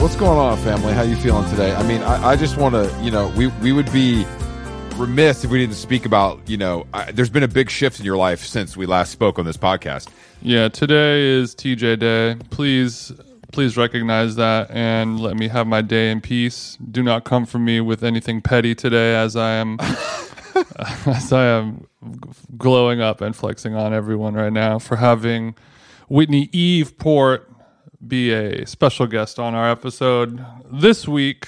what's 0.00 0.16
going 0.16 0.38
on, 0.38 0.56
family? 0.58 0.94
How 0.94 1.02
you 1.02 1.14
feeling 1.14 1.48
today? 1.50 1.74
I 1.74 1.82
mean, 1.82 2.00
I, 2.00 2.30
I 2.30 2.36
just 2.36 2.56
want 2.56 2.74
to, 2.74 2.90
you 3.02 3.10
know, 3.10 3.28
we 3.36 3.48
we 3.62 3.70
would 3.72 3.92
be 3.92 4.24
remiss 4.96 5.44
if 5.44 5.50
we 5.50 5.58
didn't 5.58 5.74
speak 5.74 6.06
about, 6.06 6.40
you 6.48 6.56
know, 6.56 6.86
I, 6.94 7.12
there's 7.12 7.28
been 7.28 7.42
a 7.42 7.48
big 7.48 7.68
shift 7.68 8.00
in 8.00 8.06
your 8.06 8.16
life 8.16 8.42
since 8.42 8.78
we 8.78 8.86
last 8.86 9.12
spoke 9.12 9.38
on 9.38 9.44
this 9.44 9.58
podcast. 9.58 10.08
Yeah, 10.40 10.68
today 10.68 11.20
is 11.20 11.54
TJ 11.54 11.98
Day. 11.98 12.36
Please, 12.48 13.12
please 13.52 13.76
recognize 13.76 14.36
that 14.36 14.70
and 14.70 15.20
let 15.20 15.36
me 15.36 15.48
have 15.48 15.66
my 15.66 15.82
day 15.82 16.10
in 16.10 16.22
peace. 16.22 16.78
Do 16.90 17.02
not 17.02 17.24
come 17.24 17.44
for 17.44 17.58
me 17.58 17.82
with 17.82 18.02
anything 18.02 18.40
petty 18.40 18.74
today, 18.74 19.14
as 19.14 19.36
I 19.36 19.50
am, 19.52 19.76
as 21.06 21.30
I 21.30 21.44
am 21.44 21.86
glowing 22.56 23.02
up 23.02 23.20
and 23.20 23.36
flexing 23.36 23.74
on 23.74 23.92
everyone 23.92 24.32
right 24.32 24.52
now 24.52 24.78
for 24.78 24.96
having 24.96 25.54
Whitney 26.08 26.48
Eve 26.52 26.96
Port 26.96 27.49
be 28.06 28.32
a 28.32 28.66
special 28.66 29.06
guest 29.06 29.38
on 29.38 29.54
our 29.54 29.70
episode 29.70 30.44
this 30.70 31.06
week. 31.06 31.46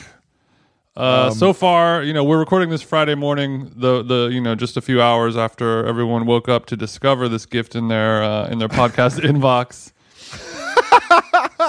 Uh, 0.95 1.31
so 1.31 1.55
far, 1.55 2.03
you 2.03 2.13
know, 2.13 2.23
we're 2.23 2.39
recording 2.39 2.69
this 2.69 2.83
Friday 2.83 3.15
morning. 3.15 3.73
The 3.77 4.03
the 4.03 4.29
you 4.33 4.41
know 4.41 4.55
just 4.55 4.77
a 4.77 4.83
few 4.83 5.01
hours 5.01 5.37
after 5.37 5.87
everyone 5.87 6.27
woke 6.27 6.49
up 6.51 6.67
to 6.67 6.77
discover 6.77 7.29
this 7.29 7.47
gift 7.47 7.75
in 7.75 7.89
their 7.89 8.23
uh, 8.23 8.49
in 8.49 8.59
their 8.59 8.69
podcast 8.69 9.19
inbox. 9.31 9.93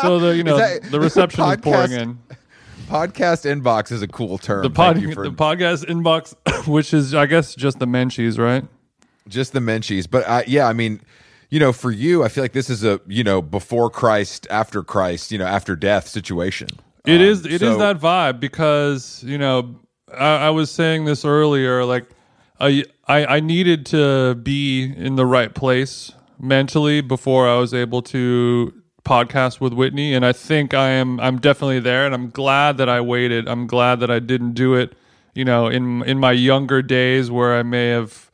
so 0.02 0.20
the 0.20 0.36
you 0.36 0.44
know 0.44 0.58
that- 0.58 0.84
the 0.92 1.00
reception 1.00 1.44
is 1.46 1.58
pouring 1.58 1.92
podcast- 1.92 2.02
in. 2.02 2.20
Podcast 2.90 3.46
inbox 3.62 3.92
is 3.94 4.02
a 4.02 4.08
cool 4.10 4.38
term. 4.38 4.62
The 4.62 4.70
pod, 4.70 5.02
for 5.14 5.24
the 5.24 5.32
podcast 5.32 5.86
inbox, 5.86 6.36
which 6.68 6.94
is 6.94 7.14
I 7.16 7.26
guess 7.26 7.56
just 7.56 7.80
the 7.80 7.88
Menchies, 7.88 8.38
right? 8.38 8.66
just 9.30 9.54
the 9.54 9.62
menchies. 9.62 10.06
But 10.10 10.28
uh, 10.28 10.44
yeah, 10.48 10.68
I 10.68 10.74
mean, 10.74 11.00
you 11.54 11.60
know, 11.60 11.72
for 11.72 11.92
you, 11.92 12.24
I 12.24 12.30
feel 12.30 12.44
like 12.44 12.54
this 12.54 12.68
is 12.68 12.84
a 12.84 13.00
you 13.06 13.24
know 13.24 13.40
before 13.40 13.92
Christ, 13.92 14.48
after 14.50 14.82
Christ, 14.82 15.32
you 15.32 15.38
know, 15.38 15.46
after 15.46 15.76
death 15.76 16.08
situation. 16.08 16.68
It 17.06 17.22
Um, 17.22 17.22
is. 17.22 17.46
It 17.46 17.52
is 17.54 17.60
so- 17.60 17.78
that 17.78 18.00
vibe 18.00 18.40
because 18.40 19.24
you 19.24 19.38
know 19.38 19.76
I, 20.12 20.48
I 20.48 20.50
was 20.50 20.72
saying 20.72 21.06
this 21.06 21.24
earlier. 21.24 21.86
Like 21.86 22.08
I, 22.60 22.86
I 23.08 23.26
I 23.36 23.40
needed 23.40 23.86
to 23.88 24.34
be 24.34 24.84
in 24.98 25.16
the 25.16 25.28
right 25.28 25.54
place 25.54 26.12
mentally 26.40 27.02
before 27.02 27.48
I 27.48 27.58
was 27.60 27.72
able 27.72 28.02
to 28.02 28.74
podcast 29.06 29.62
with 29.62 29.74
Whitney, 29.74 30.16
and 30.16 30.26
I 30.26 30.32
think 30.34 30.74
I 30.74 30.90
am. 30.90 31.20
I'm 31.20 31.38
definitely 31.38 31.82
there, 31.82 32.08
and 32.08 32.16
I'm 32.16 32.32
glad 32.32 32.78
that 32.78 32.90
I 32.90 33.00
waited. 33.00 33.48
I'm 33.48 33.68
glad 33.68 34.00
that 34.00 34.10
I 34.10 34.18
didn't 34.18 34.54
do 34.54 34.74
it. 34.74 34.94
You 35.36 35.46
know, 35.46 35.68
in 35.68 36.02
in 36.06 36.18
my 36.18 36.32
younger 36.32 36.82
days 36.82 37.30
where 37.30 37.54
I 37.60 37.62
may 37.62 37.90
have, 37.90 38.32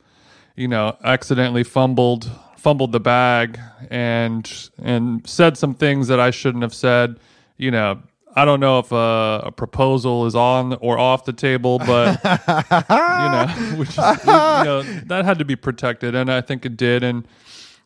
you 0.56 0.68
know, 0.68 0.96
accidentally 1.04 1.64
fumbled 1.64 2.30
fumbled 2.60 2.92
the 2.92 3.00
bag 3.00 3.58
and 3.90 4.68
and 4.82 5.26
said 5.26 5.56
some 5.56 5.74
things 5.74 6.08
that 6.08 6.20
I 6.20 6.30
shouldn't 6.30 6.62
have 6.62 6.74
said. 6.74 7.18
You 7.56 7.70
know, 7.70 8.00
I 8.36 8.44
don't 8.44 8.60
know 8.60 8.78
if 8.78 8.92
a, 8.92 9.42
a 9.46 9.52
proposal 9.52 10.26
is 10.26 10.34
on 10.34 10.74
or 10.74 10.98
off 10.98 11.24
the 11.24 11.32
table, 11.32 11.78
but 11.78 12.20
you 12.24 12.28
know, 12.28 13.46
which 13.78 13.90
is, 13.90 13.96
you 13.96 14.26
know, 14.32 14.82
that 15.06 15.24
had 15.24 15.38
to 15.38 15.44
be 15.44 15.56
protected, 15.56 16.14
and 16.14 16.30
I 16.30 16.40
think 16.40 16.64
it 16.66 16.76
did. 16.76 17.02
And 17.02 17.26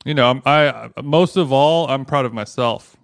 you 0.05 0.15
know, 0.15 0.27
I'm- 0.27 0.43
I 0.45 0.91
most 1.03 1.37
of 1.37 1.53
all, 1.53 1.89
I'm 1.89 2.05
proud 2.05 2.25
of 2.27 2.33
myself. 2.35 2.97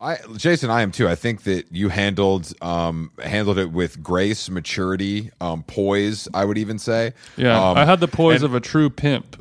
I, 0.00 0.16
Jason, 0.36 0.70
I 0.70 0.82
am 0.82 0.92
too. 0.92 1.08
I 1.08 1.16
think 1.16 1.42
that 1.42 1.72
you 1.72 1.88
handled 1.88 2.52
um, 2.62 3.10
handled 3.20 3.58
it 3.58 3.72
with 3.72 4.00
grace, 4.00 4.48
maturity, 4.48 5.30
um, 5.40 5.64
poise. 5.64 6.28
I 6.32 6.44
would 6.44 6.56
even 6.56 6.78
say. 6.78 7.14
Yeah, 7.36 7.70
Um, 7.70 7.76
I 7.76 7.84
had 7.84 7.98
the 7.98 8.06
poise 8.06 8.42
and- 8.42 8.50
of 8.50 8.54
a 8.54 8.60
true 8.60 8.90
pimp. 8.90 9.37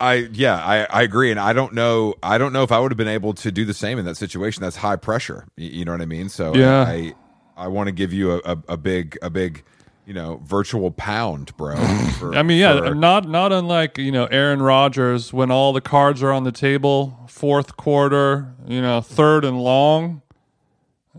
I 0.00 0.28
yeah, 0.32 0.56
I, 0.56 0.84
I 0.84 1.02
agree, 1.02 1.30
and 1.30 1.38
I 1.38 1.52
don't 1.52 1.74
know. 1.74 2.14
I 2.22 2.38
don't 2.38 2.52
know 2.52 2.62
if 2.62 2.72
I 2.72 2.78
would 2.78 2.90
have 2.90 2.96
been 2.96 3.08
able 3.08 3.34
to 3.34 3.52
do 3.52 3.64
the 3.64 3.74
same 3.74 3.98
in 3.98 4.04
that 4.06 4.16
situation. 4.16 4.62
That's 4.62 4.76
high 4.76 4.96
pressure. 4.96 5.46
You, 5.56 5.84
know 5.84 5.92
what 5.92 6.00
I 6.00 6.06
mean? 6.06 6.28
So 6.28 6.54
Yeah. 6.54 6.82
I 6.88 7.14
I 7.56 7.68
want 7.68 7.88
to 7.88 7.92
give 7.92 8.12
you 8.12 8.32
a, 8.32 8.38
a, 8.44 8.58
a 8.70 8.76
big 8.76 9.18
a 9.20 9.28
big 9.28 9.62
you 10.06 10.14
know 10.14 10.40
virtual 10.44 10.90
pound, 10.90 11.54
bro. 11.56 11.76
for- 12.18 12.34
I 12.34 12.42
mean, 12.42 12.58
yeah, 12.58 12.78
for- 12.78 12.94
not 12.94 13.28
not 13.28 13.52
unlike 13.52 13.98
you 13.98 14.10
know 14.10 14.24
Aaron 14.26 14.62
Rodgers 14.62 15.32
when 15.32 15.50
all 15.50 15.72
the 15.74 15.80
cards 15.82 16.22
are 16.22 16.32
on 16.32 16.44
the 16.44 16.52
table, 16.52 17.18
fourth 17.28 17.76
quarter, 17.76 18.54
you 18.66 18.80
know, 18.80 19.02
third 19.02 19.44
and 19.44 19.60
long, 19.60 20.22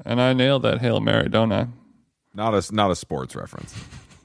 and 0.05 0.19
I 0.19 0.33
nailed 0.33 0.63
that 0.63 0.81
hail 0.81 0.99
mary, 0.99 1.29
don't 1.29 1.51
I? 1.51 1.67
not 2.33 2.53
a 2.53 2.75
not 2.75 2.89
a 2.91 2.95
sports 2.95 3.35
reference. 3.35 3.75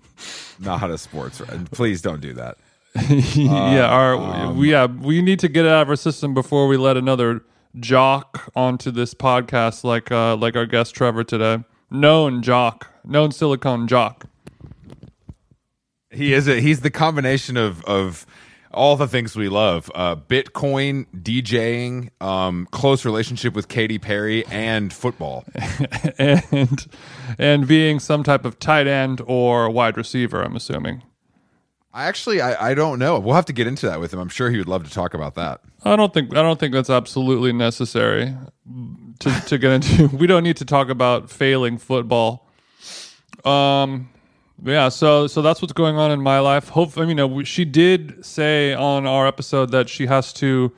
not 0.58 0.90
a 0.90 0.96
sports. 0.98 1.40
Re- 1.40 1.46
please 1.70 2.00
don't 2.02 2.20
do 2.20 2.32
that. 2.34 2.56
yeah, 3.08 3.86
our 3.86 4.16
um, 4.16 4.56
we 4.56 4.72
yeah 4.72 4.86
we 4.86 5.22
need 5.22 5.38
to 5.38 5.48
get 5.48 5.64
it 5.64 5.70
out 5.70 5.82
of 5.82 5.88
our 5.88 5.96
system 5.96 6.34
before 6.34 6.66
we 6.66 6.76
let 6.76 6.96
another 6.96 7.44
jock 7.78 8.50
onto 8.56 8.90
this 8.90 9.14
podcast 9.14 9.84
like 9.84 10.10
uh 10.10 10.34
like 10.36 10.56
our 10.56 10.66
guest 10.66 10.94
Trevor 10.94 11.22
today. 11.22 11.62
Known 11.90 12.42
jock, 12.42 12.88
known 13.04 13.30
silicone 13.30 13.86
jock. 13.86 14.26
He 16.10 16.32
is 16.32 16.48
a 16.48 16.60
he's 16.60 16.80
the 16.80 16.90
combination 16.90 17.56
of 17.56 17.84
of 17.84 18.26
all 18.72 18.96
the 18.96 19.08
things 19.08 19.36
we 19.36 19.48
love: 19.48 19.90
uh, 19.94 20.16
Bitcoin, 20.16 21.06
DJing, 21.16 22.10
um, 22.20 22.66
close 22.70 23.04
relationship 23.04 23.54
with 23.54 23.68
Katy 23.68 23.98
Perry, 23.98 24.46
and 24.46 24.92
football. 24.92 25.44
and 26.18 26.86
and 27.38 27.66
being 27.66 27.98
some 27.98 28.22
type 28.22 28.44
of 28.44 28.58
tight 28.58 28.86
end 28.86 29.20
or 29.26 29.70
wide 29.70 29.96
receiver, 29.96 30.42
I'm 30.42 30.56
assuming. 30.56 31.02
I 31.92 32.04
actually 32.04 32.40
I, 32.40 32.70
I 32.70 32.74
don't 32.74 32.98
know. 32.98 33.18
We'll 33.18 33.34
have 33.34 33.46
to 33.46 33.52
get 33.52 33.66
into 33.66 33.86
that 33.86 34.00
with 34.00 34.12
him. 34.12 34.20
I'm 34.20 34.28
sure 34.28 34.50
he 34.50 34.58
would 34.58 34.68
love 34.68 34.84
to 34.84 34.90
talk 34.90 35.14
about 35.14 35.34
that. 35.34 35.60
I 35.84 35.96
don't 35.96 36.14
think 36.14 36.36
I 36.36 36.42
don't 36.42 36.58
think 36.58 36.72
that's 36.72 36.90
absolutely 36.90 37.52
necessary 37.52 38.34
to 39.20 39.40
to 39.46 39.58
get 39.58 39.72
into. 39.72 40.08
We 40.16 40.26
don't 40.26 40.44
need 40.44 40.56
to 40.58 40.64
talk 40.64 40.88
about 40.88 41.30
failing 41.30 41.78
football. 41.78 42.46
Um, 43.44 44.10
yeah. 44.62 44.88
So 44.88 45.26
so 45.26 45.42
that's 45.42 45.60
what's 45.60 45.72
going 45.72 45.96
on 45.96 46.12
in 46.12 46.20
my 46.20 46.38
life. 46.38 46.68
Hope 46.68 46.96
I 46.96 47.00
mean, 47.00 47.10
you 47.10 47.14
know, 47.16 47.42
she 47.42 47.64
did 47.64 48.24
say 48.24 48.72
on 48.72 49.06
our 49.06 49.26
episode 49.26 49.72
that 49.72 49.88
she 49.88 50.06
has 50.06 50.32
to 50.34 50.72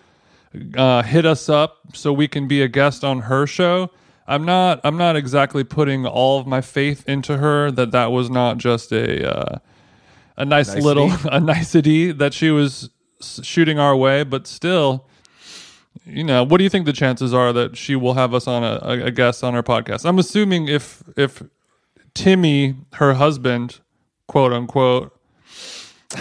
uh, 0.76 1.02
hit 1.02 1.26
us 1.26 1.50
up 1.50 1.78
so 1.92 2.12
we 2.12 2.26
can 2.26 2.48
be 2.48 2.62
a 2.62 2.68
guest 2.68 3.04
on 3.04 3.20
her 3.20 3.46
show. 3.46 3.90
I'm 4.26 4.46
not 4.46 4.80
I'm 4.82 4.96
not 4.96 5.16
exactly 5.16 5.62
putting 5.62 6.06
all 6.06 6.38
of 6.38 6.46
my 6.46 6.62
faith 6.62 7.06
into 7.06 7.36
her. 7.36 7.70
That 7.70 7.90
that 7.90 8.12
was 8.12 8.30
not 8.30 8.56
just 8.56 8.92
a. 8.92 9.30
Uh, 9.30 9.58
a 10.36 10.44
nice 10.44 10.68
Nicety? 10.68 10.82
little 10.84 11.10
a 11.30 11.40
nicety 11.40 12.12
that 12.12 12.34
she 12.34 12.50
was 12.50 12.90
shooting 13.42 13.78
our 13.78 13.94
way, 13.96 14.24
but 14.24 14.46
still, 14.46 15.06
you 16.04 16.24
know, 16.24 16.42
what 16.42 16.58
do 16.58 16.64
you 16.64 16.70
think 16.70 16.86
the 16.86 16.92
chances 16.92 17.32
are 17.32 17.52
that 17.52 17.76
she 17.76 17.94
will 17.96 18.14
have 18.14 18.34
us 18.34 18.46
on 18.46 18.64
a, 18.64 19.04
a, 19.04 19.10
guest 19.10 19.44
on 19.44 19.54
her 19.54 19.62
podcast? 19.62 20.04
I'm 20.04 20.18
assuming 20.18 20.68
if 20.68 21.02
if 21.16 21.42
Timmy, 22.14 22.74
her 22.94 23.14
husband, 23.14 23.80
quote 24.26 24.52
unquote, 24.52 25.16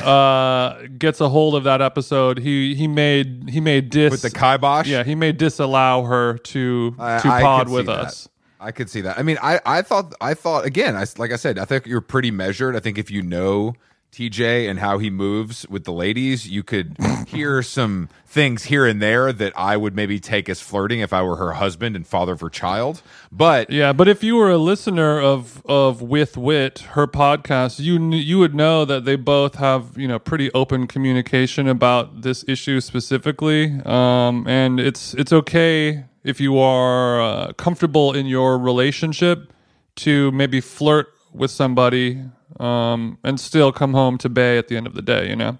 uh, 0.03 0.83
gets 0.97 1.19
a 1.19 1.29
hold 1.29 1.55
of 1.55 1.63
that 1.65 1.81
episode, 1.81 2.39
he 2.39 2.75
he 2.75 2.87
made 2.87 3.49
he 3.49 3.59
made 3.59 3.89
dis 3.89 4.11
With 4.11 4.21
the 4.21 4.29
kibosh, 4.31 4.87
yeah 4.87 5.03
he 5.03 5.15
may 5.15 5.31
disallow 5.31 6.03
her 6.03 6.37
to 6.37 6.95
I- 6.99 7.19
to 7.19 7.27
I 7.29 7.41
pod 7.41 7.69
with 7.69 7.87
that. 7.87 7.97
us. 7.99 8.27
I 8.59 8.71
could 8.71 8.91
see 8.91 9.01
that. 9.01 9.17
I 9.17 9.23
mean, 9.23 9.39
I, 9.41 9.59
I 9.65 9.81
thought 9.81 10.13
I 10.21 10.35
thought 10.35 10.65
again. 10.65 10.95
I 10.95 11.05
like 11.17 11.31
I 11.31 11.35
said, 11.35 11.57
I 11.57 11.65
think 11.65 11.87
you're 11.87 11.99
pretty 11.99 12.29
measured. 12.29 12.75
I 12.75 12.79
think 12.79 12.99
if 12.99 13.09
you 13.09 13.23
know 13.23 13.73
TJ 14.11 14.69
and 14.69 14.79
how 14.79 14.97
he 14.97 15.09
moves 15.09 15.65
with 15.69 15.85
the 15.85 15.93
ladies, 15.93 16.47
you 16.47 16.63
could 16.63 16.97
hear 17.27 17.63
some 17.63 18.09
things 18.25 18.65
here 18.65 18.85
and 18.85 19.01
there 19.01 19.31
that 19.31 19.53
I 19.55 19.77
would 19.77 19.95
maybe 19.95 20.19
take 20.19 20.49
as 20.49 20.59
flirting 20.59 20.99
if 20.99 21.13
I 21.13 21.21
were 21.21 21.37
her 21.37 21.53
husband 21.53 21.95
and 21.95 22.05
father 22.05 22.33
of 22.33 22.41
her 22.41 22.49
child. 22.49 23.01
But 23.31 23.69
Yeah, 23.69 23.93
but 23.93 24.09
if 24.09 24.21
you 24.21 24.35
were 24.35 24.49
a 24.49 24.57
listener 24.57 25.19
of 25.19 25.65
of 25.65 26.01
With 26.01 26.35
Whit, 26.35 26.79
her 26.91 27.07
podcast, 27.07 27.79
you 27.79 27.99
you 28.13 28.37
would 28.39 28.53
know 28.53 28.83
that 28.83 29.05
they 29.05 29.15
both 29.15 29.55
have 29.55 29.97
you 29.97 30.07
know 30.07 30.19
pretty 30.19 30.51
open 30.51 30.87
communication 30.87 31.69
about 31.69 32.21
this 32.21 32.43
issue 32.49 32.81
specifically, 32.81 33.79
um, 33.85 34.45
and 34.47 34.79
it's 34.79 35.13
it's 35.13 35.31
okay 35.31 36.03
if 36.23 36.41
you 36.41 36.59
are 36.59 37.21
uh, 37.21 37.53
comfortable 37.53 38.13
in 38.13 38.25
your 38.25 38.57
relationship 38.57 39.53
to 39.95 40.31
maybe 40.31 40.61
flirt 40.61 41.07
with 41.33 41.49
somebody 41.51 42.21
um, 42.59 43.17
and 43.23 43.39
still 43.39 43.71
come 43.71 43.93
home 43.93 44.17
to 44.19 44.29
bay 44.29 44.57
at 44.57 44.67
the 44.67 44.77
end 44.77 44.87
of 44.87 44.93
the 44.93 45.01
day, 45.01 45.29
you 45.29 45.35
know, 45.35 45.57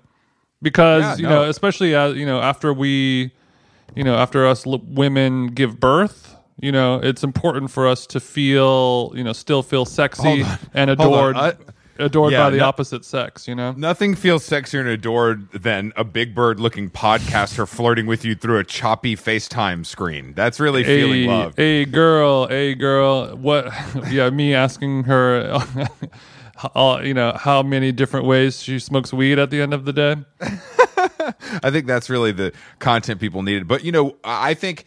because 0.61 1.03
Yeah, 1.03 1.15
you 1.17 1.23
no. 1.23 1.29
know 1.43 1.49
especially 1.49 1.95
as 1.95 2.15
you 2.15 2.25
know 2.25 2.39
after 2.41 2.73
we 2.73 3.31
you 3.95 4.03
know, 4.05 4.15
after 4.15 4.47
us 4.47 4.65
l- 4.65 4.81
women 4.87 5.47
give 5.47 5.77
birth, 5.79 6.33
you 6.61 6.71
know, 6.71 6.95
it's 7.03 7.23
important 7.25 7.69
for 7.71 7.87
us 7.89 8.07
to 8.07 8.21
feel, 8.21 9.11
you 9.13 9.21
know, 9.21 9.33
still 9.33 9.61
feel 9.61 9.83
sexy 9.83 10.45
and 10.73 10.89
adored, 10.89 11.35
I- 11.35 11.55
adored 11.99 12.31
Yeah, 12.31 12.45
by 12.45 12.49
the 12.51 12.57
no- 12.59 12.67
opposite 12.67 13.03
sex. 13.03 13.49
You 13.49 13.55
know, 13.55 13.73
nothing 13.73 14.15
feels 14.15 14.47
sexier 14.47 14.79
and 14.79 14.87
adored 14.87 15.51
than 15.51 15.91
a 15.97 16.05
big 16.05 16.33
bird 16.33 16.57
looking 16.57 16.89
podcaster 16.89 17.67
flirting 17.67 18.05
with 18.05 18.23
you 18.23 18.33
through 18.33 18.59
a 18.59 18.63
choppy 18.63 19.17
FaceTime 19.17 19.85
screen. 19.85 20.31
That's 20.35 20.57
really 20.57 20.85
feeling 20.85 21.27
love. 21.27 21.59
a 21.59 21.83
girl, 21.83 22.47
a 22.49 22.75
girl. 22.75 23.35
What? 23.35 23.73
yeah, 24.09 24.29
me 24.29 24.53
asking 24.55 25.03
her, 25.03 25.59
uh, 26.75 27.01
you 27.03 27.13
know, 27.13 27.33
how 27.33 27.63
many 27.63 27.91
different 27.91 28.25
ways 28.25 28.61
she 28.61 28.79
smokes 28.79 29.11
weed 29.13 29.39
at 29.39 29.49
the 29.49 29.61
end 29.61 29.73
of 29.73 29.85
the 29.85 29.93
day. 29.93 30.15
I 31.63 31.69
think 31.71 31.85
that's 31.87 32.09
really 32.09 32.31
the 32.31 32.51
content 32.79 33.19
people 33.19 33.41
needed. 33.43 33.67
But 33.67 33.83
you 33.83 33.91
know, 33.91 34.17
I 34.23 34.53
think 34.53 34.85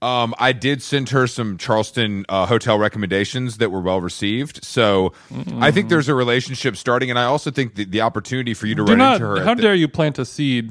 Um, 0.00 0.32
I 0.38 0.52
did 0.52 0.80
send 0.80 1.08
her 1.08 1.26
some 1.26 1.58
Charleston 1.58 2.24
uh, 2.28 2.46
hotel 2.46 2.78
recommendations 2.78 3.58
that 3.58 3.72
were 3.72 3.80
well 3.80 4.00
received. 4.00 4.62
So 4.64 5.12
I 5.58 5.72
think 5.72 5.88
there's 5.88 6.08
a 6.08 6.14
relationship 6.14 6.76
starting, 6.76 7.10
and 7.10 7.18
I 7.18 7.24
also 7.24 7.50
think 7.50 7.74
the, 7.74 7.84
the 7.84 8.00
opportunity 8.02 8.54
for 8.54 8.66
you 8.68 8.76
to 8.76 8.84
Do 8.84 8.90
run 8.92 8.98
not. 8.98 9.14
into 9.14 9.26
her. 9.26 9.44
How 9.44 9.54
the- 9.54 9.62
dare 9.62 9.74
you 9.74 9.88
plant 9.88 10.20
a 10.20 10.24
seed 10.24 10.70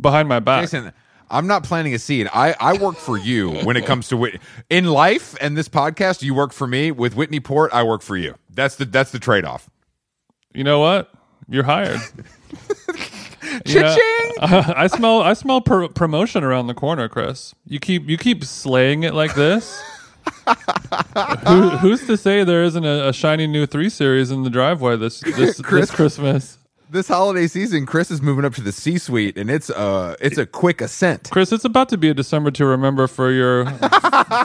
behind 0.00 0.28
my 0.28 0.40
back? 0.40 0.62
Jason, 0.64 0.92
I'm 1.30 1.46
not 1.46 1.62
planting 1.64 1.94
a 1.94 1.98
seed. 1.98 2.28
I, 2.32 2.54
I 2.58 2.76
work 2.78 2.96
for 2.96 3.18
you 3.18 3.50
when 3.64 3.76
it 3.76 3.84
comes 3.86 4.08
to 4.08 4.16
Whit- 4.16 4.40
in 4.70 4.86
life 4.86 5.36
and 5.40 5.56
this 5.56 5.68
podcast. 5.68 6.22
You 6.22 6.34
work 6.34 6.52
for 6.52 6.66
me 6.66 6.90
with 6.90 7.14
Whitney 7.16 7.40
Port. 7.40 7.72
I 7.72 7.82
work 7.82 8.02
for 8.02 8.16
you. 8.16 8.34
That's 8.50 8.76
the 8.76 8.84
that's 8.84 9.10
the 9.10 9.18
trade 9.18 9.44
off. 9.44 9.68
You 10.54 10.64
know 10.64 10.80
what? 10.80 11.12
You're 11.48 11.64
hired. 11.64 12.00
You 13.64 13.80
know, 13.80 13.96
I 14.40 14.88
smell. 14.88 15.22
I 15.22 15.32
smell 15.32 15.60
pr- 15.60 15.86
promotion 15.86 16.44
around 16.44 16.66
the 16.66 16.74
corner, 16.74 17.08
Chris. 17.08 17.54
You 17.64 17.78
keep. 17.78 18.08
You 18.08 18.18
keep 18.18 18.44
slaying 18.44 19.04
it 19.04 19.14
like 19.14 19.34
this. 19.34 19.80
Who, 21.46 21.70
who's 21.70 22.06
to 22.06 22.16
say 22.16 22.44
there 22.44 22.62
isn't 22.64 22.84
a, 22.84 23.08
a 23.08 23.12
shiny 23.12 23.46
new 23.46 23.64
three 23.64 23.88
series 23.88 24.30
in 24.30 24.42
the 24.42 24.50
driveway 24.50 24.96
this 24.96 25.20
this, 25.20 25.60
Chris- 25.62 25.88
this 25.88 25.90
Christmas? 25.90 26.58
This 26.90 27.08
holiday 27.08 27.46
season, 27.48 27.84
Chris 27.84 28.10
is 28.10 28.22
moving 28.22 28.46
up 28.46 28.54
to 28.54 28.62
the 28.62 28.72
C 28.72 28.96
suite, 28.96 29.36
and 29.36 29.50
it's 29.50 29.68
uh 29.68 30.16
it's 30.20 30.38
a 30.38 30.46
quick 30.46 30.80
ascent. 30.80 31.28
Chris, 31.30 31.52
it's 31.52 31.66
about 31.66 31.90
to 31.90 31.98
be 31.98 32.08
a 32.08 32.14
December 32.14 32.50
to 32.52 32.64
remember 32.64 33.06
for 33.06 33.30
your 33.30 33.66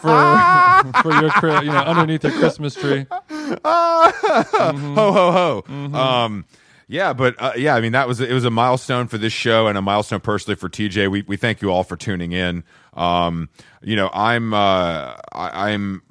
for 0.02 0.92
for 1.02 1.12
your 1.14 1.64
you 1.64 1.72
know 1.72 1.84
underneath 1.86 2.22
the 2.22 2.32
Christmas 2.32 2.76
tree. 2.76 3.06
Ho 3.30 5.12
ho 5.12 5.64
ho. 5.66 5.98
Um, 5.98 6.46
yeah, 6.88 7.14
but 7.14 7.36
uh, 7.40 7.54
yeah, 7.56 7.76
I 7.76 7.82
mean 7.82 7.94
that 7.94 8.08
was 8.08 8.20
it 8.20 8.34
was 8.34 8.46
a 8.46 8.52
milestone 8.52 9.08
for 9.08 9.18
this 9.18 9.34
show 9.34 9.68
and 9.68 9.78
a 9.78 9.82
milestone 9.82 10.20
personally 10.20 10.56
for 10.56 10.70
TJ. 10.70 11.10
We 11.10 11.22
we 11.22 11.38
thank 11.38 11.62
you 11.62 11.72
all 11.72 11.84
for 11.84 11.96
tuning 11.96 12.34
in. 12.34 12.64
Um, 12.94 13.50
you 13.82 13.96
know, 13.96 14.10
I'm 14.14 14.54
uh, 14.54 15.16
I, 15.32 15.72
I'm. 15.72 16.02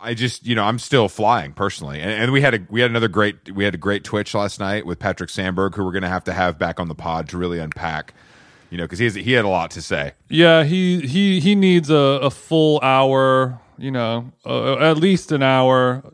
I 0.00 0.14
just, 0.14 0.46
you 0.46 0.54
know, 0.54 0.62
I'm 0.64 0.78
still 0.78 1.08
flying 1.08 1.52
personally, 1.52 2.00
and, 2.00 2.10
and 2.10 2.32
we 2.32 2.40
had 2.40 2.54
a 2.54 2.60
we 2.70 2.80
had 2.80 2.90
another 2.90 3.08
great 3.08 3.52
we 3.52 3.64
had 3.64 3.74
a 3.74 3.78
great 3.78 4.04
Twitch 4.04 4.32
last 4.32 4.60
night 4.60 4.86
with 4.86 4.98
Patrick 4.98 5.28
Sandberg, 5.28 5.74
who 5.74 5.84
we're 5.84 5.92
going 5.92 6.02
to 6.02 6.08
have 6.08 6.24
to 6.24 6.32
have 6.32 6.58
back 6.58 6.78
on 6.78 6.88
the 6.88 6.94
pod 6.94 7.28
to 7.30 7.38
really 7.38 7.58
unpack, 7.58 8.14
you 8.70 8.78
know, 8.78 8.84
because 8.84 9.00
he 9.00 9.06
has, 9.06 9.14
he 9.16 9.32
had 9.32 9.44
a 9.44 9.48
lot 9.48 9.72
to 9.72 9.82
say. 9.82 10.12
Yeah, 10.28 10.62
he 10.62 11.00
he 11.06 11.40
he 11.40 11.56
needs 11.56 11.90
a, 11.90 12.20
a 12.22 12.30
full 12.30 12.78
hour, 12.80 13.60
you 13.76 13.90
know, 13.90 14.32
uh, 14.46 14.76
at 14.76 14.98
least 14.98 15.32
an 15.32 15.42
hour 15.42 16.04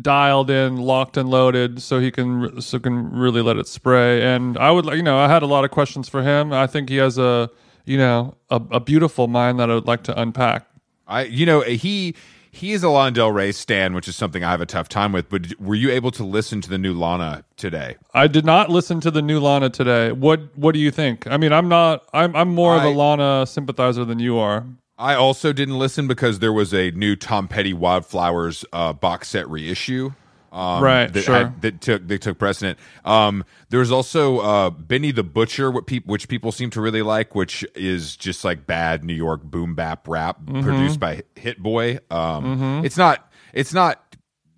dialed 0.00 0.48
in, 0.48 0.76
locked 0.78 1.18
and 1.18 1.28
loaded, 1.28 1.82
so 1.82 2.00
he 2.00 2.10
can 2.10 2.60
so 2.62 2.78
can 2.78 3.10
really 3.12 3.42
let 3.42 3.58
it 3.58 3.68
spray. 3.68 4.22
And 4.22 4.56
I 4.56 4.70
would, 4.70 4.86
you 4.86 5.02
know, 5.02 5.18
I 5.18 5.28
had 5.28 5.42
a 5.42 5.46
lot 5.46 5.64
of 5.64 5.70
questions 5.70 6.08
for 6.08 6.22
him. 6.22 6.54
I 6.54 6.66
think 6.66 6.88
he 6.88 6.96
has 6.96 7.18
a, 7.18 7.50
you 7.84 7.98
know, 7.98 8.36
a, 8.48 8.62
a 8.70 8.80
beautiful 8.80 9.28
mind 9.28 9.60
that 9.60 9.70
I 9.70 9.74
would 9.74 9.86
like 9.86 10.04
to 10.04 10.18
unpack. 10.18 10.66
I, 11.06 11.24
you 11.24 11.44
know, 11.44 11.60
he 11.60 12.14
he 12.50 12.72
is 12.72 12.82
a 12.82 12.88
Lana 12.88 13.12
Del 13.12 13.30
Rey 13.32 13.52
stan, 13.52 13.94
which 13.94 14.08
is 14.08 14.16
something 14.16 14.42
I 14.42 14.50
have 14.50 14.60
a 14.60 14.66
tough 14.66 14.88
time 14.88 15.12
with. 15.12 15.28
But 15.28 15.58
were 15.60 15.74
you 15.74 15.90
able 15.90 16.10
to 16.12 16.24
listen 16.24 16.60
to 16.62 16.70
the 16.70 16.78
new 16.78 16.92
Lana 16.92 17.44
today? 17.56 17.96
I 18.12 18.26
did 18.26 18.44
not 18.44 18.70
listen 18.70 19.00
to 19.00 19.10
the 19.10 19.22
new 19.22 19.40
Lana 19.40 19.70
today. 19.70 20.12
What 20.12 20.56
what 20.56 20.72
do 20.72 20.80
you 20.80 20.90
think? 20.90 21.26
I 21.26 21.36
mean, 21.36 21.52
I'm 21.52 21.68
not. 21.68 22.06
I'm 22.12 22.34
I'm 22.34 22.48
more 22.48 22.76
of 22.76 22.84
a 22.84 22.90
Lana 22.90 23.46
sympathizer 23.46 24.04
than 24.04 24.18
you 24.18 24.38
are. 24.38 24.66
I 24.98 25.14
also 25.14 25.54
didn't 25.54 25.78
listen 25.78 26.06
because 26.06 26.40
there 26.40 26.52
was 26.52 26.74
a 26.74 26.90
new 26.90 27.16
Tom 27.16 27.48
Petty 27.48 27.72
Wildflowers 27.72 28.66
uh, 28.72 28.92
box 28.92 29.28
set 29.28 29.48
reissue. 29.48 30.12
Um, 30.52 30.82
Right, 30.82 31.12
that 31.12 31.22
sure. 31.22 31.34
had- 31.36 31.62
that 31.62 31.80
took 31.80 32.08
they 32.08 32.18
took 32.18 32.38
precedent. 32.38 32.78
Um, 33.04 33.44
there 33.68 33.78
was 33.80 33.92
also 33.92 34.38
uh, 34.40 34.70
Benny 34.70 35.12
the 35.12 35.22
Butcher, 35.22 35.70
what 35.70 35.86
peop- 35.86 36.06
which 36.06 36.26
people 36.28 36.50
seem 36.50 36.70
to 36.70 36.80
really 36.80 37.02
like, 37.02 37.34
which 37.36 37.64
is 37.76 38.16
just 38.16 38.44
like 38.44 38.66
bad 38.66 39.04
New 39.04 39.14
York 39.14 39.42
boom 39.44 39.74
bap 39.76 40.08
rap 40.08 40.40
Mm-hmm. 40.40 40.62
produced 40.62 40.98
by 40.98 41.22
Hit 41.36 41.62
Boy. 41.62 41.98
Um, 42.10 42.82
It's 42.84 42.96
not 42.96 43.30
it's 43.52 43.72
not 43.72 44.16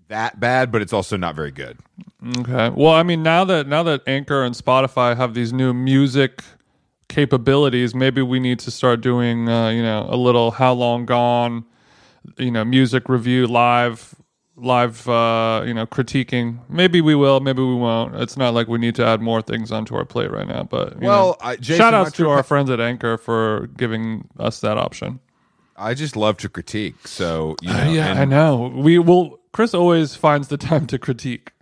that 0.08 0.38
bad, 0.40 0.70
but 0.72 0.80
it's 0.82 0.92
also 0.94 1.16
not 1.16 1.34
very 1.34 1.50
good. 1.50 1.78
Okay. 2.38 2.70
Well, 2.70 2.92
I 2.92 3.02
mean, 3.02 3.22
now 3.22 3.44
that 3.44 3.66
now 3.68 3.82
that 3.82 4.00
Anchor 4.06 4.42
and 4.44 4.54
Spotify 4.54 5.14
have 5.16 5.34
these 5.34 5.52
new 5.52 5.74
music 5.74 6.42
capabilities, 7.08 7.94
maybe 7.94 8.22
we 8.22 8.40
need 8.40 8.58
to 8.60 8.70
start 8.70 9.00
doing, 9.00 9.48
uh, 9.48 9.68
you 9.70 9.82
know, 9.82 10.06
a 10.08 10.16
little 10.16 10.52
"How 10.52 10.72
Long 10.72 11.04
Gone," 11.06 11.64
you 12.38 12.50
know, 12.50 12.64
music 12.64 13.08
review 13.08 13.46
live, 13.46 14.14
live, 14.56 15.08
uh, 15.08 15.62
you 15.66 15.72
know, 15.74 15.86
critiquing. 15.86 16.58
Maybe 16.68 17.00
we 17.00 17.14
will, 17.14 17.40
maybe 17.40 17.62
we 17.62 17.74
won't. 17.74 18.14
It's 18.16 18.36
not 18.36 18.54
like 18.54 18.68
we 18.68 18.78
need 18.78 18.94
to 18.96 19.04
add 19.06 19.20
more 19.20 19.42
things 19.42 19.72
onto 19.72 19.94
our 19.96 20.04
plate 20.04 20.30
right 20.30 20.46
now. 20.46 20.64
But 20.64 20.94
you 20.94 21.06
Well, 21.08 21.26
know, 21.28 21.36
I- 21.40 21.56
Jason, 21.56 21.76
shout 21.76 21.94
outs 21.94 22.10
not 22.10 22.14
to 22.24 22.30
our 22.30 22.42
friends 22.42 22.70
at 22.70 22.80
Anchor 22.80 23.16
for 23.16 23.68
giving 23.76 24.28
us 24.38 24.60
that 24.60 24.76
option. 24.78 25.20
I 25.76 25.94
just 25.94 26.16
love 26.16 26.36
to 26.38 26.48
critique. 26.48 27.08
So 27.08 27.56
you 27.62 27.72
know, 27.72 27.80
Uh, 27.80 27.90
yeah, 27.90 28.06
and 28.08 28.18
I 28.18 28.24
know. 28.24 28.72
We 28.74 28.98
will. 28.98 29.40
Chris 29.52 29.74
always 29.74 30.14
finds 30.16 30.48
the 30.48 30.56
time 30.56 30.86
to 30.86 30.98
critique. 30.98 31.52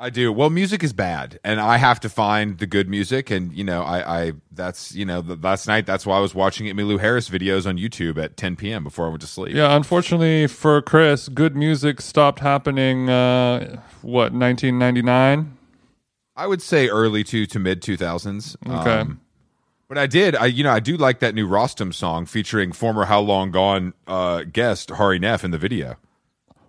I 0.00 0.10
do. 0.10 0.32
Well, 0.32 0.48
music 0.48 0.84
is 0.84 0.92
bad, 0.92 1.40
and 1.42 1.60
I 1.60 1.76
have 1.76 1.98
to 2.00 2.08
find 2.08 2.58
the 2.58 2.66
good 2.66 2.88
music. 2.88 3.30
And 3.30 3.52
you 3.52 3.64
know, 3.64 3.82
I, 3.82 4.20
I 4.20 4.32
that's 4.52 4.94
you 4.94 5.04
know, 5.04 5.20
the, 5.20 5.34
last 5.34 5.66
night 5.66 5.86
that's 5.86 6.06
why 6.06 6.16
I 6.16 6.20
was 6.20 6.36
watching 6.36 6.66
Emmylou 6.68 7.00
Harris 7.00 7.28
videos 7.28 7.66
on 7.66 7.78
YouTube 7.78 8.16
at 8.22 8.36
10 8.36 8.54
p.m. 8.54 8.84
before 8.84 9.06
I 9.06 9.08
went 9.08 9.22
to 9.22 9.26
sleep. 9.26 9.56
Yeah, 9.56 9.74
unfortunately 9.74 10.46
for 10.46 10.80
Chris, 10.82 11.28
good 11.28 11.56
music 11.56 12.00
stopped 12.00 12.38
happening. 12.38 13.10
Uh, 13.10 13.80
what 14.02 14.32
1999? 14.32 15.56
I 16.36 16.46
would 16.46 16.62
say 16.62 16.88
early 16.88 17.24
to 17.24 17.46
to 17.46 17.58
mid 17.58 17.82
2000s. 17.82 18.56
Okay. 18.64 19.00
Um, 19.00 19.20
but 19.88 19.98
I 19.98 20.06
did. 20.06 20.36
I 20.36 20.46
you 20.46 20.62
know 20.62 20.70
I 20.70 20.78
do 20.78 20.96
like 20.96 21.18
that 21.18 21.34
new 21.34 21.48
Rostam 21.48 21.92
song 21.92 22.24
featuring 22.24 22.70
former 22.70 23.06
How 23.06 23.18
Long 23.18 23.50
Gone 23.50 23.94
uh, 24.06 24.44
guest 24.44 24.90
Hari 24.90 25.18
Nef 25.18 25.42
in 25.42 25.50
the 25.50 25.58
video. 25.58 25.96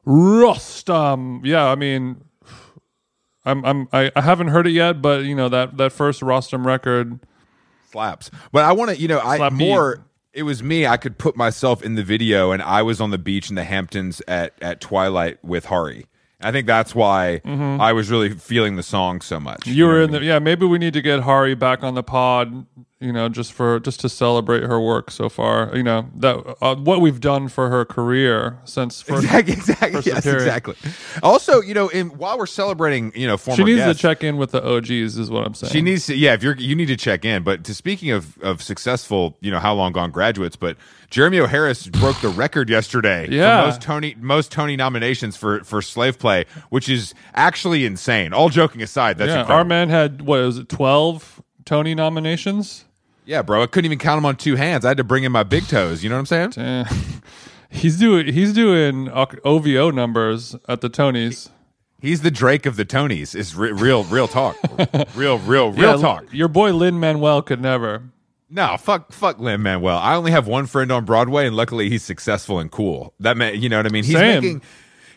Rostam. 0.08 1.42
Yeah, 1.44 1.66
I 1.66 1.76
mean, 1.76 2.24
I'm 3.50 3.66
I'm 3.66 3.88
I, 3.92 4.12
I 4.16 4.22
haven't 4.22 4.50
heard 4.50 4.68
it 4.68 4.72
yet, 4.72 5.02
but 5.02 5.24
you 5.26 5.36
know 5.36 5.50
that 5.50 5.78
that 5.78 5.92
first 5.92 6.22
Rostam 6.22 6.66
record. 6.66 7.20
slaps. 7.92 8.32
But 8.52 8.66
I 8.66 8.72
want 8.72 8.92
to, 8.92 8.98
you 8.98 9.08
know, 9.08 9.20
I 9.20 9.38
Slap 9.38 9.54
more. 9.54 10.06
It 10.32 10.44
was 10.44 10.62
me. 10.62 10.86
I 10.86 10.98
could 10.98 11.18
put 11.18 11.36
myself 11.36 11.82
in 11.82 11.96
the 11.96 12.04
video, 12.04 12.52
and 12.52 12.62
I 12.62 12.84
was 12.84 13.02
on 13.02 13.10
the 13.10 13.18
beach 13.18 13.50
in 13.50 13.56
the 13.56 13.64
Hamptons 13.64 14.22
at 14.28 14.54
at 14.62 14.80
twilight 14.80 15.44
with 15.44 15.66
Hari. 15.66 16.06
I 16.42 16.52
think 16.52 16.68
that's 16.68 16.96
why 16.96 17.42
I 17.44 17.92
was 17.92 18.10
really 18.10 18.30
feeling 18.30 18.78
the 18.78 18.84
song 18.84 19.20
so 19.20 19.40
much. 19.40 19.62
Mm-hmm. 19.62 19.78
You 19.78 19.86
were 19.86 20.02
in 20.02 20.16
I 20.16 20.20
the 20.20 20.26
yeah. 20.26 20.40
Maybe 20.40 20.66
we 20.66 20.78
need 20.78 20.94
to 20.94 21.02
get 21.02 21.22
Hari 21.22 21.56
back 21.56 21.84
on 21.84 21.96
the 21.96 22.04
pod. 22.04 22.66
You 23.02 23.14
know, 23.14 23.30
just 23.30 23.54
for 23.54 23.80
just 23.80 24.02
to 24.02 24.10
celebrate 24.10 24.64
her 24.64 24.78
work 24.78 25.10
so 25.10 25.30
far. 25.30 25.72
You 25.74 25.84
know 25.84 26.10
that 26.16 26.58
uh, 26.62 26.76
what 26.76 27.00
we've 27.00 27.22
done 27.22 27.48
for 27.48 27.70
her 27.70 27.86
career 27.86 28.60
since 28.66 29.02
first. 29.02 29.24
Exactly, 29.24 29.54
exactly. 29.54 29.92
first 29.92 30.08
Yes, 30.08 30.26
exactly. 30.26 30.76
Also, 31.24 31.62
you 31.62 31.74
know, 31.74 31.88
in, 31.88 32.10
while 32.10 32.38
we're 32.38 32.46
celebrating, 32.46 33.14
you 33.16 33.26
know, 33.26 33.38
former 33.38 33.56
She 33.56 33.64
needs 33.64 33.78
guests, 33.78 34.02
to 34.02 34.08
check 34.08 34.22
in 34.22 34.36
with 34.36 34.52
the 34.52 34.62
OGs, 34.62 35.18
is 35.18 35.30
what 35.30 35.48
I'm 35.48 35.54
saying. 35.54 35.72
She 35.72 35.82
needs 35.82 36.08
to, 36.08 36.16
yeah. 36.16 36.34
If 36.34 36.44
you're, 36.44 36.58
you 36.58 36.76
need 36.76 36.88
to 36.88 36.98
check 36.98 37.24
in. 37.24 37.44
But 37.44 37.64
to 37.64 37.74
speaking 37.74 38.12
of 38.12 38.38
of 38.40 38.62
successful, 38.62 39.38
you 39.40 39.50
know, 39.50 39.60
how 39.60 39.74
long 39.74 39.94
gone 39.94 40.12
graduates, 40.12 40.58
but 40.58 40.76
Jeremy 41.10 41.40
O. 41.40 41.48
Harris 41.48 41.88
broke 41.88 42.20
the 42.20 42.28
record 42.28 42.70
yesterday. 42.70 43.30
Yeah. 43.30 43.62
for 43.62 43.68
most 43.68 43.82
Tony 43.82 44.16
most 44.20 44.52
Tony 44.52 44.76
nominations 44.76 45.38
for 45.38 45.64
for 45.64 45.82
Slave 45.82 46.20
Play, 46.20 46.44
which 46.68 46.90
is 46.90 47.14
actually 47.34 47.86
insane. 47.86 48.34
All 48.34 48.50
joking 48.50 48.82
aside, 48.82 49.18
that's 49.18 49.30
yeah, 49.30 49.40
incredible. 49.40 49.58
our 49.58 49.64
man 49.64 49.88
had 49.88 50.24
what 50.24 50.42
was 50.42 50.58
it, 50.58 50.68
12 50.68 51.42
Tony 51.64 51.96
nominations? 51.96 52.84
Yeah, 53.30 53.44
bro. 53.44 53.62
I 53.62 53.68
couldn't 53.68 53.86
even 53.86 54.00
count 54.00 54.18
them 54.18 54.26
on 54.26 54.38
two 54.38 54.56
hands. 54.56 54.84
I 54.84 54.88
had 54.88 54.98
to 54.98 55.04
bring 55.04 55.24
in 55.24 55.32
my 55.32 55.44
big 55.44 55.68
toes. 55.68 56.04
You 56.04 56.10
know 56.10 56.20
what 56.20 56.32
I'm 56.34 56.52
saying? 56.52 56.86
He's 57.72 58.00
doing 58.00 58.34
he's 58.34 58.52
doing 58.52 59.10
OVO 59.12 59.92
numbers 59.92 60.56
at 60.68 60.82
the 60.82 60.90
Tonys. 60.90 61.52
He's 62.02 62.22
the 62.22 62.32
Drake 62.32 62.66
of 62.66 62.78
the 62.78 62.86
Tonys. 62.86 63.36
Is 63.36 63.56
re- 63.56 63.72
real, 63.72 64.06
real 64.06 64.28
talk. 64.28 64.58
real, 65.16 65.38
real, 65.38 65.72
real 65.72 65.74
Yeah, 65.74 65.98
talk. 65.98 66.26
Your 66.34 66.48
boy 66.48 66.74
Lin 66.74 67.00
Manuel 67.00 67.44
could 67.44 67.62
never. 67.62 68.02
No, 68.50 68.76
fuck, 68.78 69.12
fuck 69.12 69.38
Lin 69.38 69.62
Manuel. 69.62 70.00
I 70.00 70.16
only 70.16 70.32
have 70.32 70.48
one 70.48 70.66
friend 70.66 70.92
on 70.92 71.06
Broadway, 71.06 71.46
and 71.46 71.56
luckily 71.56 71.90
he's 71.90 72.02
successful 72.02 72.58
and 72.58 72.72
cool. 72.72 73.14
That 73.20 73.38
man, 73.38 73.62
you 73.62 73.70
know 73.70 73.78
what 73.78 73.86
I 73.86 73.90
mean. 73.90 74.04
He's 74.04 74.16
Same. 74.16 74.42
making, 74.42 74.62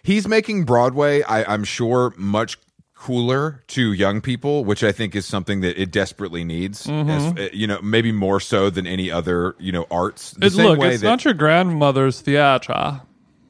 he's 0.03 0.29
making 0.29 0.67
Broadway. 0.67 1.23
I, 1.23 1.51
I'm 1.51 1.65
sure 1.65 2.13
much 2.19 2.59
cooler 3.03 3.61
to 3.67 3.93
young 3.93 4.21
people, 4.21 4.65
which 4.65 4.85
I 4.85 4.93
think 4.93 5.17
is 5.17 5.27
something 5.27 5.61
that 5.63 5.77
it 5.81 5.91
desperately 5.91 6.45
needs. 6.45 6.87
Mm-hmm. 6.87 7.11
As- 7.11 7.33
uh, 7.33 7.49
you 7.53 7.67
know, 7.67 7.81
maybe 7.83 8.13
more 8.13 8.39
so 8.39 8.71
than 8.71 8.87
any 8.87 9.11
other, 9.11 9.57
you 9.59 9.73
know, 9.73 9.87
arts. 9.91 10.31
The 10.39 10.47
It, 10.47 10.55
look, 10.55 10.79
it's 10.81 11.01
that- 11.03 11.09
not 11.09 11.25
your 11.25 11.35
grandmother's 11.35 12.21
theatre. 12.21 13.01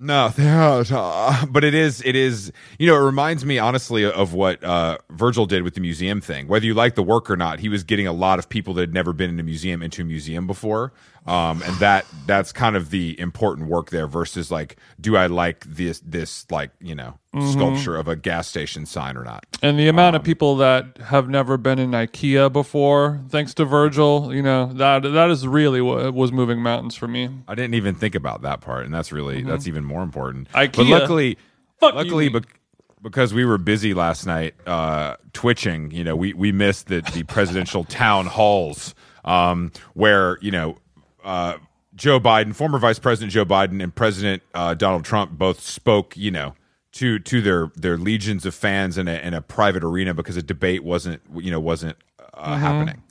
no, 0.01 0.31
theater. 0.35 1.47
but 1.51 1.65
it 1.65 1.75
is. 1.75 2.03
It 2.03 2.17
is. 2.17 2.51
You 2.79 2.87
know, 2.87 2.97
it 2.97 3.05
reminds 3.05 3.45
me 3.45 3.59
honestly 3.59 4.05
of 4.07 4.33
what 4.33 4.65
uh, 4.65 4.97
Virgil 5.11 5.45
did 5.45 5.63
with 5.65 5.75
the 5.75 5.81
museum 5.83 6.23
thing. 6.23 6.49
Whether 6.49 6.65
you 6.65 6.73
like 6.75 6.95
the 6.95 7.03
work 7.03 7.31
or 7.31 7.37
not, 7.37 7.61
he 7.61 7.69
was 7.69 7.85
getting 7.85 8.07
a 8.07 8.13
lot 8.13 8.39
of 8.39 8.49
people 8.49 8.73
that 8.75 8.81
had 8.81 8.95
never 8.95 9.13
been 9.13 9.29
in 9.29 9.39
a 9.39 9.43
museum 9.45 9.83
into 9.83 10.01
a 10.01 10.05
museum 10.07 10.47
before, 10.47 10.93
um, 11.27 11.63
and 11.63 11.77
that 11.77 12.05
that's 12.27 12.53
kind 12.53 12.77
of 12.77 12.91
the 12.91 13.19
important 13.21 13.69
work 13.69 13.91
there. 13.91 14.07
Versus 14.07 14.51
like, 14.51 14.77
do 15.01 15.17
I 15.17 15.27
like 15.27 15.65
this? 15.65 16.01
This 16.01 16.47
like 16.51 16.71
you 16.81 16.95
know 16.95 17.19
sculpture 17.51 17.97
of 17.97 18.09
a 18.09 18.17
gas 18.17 18.47
station 18.49 18.85
sign 18.85 19.17
or 19.17 19.25
not. 19.25 19.47
And 19.63 19.79
the 19.79 19.89
amount 19.89 20.17
Um, 20.17 20.21
of 20.21 20.25
people 20.25 20.57
that 20.57 20.99
have 21.07 21.29
never 21.31 21.57
been 21.57 21.79
in 21.79 21.93
IKEA 21.93 22.53
before, 22.53 23.21
thanks 23.31 23.55
to 23.55 23.65
Virgil, 23.65 24.35
you 24.35 24.43
know 24.43 24.73
that 24.75 25.03
that 25.03 25.31
is 25.31 25.47
really 25.47 25.81
what 25.81 26.13
was 26.13 26.33
moving 26.33 26.61
mountains 26.61 26.95
for 26.95 27.09
me. 27.09 27.31
I 27.49 27.55
didn't 27.55 27.75
even 27.75 27.95
think 27.95 28.15
about 28.15 28.43
that 28.43 28.61
part, 28.61 28.85
and 28.85 28.93
that's 28.93 29.13
really 29.13 29.43
that's 29.43 29.67
even 29.67 29.85
more 29.85 30.03
important. 30.03 30.51
IKEA. 30.53 30.77
But 30.77 30.87
luckily, 30.87 31.39
Fuck 31.81 31.95
luckily, 31.95 32.25
you. 32.25 32.31
bec- 32.33 32.61
because 33.01 33.35
we 33.35 33.45
were 33.45 33.59
busy 33.59 33.95
last 33.95 34.27
night, 34.27 34.55
uh, 34.67 35.17
twitching. 35.33 35.91
You 35.91 36.05
know, 36.05 36.15
we 36.17 36.33
we 36.35 36.53
missed 36.53 36.89
the 36.89 37.01
the 37.15 37.23
presidential 37.25 37.85
town 37.85 38.27
halls, 38.27 38.95
um, 39.25 39.73
where 39.95 40.39
you 40.43 40.51
know. 40.51 40.77
Uh, 41.25 41.59
Joe 41.95 42.19
Biden, 42.19 42.55
former 42.55 42.79
Vice 42.79 42.99
President 42.99 43.33
Joe 43.33 43.45
Biden, 43.45 43.83
and 43.83 43.95
President 43.95 44.43
uh, 44.55 44.75
Donald 44.75 45.05
Trump 45.05 45.33
both 45.33 45.61
spoke, 45.61 46.17
you 46.17 46.31
know, 46.31 46.55
to 46.93 47.19
to 47.21 47.41
their 47.43 47.71
their 47.77 47.97
legions 47.99 48.47
of 48.47 48.55
fans 48.55 48.97
in 48.99 49.09
a 49.09 49.15
in 49.15 49.35
a 49.35 49.43
private 49.43 49.85
arena 49.85 50.15
because 50.15 50.37
a 50.37 50.43
debate 50.43 50.83
wasn't, 50.85 51.21
you 51.35 51.51
know, 51.51 51.61
wasn't 51.61 51.97
uh, 52.35 52.57
happening. 52.57 53.03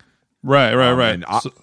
Right, 0.44 0.74
right, 0.74 0.94
right. 0.94 1.14
and 1.14 1.26
I- 1.26 1.40
So- 1.40 1.54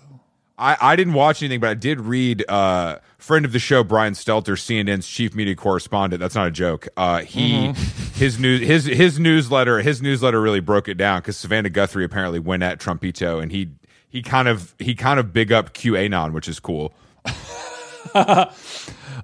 I, 0.61 0.77
I 0.81 0.97
didn't 0.97 1.15
watch 1.15 1.41
anything, 1.41 1.61
but 1.61 1.71
I 1.71 1.75
did 1.75 2.01
read 2.01 2.45
uh 2.49 2.99
friend 3.19 3.45
of 3.45 3.53
the 3.53 3.61
show 3.61 3.85
Brian 3.85 4.15
Stelter, 4.15 4.55
CNN's 4.57 5.07
chief 5.07 5.33
media 5.33 5.55
correspondent. 5.55 6.19
That's 6.19 6.35
not 6.35 6.49
a 6.49 6.51
joke. 6.51 6.89
Uh, 6.97 7.21
he 7.21 7.69
his 8.15 8.41
news 8.41 8.61
his 8.67 8.85
his 8.85 9.21
newsletter 9.21 9.79
his 9.83 10.03
newsletter 10.03 10.41
really 10.41 10.59
broke 10.59 10.89
it 10.89 10.95
down 10.97 11.21
because 11.21 11.37
Savannah 11.37 11.71
Guthrie 11.71 12.05
apparently 12.05 12.41
went 12.41 12.65
at 12.65 12.81
Trumpito, 12.81 13.41
and 13.41 13.53
he 13.53 13.69
he 14.09 14.23
kind 14.23 14.49
of 14.49 14.75
he 14.79 14.95
kind 14.95 15.21
of 15.21 15.33
big 15.33 15.53
up 15.53 15.75
QAnon, 15.75 16.33
which 16.33 16.49
is 16.49 16.61
cool. 16.61 16.95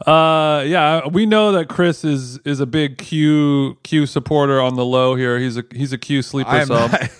Uh, 0.06 0.64
yeah, 0.66 1.06
we 1.06 1.24
know 1.24 1.52
that 1.52 1.68
Chris 1.68 2.04
is 2.04 2.38
is 2.38 2.60
a 2.60 2.66
big 2.66 2.98
Q 2.98 3.78
Q 3.84 4.06
supporter 4.06 4.60
on 4.60 4.74
the 4.74 4.84
low 4.84 5.14
here. 5.14 5.38
He's 5.38 5.56
a 5.56 5.64
he's 5.72 5.92
a 5.92 5.98
Q 5.98 6.22
sleeper 6.22 6.64
sub. 6.66 6.92
not- 6.92 7.10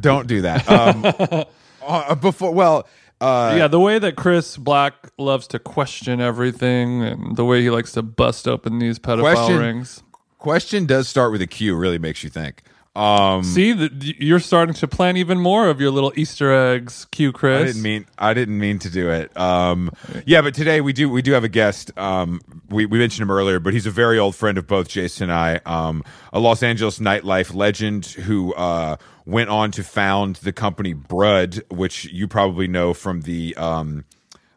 don't 0.00 0.26
do 0.26 0.42
that. 0.42 0.68
Um, 0.70 1.44
uh, 1.86 2.14
before 2.14 2.52
well. 2.52 2.86
Uh, 3.20 3.54
yeah, 3.56 3.66
the 3.66 3.80
way 3.80 3.98
that 3.98 4.14
Chris 4.14 4.58
Black 4.58 4.94
loves 5.16 5.46
to 5.48 5.58
question 5.58 6.20
everything, 6.20 7.02
and 7.02 7.36
the 7.36 7.46
way 7.46 7.62
he 7.62 7.70
likes 7.70 7.92
to 7.92 8.02
bust 8.02 8.46
open 8.46 8.78
these 8.78 8.98
pedophile 8.98 9.34
Question- 9.34 9.58
rings. 9.58 10.02
Question 10.38 10.86
does 10.86 11.08
start 11.08 11.32
with 11.32 11.40
a 11.40 11.46
Q. 11.46 11.74
Really 11.74 11.98
makes 11.98 12.22
you 12.22 12.30
think. 12.30 12.62
Um, 12.96 13.44
See, 13.44 13.72
the, 13.72 14.14
you're 14.18 14.40
starting 14.40 14.74
to 14.76 14.88
plan 14.88 15.18
even 15.18 15.38
more 15.38 15.68
of 15.68 15.80
your 15.82 15.90
little 15.90 16.12
Easter 16.16 16.50
eggs, 16.50 17.04
Q 17.10 17.30
Chris. 17.30 17.60
I 17.60 17.64
didn't 17.66 17.82
mean 17.82 18.06
I 18.18 18.32
didn't 18.32 18.58
mean 18.58 18.78
to 18.80 18.90
do 18.90 19.10
it. 19.10 19.36
Um, 19.36 19.90
yeah, 20.24 20.40
but 20.40 20.54
today 20.54 20.80
we 20.80 20.94
do 20.94 21.10
we 21.10 21.20
do 21.20 21.32
have 21.32 21.44
a 21.44 21.48
guest. 21.48 21.96
Um, 21.98 22.40
we 22.70 22.86
we 22.86 22.98
mentioned 22.98 23.22
him 23.22 23.30
earlier, 23.30 23.60
but 23.60 23.74
he's 23.74 23.84
a 23.84 23.90
very 23.90 24.18
old 24.18 24.34
friend 24.34 24.56
of 24.56 24.66
both 24.66 24.88
Jason 24.88 25.24
and 25.24 25.32
I. 25.32 25.60
Um, 25.66 26.04
a 26.32 26.40
Los 26.40 26.62
Angeles 26.62 26.98
nightlife 26.98 27.54
legend 27.54 28.06
who 28.06 28.54
uh, 28.54 28.96
went 29.26 29.50
on 29.50 29.72
to 29.72 29.84
found 29.84 30.36
the 30.36 30.52
company 30.52 30.94
Brud, 30.94 31.62
which 31.70 32.06
you 32.06 32.26
probably 32.26 32.66
know 32.66 32.94
from 32.94 33.22
the 33.22 33.54
um, 33.56 34.04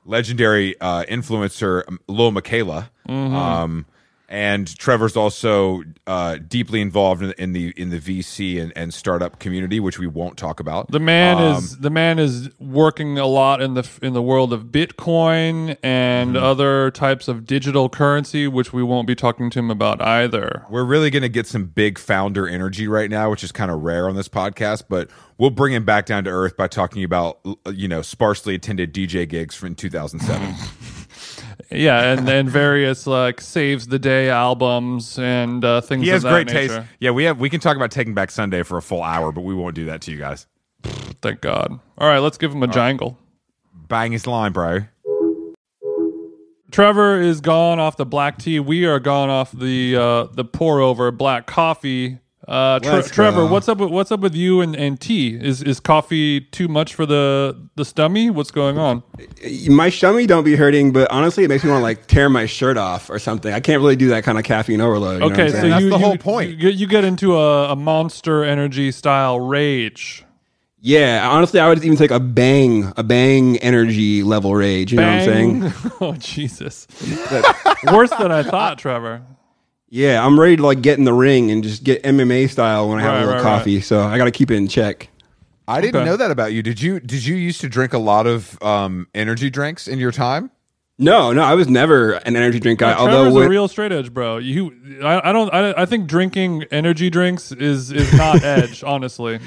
legendary 0.05 0.79
uh, 0.79 1.03
influencer 1.05 1.83
um, 1.87 1.99
Lil 2.07 2.31
Miquela. 2.31 2.89
Um, 3.09 3.85
and 4.29 4.77
Trevor's 4.77 5.17
also 5.17 5.81
uh, 6.07 6.37
deeply 6.47 6.81
involved 6.81 7.23
in, 7.23 7.31
in 7.37 7.51
the 7.53 7.73
in 7.75 7.89
the 7.89 7.99
VC 7.99 8.61
and, 8.61 8.71
and 8.75 8.93
startup 8.93 9.39
community, 9.39 9.79
which 9.79 9.97
we 9.99 10.05
won't 10.07 10.37
talk 10.37 10.59
about. 10.59 10.91
The 10.91 10.99
man 10.99 11.37
Um, 11.37 11.55
is 11.55 11.79
the 11.79 11.89
man 11.89 12.19
is 12.19 12.49
working 12.59 13.17
a 13.17 13.25
lot 13.25 13.61
in 13.61 13.73
the 13.73 13.89
in 14.01 14.13
the 14.13 14.21
world 14.21 14.53
of 14.53 14.65
Bitcoin 14.65 15.75
and 15.83 16.19
Mm-hmm. 16.29 16.43
other 16.43 16.91
types 16.91 17.27
of 17.27 17.45
digital 17.45 17.89
currency, 17.89 18.47
which 18.47 18.71
we 18.73 18.83
won't 18.83 19.07
be 19.07 19.15
talking 19.15 19.49
to 19.49 19.57
him 19.59 19.71
about 19.71 19.99
either. 20.01 20.63
We're 20.69 20.83
really 20.83 21.09
going 21.09 21.23
to 21.23 21.29
get 21.29 21.47
some 21.47 21.65
big 21.65 21.97
founder 21.97 22.47
energy 22.47 22.87
right 22.87 23.09
now, 23.09 23.31
which 23.31 23.43
is 23.43 23.51
kind 23.51 23.71
of 23.71 23.81
rare 23.81 24.07
on 24.07 24.15
this 24.15 24.27
podcast, 24.27 24.83
but 24.89 25.09
we'll 25.37 25.49
bring 25.49 25.73
him 25.73 25.85
back 25.85 26.05
down 26.05 26.25
to 26.25 26.29
earth 26.29 26.55
by 26.55 26.67
talking 26.67 27.03
about, 27.03 27.39
you 27.73 27.87
know, 27.87 28.01
sparsely 28.03 28.53
attended 28.53 28.93
DJ 28.93 29.27
gigs 29.27 29.55
from 29.55 29.73
2007. 29.75 30.53
Yeah, 31.71 32.13
and 32.13 32.27
and 32.27 32.49
various 32.49 33.05
like 33.05 33.41
saves 33.41 33.87
the 33.87 33.99
day 33.99 34.29
albums 34.29 35.19
and 35.19 35.63
uh, 35.63 35.81
things. 35.81 36.03
he 36.03 36.09
has 36.09 36.23
great 36.23 36.47
nature. 36.47 36.77
taste. 36.77 36.89
Yeah, 36.99 37.11
we 37.11 37.25
have 37.25 37.39
we 37.39 37.49
can 37.49 37.59
talk 37.59 37.75
about 37.75 37.91
Taking 37.91 38.13
Back 38.15 38.31
Sunday 38.31 38.63
for 38.63 38.77
a 38.77 38.81
full 38.81 39.03
hour, 39.03 39.31
but 39.31 39.41
we 39.41 39.53
won't 39.53 39.75
do 39.75 39.85
that 39.85 40.01
to 40.01 40.11
you 40.11 40.17
guys. 40.17 40.47
Thank 41.21 41.41
God. 41.41 41.79
All 41.97 42.07
right, 42.07 42.19
let's 42.19 42.37
give 42.37 42.51
him 42.51 42.63
a 42.63 42.67
jangle. 42.67 43.17
Bang 43.73 44.11
his 44.11 44.25
line, 44.25 44.51
bro. 44.51 44.81
Trevor 46.71 47.19
is 47.19 47.41
gone 47.41 47.79
off 47.79 47.97
the 47.97 48.05
black 48.05 48.37
tea. 48.37 48.59
We 48.59 48.85
are 48.85 48.99
gone 48.99 49.29
off 49.29 49.51
the 49.51 49.95
uh, 49.95 50.23
the 50.33 50.45
pour 50.45 50.79
over 50.79 51.11
black 51.11 51.47
coffee. 51.47 52.19
Uh, 52.49 52.79
Tre- 52.79 53.03
Trevor, 53.03 53.41
go. 53.41 53.47
what's 53.47 53.69
up? 53.69 53.77
With, 53.77 53.91
what's 53.91 54.11
up 54.11 54.21
with 54.21 54.33
you 54.33 54.59
and, 54.61 54.75
and 54.75 54.99
tea? 54.99 55.35
Is 55.39 55.61
is 55.61 55.79
coffee 55.79 56.41
too 56.41 56.67
much 56.67 56.95
for 56.95 57.05
the 57.05 57.55
the 57.75 57.83
stummy? 57.83 58.31
What's 58.31 58.49
going 58.49 58.79
on? 58.79 59.03
My 59.69 59.89
stomach 59.91 60.27
don't 60.27 60.43
be 60.43 60.55
hurting, 60.55 60.91
but 60.91 61.11
honestly, 61.11 61.43
it 61.43 61.47
makes 61.49 61.63
me 61.63 61.69
want 61.69 61.81
to 61.81 61.83
like 61.83 62.07
tear 62.07 62.27
my 62.27 62.47
shirt 62.47 62.75
off 62.75 63.09
or 63.11 63.19
something. 63.19 63.53
I 63.53 63.59
can't 63.59 63.81
really 63.81 63.95
do 63.95 64.07
that 64.09 64.23
kind 64.23 64.39
of 64.39 64.45
caffeine 64.45 64.81
overload. 64.81 65.21
You 65.21 65.29
Okay, 65.31 65.43
I'm 65.43 65.49
so 65.51 65.55
saying? 65.59 65.69
That's 65.69 65.83
you, 65.83 65.89
the 65.91 65.97
you- 65.99 66.03
whole 66.05 66.17
point. 66.17 66.49
You, 66.49 66.55
get- 66.55 66.73
you 66.73 66.87
get 66.87 67.03
into 67.03 67.37
a, 67.37 67.71
a 67.73 67.75
monster 67.75 68.43
energy 68.43 68.91
style 68.91 69.39
rage. 69.39 70.25
yeah, 70.81 71.29
honestly, 71.29 71.59
I 71.59 71.67
would 71.69 71.83
even 71.83 71.97
take 71.97 72.09
a 72.09 72.19
bang, 72.19 72.91
a 72.97 73.03
bang 73.03 73.57
energy 73.57 74.23
level 74.23 74.55
rage. 74.55 74.91
You 74.91 74.97
know 74.97 75.05
what 75.05 75.19
I'm 75.19 75.25
saying? 75.25 75.73
Oh 76.01 76.13
Jesus! 76.13 76.87
Worse 77.93 78.09
than 78.17 78.31
I 78.31 78.41
thought, 78.41 78.79
Trevor. 78.79 79.21
Yeah, 79.89 80.23
I'm 80.25 80.39
ready 80.39 80.55
to 80.57 80.63
like 80.63 80.81
get 80.81 80.97
in 80.99 81.03
the 81.05 81.13
ring 81.13 81.49
and 81.51 81.63
just 81.63 81.83
get 81.83 82.03
MMA 82.03 82.49
style 82.49 82.89
when 82.89 82.99
I 82.99 83.01
have 83.01 83.11
Right, 83.13 83.17
a 83.17 83.25
little 83.25 83.33
right, 83.35 83.41
coffee. 83.43 83.81
So 83.81 84.01
I 84.01 84.17
got 84.17 84.25
to 84.25 84.31
keep 84.31 84.51
it 84.51 84.55
in 84.55 84.67
check. 84.67 85.09
I 85.67 85.81
didn't 85.81 85.95
Okay. 86.01 86.05
know 86.05 86.17
that 86.17 86.31
about 86.31 86.53
you. 86.53 86.61
Did 86.63 86.81
you 86.81 86.99
did 86.99 87.25
you 87.25 87.35
used 87.35 87.61
to 87.61 87.69
drink 87.69 87.93
a 87.93 87.97
lot 87.99 88.27
of 88.27 88.61
um, 88.61 89.07
energy 89.15 89.49
drinks 89.49 89.87
in 89.87 89.99
your 89.99 90.11
time? 90.11 90.51
No, 91.01 91.31
no, 91.31 91.41
I 91.43 91.53
was 91.55 91.67
never 91.69 92.13
an 92.13 92.35
energy 92.35 92.59
drink 92.59 92.79
guy. 92.79 92.93
Trevor's 92.93 93.15
although 93.15 93.41
a 93.41 93.47
real 93.49 93.67
straight 93.67 93.91
edge, 93.91 94.13
bro. 94.13 94.37
You, 94.37 94.75
I, 95.01 95.29
I 95.29 95.31
don't, 95.31 95.51
I, 95.53 95.73
I 95.83 95.85
think 95.85 96.07
drinking 96.07 96.65
energy 96.71 97.09
drinks 97.09 97.51
is 97.53 97.89
is 97.91 98.11
not 98.17 98.43
edge, 98.43 98.83
honestly. 98.83 99.39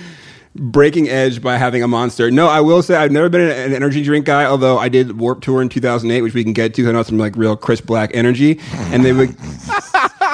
breaking 0.54 1.08
edge 1.08 1.42
by 1.42 1.56
having 1.58 1.82
a 1.82 1.88
monster. 1.88 2.30
No, 2.30 2.46
I 2.48 2.60
will 2.62 2.82
say 2.82 2.94
I've 2.96 3.12
never 3.12 3.28
been 3.28 3.42
an 3.42 3.50
an 3.50 3.74
energy 3.74 4.02
drink 4.02 4.24
guy. 4.26 4.44
Although 4.46 4.78
I 4.78 4.88
did 4.88 5.18
Warp 5.18 5.40
Tour 5.42 5.60
in 5.60 5.68
2008, 5.68 6.22
which 6.22 6.34
we 6.34 6.42
can 6.42 6.52
get 6.54 6.72
to. 6.74 6.88
I 6.88 6.92
know 6.92 7.02
some 7.02 7.18
like 7.18 7.36
real 7.36 7.54
Chris 7.56 7.80
Black 7.80 8.10
energy, 8.14 8.58
and 8.72 9.04
they 9.04 9.12
would. 9.12 9.36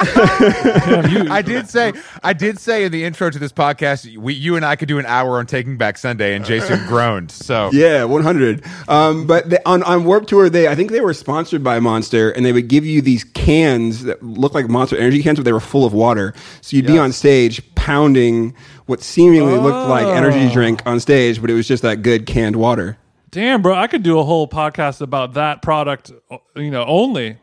Damn, 0.03 1.09
you, 1.09 1.31
I 1.31 1.41
did 1.41 1.67
say 1.69 1.93
I 2.23 2.33
did 2.33 2.59
say 2.59 2.83
in 2.85 2.91
the 2.91 3.03
intro 3.03 3.29
to 3.29 3.39
this 3.39 3.51
podcast, 3.51 4.15
we 4.17 4.33
you 4.33 4.55
and 4.55 4.65
I 4.65 4.75
could 4.75 4.87
do 4.87 4.99
an 4.99 5.05
hour 5.05 5.37
on 5.39 5.45
Taking 5.45 5.77
Back 5.77 5.97
Sunday, 5.97 6.35
and 6.35 6.45
Jason 6.45 6.79
groaned. 6.87 7.31
So 7.31 7.69
Yeah, 7.73 8.03
100. 8.05 8.63
Um, 8.87 9.27
but 9.27 9.49
they, 9.49 9.57
on 9.65 9.83
on 9.83 10.05
Warp 10.05 10.27
Tour, 10.27 10.49
they 10.49 10.67
I 10.67 10.75
think 10.75 10.91
they 10.91 11.01
were 11.01 11.13
sponsored 11.13 11.63
by 11.63 11.79
Monster, 11.79 12.31
and 12.31 12.45
they 12.45 12.53
would 12.53 12.67
give 12.67 12.85
you 12.85 13.01
these 13.01 13.23
cans 13.23 14.03
that 14.05 14.21
looked 14.23 14.55
like 14.55 14.67
Monster 14.69 14.97
Energy 14.97 15.21
cans, 15.23 15.37
but 15.39 15.45
they 15.45 15.53
were 15.53 15.59
full 15.59 15.85
of 15.85 15.93
water. 15.93 16.33
So 16.61 16.75
you'd 16.77 16.87
be 16.87 16.97
on 16.97 17.11
stage 17.11 17.61
pounding 17.75 18.55
what 18.85 19.01
seemingly 19.01 19.57
looked 19.57 19.89
like 19.89 20.05
Oh. 20.05 20.11
energy 20.11 20.51
drink 20.53 20.81
on 20.85 20.99
stage, 20.99 21.41
but 21.41 21.49
it 21.49 21.53
was 21.53 21.67
just 21.67 21.83
that 21.83 22.01
good 22.01 22.25
canned 22.25 22.55
water. 22.55 22.97
damn, 23.31 23.61
bro, 23.61 23.75
I 23.75 23.85
could 23.87 24.01
do 24.01 24.17
a 24.17 24.23
whole 24.23 24.47
podcast 24.47 25.01
about 25.01 25.33
that 25.35 25.61
product, 25.61 26.11
you 26.55 26.71
know, 26.71 26.83
only. 26.85 27.37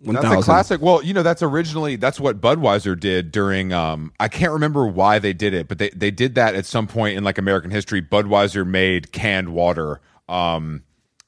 That's 0.00 0.24
1000. 0.24 0.38
a 0.38 0.42
classic. 0.42 0.80
Well, 0.80 1.02
you 1.02 1.12
know, 1.12 1.24
that's 1.24 1.42
originally 1.42 1.96
that's 1.96 2.20
what 2.20 2.40
Budweiser 2.40 2.98
did 2.98 3.32
during. 3.32 3.72
Um, 3.72 4.12
I 4.20 4.28
can't 4.28 4.52
remember 4.52 4.86
why 4.86 5.18
they 5.18 5.32
did 5.32 5.54
it, 5.54 5.66
but 5.66 5.78
they 5.78 5.90
they 5.90 6.10
did 6.10 6.36
that 6.36 6.54
at 6.54 6.66
some 6.66 6.86
point 6.86 7.16
in 7.16 7.24
like 7.24 7.36
American 7.38 7.70
history. 7.70 8.00
Budweiser 8.00 8.66
made 8.66 9.10
canned 9.12 9.48
water. 9.48 10.00
Um, 10.28 10.82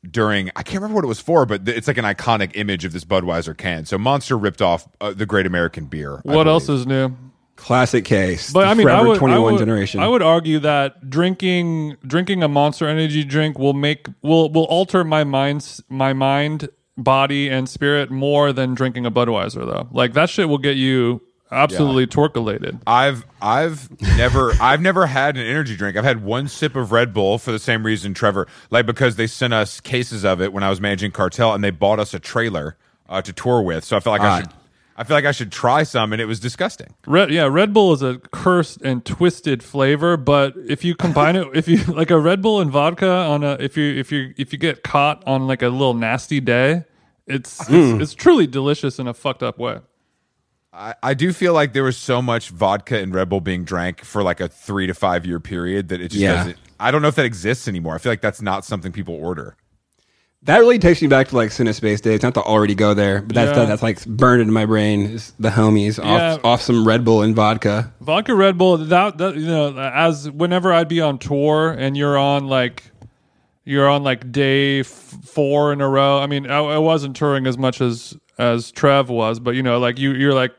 during 0.09 0.51
I 0.57 0.63
can't 0.63 0.77
remember 0.77 0.97
what 0.97 1.05
it 1.05 1.09
was 1.09 1.21
for, 1.21 1.47
but 1.47 1.67
th- 1.67 1.77
it's 1.77 1.89
like 1.89 1.99
an 1.99 2.05
iconic 2.05 2.53
image 2.55 2.85
of 2.85 2.93
this 2.93 3.05
Budweiser 3.05 3.57
can. 3.57 3.85
So 3.85 3.99
Monster 3.99 4.39
ripped 4.39 4.63
off 4.63 4.89
uh, 5.01 5.13
the 5.13 5.27
Great 5.27 5.47
American 5.47 5.87
Beer. 5.87 6.21
What 6.23 6.47
else 6.47 6.69
is 6.69 6.87
new? 6.87 7.15
Classic 7.57 8.05
case. 8.05 8.51
But 8.53 8.63
The 8.63 8.67
I 8.69 8.75
mean, 8.75 8.89
I 8.89 9.03
would, 9.03 9.19
21 9.19 9.39
I 9.39 9.53
would, 9.53 9.59
generation. 9.59 10.01
I 10.01 10.09
would 10.09 10.23
argue 10.23 10.61
that 10.61 11.11
drinking 11.11 11.99
drinking 12.07 12.43
a 12.43 12.49
Monster 12.49 12.89
Energy 12.89 13.25
drink 13.25 13.59
will 13.59 13.75
make 13.75 14.07
will 14.23 14.51
will 14.51 14.65
alter 14.65 15.05
my 15.05 15.25
mind's 15.25 15.83
my 15.91 16.15
mind, 16.15 16.71
body, 17.03 17.49
and 17.49 17.69
spirit 17.69 18.11
more 18.11 18.53
than 18.53 18.75
drinking 18.75 19.07
a 19.07 19.11
Budweiser 19.11 19.67
though. 19.67 19.89
Like 19.93 20.13
that 20.15 20.31
shit 20.31 20.49
will 20.49 20.59
get 20.59 20.77
you 20.77 21.21
absolutely 21.53 22.07
torculated. 22.07 22.81
I've 22.87 23.25
I've 23.43 23.91
never 24.17 24.53
I've 24.61 24.81
never 24.81 25.07
had 25.07 25.37
an 25.37 25.45
energy 25.47 25.77
drink. 25.77 25.97
I've 25.97 26.05
had 26.05 26.23
one 26.23 26.49
sip 26.49 26.77
of 26.77 26.93
Red 26.93 27.13
Bull 27.13 27.39
for 27.39 27.53
the 27.53 27.59
same 27.59 27.85
reason, 27.85 28.15
Trevor. 28.15 28.47
Like 28.71 28.87
because 28.87 29.17
they 29.17 29.27
sent 29.27 29.53
us 29.53 29.81
cases 29.81 30.25
of 30.25 30.41
it 30.41 30.53
when 30.53 30.63
I 30.63 30.71
was 30.71 30.81
managing 30.81 31.11
Cartel, 31.11 31.53
and 31.55 31.63
they 31.65 31.71
bought 31.71 31.99
us 31.99 32.15
a 32.15 32.19
trailer 32.21 32.77
uh, 33.09 33.21
to 33.23 33.33
tour 33.33 33.63
with. 33.63 33.85
So 33.85 33.97
I 33.97 34.01
felt 34.01 34.19
like 34.19 34.23
I 34.23 34.29
Ah. 34.29 34.39
should 34.41 34.49
I 34.97 35.05
feel 35.05 35.17
like 35.17 35.25
I 35.25 35.33
should 35.33 35.51
try 35.51 35.83
some, 35.83 36.13
and 36.13 36.21
it 36.21 36.27
was 36.27 36.41
disgusting. 36.41 36.89
Red, 37.07 37.31
yeah, 37.31 37.45
Red 37.47 37.73
Bull 37.73 37.95
is 37.95 38.03
a 38.03 38.19
cursed 38.33 38.83
and 38.83 39.03
twisted 39.03 39.63
flavor, 39.63 40.19
but 40.19 40.53
if 40.69 40.85
you 40.85 40.95
combine 40.95 41.37
it, 41.37 41.49
if 41.55 41.67
you 41.69 41.79
like 41.95 42.11
a 42.11 42.19
Red 42.19 42.43
Bull 42.43 42.61
and 42.61 42.71
vodka 42.71 43.09
on 43.11 43.43
a, 43.43 43.53
if 43.61 43.79
you 43.79 43.95
if 43.99 44.13
you 44.13 44.35
if 44.37 44.53
you 44.53 44.59
get 44.59 44.83
caught 44.85 45.23
on 45.27 45.47
like 45.47 45.63
a 45.63 45.71
little 45.71 45.95
nasty 45.95 46.39
day, 46.39 46.85
it's 47.31 47.67
Hmm. 47.67 47.75
it's, 48.01 48.03
it's 48.03 48.15
truly 48.15 48.47
delicious 48.47 48.99
in 48.99 49.07
a 49.07 49.15
fucked 49.15 49.43
up 49.43 49.59
way. 49.59 49.79
I, 50.73 50.95
I 51.03 51.15
do 51.15 51.33
feel 51.33 51.53
like 51.53 51.73
there 51.73 51.83
was 51.83 51.97
so 51.97 52.23
much 52.23 52.51
vodka 52.51 52.99
and 52.99 53.13
Red 53.15 53.29
Bull 53.29 53.41
being 53.41 53.65
drank 53.65 54.05
for 54.05 54.23
like 54.23 54.41
a 54.41 54.49
three 54.49 54.87
to 54.87 54.95
five 54.95 55.27
year 55.27 55.41
period 55.41 55.89
that 55.89 56.01
it 56.01 56.09
just 56.13 56.21
Yeah. 56.21 56.35
doesn't. 56.35 56.57
I 56.79 56.91
don't 56.91 57.03
know 57.03 57.09
if 57.09 57.17
that 57.17 57.25
exists 57.27 57.67
anymore. 57.69 57.95
I 57.95 57.99
feel 57.99 58.13
like 58.13 58.21
that's 58.21 58.41
not 58.41 58.65
something 58.65 58.93
people 58.93 59.15
order. 59.15 59.57
That 60.45 60.59
really 60.59 60.79
takes 60.79 61.03
me 61.03 61.09
back 61.09 61.29
to 61.29 61.37
like 61.37 61.51
Cinespace 61.51 62.01
days. 62.01 62.23
Not 62.23 62.33
to 62.35 62.41
already 62.43 62.75
go 62.75 62.95
there, 62.95 63.21
but 63.21 63.35
that's 63.35 63.55
Yeah. 63.59 63.65
that's 63.67 63.83
like 63.83 64.03
burned 64.07 64.41
into 64.41 64.55
my 64.55 64.65
brain. 64.65 65.03
Is 65.07 65.33
the 65.39 65.51
homies 65.51 65.99
Yeah. 66.03 66.35
off 66.35 66.45
off 66.45 66.63
some 66.63 66.87
Red 66.87 67.05
Bull 67.05 67.21
and 67.23 67.37
vodka. 67.37 67.93
Vodka 68.01 68.35
Red 68.35 68.57
Bull. 68.57 68.79
That, 68.79 69.19
that 69.19 69.37
you 69.37 69.47
know, 69.47 69.77
as 69.77 70.31
whenever 70.31 70.73
I'd 70.73 70.89
be 70.89 71.01
on 71.03 71.19
tour 71.19 71.73
and 71.79 71.95
you're 71.97 72.17
on 72.17 72.47
like 72.47 72.85
you're 73.71 73.89
on 73.89 74.03
like 74.03 74.33
day 74.33 74.81
f- 74.81 74.87
four 74.87 75.73
in 75.73 75.81
a 75.81 75.89
row. 75.89 76.19
I 76.19 76.27
mean, 76.27 76.51
I, 76.51 76.59
I 76.59 76.79
wasn't 76.79 77.15
touring 77.15 77.47
as 77.47 77.57
much 77.57 77.81
as 77.81 78.17
as 78.37 78.73
Trev 78.73 79.09
was, 79.09 79.39
but 79.39 79.55
you 79.55 79.63
know, 79.63 79.79
like 79.79 79.99
you 79.99 80.13
you're 80.13 80.35
like 80.35 80.53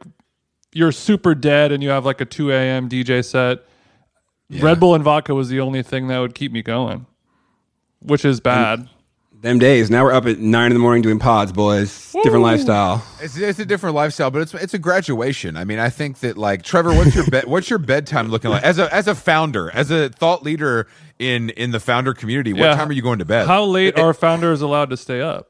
you're 0.72 0.94
super 0.94 1.36
dead 1.36 1.74
and 1.74 1.84
you 1.84 1.89
have 1.89 2.06
like 2.06 2.22
a 2.22 2.25
two 2.25 2.51
a.m. 2.51 2.88
DJ 2.88 3.24
set. 3.24 3.60
Red 4.63 4.80
Bull 4.80 4.96
and 4.96 5.03
vodka 5.03 5.36
was 5.36 5.50
the 5.50 5.60
only 5.60 5.84
thing 5.84 6.08
that 6.08 6.20
would 6.20 6.36
keep 6.36 6.51
me 6.51 6.62
going, 6.62 7.06
which 8.01 8.24
is 8.25 8.39
bad. 8.39 8.89
Them 9.41 9.57
days. 9.57 9.89
Now 9.89 10.03
we're 10.03 10.13
up 10.13 10.27
at 10.27 10.38
nine 10.38 10.67
in 10.67 10.74
the 10.74 10.79
morning 10.79 11.01
doing 11.01 11.17
pods, 11.17 11.51
boys. 11.51 12.12
Different 12.24 12.43
lifestyle. 12.43 13.03
It's, 13.19 13.36
it's 13.38 13.57
a 13.57 13.65
different 13.65 13.95
lifestyle, 13.95 14.29
but 14.29 14.43
it's 14.43 14.53
it's 14.53 14.75
a 14.75 14.77
graduation. 14.77 15.57
I 15.57 15.63
mean, 15.63 15.79
I 15.79 15.89
think 15.89 16.19
that 16.19 16.38
like 16.38 16.62
Trevor, 16.62 16.93
what's 16.93 17.15
your 17.15 17.25
bed? 17.25 17.45
What's 17.48 17.67
your 17.67 17.79
bedtime 17.79 18.27
looking 18.29 18.51
like 18.51 18.62
as 18.62 18.77
a 18.77 18.93
as 18.93 19.07
a 19.07 19.15
founder, 19.15 19.71
as 19.71 19.89
a 19.89 20.10
thought 20.10 20.43
leader 20.43 20.86
in 21.17 21.50
in 21.51 21.71
the 21.71 21.79
founder 21.79 22.13
community? 22.13 22.53
What 22.53 22.62
Yeah. 22.62 22.75
time 22.75 22.89
are 22.89 22.93
you 22.93 23.01
going 23.01 23.17
to 23.17 23.25
bed? 23.25 23.48
How 23.48 23.63
late 23.63 23.98
are 23.98 24.13
founders 24.13 24.62
allowed 24.62 24.91
to 24.91 24.98
stay 24.98 25.21
up? 25.21 25.48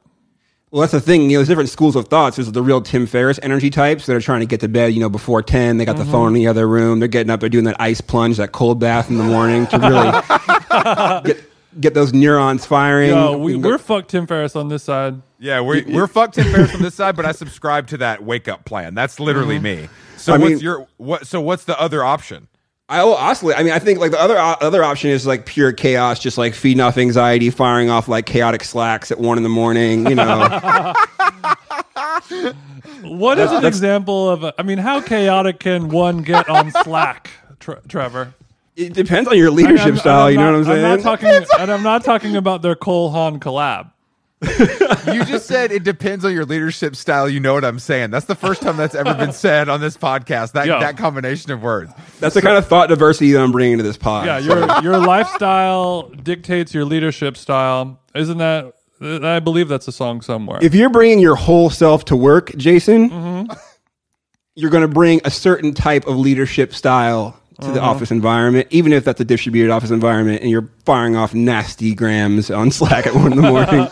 Well, 0.70 0.80
that's 0.80 0.92
the 0.92 1.00
thing. 1.02 1.24
You 1.24 1.32
know, 1.32 1.38
there's 1.40 1.48
different 1.48 1.68
schools 1.68 1.94
of 1.94 2.08
thoughts. 2.08 2.36
There's 2.36 2.50
the 2.50 2.62
real 2.62 2.80
Tim 2.80 3.04
Ferriss 3.04 3.38
energy 3.42 3.68
types 3.68 4.06
that 4.06 4.16
are 4.16 4.22
trying 4.22 4.40
to 4.40 4.46
get 4.46 4.60
to 4.60 4.68
bed, 4.68 4.94
you 4.94 5.00
know, 5.00 5.10
before 5.10 5.42
10. 5.42 5.76
They 5.76 5.84
got 5.84 5.96
Mm-hmm. 5.96 6.04
the 6.06 6.10
phone 6.10 6.28
in 6.28 6.32
the 6.32 6.46
other 6.46 6.66
room. 6.66 6.98
They're 6.98 7.08
getting 7.08 7.28
up. 7.28 7.40
They're 7.40 7.50
doing 7.50 7.64
that 7.66 7.76
ice 7.78 8.00
plunge, 8.00 8.38
that 8.38 8.52
cold 8.52 8.80
bath 8.80 9.10
in 9.10 9.18
the 9.18 9.24
morning 9.24 9.66
to 9.66 9.78
really 9.78 11.24
get, 11.34 11.44
get 11.80 11.94
those 11.94 12.12
neurons 12.12 12.64
firing. 12.66 13.10
Yo, 13.10 13.38
we, 13.38 13.52
You 13.52 13.56
can 13.56 13.62
go- 13.62 13.68
we're 13.70 13.78
fucked 13.78 14.10
Tim 14.10 14.26
Ferriss 14.26 14.56
on 14.56 14.68
this 14.68 14.82
side. 14.82 15.20
yeah, 15.38 15.60
we're 15.60 15.84
we're 15.88 16.06
fucked 16.06 16.34
Tim 16.34 16.52
Ferriss 16.52 16.74
on 16.74 16.82
this 16.82 16.94
side, 16.94 17.16
but 17.16 17.24
I 17.24 17.32
subscribe 17.32 17.86
to 17.88 17.98
that 17.98 18.22
wake 18.22 18.48
up 18.48 18.64
plan. 18.64 18.94
That's 18.94 19.18
literally 19.20 19.56
mm-hmm. 19.56 19.82
me. 19.82 19.88
So 20.16 20.34
I 20.34 20.38
what's 20.38 20.50
mean- 20.52 20.60
your 20.60 20.86
what? 20.96 21.26
So 21.26 21.40
what's 21.40 21.64
the 21.64 21.78
other 21.80 22.04
option? 22.04 22.48
I 22.88 23.02
will 23.04 23.14
oscillate. 23.14 23.56
I 23.56 23.62
mean, 23.62 23.72
I 23.72 23.78
think 23.78 24.00
like 24.00 24.10
the 24.10 24.20
other 24.20 24.36
uh, 24.36 24.56
other 24.60 24.84
option 24.84 25.10
is 25.10 25.26
like 25.26 25.46
pure 25.46 25.72
chaos, 25.72 26.18
just 26.18 26.36
like 26.36 26.54
feeding 26.54 26.80
off 26.80 26.98
anxiety, 26.98 27.48
firing 27.48 27.88
off 27.88 28.06
like 28.06 28.26
chaotic 28.26 28.64
slacks 28.64 29.10
at 29.10 29.18
one 29.18 29.38
in 29.38 29.42
the 29.42 29.48
morning. 29.48 30.06
You 30.06 30.14
know, 30.16 30.92
What 33.02 33.38
is 33.38 33.50
an 33.50 33.64
example 33.64 34.28
of? 34.28 34.44
A, 34.44 34.54
I 34.58 34.62
mean, 34.62 34.78
how 34.78 35.00
chaotic 35.00 35.60
can 35.60 35.88
one 35.88 36.22
get 36.22 36.48
on 36.48 36.70
Slack, 36.70 37.30
Tre- 37.58 37.80
Trevor? 37.88 38.34
It 38.76 38.94
depends 38.94 39.28
on 39.28 39.36
your 39.36 39.50
leadership 39.50 39.86
I'm- 39.86 39.96
style. 39.98 40.26
I'm 40.26 40.32
you 40.32 40.38
know 40.38 40.52
not- 40.52 40.58
what 40.58 40.58
I'm 40.58 40.64
saying? 40.74 40.84
I'm 40.84 40.90
not 40.96 41.00
talking, 41.02 41.46
and 41.60 41.72
I'm 41.72 41.82
not 41.82 42.04
talking 42.04 42.36
about 42.36 42.62
their 42.62 42.74
Cole 42.74 43.10
Haan 43.10 43.38
collab. 43.40 43.90
You 45.12 45.24
just 45.24 45.46
said 45.46 45.70
it 45.70 45.84
depends 45.84 46.24
on 46.24 46.32
your 46.32 46.44
leadership 46.44 46.96
style. 46.96 47.28
You 47.28 47.38
know 47.38 47.54
what 47.54 47.64
I'm 47.64 47.78
saying? 47.78 48.10
That's 48.10 48.24
the 48.26 48.34
first 48.34 48.60
time 48.60 48.76
that's 48.76 48.94
ever 48.96 49.14
been 49.14 49.32
said 49.32 49.68
on 49.68 49.80
this 49.80 49.96
podcast. 49.96 50.52
That 50.52 50.66
Yo. 50.66 50.80
that 50.80 50.96
combination 50.96 51.52
of 51.52 51.62
words. 51.62 51.92
That's 52.18 52.34
the 52.34 52.42
kind 52.42 52.56
of 52.56 52.66
thought 52.66 52.88
diversity 52.88 53.30
that 53.32 53.40
I'm 53.40 53.52
bringing 53.52 53.76
to 53.78 53.84
this 53.84 53.96
pod. 53.96 54.26
Yeah, 54.26 54.38
your 54.38 54.58
your 54.82 54.98
lifestyle 54.98 56.08
dictates 56.08 56.74
your 56.74 56.84
leadership 56.84 57.36
style. 57.36 58.00
Isn't 58.16 58.38
that? 58.38 58.72
I 59.00 59.38
believe 59.40 59.68
that's 59.68 59.86
a 59.88 59.92
song 59.92 60.20
somewhere. 60.22 60.58
if 60.62 60.74
you're 60.74 60.90
bringing 60.90 61.18
your 61.20 61.34
whole 61.36 61.70
self 61.70 62.04
to 62.06 62.16
work, 62.16 62.52
Jason, 62.56 63.10
Mm-hmm. 63.10 63.52
you're 64.56 64.70
going 64.70 64.82
to 64.82 64.88
bring 64.92 65.20
a 65.24 65.30
certain 65.30 65.72
type 65.74 66.06
of 66.06 66.16
leadership 66.16 66.74
style 66.74 67.36
to 67.62 67.68
Mm-hmm. 67.68 67.74
the 67.76 67.80
office 67.82 68.10
environment, 68.10 68.68
even 68.70 68.92
if 68.92 69.04
that's 69.04 69.20
a 69.20 69.24
distributed 69.24 69.70
office 69.72 69.90
environment, 69.90 70.42
and 70.42 70.50
you're 70.50 70.68
firing 70.84 71.16
off 71.16 71.32
nasty 71.34 71.94
grams 71.94 72.50
on 72.50 72.70
Slack 72.78 73.06
at 73.06 73.14
one 73.14 73.32
in 73.32 73.40
the 73.40 73.50
morning. 73.50 73.88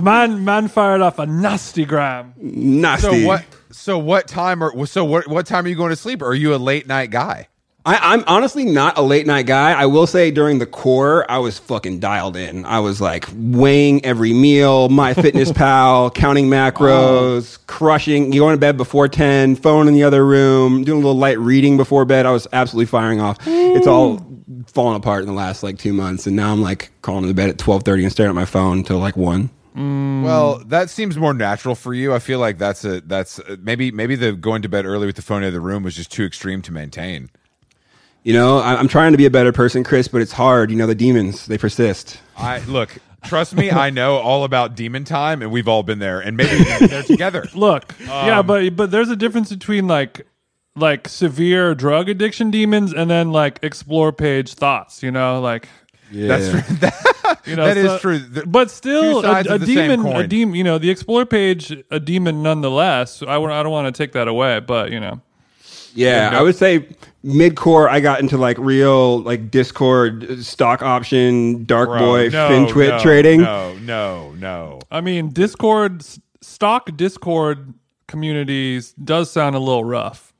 man, 0.02 0.44
man 0.44 0.68
fired 0.68 1.00
off 1.00 1.18
a 1.18 1.26
nasty 1.26 1.84
gram. 1.84 2.34
nasty. 2.36 3.22
So 3.22 3.26
what? 3.26 3.44
So 3.72 3.98
what 3.98 4.28
time 4.28 4.62
or 4.62 4.86
so 4.86 5.04
what? 5.04 5.28
What 5.28 5.46
time 5.46 5.64
are 5.64 5.68
you 5.68 5.74
going 5.76 5.90
to 5.90 5.96
sleep? 5.96 6.22
Are 6.22 6.34
you 6.34 6.54
a 6.54 6.56
late 6.56 6.86
night 6.86 7.10
guy? 7.10 7.48
I, 7.86 8.14
I'm 8.14 8.24
honestly 8.26 8.64
not 8.64 8.98
a 8.98 9.02
late 9.02 9.28
night 9.28 9.46
guy. 9.46 9.70
I 9.70 9.86
will 9.86 10.08
say 10.08 10.32
during 10.32 10.58
the 10.58 10.66
core, 10.66 11.24
I 11.30 11.38
was 11.38 11.56
fucking 11.60 12.00
dialed 12.00 12.36
in. 12.36 12.64
I 12.64 12.80
was 12.80 13.00
like 13.00 13.28
weighing 13.32 14.04
every 14.04 14.32
meal, 14.32 14.88
my 14.88 15.14
fitness 15.14 15.52
pal, 15.54 16.10
counting 16.10 16.48
macros, 16.48 17.64
crushing, 17.68 18.30
going 18.30 18.56
to 18.56 18.60
bed 18.60 18.76
before 18.76 19.06
10, 19.06 19.54
phone 19.54 19.86
in 19.86 19.94
the 19.94 20.02
other 20.02 20.26
room, 20.26 20.82
doing 20.82 21.00
a 21.00 21.06
little 21.06 21.16
light 21.16 21.38
reading 21.38 21.76
before 21.76 22.04
bed. 22.04 22.26
I 22.26 22.32
was 22.32 22.48
absolutely 22.52 22.86
firing 22.86 23.20
off. 23.20 23.38
It's 23.46 23.86
all 23.86 24.20
fallen 24.66 24.96
apart 24.96 25.20
in 25.20 25.28
the 25.28 25.32
last 25.32 25.62
like 25.62 25.78
two 25.78 25.92
months. 25.92 26.26
And 26.26 26.34
now 26.34 26.52
I'm 26.52 26.62
like 26.62 26.90
calling 27.02 27.28
to 27.28 27.34
bed 27.34 27.50
at 27.50 27.64
1230 27.64 28.02
and 28.02 28.12
staring 28.12 28.30
at 28.30 28.34
my 28.34 28.46
phone 28.46 28.78
until 28.78 28.98
like 28.98 29.16
one. 29.16 29.48
Well, 29.76 30.58
that 30.66 30.90
seems 30.90 31.16
more 31.18 31.34
natural 31.34 31.76
for 31.76 31.94
you. 31.94 32.14
I 32.14 32.18
feel 32.18 32.40
like 32.40 32.58
that's 32.58 32.82
a 32.84 33.02
that's 33.02 33.38
uh, 33.38 33.56
maybe 33.60 33.92
maybe 33.92 34.16
the 34.16 34.32
going 34.32 34.62
to 34.62 34.68
bed 34.70 34.86
early 34.86 35.06
with 35.06 35.16
the 35.16 35.22
phone 35.22 35.44
in 35.44 35.52
the 35.52 35.60
room 35.60 35.82
was 35.82 35.94
just 35.94 36.10
too 36.10 36.24
extreme 36.24 36.62
to 36.62 36.72
maintain. 36.72 37.28
You 38.26 38.32
know, 38.32 38.58
I, 38.58 38.74
I'm 38.74 38.88
trying 38.88 39.12
to 39.12 39.18
be 39.18 39.26
a 39.26 39.30
better 39.30 39.52
person, 39.52 39.84
Chris, 39.84 40.08
but 40.08 40.20
it's 40.20 40.32
hard. 40.32 40.72
You 40.72 40.76
know, 40.76 40.88
the 40.88 40.96
demons, 40.96 41.46
they 41.46 41.56
persist. 41.56 42.18
I 42.36 42.58
look, 42.64 42.98
trust 43.24 43.54
me, 43.54 43.70
I 43.70 43.90
know 43.90 44.16
all 44.16 44.42
about 44.42 44.74
demon 44.74 45.04
time, 45.04 45.42
and 45.42 45.52
we've 45.52 45.68
all 45.68 45.84
been 45.84 46.00
there, 46.00 46.18
and 46.18 46.36
maybe 46.36 46.64
they're 46.88 47.04
together. 47.04 47.46
Look, 47.54 47.94
yeah, 48.00 48.40
um, 48.40 48.46
but 48.48 48.74
but 48.74 48.90
there's 48.90 49.10
a 49.10 49.14
difference 49.14 49.50
between 49.50 49.86
like 49.86 50.26
like 50.74 51.06
severe 51.06 51.76
drug 51.76 52.08
addiction 52.08 52.50
demons 52.50 52.92
and 52.92 53.08
then 53.08 53.30
like 53.30 53.60
explore 53.62 54.12
page 54.12 54.54
thoughts. 54.54 55.04
You 55.04 55.12
know, 55.12 55.40
like 55.40 55.68
That's 56.10 56.50
true. 56.50 56.76
That, 56.78 57.40
you 57.46 57.54
know 57.54 57.64
that 57.64 57.76
is 57.76 57.86
so- 57.86 57.98
true. 58.00 58.18
The- 58.18 58.44
but 58.44 58.72
still, 58.72 59.24
a, 59.24 59.42
a 59.42 59.54
of 59.54 59.60
the 59.60 59.66
same 59.66 60.02
demon, 60.02 60.16
a 60.16 60.26
demon. 60.26 60.56
You 60.56 60.64
know, 60.64 60.78
the 60.78 60.90
explore 60.90 61.26
page, 61.26 61.72
a 61.92 62.00
demon 62.00 62.42
nonetheless. 62.42 63.22
I 63.22 63.36
I 63.36 63.62
don't 63.62 63.70
want 63.70 63.94
to 63.94 63.96
take 63.96 64.14
that 64.14 64.26
away, 64.26 64.58
but 64.58 64.90
you 64.90 64.98
know, 64.98 65.20
Yeah, 65.96 66.30
I 66.32 66.42
would 66.42 66.54
say 66.56 66.86
mid 67.22 67.56
core. 67.56 67.88
I 67.88 68.00
got 68.00 68.20
into 68.20 68.36
like 68.36 68.58
real 68.58 69.20
like 69.20 69.50
Discord 69.50 70.24
uh, 70.30 70.42
stock 70.42 70.82
option 70.82 71.64
dark 71.64 71.88
Bro, 71.88 71.98
boy 71.98 72.28
no, 72.28 72.48
FinTwit 72.48 72.88
no, 72.90 72.98
trading. 73.00 73.40
No, 73.42 73.74
no, 73.78 74.32
no. 74.38 74.80
I 74.90 75.00
mean, 75.00 75.30
Discord 75.30 76.04
stock 76.40 76.96
Discord 76.96 77.74
communities 78.06 78.92
does 78.92 79.30
sound 79.30 79.56
a 79.56 79.58
little 79.58 79.84
rough. 79.84 80.32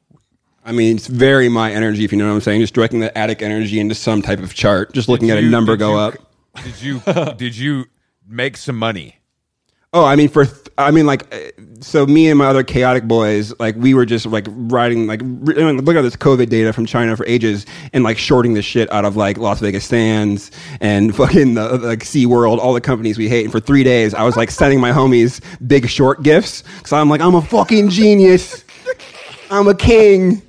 I 0.65 0.73
mean, 0.73 0.97
it's 0.97 1.07
very 1.07 1.49
my 1.49 1.71
energy, 1.73 2.05
if 2.05 2.11
you 2.13 2.19
know 2.19 2.27
what 2.29 2.35
I'm 2.35 2.41
saying. 2.41 2.61
Just 2.61 2.75
directing 2.75 3.01
that 3.01 3.17
attic 3.17 3.41
energy 3.41 3.79
into 3.81 3.95
some 3.95 4.21
type 4.23 4.41
of 4.41 4.53
chart, 4.55 4.93
just 4.93 5.09
looking 5.09 5.31
at 5.31 5.39
a 5.39 5.43
You- 5.43 5.51
number 5.51 5.73
did 5.73 5.79
go 5.81 5.93
you- 5.93 5.99
up. 5.99 6.15
Did 6.65 6.81
you 6.83 7.01
did 7.37 7.57
you 7.57 7.85
make 8.27 8.57
some 8.57 8.77
money? 8.77 9.17
Oh, 9.93 10.05
I 10.05 10.17
mean, 10.17 10.29
for 10.29 10.45
th- 10.45 10.67
I 10.79 10.91
mean, 10.91 11.07
like, 11.07 11.33
uh, 11.35 11.39
so 11.81 12.05
me 12.07 12.29
and 12.29 12.39
my 12.39 12.47
other 12.47 12.63
chaotic 12.63 13.05
boys, 13.05 13.59
like, 13.59 13.77
we 13.77 13.95
were 13.95 14.05
just 14.05 14.27
like 14.27 14.47
riding, 14.49 15.07
like, 15.07 15.21
re- 15.23 15.55
I 15.63 15.73
mean, 15.73 15.85
look 15.85 15.97
at 15.97 16.03
this 16.03 16.17
COVID 16.17 16.51
data 16.51 16.73
from 16.73 16.85
China 16.85 17.17
for 17.17 17.25
ages, 17.27 17.65
and 17.93 18.05
like 18.05 18.19
shorting 18.19 18.55
the 18.55 18.63
shit 18.63 18.93
out 18.93 19.05
of 19.05 19.17
like 19.17 19.39
Las 19.39 19.61
Vegas 19.61 19.87
Sands 19.87 20.51
and 20.81 21.17
fucking 21.17 21.55
the, 21.55 21.79
like 21.79 22.05
Sea 22.05 22.27
World, 22.27 22.61
all 22.61 22.75
the 22.75 22.81
companies 22.81 23.17
we 23.17 23.29
hate. 23.29 23.45
And 23.45 23.53
for 23.53 23.61
three 23.61 23.85
days, 23.85 24.13
I 24.13 24.23
was 24.25 24.37
like 24.37 24.51
sending 24.51 24.81
my 24.81 24.91
homies 24.91 25.41
big 25.67 25.89
short 25.89 26.23
gifts 26.23 26.63
because 26.77 26.93
I'm 26.93 27.09
like, 27.09 27.21
I'm 27.21 27.35
a 27.35 27.43
fucking 27.43 27.89
genius, 27.89 28.65
I'm 29.51 29.69
a 29.69 29.75
king. 29.75 30.43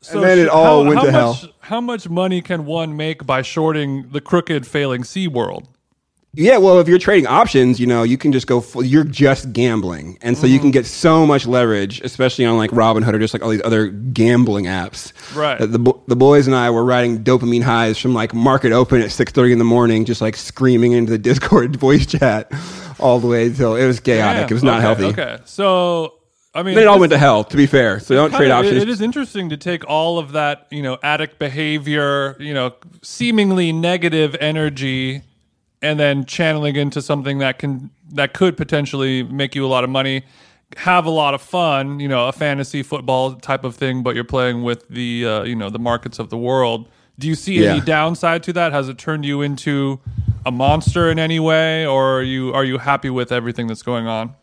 So 0.00 0.20
then 0.20 0.38
it 0.38 0.48
all 0.48 0.84
went 0.84 1.00
to 1.00 1.06
much, 1.06 1.12
hell. 1.12 1.40
How 1.60 1.80
much 1.80 2.08
money 2.08 2.40
can 2.40 2.64
one 2.64 2.96
make 2.96 3.26
by 3.26 3.42
shorting 3.42 4.08
the 4.10 4.20
crooked, 4.20 4.66
failing 4.66 5.02
SeaWorld? 5.02 5.66
Yeah, 6.36 6.58
well, 6.58 6.78
if 6.80 6.86
you're 6.86 6.98
trading 6.98 7.26
options, 7.26 7.80
you 7.80 7.86
know, 7.86 8.02
you 8.02 8.18
can 8.18 8.30
just 8.30 8.46
go. 8.46 8.60
Full, 8.60 8.84
you're 8.84 9.04
just 9.04 9.54
gambling, 9.54 10.18
and 10.20 10.36
so 10.36 10.46
you 10.46 10.58
can 10.58 10.66
mm-hmm. 10.66 10.72
get 10.72 10.86
so 10.86 11.26
much 11.26 11.46
leverage, 11.46 12.02
especially 12.02 12.44
on 12.44 12.58
like 12.58 12.70
Robinhood 12.72 13.14
or 13.14 13.18
just 13.18 13.32
like 13.32 13.42
all 13.42 13.48
these 13.48 13.62
other 13.64 13.86
gambling 13.86 14.66
apps. 14.66 15.14
Right. 15.34 15.58
The 15.58 15.94
the 16.06 16.16
boys 16.16 16.46
and 16.46 16.54
I 16.54 16.68
were 16.68 16.84
riding 16.84 17.24
dopamine 17.24 17.62
highs 17.62 17.96
from 17.96 18.12
like 18.12 18.34
market 18.34 18.72
open 18.72 19.00
at 19.00 19.10
six 19.12 19.32
thirty 19.32 19.52
in 19.52 19.58
the 19.58 19.64
morning, 19.64 20.04
just 20.04 20.20
like 20.20 20.36
screaming 20.36 20.92
into 20.92 21.10
the 21.10 21.18
Discord 21.18 21.76
voice 21.80 22.04
chat 22.04 22.52
all 23.00 23.18
the 23.18 23.28
way 23.28 23.46
until 23.46 23.74
it 23.74 23.86
was 23.86 23.98
chaotic. 23.98 24.42
Damn. 24.42 24.50
It 24.50 24.52
was 24.52 24.62
not 24.62 24.84
okay, 24.84 25.02
healthy. 25.02 25.20
Okay, 25.22 25.38
so 25.46 26.16
I 26.56 26.62
mean, 26.62 26.76
it 26.78 26.86
all 26.86 26.98
went 26.98 27.12
to 27.12 27.18
hell. 27.18 27.44
To 27.44 27.56
be 27.56 27.66
fair, 27.66 28.00
so 28.00 28.14
don't 28.14 28.30
trade 28.30 28.50
of- 28.50 28.64
options. 28.64 28.82
it 28.82 28.88
is 28.88 29.00
interesting 29.00 29.50
to 29.50 29.56
take 29.56 29.86
all 29.88 30.18
of 30.18 30.32
that, 30.32 30.66
you 30.70 30.82
know, 30.82 30.98
addict 31.02 31.38
behavior, 31.38 32.36
you 32.38 32.54
know, 32.54 32.74
seemingly 33.02 33.72
negative 33.72 34.36
energy, 34.40 35.22
and 35.86 35.98
then 35.98 36.24
channeling 36.24 36.76
into 36.76 37.00
something 37.00 37.38
that 37.38 37.58
can 37.58 37.90
that 38.12 38.34
could 38.34 38.56
potentially 38.56 39.22
make 39.22 39.54
you 39.54 39.64
a 39.64 39.68
lot 39.68 39.84
of 39.84 39.90
money, 39.90 40.24
have 40.76 41.06
a 41.06 41.10
lot 41.10 41.34
of 41.34 41.42
fun, 41.42 42.00
you 42.00 42.08
know, 42.08 42.28
a 42.28 42.32
fantasy 42.32 42.82
football 42.82 43.34
type 43.34 43.64
of 43.64 43.74
thing, 43.76 44.02
but 44.02 44.14
you're 44.14 44.24
playing 44.24 44.62
with 44.62 44.88
the 44.88 45.26
uh, 45.26 45.42
you 45.44 45.56
know 45.56 45.70
the 45.70 45.78
markets 45.78 46.18
of 46.18 46.30
the 46.30 46.38
world. 46.38 46.88
Do 47.18 47.28
you 47.28 47.34
see 47.34 47.66
any 47.66 47.80
downside 47.80 48.42
to 48.42 48.52
that? 48.54 48.72
Has 48.72 48.90
it 48.90 48.98
turned 48.98 49.24
you 49.24 49.40
into 49.40 50.00
a 50.44 50.50
monster 50.50 51.10
in 51.10 51.18
any 51.18 51.40
way, 51.40 51.86
or 51.86 52.18
are 52.18 52.22
you 52.22 52.52
are 52.52 52.64
you 52.64 52.78
happy 52.78 53.10
with 53.10 53.32
everything 53.32 53.66
that's 53.66 53.82
going 53.82 54.06
on? 54.06 54.34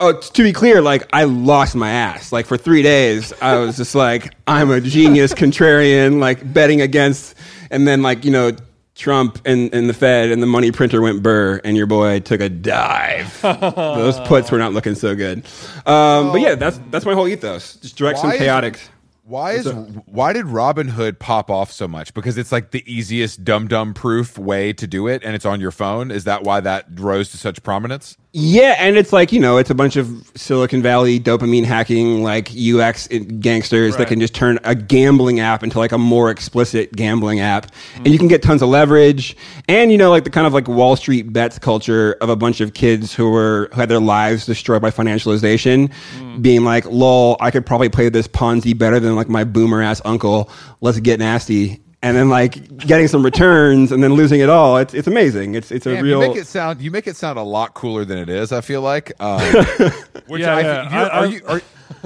Oh, 0.00 0.12
to 0.12 0.42
be 0.44 0.52
clear, 0.52 0.80
like 0.80 1.08
I 1.12 1.24
lost 1.24 1.74
my 1.74 1.90
ass. 1.90 2.30
Like 2.30 2.46
for 2.46 2.56
three 2.56 2.82
days, 2.82 3.32
I 3.42 3.56
was 3.58 3.76
just 3.76 3.96
like, 3.96 4.34
I'm 4.46 4.70
a 4.70 4.80
genius 4.80 5.34
contrarian, 5.34 6.20
like 6.20 6.52
betting 6.52 6.80
against, 6.80 7.34
and 7.70 7.88
then 7.88 8.02
like 8.02 8.24
you 8.24 8.30
know 8.30 8.52
Trump 8.98 9.40
and, 9.44 9.72
and 9.72 9.88
the 9.88 9.94
Fed 9.94 10.30
and 10.30 10.42
the 10.42 10.46
money 10.46 10.72
printer 10.72 11.00
went 11.00 11.22
burr, 11.22 11.60
and 11.64 11.76
your 11.76 11.86
boy 11.86 12.18
took 12.20 12.40
a 12.40 12.48
dive. 12.48 13.40
Those 13.42 14.18
puts 14.20 14.50
were 14.50 14.58
not 14.58 14.72
looking 14.74 14.96
so 14.96 15.14
good. 15.14 15.46
Um, 15.86 16.32
but 16.32 16.40
yeah, 16.40 16.56
that's 16.56 16.80
that's 16.90 17.06
my 17.06 17.14
whole 17.14 17.28
ethos. 17.28 17.76
Just 17.76 17.96
direct 17.96 18.18
some 18.18 18.30
Why 18.30 18.34
is- 18.34 18.40
chaotic. 18.40 18.80
Why 19.22 19.52
is 19.52 19.66
why 20.06 20.32
did 20.32 20.46
Robinhood 20.46 21.18
pop 21.18 21.50
off 21.50 21.70
so 21.70 21.86
much? 21.86 22.14
Because 22.14 22.38
it's 22.38 22.50
like 22.50 22.70
the 22.70 22.82
easiest 22.90 23.44
dum 23.44 23.68
dum 23.68 23.92
proof 23.92 24.38
way 24.38 24.72
to 24.72 24.86
do 24.86 25.06
it, 25.06 25.22
and 25.22 25.34
it's 25.34 25.44
on 25.44 25.60
your 25.60 25.70
phone. 25.70 26.10
Is 26.10 26.24
that 26.24 26.44
why 26.44 26.60
that 26.60 26.86
rose 26.94 27.30
to 27.32 27.36
such 27.36 27.62
prominence? 27.62 28.16
Yeah, 28.40 28.76
and 28.78 28.96
it's 28.96 29.12
like 29.12 29.32
you 29.32 29.40
know, 29.40 29.56
it's 29.56 29.68
a 29.68 29.74
bunch 29.74 29.96
of 29.96 30.08
Silicon 30.36 30.80
Valley 30.80 31.18
dopamine 31.18 31.64
hacking 31.64 32.22
like 32.22 32.50
UX 32.52 33.08
gangsters 33.08 33.96
that 33.96 34.06
can 34.06 34.20
just 34.20 34.32
turn 34.32 34.60
a 34.62 34.76
gambling 34.76 35.40
app 35.40 35.64
into 35.64 35.76
like 35.76 35.90
a 35.90 35.98
more 35.98 36.30
explicit 36.30 36.94
gambling 36.94 37.40
app, 37.40 37.72
and 37.96 38.06
mm. 38.06 38.12
you 38.12 38.16
can 38.16 38.28
get 38.28 38.40
tons 38.40 38.62
of 38.62 38.68
leverage. 38.68 39.36
And 39.66 39.90
you 39.90 39.98
know, 39.98 40.10
like 40.10 40.22
the 40.22 40.30
kind 40.30 40.46
of 40.46 40.52
like 40.52 40.68
Wall 40.68 40.94
Street 40.94 41.32
bets 41.32 41.58
culture 41.58 42.16
of 42.20 42.28
a 42.28 42.36
bunch 42.36 42.60
of 42.60 42.74
kids 42.74 43.12
who 43.12 43.28
were 43.28 43.70
who 43.72 43.80
had 43.80 43.88
their 43.88 43.98
lives 43.98 44.46
destroyed 44.46 44.82
by 44.82 44.92
financialization, 44.92 45.92
mm. 46.20 46.40
being 46.40 46.62
like, 46.62 46.86
"Lol, 46.86 47.36
I 47.40 47.50
could 47.50 47.66
probably 47.66 47.88
play 47.88 48.08
this 48.08 48.28
Ponzi 48.28 48.78
better 48.78 49.00
than 49.00 49.16
like 49.16 49.28
my 49.28 49.42
boomer 49.42 49.82
ass 49.82 50.00
uncle. 50.04 50.48
Let's 50.80 51.00
get 51.00 51.18
nasty." 51.18 51.82
And 52.00 52.16
then 52.16 52.28
like 52.28 52.76
getting 52.78 53.08
some 53.08 53.24
returns 53.24 53.90
and 53.90 54.02
then 54.04 54.14
losing 54.14 54.38
it 54.40 54.48
all. 54.48 54.76
It's 54.76 54.94
it's 54.94 55.08
amazing. 55.08 55.56
It's 55.56 55.72
it's 55.72 55.84
a 55.84 55.94
Damn, 55.94 56.04
real. 56.04 56.22
you 56.22 56.28
make 56.28 56.36
it 56.36 56.46
sound 56.46 56.80
you 56.80 56.90
make 56.92 57.08
it 57.08 57.16
sound 57.16 57.38
a 57.40 57.42
lot 57.42 57.74
cooler 57.74 58.04
than 58.04 58.18
it 58.18 58.28
is. 58.28 58.52
I 58.52 58.60
feel 58.60 58.82
like. 58.82 59.12
Um, 59.20 59.40
which 60.28 60.42
Yeah, 60.42 60.56
I, 60.56 60.60
yeah. 60.60 60.90
you're- 61.00 61.10
I- 61.10 61.18
are 61.18 61.26
you 61.26 61.40
are, 61.48 61.62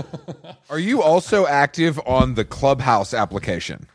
are 0.70 0.78
you 0.78 1.02
also 1.02 1.46
active 1.46 2.00
on 2.06 2.34
the 2.34 2.44
Clubhouse 2.44 3.12
application? 3.12 3.86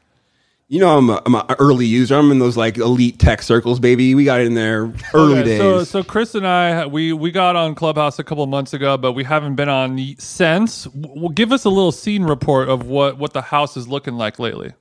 You 0.70 0.82
know, 0.82 0.98
I'm 0.98 1.10
a, 1.10 1.22
I'm 1.26 1.34
an 1.34 1.46
early 1.60 1.86
user. 1.88 2.16
I'm 2.16 2.30
in 2.30 2.40
those 2.40 2.58
like 2.58 2.78
elite 2.78 3.18
tech 3.20 3.42
circles, 3.42 3.80
baby. 3.80 4.14
We 4.14 4.26
got 4.26 4.42
in 4.42 4.54
there 4.54 4.92
early 5.14 5.40
Okay, 5.40 5.44
days. 5.46 5.60
So, 5.60 5.84
so 5.86 6.04
Chris 6.04 6.36
and 6.36 6.46
I, 6.46 6.86
we 6.86 7.14
we 7.14 7.32
got 7.32 7.56
on 7.56 7.74
Clubhouse 7.74 8.20
a 8.20 8.24
couple 8.24 8.46
months 8.48 8.74
ago, 8.74 8.98
but 8.98 9.14
we 9.14 9.24
haven't 9.24 9.56
been 9.56 9.70
on 9.70 9.98
since. 10.20 10.84
W- 10.84 11.22
Well, 11.22 11.30
give 11.30 11.52
us 11.54 11.64
a 11.66 11.70
little 11.70 11.94
scene 11.94 12.24
report 12.24 12.68
of 12.70 12.86
what 12.86 13.18
what 13.18 13.34
the 13.34 13.42
house 13.42 13.78
is 13.78 13.88
looking 13.88 14.16
like 14.16 14.38
lately. 14.40 14.74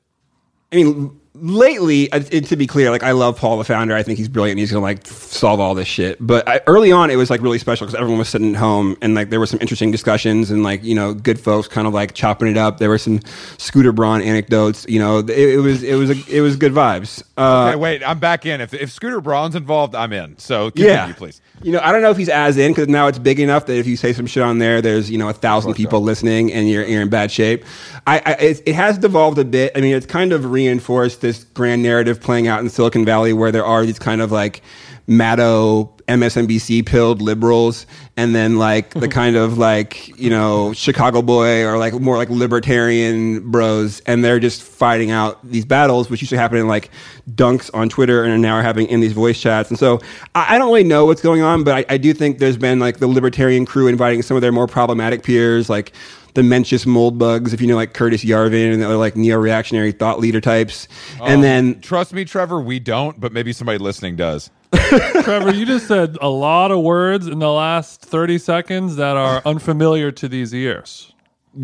I 0.73 0.77
mean, 0.77 1.21
lately, 1.35 2.05
it, 2.13 2.47
to 2.47 2.57
be 2.57 2.67
clear, 2.67 2.91
like 2.91 3.03
I 3.03 3.13
love 3.13 3.39
Paul, 3.39 3.59
the 3.59 3.65
founder. 3.65 3.95
I 3.95 4.03
think 4.03 4.19
he's 4.19 4.29
brilliant. 4.29 4.55
and 4.55 4.61
He's 4.61 4.73
gonna 4.73 4.83
like 4.83 5.07
solve 5.07 5.61
all 5.61 5.75
this 5.75 5.87
shit. 5.87 6.17
But 6.21 6.49
I, 6.49 6.61
early 6.67 6.91
on, 6.93 7.11
it 7.11 7.17
was 7.17 7.31
like 7.31 7.41
really 7.41 7.59
special 7.59 7.87
because 7.87 7.95
everyone 7.95 8.19
was 8.19 8.29
sitting 8.29 8.55
at 8.55 8.59
home 8.59 8.97
and 9.01 9.15
like 9.15 9.31
there 9.31 9.39
were 9.39 9.47
some 9.47 9.61
interesting 9.61 9.91
discussions 9.91 10.51
and 10.51 10.63
like 10.65 10.83
you 10.83 10.95
know 10.95 11.15
good 11.15 11.39
folks 11.39 11.69
kind 11.69 11.87
of 11.87 11.95
like 11.95 12.15
chopping 12.15 12.49
it 12.49 12.57
up. 12.57 12.79
There 12.79 12.89
were 12.89 12.99
some 12.99 13.21
Scooter 13.59 13.93
Braun 13.93 14.23
anecdotes. 14.23 14.87
You 14.89 14.99
know, 14.99 15.19
it, 15.19 15.31
it 15.31 15.59
was 15.61 15.83
it 15.83 15.95
was 15.95 16.11
a, 16.11 16.37
it 16.37 16.41
was 16.41 16.57
good 16.57 16.73
vibes. 16.73 17.23
Uh, 17.37 17.67
Okay, 17.69 17.77
wait, 17.77 18.03
I'm 18.03 18.19
back 18.19 18.45
in. 18.45 18.61
If 18.61 18.75
if 18.75 18.91
Scooter 18.91 19.21
Braun's 19.21 19.55
involved, 19.55 19.95
I'm 19.95 20.13
in. 20.13 20.39
So 20.39 20.71
continue, 20.71 20.93
yeah, 20.93 21.13
please. 21.13 21.41
You 21.63 21.73
know, 21.73 21.81
I 21.83 21.91
don't 21.91 22.03
know 22.03 22.11
if 22.11 22.19
he's 22.19 22.29
as 22.29 22.59
in 22.59 22.73
because 22.73 22.89
now 22.89 23.07
it's 23.07 23.19
big 23.19 23.41
enough 23.41 23.67
that 23.67 23.77
if 23.77 23.87
you 23.87 23.97
say 23.97 24.13
some 24.13 24.27
shit 24.27 24.43
on 24.43 24.59
there, 24.59 24.83
there's 24.83 25.11
you 25.11 25.17
know 25.17 25.29
a 25.29 25.33
thousand 25.33 25.75
people 25.75 26.01
listening 26.01 26.53
and 26.53 26.69
you're 26.69 26.85
you're 26.85 27.03
in 27.03 27.09
bad 27.09 27.31
shape. 27.31 27.65
I, 28.07 28.23
I 28.25 28.33
it, 28.33 28.63
it 28.67 28.75
has 28.75 28.99
devolved 28.99 29.39
a 29.39 29.45
bit. 29.45 29.73
I 29.75 29.81
mean, 29.81 29.95
it's 29.95 30.07
kind 30.07 30.33
of 30.33 30.51
reinforced 30.51 31.23
this 31.23 31.45
grand 31.55 31.83
narrative 31.83 32.21
playing 32.21 32.47
out 32.47 32.61
in 32.61 32.69
Silicon 32.69 33.05
Valley 33.05 33.33
where 33.33 33.51
there 33.51 33.65
are 33.65 33.87
these 33.87 33.99
kind 33.99 34.21
of 34.21 34.31
like 34.31 34.63
Maddow 35.09 35.97
MSNBC 36.09 36.87
pilled 36.87 37.21
liberals 37.21 37.87
and 38.17 38.35
then 38.35 38.59
like 38.59 38.91
the 38.91 39.01
mm-hmm. 39.01 39.11
kind 39.11 39.37
of 39.37 39.59
like 39.59 40.09
you 40.19 40.31
know 40.31 40.73
Chicago 40.73 41.23
boy 41.23 41.65
or 41.65 41.79
like 41.79 41.95
more 41.95 42.17
like 42.17 42.29
libertarian 42.29 43.51
bros 43.51 44.01
and 44.01 44.25
they're 44.25 44.39
just 44.39 44.63
fighting 44.63 45.11
out 45.11 45.45
these 45.49 45.65
battles 45.65 46.09
which 46.09 46.23
used 46.23 46.31
to 46.31 46.39
happen 46.39 46.59
in 46.59 46.69
like 46.69 46.91
dunks 47.31 47.71
on 47.75 47.89
Twitter 47.89 48.23
and 48.25 48.33
are 48.33 48.39
now 48.39 48.57
are 48.57 48.63
having 48.63 48.87
in 48.87 49.01
these 49.01 49.13
voice 49.13 49.41
chats. 49.41 49.69
And 49.69 49.79
so 49.79 50.01
I, 50.35 50.55
I 50.55 50.59
don't 50.59 50.69
really 50.69 50.85
know 50.85 51.07
what's 51.07 51.23
going 51.23 51.43
on 51.43 51.65
but 51.65 51.75
I, 51.75 51.95
I 51.95 51.99
do 51.99 52.13
think 52.13 52.39
there's 52.39 52.57
been 52.57 52.79
like 52.79 52.99
the 52.99 53.09
libertarian 53.09 53.67
crew 53.67 53.89
inviting 53.89 54.23
some 54.23 54.37
of 54.37 54.41
their 54.41 54.53
more 54.53 54.67
problematic 54.67 55.23
peers 55.23 55.69
like 55.69 55.93
the 56.35 56.43
Mencius 56.43 56.85
Moldbugs, 56.85 57.55
if 57.55 57.63
you 57.63 57.67
know, 57.67 57.77
like 57.77 57.95
Curtis 57.95 58.23
Yarvin 58.23 58.71
and 58.75 58.83
the 58.83 58.87
other 58.87 58.99
like 58.99 59.17
neo-reactionary 59.17 59.93
thought 59.93 60.21
leader 60.21 60.39
types, 60.39 60.87
oh, 61.19 61.25
and 61.25 61.43
then 61.43 61.81
Trust 61.81 62.13
me, 62.13 62.27
Trevor, 62.27 62.61
we 62.61 62.79
don't, 62.79 63.19
but 63.19 63.33
maybe 63.33 63.55
somebody 63.55 63.79
listening 63.79 64.17
does. 64.17 64.51
Trevor, 64.73 65.53
you 65.53 65.65
just 65.65 65.87
said 65.87 66.17
a 66.21 66.29
lot 66.29 66.71
of 66.71 66.83
words 66.83 67.27
in 67.27 67.39
the 67.39 67.51
last 67.51 68.03
thirty 68.03 68.39
seconds 68.39 68.97
that 68.97 69.17
are 69.17 69.43
unfamiliar 69.45 70.11
to 70.13 70.29
these 70.29 70.55
ears. 70.55 71.13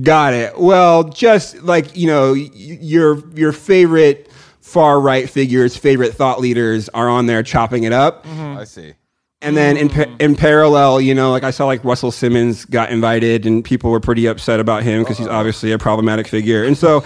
Got 0.03 0.33
it. 0.35 0.59
Well, 0.59 1.05
just 1.05 1.63
like 1.63 1.97
you 1.97 2.07
know, 2.07 2.33
your 2.33 3.29
your 3.37 3.53
favorite 3.53 4.31
far 4.61 5.01
right 5.01 5.29
figures, 5.29 5.77
favorite 5.77 6.15
thought 6.15 6.41
leaders 6.41 6.89
are 6.91 7.09
on 7.09 7.27
there 7.27 7.43
chopping 7.43 7.85
it 7.85 7.93
up, 7.93 8.25
mm-hmm. 8.25 8.59
I 8.59 8.65
see. 8.65 8.95
And 9.43 9.57
then 9.57 9.77
in 9.77 9.89
pa- 9.89 10.15
in 10.19 10.37
parallel, 10.37 11.01
you 11.01 11.15
know, 11.15 11.31
like 11.31 11.43
I 11.43 11.51
saw 11.51 11.67
like 11.67 11.85
Russell 11.85 12.11
Simmons 12.11 12.65
got 12.65 12.91
invited, 12.91 13.45
and 13.47 13.65
people 13.65 13.91
were 13.91 14.01
pretty 14.01 14.27
upset 14.27 14.61
about 14.61 14.83
him 14.83 15.03
because 15.03 15.19
he's 15.19 15.27
obviously 15.27 15.73
a 15.73 15.79
problematic 15.79 16.29
figure, 16.29 16.65
and 16.65 16.77
so, 16.77 17.05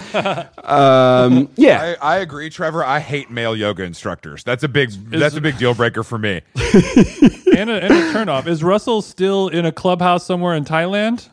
um, 0.63 1.49
yeah, 1.55 1.95
I, 2.01 2.15
I 2.15 2.17
agree, 2.17 2.49
Trevor. 2.49 2.83
I 2.83 2.99
hate 2.99 3.29
male 3.31 3.55
yoga 3.55 3.83
instructors. 3.83 4.43
That's 4.43 4.63
a 4.63 4.67
big 4.67 4.91
that's 4.91 5.35
a 5.35 5.41
big 5.41 5.57
deal 5.57 5.73
breaker 5.73 6.03
for 6.03 6.17
me. 6.17 6.41
And 7.57 7.71
a, 7.71 7.83
and 7.83 7.91
a 7.91 8.13
turnoff. 8.13 8.45
Is 8.45 8.63
Russell 8.63 9.01
still 9.01 9.47
in 9.47 9.65
a 9.65 9.71
clubhouse 9.71 10.23
somewhere 10.23 10.53
in 10.53 10.63
Thailand? 10.63 11.27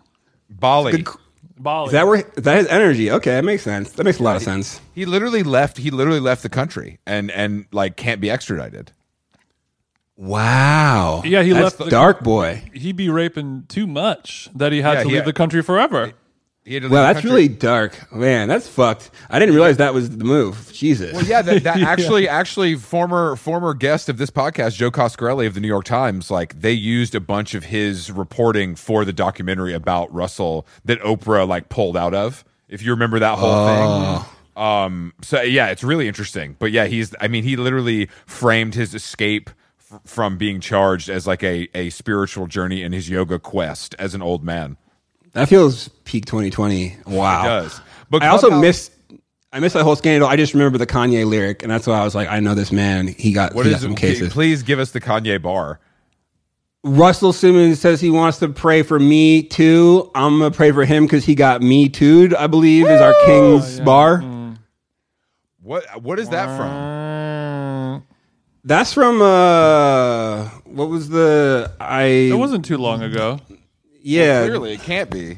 Bali. 0.49 1.05
Bali. 1.59 1.87
is 1.87 1.93
that 1.93 2.07
where 2.07 2.21
is 2.21 2.43
that 2.45 2.57
his 2.57 2.67
energy? 2.69 3.11
Okay, 3.11 3.33
that 3.33 3.45
makes 3.45 3.63
sense. 3.63 3.93
That 3.93 4.05
makes 4.05 4.21
a 4.21 4.23
lot 4.23 4.37
of 4.37 4.43
sense. 4.43 4.81
He 4.95 5.05
literally 5.05 5.43
left. 5.43 5.77
He 5.77 5.91
literally 5.91 6.21
left 6.21 6.43
the 6.43 6.49
country 6.49 6.99
and 7.07 7.31
and 7.31 7.67
like 7.73 7.97
can't 7.97 8.23
be 8.23 8.31
extradited. 8.31 8.93
Wow. 10.17 11.23
Yeah, 11.25 11.43
he 11.43 11.51
That's 11.51 11.63
left 11.65 11.79
the- 11.79 11.91
Dark 11.91 12.23
boy. 12.23 12.63
He'd 12.73 12.97
be 12.97 13.09
raping 13.09 13.65
too 13.69 13.87
much 13.87 14.49
that 14.55 14.73
he 14.73 14.81
had 14.81 14.95
Yeah, 14.95 15.03
to 15.05 15.09
he- 15.09 15.15
leave 15.17 15.25
the 15.25 15.33
country 15.33 15.63
forever. 15.63 16.13
He 16.65 16.75
had 16.75 16.85
Well, 16.89 17.03
that's 17.03 17.17
country. 17.21 17.31
really 17.31 17.49
dark, 17.49 18.11
man. 18.11 18.49
That's 18.49 18.67
fucked. 18.67 19.11
I 19.29 19.39
didn't 19.39 19.55
realize 19.55 19.77
that 19.77 19.93
was 19.93 20.17
the 20.17 20.25
move. 20.25 20.71
Jesus. 20.73 21.13
Well, 21.13 21.23
yeah, 21.25 21.43
that, 21.43 21.63
that 21.65 21.81
actually, 21.83 22.27
actually, 22.27 22.75
former 22.77 23.37
former 23.37 23.75
guest 23.75 24.09
of 24.09 24.17
this 24.17 24.31
podcast, 24.31 24.77
Joe 24.77 24.91
Coscarelli 24.91 25.47
of 25.47 25.53
the 25.53 25.61
New 25.61 25.69
York 25.69 25.85
Times, 25.85 26.31
like 26.31 26.59
they 26.59 26.73
used 26.73 27.15
a 27.15 27.21
bunch 27.21 27.53
of 27.55 27.65
his 27.65 28.11
reporting 28.11 28.77
for 28.77 29.05
the 29.05 29.13
documentary 29.13 29.75
about 29.75 30.11
Russell 30.15 30.67
that 30.87 30.99
Oprah 31.03 31.47
like 31.47 31.69
pulled 31.69 31.99
out 31.99 32.15
of. 32.15 32.47
If 32.67 32.83
you 32.83 32.93
remember 32.93 33.19
that 33.19 33.37
whole 33.39 34.21
thing. 34.21 34.27
Um. 34.57 35.13
So 35.21 35.43
yeah, 35.43 35.67
it's 35.69 35.85
really 35.85 36.09
interesting. 36.09 36.57
But 36.59 36.71
yeah, 36.73 36.87
he's. 36.87 37.15
I 37.21 37.29
mean, 37.29 37.45
he 37.45 37.57
literally 37.57 38.09
framed 38.25 38.75
his 38.75 38.95
escape 38.95 39.51
f- 39.95 40.01
from 40.05 40.37
being 40.37 40.61
charged 40.61 41.09
as 41.09 41.27
like 41.27 41.43
a 41.43 41.69
a 41.75 41.91
spiritual 41.91 42.47
journey 42.47 42.83
in 42.83 42.93
his 42.93 43.09
yoga 43.09 43.39
quest 43.39 43.95
as 43.99 44.15
an 44.15 44.23
old 44.23 44.45
man. 44.45 44.77
That 45.33 45.49
feels 45.49 45.89
peak 46.05 46.27
2020. 46.27 46.97
Wow. 47.07 47.41
It 47.43 47.47
does. 47.49 47.81
But 48.11 48.23
I 48.23 48.29
also 48.29 48.49
Clubhouse- 48.49 48.63
missed. 48.63 48.93
I 49.53 49.61
missed 49.61 49.75
that 49.75 49.85
whole 49.85 49.95
scandal. 49.97 50.29
I 50.29 50.35
just 50.37 50.53
remember 50.53 50.79
the 50.79 50.87
Kanye 50.87 51.25
lyric, 51.25 51.63
and 51.63 51.71
that's 51.71 51.87
why 51.87 51.95
I 52.01 52.03
was 52.05 52.13
like, 52.15 52.29
I 52.29 52.41
know 52.41 52.57
this 52.57 52.73
man. 52.73 53.07
He 53.07 53.33
got, 53.33 53.55
What 53.55 53.67
he 53.67 53.71
is 53.71 53.77
got 53.77 53.83
some 53.83 53.93
it? 53.93 53.99
cases. 53.99 54.33
Please 54.33 54.65
give 54.65 54.81
us 54.81 54.91
the 54.91 55.01
Kanye 55.01 55.41
bar. 55.41 55.79
Russell 56.83 57.33
Simmons 57.33 57.81
says 57.81 58.01
he 58.01 58.11
wants 58.11 58.39
to 58.41 58.49
pray 58.49 58.83
for 58.83 58.99
me 58.99 59.43
too. 59.45 60.11
I'm 60.15 60.39
gonna 60.41 60.51
pray 60.51 60.73
for 60.73 60.85
him 60.85 61.05
because 61.07 61.25
he 61.25 61.35
got 61.37 61.63
me 61.63 61.89
too'd. 61.89 62.35
I 62.35 62.47
believe 62.49 62.87
is 62.89 63.01
our 63.01 63.15
king's 63.27 63.79
bar. 63.81 64.19
Mm. 64.23 64.59
What 65.63 66.03
What 66.03 66.19
is 66.19 66.29
that 66.31 66.55
from? 66.59 66.69
That's 68.65 68.95
from 68.95 69.21
uh, 69.21 70.45
what 70.65 70.89
was 70.89 71.09
the 71.11 71.71
I? 71.81 72.03
it 72.05 72.39
wasn't 72.39 72.65
too 72.65 72.79
long 72.79 73.03
ago. 73.03 73.39
yeah, 74.03 74.45
Clearly, 74.47 74.73
it 74.73 74.81
can't 74.81 75.11
be. 75.11 75.37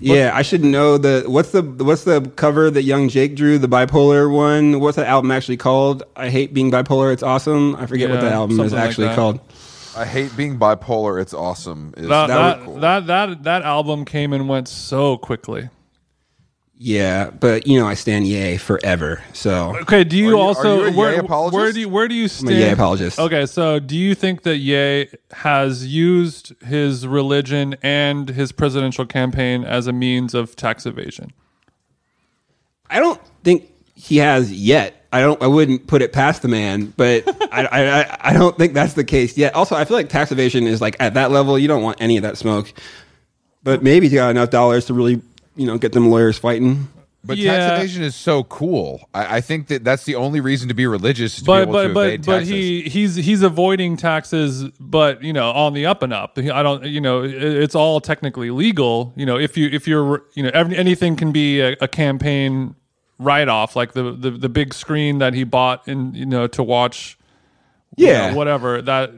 yeah. 0.00 0.32
I 0.34 0.42
should 0.42 0.64
know 0.64 0.98
the 0.98 1.24
what's 1.28 1.52
the 1.52 1.62
what's 1.62 2.02
the 2.04 2.20
cover 2.36 2.70
that 2.70 2.82
Young 2.82 3.08
Jake 3.08 3.36
drew 3.36 3.58
the 3.58 3.68
bipolar 3.68 4.28
one. 4.32 4.80
What's 4.80 4.96
that 4.96 5.06
album 5.06 5.30
actually 5.30 5.58
called? 5.58 6.02
I 6.16 6.28
hate 6.28 6.52
being 6.52 6.70
bipolar. 6.72 7.12
It's 7.12 7.22
awesome. 7.22 7.76
I 7.76 7.86
forget 7.86 8.10
what 8.10 8.16
Yeah, 8.16 8.28
the 8.30 8.34
album 8.34 8.50
is 8.52 8.56
something 8.70 8.78
like 8.78 8.88
actually 8.88 9.06
that. 9.08 9.16
called. 9.16 9.40
I 9.96 10.04
hate 10.04 10.36
being 10.36 10.58
bipolar. 10.58 11.22
It's 11.22 11.34
awesome. 11.34 11.94
Is 11.96 12.08
That 12.08 12.26
that 12.26 12.36
that, 12.58 12.64
cool. 12.66 12.80
that 12.80 13.06
that 13.06 13.42
that 13.44 13.62
album 13.62 14.04
came 14.04 14.32
and 14.32 14.48
went 14.48 14.66
so 14.66 15.16
quickly. 15.18 15.68
Yeah, 16.86 17.30
but 17.30 17.66
you 17.66 17.80
know 17.80 17.86
I 17.86 17.94
stand 17.94 18.26
Yay 18.26 18.58
forever. 18.58 19.22
So 19.32 19.74
Okay, 19.82 20.04
do 20.04 20.18
you, 20.18 20.26
Are 20.26 20.30
you- 20.32 20.36
are 20.36 20.40
also 20.42 20.80
you 20.82 20.86
a 20.88 20.92
where, 20.92 21.12
Ye 21.14 21.18
apologist? 21.18 21.54
where 21.56 21.72
do 21.72 21.80
you 21.80 21.88
where 21.88 22.08
do 22.08 22.14
you 22.14 22.24
I'm 22.24 22.28
stand? 22.28 22.50
a 22.50 22.54
Yay 22.60 22.70
apologist. 22.72 23.18
Okay, 23.18 23.46
so 23.46 23.78
do 23.80 23.96
you 23.96 24.14
think 24.14 24.42
that 24.42 24.58
Yay 24.58 25.08
has 25.32 25.86
used 25.86 26.52
his 26.62 27.06
religion 27.06 27.74
and 27.82 28.28
his 28.28 28.52
presidential 28.52 29.06
campaign 29.06 29.64
as 29.64 29.86
a 29.86 29.94
means 29.94 30.34
of 30.34 30.56
tax 30.56 30.84
evasion? 30.84 31.32
I 32.90 33.00
don't 33.00 33.20
think 33.44 33.64
he 33.94 34.18
has 34.18 34.52
yet. 34.52 35.06
I 35.10 35.20
don't. 35.20 35.40
I 35.42 35.46
wouldn't 35.46 35.86
put 35.86 36.02
it 36.02 36.12
past 36.12 36.42
the 36.42 36.48
man, 36.48 36.92
but 36.98 37.24
I, 37.50 37.64
I, 37.64 38.00
I- 38.02 38.18
I 38.20 38.32
don't 38.34 38.58
think 38.58 38.74
that's 38.74 38.92
the 38.92 39.04
case 39.04 39.38
yet. 39.38 39.54
Also, 39.54 39.74
I 39.74 39.86
feel 39.86 39.96
like 39.96 40.10
tax 40.10 40.32
evasion 40.32 40.66
is 40.66 40.82
like 40.82 40.96
at 41.00 41.14
that 41.14 41.30
level. 41.30 41.58
You 41.58 41.68
don't 41.68 41.82
want 41.82 41.96
any 42.02 42.18
of 42.18 42.24
that 42.24 42.36
smoke. 42.36 42.70
But 43.62 43.82
maybe 43.82 44.06
he's 44.08 44.18
got 44.18 44.28
enough 44.30 44.50
dollars 44.50 44.84
to 44.86 44.94
really, 44.94 45.22
you 45.56 45.66
know, 45.66 45.78
get 45.78 45.92
them 45.92 46.10
lawyers 46.10 46.38
fighting. 46.38 46.88
But 47.26 47.38
Yeah. 47.38 47.56
tax 47.56 47.78
evasion 47.80 48.02
is 48.02 48.14
so 48.14 48.44
cool. 48.44 49.08
I, 49.14 49.36
I 49.36 49.40
think 49.40 49.68
that 49.68 49.82
that's 49.82 50.04
the 50.04 50.14
only 50.16 50.40
reason 50.40 50.68
to 50.68 50.74
be 50.74 50.86
religious. 50.86 51.38
is 51.38 51.38
To 51.38 51.44
be 51.44 51.46
but 51.46 51.62
able 51.62 51.72
but 51.72 51.82
to 51.88 51.94
but 51.94 52.06
evade 52.06 52.26
but 52.26 52.32
taxes. 52.40 52.48
he 52.50 52.82
he's 52.82 53.14
he's 53.16 53.40
avoiding 53.42 53.96
taxes 53.96 54.64
but 54.78 55.22
you 55.22 55.32
know 55.32 55.50
on 55.52 55.72
the 55.72 55.86
up 55.86 56.02
and 56.02 56.12
up 56.12 56.36
i 56.36 56.62
don't 56.62 56.84
you 56.84 57.00
know 57.00 57.22
it's 57.24 57.74
all 57.74 57.98
technically 58.02 58.50
legal 58.50 59.14
you 59.16 59.24
know 59.24 59.38
if 59.38 59.56
you 59.56 59.68
if 59.72 59.88
you're 59.88 60.22
you 60.34 60.42
know 60.42 60.50
every, 60.52 60.76
anything 60.76 61.16
can 61.16 61.32
be 61.32 61.60
a, 61.60 61.74
a 61.80 61.88
campaign 61.88 62.74
write-off 63.18 63.74
like 63.74 63.92
the, 63.94 64.12
the 64.12 64.30
the 64.30 64.48
big 64.50 64.74
screen 64.74 65.16
that 65.18 65.32
he 65.32 65.44
bought 65.44 65.86
in 65.88 66.12
you 66.14 66.26
know 66.26 66.46
to 66.46 66.62
watch 66.62 67.16
you 67.96 68.08
Yeah. 68.08 68.30
know, 68.32 68.36
whatever 68.36 68.82
that 68.82 69.12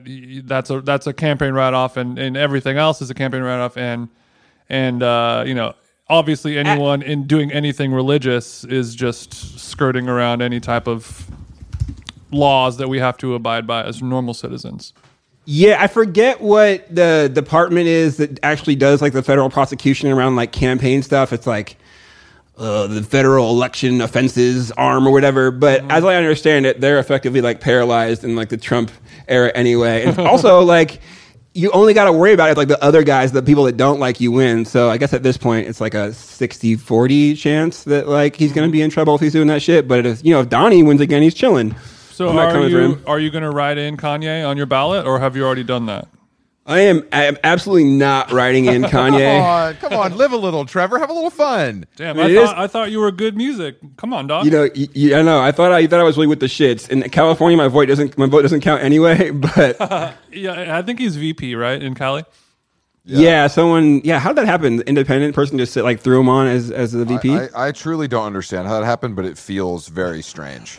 that's 0.47 0.71
a 0.71 0.81
that's 0.81 1.09
a 1.09 1.13
campaign 1.13 1.55
write-off 1.55 1.97
and 1.97 2.21
and 2.21 2.37
everything 2.37 2.77
else 2.77 3.03
is 3.03 3.11
a 3.11 3.15
campaign 3.15 3.43
write-off 3.43 3.77
and 3.77 4.09
and 4.69 5.03
uh 5.03 5.43
you 5.45 5.55
know 5.55 5.75
obviously 6.09 6.57
anyone 6.59 7.03
in 7.03 7.27
doing 7.27 7.51
anything 7.53 7.93
religious 7.93 8.65
is 8.65 8.95
just 8.95 9.59
skirting 9.59 10.09
around 10.09 10.43
any 10.43 10.61
type 10.61 10.87
of 10.87 11.29
laws 12.31 12.77
that 12.77 12.89
we 12.89 12.99
have 12.99 13.17
to 13.17 13.35
abide 13.35 13.67
by 13.67 13.83
as 13.85 14.03
normal 14.03 14.35
citizens 14.35 14.93
Yeah, 15.49 15.81
I 15.81 15.87
forget 15.87 16.41
what 16.41 16.93
the 16.93 17.31
department 17.33 17.87
is 17.87 18.17
that 18.17 18.41
actually 18.43 18.75
does 18.75 19.01
like 19.01 19.13
the 19.13 19.23
federal 19.23 19.49
prosecution 19.49 20.11
around 20.11 20.35
like 20.35 20.51
campaign 20.51 21.03
stuff. 21.03 21.33
It's 21.33 21.47
like 21.47 21.77
uh, 22.59 22.89
the 22.89 23.03
federal 23.03 23.51
election 23.51 24.01
offenses 24.01 24.73
arm 24.73 25.07
or 25.07 25.13
whatever. 25.13 25.53
But 25.53 25.89
as 25.91 26.05
I 26.05 26.17
understand 26.17 26.67
it, 26.67 26.81
they're 26.81 26.99
effectively 26.99 27.43
like 27.43 27.61
paralyzed 27.61 28.25
in 28.25 28.35
like 28.35 28.49
the 28.49 28.57
Trump 28.57 28.91
era 29.29 29.53
anyway. 29.55 30.05
And 30.05 30.19
also 30.19 30.63
like 30.63 31.01
you 31.57 31.71
only 31.71 31.95
got 31.95 32.05
to 32.05 32.13
worry 32.13 32.33
about 32.33 32.51
it 32.51 32.57
like 32.57 32.69
the 32.69 32.83
other 32.83 33.03
guys, 33.03 33.33
the 33.33 33.43
people 33.43 33.65
that 33.65 33.77
don't 33.77 33.99
like 33.99 34.21
you 34.21 34.31
win. 34.31 34.65
So 34.65 34.91
I 34.91 34.99
guess 34.99 35.15
at 35.15 35.23
this 35.23 35.37
point 35.37 35.67
it's 35.67 35.81
like 35.81 35.95
a 35.95 36.09
60-40 36.09 37.37
chance 37.39 37.85
that 37.85 38.07
like 38.07 38.37
he's 38.37 38.53
going 38.53 38.69
to 38.69 38.73
be 38.73 38.83
in 38.83 38.91
trouble 38.91 39.15
if 39.15 39.21
he's 39.21 39.33
doing 39.33 39.49
that 39.49 39.63
shit. 39.63 39.89
But 39.89 40.05
if, 40.05 40.25
you 40.25 40.33
know, 40.33 40.41
if 40.41 40.49
Donnie 40.49 40.83
wins 40.83 41.01
again, 41.01 41.23
he's 41.23 41.35
chilling. 41.35 41.75
so 42.11 42.29
I'm 42.29 42.37
not 42.37 42.49
are 42.49 42.53
coming 42.53 42.71
for 42.71 42.79
you 42.79 42.93
him. 42.93 43.03
are 43.07 43.19
you 43.19 43.31
going 43.31 43.45
to 43.45 43.51
write 43.51 43.79
in 43.79 43.97
kanye 43.97 44.47
on 44.47 44.57
your 44.57 44.67
ballot 44.67 45.07
or 45.07 45.19
have 45.19 45.37
you 45.37 45.45
already 45.45 45.65
done 45.65 45.87
that 45.87 46.09
I 46.69 46.81
am, 46.81 47.07
I 47.13 47.25
am 47.27 47.37
absolutely 47.45 47.85
not 47.91 48.33
writing 48.33 48.65
in 48.65 48.83
Come 48.89 49.13
Kanye. 49.15 49.41
on, 49.41 49.75
come 49.77 49.93
on, 49.93 50.17
live 50.17 50.33
a 50.33 50.37
little, 50.37 50.65
Trevor. 50.65 50.99
Have 50.99 51.11
a 51.11 51.13
little 51.13 51.31
fun. 51.31 51.87
damn 51.95 52.19
I 52.19 52.25
i, 52.25 52.27
mean, 52.27 52.37
it 52.37 52.41
thought 52.45 52.59
is- 52.59 52.65
i 52.65 52.67
thought 52.67 52.91
you 52.91 52.99
were 53.01 53.13
good 53.13 53.37
music 53.37 53.77
come 53.97 54.13
on 54.13 54.27
dog 54.27 54.45
You 54.45 54.51
know, 54.51 54.69
y- 54.75 54.89
y- 54.97 55.15
I 55.19 55.23
know. 55.23 55.41
I 55.41 55.53
thought 55.53 55.71
I, 55.73 55.87
thought 55.87 56.01
I 56.01 56.03
was 56.03 56.17
really 56.17 56.27
with 56.27 56.41
the 56.41 56.47
shits. 56.47 56.89
In 56.89 57.03
California, 57.11 57.57
my 57.57 57.69
vote 57.69 57.87
doesn't 57.87 58.19
my 58.19 58.27
vote 58.27 58.43
doesn't 58.43 58.63
count 58.63 58.83
anyway. 58.83 59.31
But 59.57 59.77
yeah 60.33 60.77
i 60.77 60.83
think 60.83 60.99
he's 60.99 61.17
vp 61.17 61.55
right 61.55 61.81
in 61.81 61.95
cali 61.95 62.25
yeah. 63.09 63.47
someone 63.47 64.01
yeah. 64.03 64.19
How 64.19 64.31
did 64.31 64.39
that 64.39 64.47
happen? 64.47 64.79
The 64.79 64.89
independent 64.89 65.33
person 65.37 65.59
just 65.59 65.73
sit, 65.73 65.85
like 65.85 66.01
threw 66.01 66.19
him 66.19 66.29
on 66.29 66.49
as 66.49 66.73
as 66.73 66.91
the 66.91 67.05
VP. 67.05 67.31
I, 67.37 67.69
I 67.69 67.71
truly 67.71 68.09
don't 68.09 68.27
understand 68.27 68.67
how 68.67 68.81
that 68.81 68.85
happened, 68.85 69.15
but 69.15 69.25
it 69.25 69.39
feels 69.39 69.87
very 69.87 70.23
strange. 70.23 70.77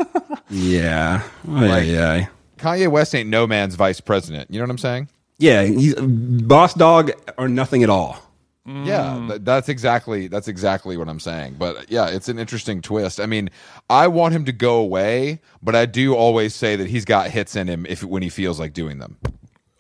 yeah, 0.50 1.22
oh, 1.48 1.52
Like- 1.52 1.86
yeah, 1.88 2.16
yeah. 2.16 2.28
Kanye 2.58 2.92
West 2.92 3.16
ain't 3.16 3.30
no 3.30 3.48
man's 3.48 3.76
vice 3.76 4.02
president. 4.02 4.52
You 4.52 4.60
know 4.60 4.66
what 4.66 4.72
I'm 4.72 4.78
saying? 4.78 5.08
Yeah, 5.40 5.64
he's 5.64 5.96
boss 5.96 6.74
dog 6.74 7.12
or 7.38 7.48
nothing 7.48 7.84
at 7.84 7.90
all. 7.90 8.20
Yeah, 8.66 9.16
mm. 9.16 9.46
that's 9.46 9.70
exactly 9.70 10.28
that's 10.28 10.50
exactly 10.50 10.98
what 10.98 11.08
I'm 11.08 11.22
saying. 11.22 11.56
But 11.58 11.90
yeah, 11.90 12.10
it's 12.10 12.28
an 12.28 12.38
interesting 12.38 12.82
twist. 12.82 13.22
I 13.22 13.26
mean, 13.26 13.50
I 13.90 14.10
want 14.10 14.34
him 14.34 14.44
to 14.44 14.52
go 14.52 14.76
away, 14.76 15.40
but 15.64 15.74
I 15.74 15.86
do 15.86 16.16
always 16.16 16.54
say 16.54 16.76
that 16.76 16.90
he's 16.90 17.06
got 17.06 17.30
hits 17.30 17.56
in 17.56 17.68
him 17.68 17.86
if 17.88 18.04
when 18.04 18.24
he 18.24 18.30
feels 18.30 18.60
like 18.60 18.74
doing 18.74 19.00
them. 19.00 19.18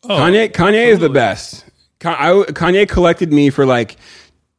Oh, 0.04 0.18
Kanye 0.18 0.54
Kanye 0.54 0.88
is 0.88 1.00
the 1.00 1.10
best. 1.10 1.66
I, 2.06 2.32
Kanye 2.32 2.88
collected 2.88 3.34
me 3.34 3.50
for 3.50 3.66
like 3.66 3.98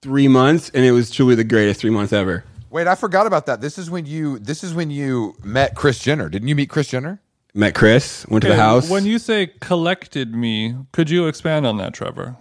three 0.02 0.28
months, 0.28 0.68
and 0.74 0.84
it 0.84 0.92
was 0.92 1.10
truly 1.10 1.34
the 1.34 1.44
greatest 1.44 1.80
three 1.80 1.90
months 1.90 2.12
ever. 2.12 2.44
Wait, 2.68 2.86
I 2.86 2.96
forgot 2.96 3.26
about 3.26 3.46
that. 3.46 3.62
This 3.62 3.78
is 3.78 3.90
when 3.90 4.04
you 4.04 4.38
this 4.40 4.62
is 4.62 4.74
when 4.74 4.90
you 4.90 5.36
met 5.42 5.74
Kris 5.74 6.00
Jenner. 6.00 6.28
Didn't 6.28 6.48
you 6.48 6.54
meet 6.54 6.68
Kris 6.68 6.88
Jenner? 6.88 7.22
Met 7.58 7.74
Kris, 7.74 8.24
went 8.28 8.42
to 8.42 8.48
the 8.48 8.54
Okay, 8.54 8.62
house. 8.62 8.88
when 8.88 9.04
you 9.04 9.18
say 9.18 9.48
collected 9.60 10.34
me 10.34 10.76
could 10.92 11.10
you 11.10 11.26
expand 11.26 11.66
on 11.66 11.76
that 11.78 11.92
trevor 11.92 12.36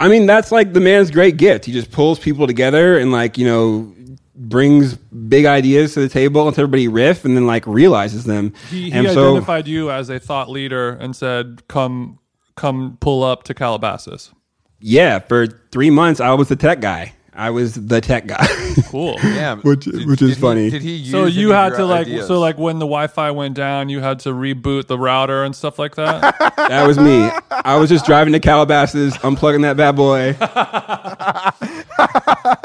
I 0.00 0.06
mean, 0.08 0.26
that's 0.26 0.52
like 0.52 0.74
the 0.74 0.80
man's 0.80 1.10
great 1.10 1.36
gift. 1.38 1.64
He 1.64 1.72
just 1.72 1.90
pulls 1.90 2.20
people 2.20 2.46
together 2.46 2.98
and 2.98 3.10
like 3.10 3.36
you 3.38 3.46
know 3.46 3.92
brings 4.36 4.94
big 4.94 5.44
ideas 5.44 5.94
to 5.94 6.00
the 6.00 6.08
table, 6.08 6.44
lets 6.44 6.58
everybody 6.58 6.86
riff, 6.86 7.24
and 7.24 7.36
then 7.36 7.46
like 7.46 7.66
realizes 7.66 8.24
them. 8.24 8.52
he, 8.70 8.90
he 8.90 8.92
and 8.92 9.08
so 9.08 9.30
identified 9.32 9.66
you 9.66 9.90
as 9.90 10.08
a 10.08 10.20
thought 10.20 10.48
leader 10.50 10.90
and 10.90 11.16
said 11.16 11.66
come 11.68 12.18
come 12.54 12.96
pull 13.00 13.22
up 13.24 13.42
to 13.44 13.54
calabasas 13.54 14.32
yeah, 14.80 15.18
for 15.18 15.48
three 15.72 15.90
months 15.90 16.20
I 16.20 16.32
was 16.34 16.48
the 16.48 16.56
tech 16.56 16.80
guy. 16.80 17.14
I 17.38 17.50
was 17.50 17.74
the 17.74 18.00
tech 18.00 18.26
guy. 18.26 18.46
cool 18.90 19.16
Yeah. 19.22 19.54
Which- 19.62 19.86
which 19.86 20.20
is 20.22 20.34
he- 20.34 20.40
funny. 20.40 20.70
did 20.70 20.82
he 20.82 20.96
use 20.96 21.10
so 21.12 21.24
you 21.26 21.50
had 21.50 21.74
to 21.76 21.84
like 21.86 22.06
ideas? 22.08 22.26
so 22.26 22.40
like 22.40 22.58
when 22.58 22.78
the 22.78 22.84
wi-fi 22.86 23.30
went 23.30 23.54
down 23.54 23.88
you 23.88 24.00
had 24.00 24.18
to 24.20 24.30
reboot 24.30 24.86
the 24.88 24.98
router 24.98 25.44
and 25.44 25.54
stuff 25.54 25.78
like 25.78 25.94
that 25.96 26.36
that 26.56 26.86
was 26.86 26.98
me. 26.98 27.30
I 27.50 27.76
was 27.76 27.88
just 27.88 28.04
driving 28.06 28.32
to 28.32 28.40
Calabasas, 28.40 29.16
unplugging 29.18 29.62
that 29.62 29.76
bad 29.76 29.94
boy, 29.96 30.34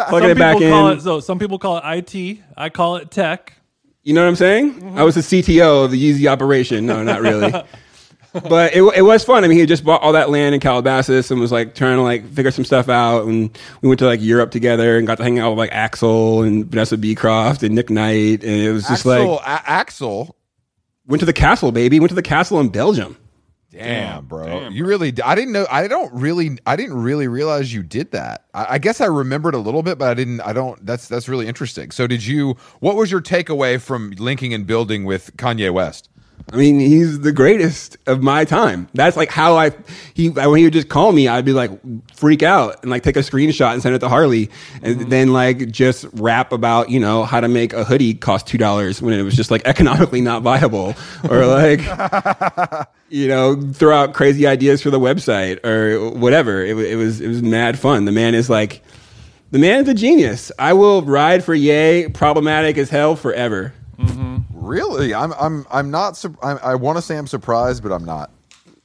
plugging 0.09 0.29
some 0.29 0.31
it 0.31 0.37
back 0.37 0.61
in. 0.61 0.97
it 0.97 1.01
so 1.01 1.19
some 1.19 1.39
people 1.39 1.59
call 1.59 1.77
it 1.77 1.83
it 2.15 2.39
i 2.57 2.69
call 2.69 2.95
it 2.97 3.11
tech 3.11 3.53
You 4.03 4.13
know 4.13 4.21
what 4.23 4.27
I'm 4.29 4.35
saying? 4.35 4.73
Mm-hmm. 4.73 4.97
I 4.97 5.03
was 5.03 5.15
the 5.15 5.21
CTO 5.21 5.85
of 5.85 5.91
the 5.91 5.97
Yeezy 6.01 6.27
operation. 6.29 6.85
No, 6.85 7.03
not 7.03 7.21
really. 7.21 7.53
But 8.33 8.73
it, 8.75 8.81
it 8.95 9.01
was 9.03 9.23
fun. 9.23 9.43
I 9.43 9.47
mean, 9.47 9.53
he 9.55 9.59
had 9.61 9.69
just 9.69 9.83
bought 9.83 10.01
all 10.01 10.13
that 10.13 10.29
land 10.29 10.55
in 10.55 10.61
Calabasas 10.61 11.31
and 11.31 11.39
was 11.39 11.51
like 11.51 11.75
trying 11.75 11.97
to 11.97 12.01
like 12.01 12.27
figure 12.33 12.51
some 12.51 12.65
stuff 12.65 12.89
out. 12.89 13.25
And 13.27 13.57
we 13.81 13.89
went 13.89 13.99
to 13.99 14.05
like 14.05 14.21
Europe 14.21 14.51
together 14.51 14.97
and 14.97 15.05
got 15.07 15.17
to 15.17 15.23
hang 15.23 15.39
out 15.39 15.51
with 15.51 15.59
like 15.59 15.71
Axel 15.71 16.41
and 16.43 16.65
Vanessa 16.65 16.97
Beecroft 16.97 17.63
and 17.63 17.75
Nick 17.75 17.89
Knight. 17.89 18.43
And 18.43 18.51
it 18.61 18.71
was 18.71 18.83
just 18.87 19.05
Axel, 19.05 19.35
like 19.35 19.41
A- 19.45 19.69
Axel. 19.69 20.35
went 21.07 21.19
to 21.19 21.25
the 21.25 21.33
castle, 21.33 21.71
baby. 21.71 21.99
Went 21.99 22.09
to 22.09 22.15
the 22.15 22.21
castle 22.21 22.59
in 22.59 22.69
Belgium. 22.69 23.17
Damn, 23.71 24.25
bro. 24.27 24.67
you 24.69 24.85
really 24.85 25.11
I 25.25 25.33
didn't 25.33 25.51
know 25.51 25.65
I 25.67 25.87
don't 25.87 26.13
really 26.13 26.59
I 26.67 26.75
didn't 26.75 27.01
really 27.01 27.27
realize 27.27 27.73
you 27.73 27.81
did 27.81 28.11
that. 28.11 28.45
I, 28.53 28.75
I 28.75 28.77
guess 28.77 29.01
I 29.01 29.05
remembered 29.07 29.55
a 29.55 29.57
little 29.57 29.81
bit, 29.81 29.97
but 29.97 30.09
I 30.09 30.13
didn't 30.13 30.41
I 30.41 30.53
don't 30.53 30.85
that's 30.85 31.07
that's 31.07 31.27
really 31.27 31.47
interesting. 31.47 31.89
So 31.89 32.05
did 32.05 32.23
you 32.23 32.55
what 32.81 32.95
was 32.95 33.09
your 33.11 33.19
takeaway 33.19 33.81
from 33.81 34.11
linking 34.19 34.53
and 34.53 34.67
building 34.67 35.05
with 35.05 35.35
Kanye 35.37 35.73
West? 35.73 36.07
I 36.51 36.57
mean, 36.57 36.79
he's 36.79 37.21
the 37.21 37.31
greatest 37.31 37.97
of 38.05 38.21
my 38.21 38.43
time. 38.45 38.87
That's 38.93 39.15
like 39.15 39.29
how 39.29 39.55
I 39.55 39.71
he 40.13 40.29
when 40.29 40.57
he 40.57 40.65
would 40.65 40.73
just 40.73 40.89
call 40.89 41.11
me, 41.11 41.27
I'd 41.27 41.45
be 41.45 41.53
like 41.53 41.71
freak 42.15 42.43
out 42.43 42.81
and 42.81 42.91
like 42.91 43.03
take 43.03 43.15
a 43.15 43.21
screenshot 43.21 43.73
and 43.73 43.81
send 43.81 43.95
it 43.95 43.99
to 43.99 44.09
Harley, 44.09 44.49
and 44.81 44.97
mm-hmm. 44.97 45.09
then 45.09 45.33
like 45.33 45.71
just 45.71 46.05
rap 46.13 46.51
about 46.51 46.89
you 46.89 46.99
know 46.99 47.23
how 47.23 47.39
to 47.39 47.47
make 47.47 47.73
a 47.73 47.83
hoodie 47.83 48.13
cost 48.13 48.45
two 48.45 48.57
dollars 48.57 49.01
when 49.01 49.13
it 49.13 49.23
was 49.23 49.35
just 49.35 49.51
like 49.51 49.61
economically 49.65 50.21
not 50.21 50.41
viable, 50.41 50.95
or 51.29 51.45
like 51.45 51.79
you 53.09 53.27
know 53.27 53.59
throw 53.71 53.95
out 53.95 54.13
crazy 54.13 54.45
ideas 54.45 54.81
for 54.81 54.89
the 54.89 54.99
website 54.99 55.63
or 55.65 56.11
whatever. 56.11 56.63
It, 56.63 56.77
it 56.77 56.97
was 56.97 57.21
it 57.21 57.29
was 57.29 57.41
mad 57.41 57.79
fun. 57.79 58.05
The 58.05 58.11
man 58.11 58.35
is 58.35 58.49
like 58.49 58.83
the 59.51 59.59
man 59.59 59.83
is 59.83 59.87
a 59.87 59.93
genius. 59.93 60.51
I 60.59 60.73
will 60.73 61.03
ride 61.03 61.43
for 61.43 61.55
Yay 61.55 62.09
problematic 62.09 62.77
as 62.77 62.89
hell 62.89 63.15
forever. 63.15 63.73
Really, 64.63 65.13
I'm 65.13 65.33
I'm 65.33 65.65
I'm 65.71 65.91
not. 65.91 66.17
Sur- 66.17 66.35
I'm, 66.41 66.59
I 66.63 66.75
want 66.75 66.97
to 66.97 67.01
say 67.01 67.17
I'm 67.17 67.27
surprised, 67.27 67.83
but 67.83 67.91
I'm 67.91 68.05
not. 68.05 68.31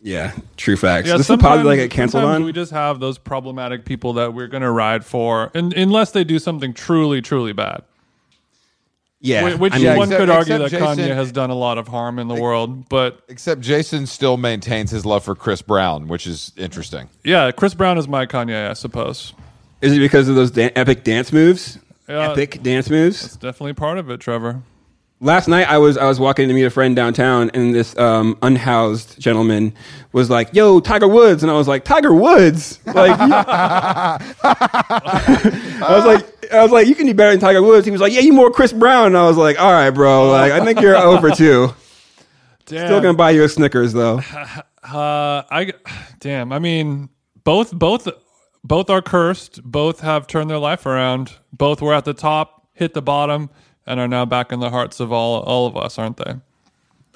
Yeah, 0.01 0.33
true 0.57 0.77
facts. 0.77 1.09
Yeah, 1.09 1.17
this 1.17 1.29
is 1.29 1.37
probably 1.39 1.65
like 1.65 1.79
get 1.79 1.91
canceled 1.91 2.23
sometimes 2.23 2.37
on. 2.41 2.45
We 2.45 2.53
just 2.53 2.71
have 2.71 3.01
those 3.01 3.19
problematic 3.19 3.85
people 3.85 4.13
that 4.15 4.33
we're 4.33 4.47
going 4.47 4.63
to 4.63 4.71
ride 4.71 5.05
for, 5.05 5.51
and 5.55 5.73
unless 5.75 6.13
they 6.13 6.23
do 6.25 6.39
something 6.39 6.73
truly, 6.73 7.21
truly 7.21 7.53
bad. 7.53 7.83
Yeah, 9.21 9.57
Which 9.57 9.73
I 9.73 9.79
mean, 9.79 9.97
one 9.97 10.09
except- 10.09 10.21
could 10.21 10.31
argue 10.31 10.59
that 10.59 10.71
Jason- 10.71 10.87
Kanye 10.87 11.13
has 11.13 11.33
done 11.33 11.51
a 11.51 11.55
lot 11.57 11.77
of 11.77 11.89
harm 11.89 12.21
in 12.21 12.29
the 12.29 12.37
world, 12.37 12.89
but 12.89 13.21
Except 13.29 13.61
Jason 13.61 14.07
still 14.07 14.37
maintains 14.37 14.93
his 14.93 15.05
love 15.05 15.25
for 15.25 15.35
Chris 15.35 15.61
Brown, 15.61 16.07
which 16.07 16.25
is 16.29 16.53
interesting. 16.57 17.09
yeah, 17.25 17.51
Chris 17.51 17.75
Brown 17.75 17.99
is 17.99 18.07
my 18.07 18.27
Kanye, 18.27 18.71
I 18.71 18.75
suppose. 18.75 19.33
is 19.81 19.93
it 19.93 19.99
because 19.99 20.29
of 20.29 20.37
those 20.37 20.53
dan- 20.53 20.71
epic 20.77 21.03
dance 21.03 21.33
moves? 21.33 21.81
Yeah. 22.09 22.31
epic 22.31 22.63
dance 22.63 22.89
moves. 22.89 23.25
It's 23.25 23.35
definitely 23.37 23.73
part 23.73 23.99
of 23.99 24.09
it, 24.09 24.21
Trevor. 24.21 24.63
Last 25.21 25.49
night 25.49 25.69
I 25.69 25.79
was 25.79 25.97
I 25.97 26.07
was 26.07 26.21
walking 26.21 26.47
to 26.47 26.55
meet 26.55 26.65
a 26.65 26.71
friend 26.71 26.95
downtown, 26.95 27.51
and 27.53 27.75
this 27.75 27.97
um, 27.99 28.39
unhoused 28.41 29.19
gentleman 29.19 29.75
was 30.13 30.31
like, 30.31 30.55
"Yo, 30.55 30.79
Tiger 30.79 31.09
Woods," 31.09 31.43
and 31.43 31.51
I 31.51 31.55
was 31.55 31.67
like, 31.67 31.85
"Tiger 31.85 32.15
Woods?" 32.15 32.79
Like, 32.87 33.19
I 33.19 34.19
was 35.91 36.05
like, 36.05 36.53
I 36.53 36.63
was 36.63 36.71
like, 36.71 36.87
"You 36.87 36.95
can 36.95 37.07
do 37.07 37.15
better 37.15 37.33
than 37.33 37.41
Tiger 37.41 37.63
Woods." 37.63 37.85
He 37.85 37.91
was 37.91 38.01
like, 38.01 38.13
"Yeah, 38.13 38.21
you 38.21 38.33
more 38.33 38.51
Chris 38.53 38.73
Brown." 38.73 39.07
And 39.07 39.17
I 39.17 39.27
was 39.27 39.37
like, 39.37 39.59
"All 39.59 39.73
right, 39.73 39.91
bro. 39.91 40.31
Like, 40.31 40.53
I 40.53 40.65
think 40.65 40.81
you're 40.81 40.97
over 40.97 41.31
two. 41.31 41.75
Damn. 42.67 42.87
Still 42.87 43.01
gonna 43.01 43.15
buy 43.15 43.31
you 43.31 43.43
a 43.45 43.49
Snickers 43.49 43.93
though." 43.93 44.21
Uh, 44.81 45.43
I 45.51 45.73
damn. 46.19 46.51
I 46.51 46.61
mean, 46.61 47.11
both 47.45 47.73
both 47.75 48.09
both 48.65 48.89
are 48.89 49.03
cursed. 49.03 49.63
Both 49.63 50.01
have 50.01 50.27
turned 50.27 50.49
their 50.49 50.59
life 50.59 50.87
around. 50.87 51.33
Both 51.53 51.83
were 51.83 51.93
at 51.93 52.07
the 52.07 52.15
top, 52.15 52.69
hit 52.73 52.95
the 52.95 53.03
bottom, 53.03 53.51
and 53.89 53.99
are 53.99 54.07
now 54.07 54.25
back 54.25 54.53
in 54.53 54.61
the 54.61 54.71
hearts 54.71 55.01
of 55.01 55.13
all 55.13 55.41
all 55.43 55.67
of 55.67 55.77
us, 55.77 55.99
aren't 55.99 56.19
they? 56.19 56.35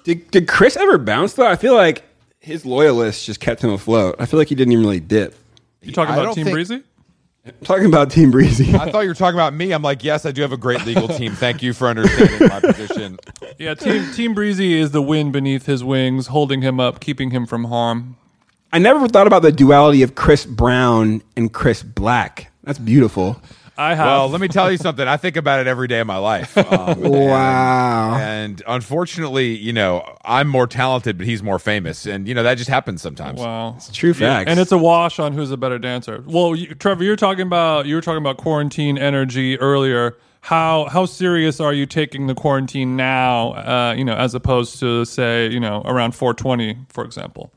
Did, 0.05 0.29
did 0.33 0.49
Chris 0.49 0.77
ever 0.77 0.99
bounce 0.99 1.35
though? 1.35 1.47
I 1.47 1.55
feel 1.57 1.75
like 1.75 2.03
his 2.41 2.67
loyalists 2.67 3.25
just 3.25 3.39
kept 3.39 3.63
him 3.63 3.71
afloat. 3.71 4.17
I 4.19 4.27
feel 4.27 4.39
like 4.39 4.49
he 4.49 4.57
didn't 4.57 4.73
even 4.73 4.85
really 4.85 4.99
dip. 4.99 5.37
You 5.83 5.93
talking 5.93 6.15
I 6.15 6.23
about 6.23 6.35
Team 6.35 6.45
think- 6.47 6.55
Breezy? 6.55 6.83
I'm 7.45 7.53
talking 7.65 7.87
about 7.87 8.09
Team 8.13 8.31
Breezy. 8.31 8.73
I 8.73 8.91
thought 8.93 9.01
you 9.01 9.09
were 9.09 9.15
talking 9.15 9.35
about 9.37 9.53
me. 9.53 9.73
I'm 9.73 9.83
like, 9.83 10.05
yes, 10.05 10.25
I 10.25 10.31
do 10.31 10.43
have 10.43 10.53
a 10.53 10.57
great 10.57 10.87
legal 10.87 11.09
team. 11.09 11.33
Thank 11.33 11.61
you 11.61 11.73
for 11.73 11.89
understanding 11.89 12.49
my 12.49 12.61
position. 12.61 13.19
Yeah, 13.59 13.75
Team 13.75 14.13
Team 14.13 14.33
Breezy 14.35 14.75
is 14.75 14.93
the 14.93 15.03
wind 15.03 15.33
beneath 15.33 15.67
his 15.67 15.83
wings, 15.83 16.29
holding 16.29 16.63
him 16.63 16.79
up, 16.79 17.01
keeping 17.01 17.33
him 17.33 17.47
from 17.47 17.65
harm. 17.65 18.17
I 18.73 18.79
never 18.79 19.09
thought 19.09 19.27
about 19.27 19.43
the 19.43 19.51
duality 19.53 20.03
of 20.03 20.15
Chris 20.15 20.47
Brown 20.47 21.21
and 21.37 21.53
Chris 21.53 21.83
Black. 21.83 22.51
That's 22.65 22.79
beautiful. 22.79 23.43
I 23.77 23.95
have. 23.95 24.07
Well, 24.07 24.29
let 24.29 24.41
me 24.41 24.49
tell 24.49 24.71
you 24.71 24.77
something. 24.77 25.07
I 25.09 25.17
think 25.17 25.37
about 25.37 25.61
it 25.61 25.67
every 25.67 25.89
day 25.89 26.01
of 26.01 26.07
my 26.07 26.19
life. 26.19 26.57
Um, 26.59 27.01
Wow. 27.33 28.17
And 28.19 28.63
unfortunately, 28.67 29.57
you 29.57 29.73
know, 29.73 30.17
I'm 30.25 30.49
more 30.49 30.67
talented, 30.67 31.17
but 31.19 31.27
he's 31.27 31.43
more 31.43 31.59
famous, 31.59 32.07
and 32.07 32.29
you 32.29 32.35
know 32.35 32.43
that 32.43 32.55
just 32.57 32.69
happens 32.71 33.01
sometimes. 33.03 33.41
wow. 33.41 33.79
True 33.93 34.13
facts. 34.15 34.51
And 34.51 34.61
it's 34.61 34.73
a 34.73 34.79
wash 34.79 35.19
on 35.19 35.33
who's 35.33 35.51
a 35.51 35.57
better 35.57 35.79
dancer. 35.79 36.23
Well, 36.27 36.55
you, 36.55 36.75
Trevor, 36.75 37.05
you're 37.05 37.17
talking 37.17 37.47
about 37.47 37.87
you 37.87 37.95
were 37.95 38.01
talking 38.03 38.19
about 38.23 38.37
quarantine 38.37 38.99
energy 38.99 39.59
earlier. 39.59 40.17
How 40.43 40.87
how 40.91 41.07
serious 41.07 41.61
are 41.61 41.73
you 41.73 41.87
taking 41.87 42.27
the 42.27 42.35
quarantine 42.35 42.97
now? 42.97 43.53
Uh, 43.53 43.95
you 43.97 44.05
know, 44.05 44.15
as 44.15 44.35
opposed 44.35 44.81
to 44.81 45.05
say, 45.05 45.49
you 45.49 45.61
know, 45.61 45.83
around 45.85 46.13
420, 46.17 46.77
for 46.89 47.05
example. 47.05 47.53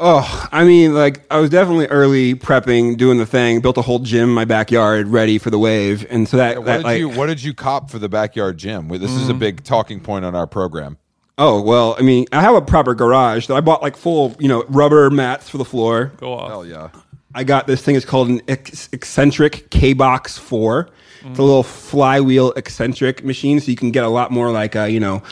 Oh, 0.00 0.48
I 0.50 0.64
mean, 0.64 0.92
like 0.92 1.24
I 1.30 1.38
was 1.38 1.50
definitely 1.50 1.86
early 1.86 2.34
prepping, 2.34 2.96
doing 2.96 3.18
the 3.18 3.26
thing, 3.26 3.60
built 3.60 3.78
a 3.78 3.82
whole 3.82 4.00
gym 4.00 4.28
in 4.30 4.34
my 4.34 4.44
backyard 4.44 5.06
ready 5.08 5.38
for 5.38 5.50
the 5.50 5.58
wave, 5.58 6.04
and 6.10 6.28
so 6.28 6.36
that, 6.36 6.58
What 6.58 6.66
that 6.66 6.76
did 6.78 6.84
like, 6.84 6.98
you 6.98 7.08
What 7.08 7.26
did 7.26 7.42
you 7.42 7.54
cop 7.54 7.90
for 7.90 7.98
the 8.00 8.08
backyard 8.08 8.58
gym? 8.58 8.88
This 8.88 9.12
is 9.12 9.22
Mm-hmm. 9.22 9.30
a 9.30 9.34
big 9.34 9.64
talking 9.64 10.00
point 10.00 10.24
on 10.24 10.34
our 10.34 10.46
program. 10.48 10.98
oh 11.38 11.60
well, 11.62 11.94
I 11.98 12.02
mean, 12.02 12.26
I 12.32 12.40
have 12.42 12.56
a 12.56 12.60
proper 12.62 12.94
garage 12.94 13.46
that 13.46 13.54
I 13.54 13.60
bought 13.60 13.82
like 13.82 13.96
full, 13.96 14.34
you 14.40 14.48
know, 14.48 14.64
rubber 14.68 15.10
mats 15.10 15.48
for 15.48 15.58
the 15.58 15.64
floor. 15.64 16.12
Go 16.16 16.32
off. 16.34 16.48
Hell 16.50 16.66
yeah! 16.66 16.88
I 17.34 17.44
got 17.44 17.66
this 17.68 17.80
thing. 17.82 17.94
It's 17.94 18.04
called 18.04 18.28
an 18.28 18.42
ex- 18.48 18.88
eccentric 18.92 19.70
K 19.70 19.92
Box 19.92 20.36
Four. 20.36 20.88
It's 21.26 21.38
a 21.38 21.42
little 21.42 21.62
flywheel 21.62 22.52
eccentric 22.52 23.24
machine, 23.24 23.58
so 23.58 23.70
you 23.70 23.76
can 23.78 23.90
get 23.92 24.04
a 24.04 24.08
lot 24.08 24.30
more 24.30 24.50
like 24.50 24.76
uh, 24.76 24.84
you 24.84 25.00
know 25.00 25.22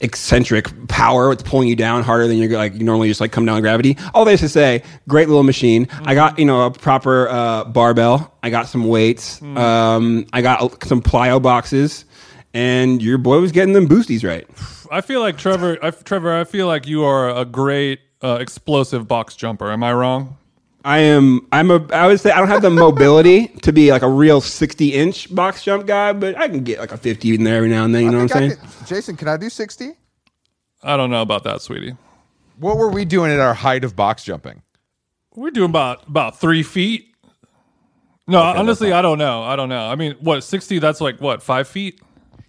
eccentric 0.00 0.88
power. 0.88 1.32
It's 1.32 1.42
pulling 1.42 1.68
you 1.68 1.76
down 1.76 2.02
harder 2.02 2.26
than 2.26 2.38
you're 2.38 2.56
like 2.56 2.74
you 2.74 2.84
normally 2.84 3.08
just 3.08 3.20
like 3.20 3.32
come 3.32 3.44
down 3.44 3.56
with 3.56 3.64
gravity. 3.64 3.96
All 4.14 4.24
this 4.24 4.40
to 4.40 4.48
say, 4.48 4.82
great 5.08 5.28
little 5.28 5.42
machine. 5.42 5.88
I 6.04 6.14
got 6.14 6.38
you 6.38 6.44
know 6.44 6.66
a 6.66 6.70
proper 6.70 7.28
uh, 7.28 7.64
barbell. 7.64 8.34
I 8.42 8.50
got 8.50 8.68
some 8.68 8.86
weights. 8.88 9.42
Um, 9.42 10.26
I 10.32 10.42
got 10.42 10.82
some 10.84 11.02
plyo 11.02 11.42
boxes, 11.42 12.04
and 12.54 13.02
your 13.02 13.18
boy 13.18 13.40
was 13.40 13.52
getting 13.52 13.74
them 13.74 13.88
boosties 13.88 14.26
right. 14.26 14.46
I 14.90 15.02
feel 15.02 15.20
like 15.20 15.36
Trevor. 15.36 15.78
I, 15.82 15.90
Trevor, 15.90 16.34
I 16.34 16.44
feel 16.44 16.66
like 16.66 16.86
you 16.86 17.04
are 17.04 17.28
a 17.28 17.44
great 17.44 18.00
uh, 18.22 18.38
explosive 18.40 19.06
box 19.06 19.36
jumper. 19.36 19.70
Am 19.70 19.84
I 19.84 19.92
wrong? 19.92 20.37
I 20.88 21.00
am. 21.00 21.46
I'm 21.52 21.70
a. 21.70 21.86
I 21.92 22.06
would 22.06 22.18
say 22.18 22.30
I 22.30 22.38
don't 22.38 22.48
have 22.48 22.62
the 22.62 22.70
mobility 22.70 23.48
to 23.60 23.74
be 23.74 23.92
like 23.92 24.00
a 24.00 24.08
real 24.08 24.40
60 24.40 24.94
inch 24.94 25.34
box 25.34 25.62
jump 25.62 25.86
guy, 25.86 26.14
but 26.14 26.34
I 26.38 26.48
can 26.48 26.64
get 26.64 26.78
like 26.78 26.92
a 26.92 26.96
50 26.96 27.34
in 27.34 27.44
there 27.44 27.56
every 27.56 27.68
now 27.68 27.84
and 27.84 27.94
then. 27.94 28.04
You 28.04 28.10
know 28.10 28.22
what 28.22 28.34
I'm 28.34 28.50
saying? 28.50 28.68
Jason, 28.86 29.14
can 29.14 29.28
I 29.28 29.36
do 29.36 29.50
60? 29.50 29.92
I 30.82 30.96
don't 30.96 31.10
know 31.10 31.20
about 31.20 31.44
that, 31.44 31.60
sweetie. 31.60 31.94
What 32.56 32.78
were 32.78 32.88
we 32.88 33.04
doing 33.04 33.30
at 33.30 33.38
our 33.38 33.52
height 33.52 33.84
of 33.84 33.96
box 33.96 34.24
jumping? 34.24 34.62
We're 35.36 35.50
doing 35.50 35.68
about 35.68 36.08
about 36.08 36.40
three 36.40 36.62
feet. 36.62 37.14
No, 38.26 38.40
honestly, 38.40 38.90
I 38.90 39.02
don't 39.02 39.18
know. 39.18 39.42
I 39.42 39.56
don't 39.56 39.68
know. 39.68 39.90
I 39.90 39.94
mean, 39.94 40.14
what 40.20 40.40
sixty? 40.42 40.78
That's 40.78 41.02
like 41.02 41.20
what 41.20 41.42
five 41.42 41.68
feet? 41.68 42.00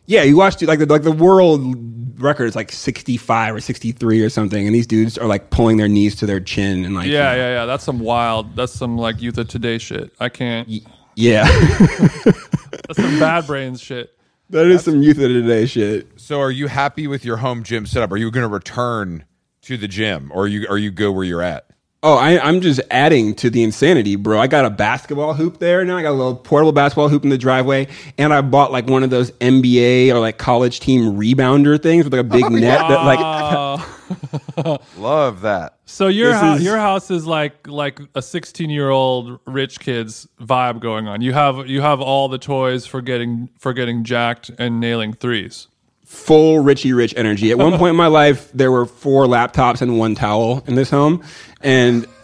Yeah, 0.10 0.24
you 0.24 0.38
watched 0.38 0.64
like 0.64 0.80
the 0.80 0.88
like 0.88 1.04
the 1.04 1.12
world 1.12 1.76
record 2.20 2.46
is 2.46 2.56
like 2.56 2.72
65 2.72 3.54
or 3.54 3.62
63 3.62 4.22
or 4.24 4.30
something, 4.30 4.66
and 4.66 4.74
these 4.74 4.88
dudes 4.88 5.20
are 5.20 5.28
like 5.28 5.52
pulling 5.52 5.78
their 5.78 5.88
knees 5.88 6.16
to 6.16 6.26
their 6.26 6.40
chin 6.40 6.84
and 6.84 6.96
like 6.96 7.06
Yeah, 7.06 7.36
yeah, 7.36 7.50
yeah. 7.50 7.66
That's 7.68 7.84
some 7.84 8.00
wild. 8.00 8.56
That's 8.56 8.74
some 8.74 8.98
like 8.98 9.22
youth 9.22 9.38
of 9.38 9.50
today 9.50 9.78
shit. 9.78 10.12
I 10.20 10.30
can't. 10.30 10.68
yeah. 11.16 11.44
That's 12.26 12.96
some 12.96 13.20
bad 13.20 13.46
brains 13.46 13.82
shit. 13.82 14.18
that 14.50 14.66
is 14.66 14.84
some 14.84 15.04
youth 15.04 15.18
of 15.18 15.30
today 15.30 15.68
shit. 15.68 16.08
So, 16.20 16.42
are 16.42 16.50
you 16.50 16.66
happy 16.66 17.06
with 17.06 17.24
your 17.24 17.38
home 17.38 17.62
gym 17.62 17.86
setup? 17.86 18.12
Are 18.12 18.18
you 18.18 18.32
going 18.32 18.48
to 18.48 18.52
return 18.52 19.26
to 19.62 19.78
the 19.78 19.88
gym, 19.88 20.32
or 20.34 20.46
are 20.46 20.48
you 20.48 20.66
are 20.70 20.80
you 20.80 20.90
good 20.90 21.12
where 21.12 21.24
you're 21.24 21.44
at? 21.44 21.70
Oh, 22.02 22.16
I, 22.16 22.40
I'm 22.40 22.62
just 22.62 22.80
adding 22.92 23.36
to 23.36 23.50
the 23.50 23.62
insanity, 23.62 24.16
bro. 24.16 24.40
I 24.40 24.48
got 24.48 24.64
a 24.64 24.70
basketball 24.70 25.34
hoop 25.34 25.60
there 25.60 25.84
now. 25.84 25.98
I 25.98 26.02
got 26.02 26.12
a 26.12 26.14
little 26.14 26.36
portable 26.36 26.72
basketball 26.72 27.10
hoop 27.10 27.26
in 27.26 27.30
the 27.30 27.38
driveway, 27.38 27.88
and 28.18 28.34
I 28.34 28.40
bought 28.40 28.72
like 28.72 28.88
one 28.88 29.04
of 29.04 29.10
those 29.10 29.32
NBA 29.32 30.14
or 30.14 30.20
like 30.20 30.38
college 30.38 30.80
team 30.80 31.18
rebounder 31.18 31.82
things 31.82 32.06
with 32.06 32.14
like 32.14 32.22
a 32.22 32.24
big 32.24 32.46
oh, 32.46 32.50
net 32.50 32.80
that 32.88 33.04
like 33.04 34.80
Love 34.98 35.42
that. 35.42 35.78
so 35.86 36.08
your 36.08 36.32
This 36.32 36.42
hou- 36.42 36.54
is- 36.54 36.64
your 36.64 36.78
house 36.78 37.12
is 37.12 37.26
like 37.28 37.68
like 37.68 38.00
a 38.16 38.22
sixteen 38.22 38.70
year 38.70 38.90
old 38.90 39.40
rich 39.46 39.82
kid's 39.82 40.26
vibe 40.40 40.80
going 40.80 41.08
on. 41.08 41.20
You 41.22 41.34
have 41.34 41.68
you 41.68 41.82
have 41.82 42.00
all 42.00 42.30
the 42.30 42.38
toys 42.38 42.86
for 42.86 43.02
getting 43.02 43.50
for 43.60 43.74
getting 43.74 44.06
jacked 44.06 44.52
and 44.58 44.80
nailing 44.80 45.12
threes. 45.14 45.68
Full 46.10 46.60
Richie 46.60 46.92
Rich 46.92 47.14
energy. 47.16 47.52
At 47.52 47.60
one 47.60 47.78
point 47.78 47.92
in 47.92 47.96
my 47.96 48.08
life, 48.08 48.52
there 48.52 48.72
were 48.72 48.88
four 48.88 49.28
laptops 49.28 49.84
and 49.84 50.00
one 50.00 50.16
towel 50.16 50.64
in 50.66 50.74
this 50.74 50.90
home, 50.90 51.24
and 51.62 52.06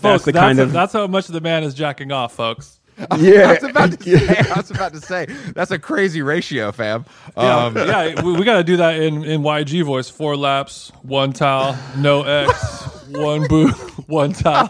Folks, 0.00 0.24
that's 0.24 0.24
the 0.24 0.32
kind 0.32 0.58
of 0.58 0.72
that's 0.72 0.94
how 0.94 1.06
much 1.06 1.28
of 1.28 1.34
the 1.34 1.42
man 1.42 1.62
is 1.62 1.74
jacking 1.74 2.10
off, 2.10 2.32
folks. 2.34 2.79
Yeah. 3.18 3.48
I 3.48 3.54
was 3.54 3.62
about 3.64 3.92
to 4.00 4.18
say. 4.18 4.36
I 4.50 4.56
was 4.56 4.70
about 4.70 4.92
to 4.94 5.00
say 5.00 5.26
that's 5.54 5.70
a 5.70 5.78
crazy 5.78 6.22
ratio, 6.22 6.72
fam. 6.72 7.04
Yeah, 7.36 7.64
Um, 7.66 7.76
yeah, 7.76 8.22
we, 8.22 8.32
we 8.34 8.44
got 8.44 8.56
to 8.58 8.64
do 8.64 8.76
that 8.78 9.00
in, 9.00 9.24
in 9.24 9.42
YG 9.42 9.84
voice. 9.84 10.08
Four 10.10 10.36
laps, 10.36 10.92
one 11.02 11.32
towel, 11.32 11.76
no 11.98 12.22
X, 12.22 12.82
one 13.10 13.46
boot, 13.48 13.74
one 14.08 14.32
towel. 14.32 14.68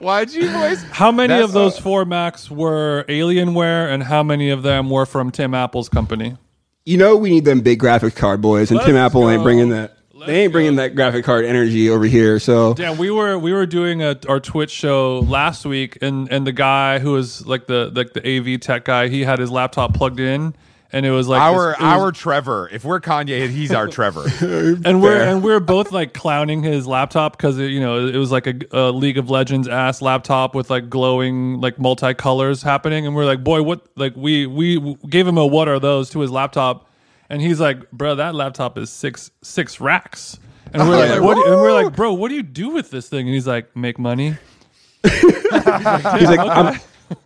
YG 0.00 0.48
voice. 0.52 0.82
How 0.90 1.12
many 1.12 1.28
That's- 1.28 1.44
of 1.48 1.52
those 1.52 1.78
four 1.78 2.04
Macs 2.04 2.50
were 2.50 3.04
Alienware, 3.08 3.92
and 3.92 4.02
how 4.02 4.22
many 4.22 4.50
of 4.50 4.62
them 4.62 4.90
were 4.90 5.06
from 5.06 5.30
Tim 5.30 5.54
Apple's 5.54 5.88
company? 5.88 6.36
You 6.84 6.96
know 6.98 7.16
we 7.16 7.30
need 7.30 7.44
them 7.44 7.60
big 7.60 7.80
graphics 7.80 8.16
card 8.16 8.40
boys, 8.40 8.70
and 8.72 8.80
Tim 8.80 8.94
Let's 8.96 9.12
Apple 9.12 9.30
ain't 9.30 9.42
bringing 9.44 9.68
that. 9.68 9.96
Let's 10.22 10.30
they 10.32 10.44
ain't 10.44 10.52
bringing 10.52 10.76
that 10.76 10.94
graphic 10.94 11.24
card 11.24 11.44
energy 11.44 11.90
over 11.90 12.04
here. 12.04 12.38
So 12.38 12.74
Damn, 12.74 12.96
we 12.96 13.10
were 13.10 13.38
we 13.38 13.52
were 13.52 13.66
doing 13.66 14.02
a, 14.02 14.16
our 14.28 14.38
Twitch 14.40 14.70
show 14.70 15.20
last 15.20 15.64
week, 15.64 15.98
and 16.00 16.30
and 16.30 16.46
the 16.46 16.52
guy 16.52 16.98
who 17.00 17.12
was 17.12 17.46
like 17.46 17.66
the 17.66 17.90
like 17.94 18.12
the 18.12 18.20
AV 18.54 18.60
tech 18.60 18.84
guy, 18.84 19.08
he 19.08 19.24
had 19.24 19.38
his 19.38 19.50
laptop 19.50 19.94
plugged 19.94 20.20
in, 20.20 20.54
and 20.92 21.04
it 21.04 21.10
was 21.10 21.26
like 21.26 21.40
Our 21.42 21.70
this- 21.72 21.80
it 21.80 21.82
was- 21.82 21.92
our 21.92 22.12
Trevor. 22.12 22.68
If 22.72 22.84
we're 22.84 23.00
Kanye, 23.00 23.48
he's 23.48 23.72
our 23.72 23.88
Trevor. 23.88 24.24
and 24.84 25.02
we're 25.02 25.20
and 25.20 25.42
we're 25.42 25.58
both 25.60 25.90
like 25.90 26.14
clowning 26.14 26.62
his 26.62 26.86
laptop 26.86 27.36
because 27.36 27.58
you 27.58 27.80
know 27.80 28.06
it 28.06 28.16
was 28.16 28.30
like 28.30 28.46
a, 28.46 28.54
a 28.70 28.90
League 28.92 29.18
of 29.18 29.28
Legends 29.28 29.66
ass 29.66 30.00
laptop 30.02 30.54
with 30.54 30.70
like 30.70 30.88
glowing 30.88 31.60
like 31.60 31.78
multicolors 31.78 32.62
happening, 32.62 33.06
and 33.06 33.16
we're 33.16 33.24
like, 33.24 33.42
boy, 33.42 33.62
what? 33.62 33.84
Like 33.96 34.14
we 34.16 34.46
we 34.46 34.94
gave 35.08 35.26
him 35.26 35.36
a 35.38 35.46
what 35.46 35.66
are 35.68 35.80
those 35.80 36.10
to 36.10 36.20
his 36.20 36.30
laptop, 36.30 36.88
and 37.32 37.40
he's 37.40 37.58
like, 37.58 37.90
bro, 37.90 38.14
that 38.16 38.34
laptop 38.34 38.76
is 38.76 38.90
six 38.90 39.30
six 39.40 39.80
racks, 39.80 40.38
and 40.72 40.86
we're 40.86 40.96
oh, 40.96 40.98
like, 40.98 41.22
what? 41.22 41.46
And 41.48 41.60
we're 41.60 41.72
like, 41.72 41.96
bro, 41.96 42.12
what 42.12 42.28
do 42.28 42.34
you 42.34 42.42
do 42.42 42.68
with 42.68 42.90
this 42.90 43.08
thing? 43.08 43.26
And 43.26 43.34
he's 43.34 43.46
like, 43.46 43.74
make 43.74 43.98
money. 43.98 44.36
he's 45.02 46.28
like, 46.28 46.38
I'm, 46.38 46.78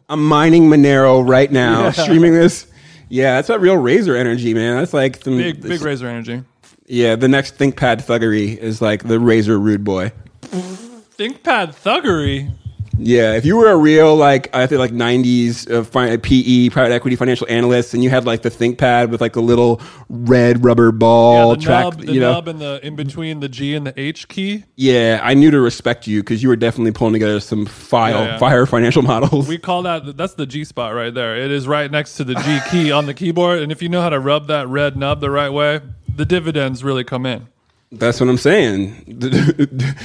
I'm 0.09 0.25
mining 0.25 0.71
Monero 0.71 1.29
right 1.29 1.51
now, 1.51 1.91
streaming 1.91 2.33
this. 2.33 2.69
Yeah, 3.09 3.35
that's 3.35 3.49
that 3.49 3.61
real 3.61 3.77
Razer 3.77 4.17
energy, 4.17 4.55
man. 4.55 4.77
That's 4.77 4.95
like 4.95 5.23
some, 5.23 5.37
Big 5.37 5.61
big 5.61 5.81
Razer 5.81 6.05
energy. 6.05 6.45
Yeah, 6.87 7.17
the 7.17 7.29
next 7.29 7.59
ThinkPad 7.59 8.07
thuggery 8.07 8.57
is 8.57 8.81
like 8.81 9.03
the 9.03 9.19
Razer 9.19 9.61
rude 9.61 9.83
boy. 9.83 10.13
ThinkPad 10.43 11.75
thuggery. 11.75 12.53
Yeah, 12.99 13.35
if 13.35 13.45
you 13.45 13.57
were 13.57 13.69
a 13.71 13.77
real 13.77 14.17
like 14.17 14.55
I 14.55 14.67
think 14.67 14.79
like 14.79 14.91
'90s 14.93 15.71
uh, 15.71 15.85
fi- 15.85 16.17
PE 16.17 16.71
private 16.71 16.95
equity 16.95 17.15
financial 17.17 17.47
analyst, 17.51 17.93
and 17.95 18.03
you 18.03 18.11
had 18.11 18.25
like 18.25 18.43
the 18.43 18.51
ThinkPad 18.51 19.11
with 19.11 19.21
like 19.21 19.37
a 19.37 19.41
little 19.41 19.81
red 20.09 20.65
rubber 20.65 20.93
ball 20.93 21.51
Yeah, 21.51 21.57
the 21.57 21.63
track, 21.63 21.85
nub, 21.85 22.01
the 22.07 22.13
you 22.15 22.21
know, 22.21 22.33
nub, 22.33 22.49
and 22.49 22.59
the 22.61 22.81
in 22.87 22.97
between 22.97 23.41
the 23.41 23.49
G 23.49 23.75
and 23.75 23.87
the 23.87 24.01
H 24.01 24.29
key. 24.29 24.65
yeah, 24.77 25.21
I 25.23 25.35
knew 25.35 25.51
to 25.51 25.61
respect 25.61 26.07
you 26.07 26.21
because 26.23 26.43
you 26.43 26.49
were 26.49 26.57
definitely 26.57 26.93
pulling 26.93 27.13
together 27.13 27.39
some 27.41 27.67
file 27.67 28.15
Yeah, 28.21 28.27
yeah. 28.27 28.39
fire 28.39 28.65
financial 28.67 29.03
models. 29.03 29.47
We 29.47 29.59
call 29.59 29.83
that 29.83 30.17
that's 30.17 30.35
the 30.35 30.47
G 30.47 30.65
spot 30.65 30.95
right 30.95 31.13
there. 31.13 31.37
It 31.37 31.51
is 31.51 31.69
right 31.69 31.91
next 31.91 32.17
to 32.17 32.25
the 32.25 32.35
G 32.35 32.59
key 32.71 32.91
on 32.93 33.07
the 33.07 33.15
keyboard, 33.15 33.61
and 33.61 33.71
if 33.71 33.83
you 33.83 33.89
know 33.91 34.01
how 34.01 34.09
to 34.11 34.19
rub 34.21 34.47
that 34.47 34.69
red 34.69 34.97
nub 34.97 35.21
the 35.21 35.31
right 35.31 35.51
way, 35.51 35.81
the 36.15 36.25
dividends 36.25 36.83
really 36.83 37.05
come 37.05 37.27
in. 37.27 37.49
That's 37.93 38.21
what 38.21 38.29
I'm 38.29 38.37
saying. 38.37 39.19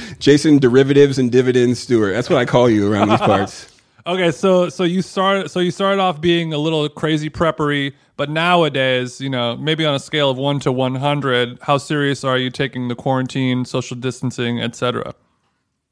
Jason 0.18 0.58
derivatives 0.58 1.18
and 1.18 1.30
dividends 1.30 1.80
Stewart. 1.80 2.14
That's 2.14 2.30
what 2.30 2.38
I 2.38 2.44
call 2.44 2.70
you 2.70 2.90
around 2.90 3.08
these 3.08 3.20
parts. 3.20 3.68
Okay, 4.04 4.32
so 4.32 4.68
so 4.68 4.82
you 4.82 5.00
start 5.00 5.48
so 5.52 5.60
you 5.60 5.70
started 5.70 6.00
off 6.00 6.20
being 6.20 6.52
a 6.52 6.58
little 6.58 6.88
crazy 6.88 7.30
preppery, 7.30 7.94
but 8.16 8.28
nowadays, 8.28 9.20
you 9.20 9.30
know, 9.30 9.56
maybe 9.56 9.86
on 9.86 9.94
a 9.94 10.00
scale 10.00 10.28
of 10.28 10.36
one 10.36 10.58
to 10.60 10.72
one 10.72 10.96
hundred, 10.96 11.56
how 11.62 11.78
serious 11.78 12.24
are 12.24 12.36
you 12.36 12.50
taking 12.50 12.88
the 12.88 12.96
quarantine, 12.96 13.64
social 13.64 13.96
distancing, 13.96 14.60
etc.? 14.60 15.14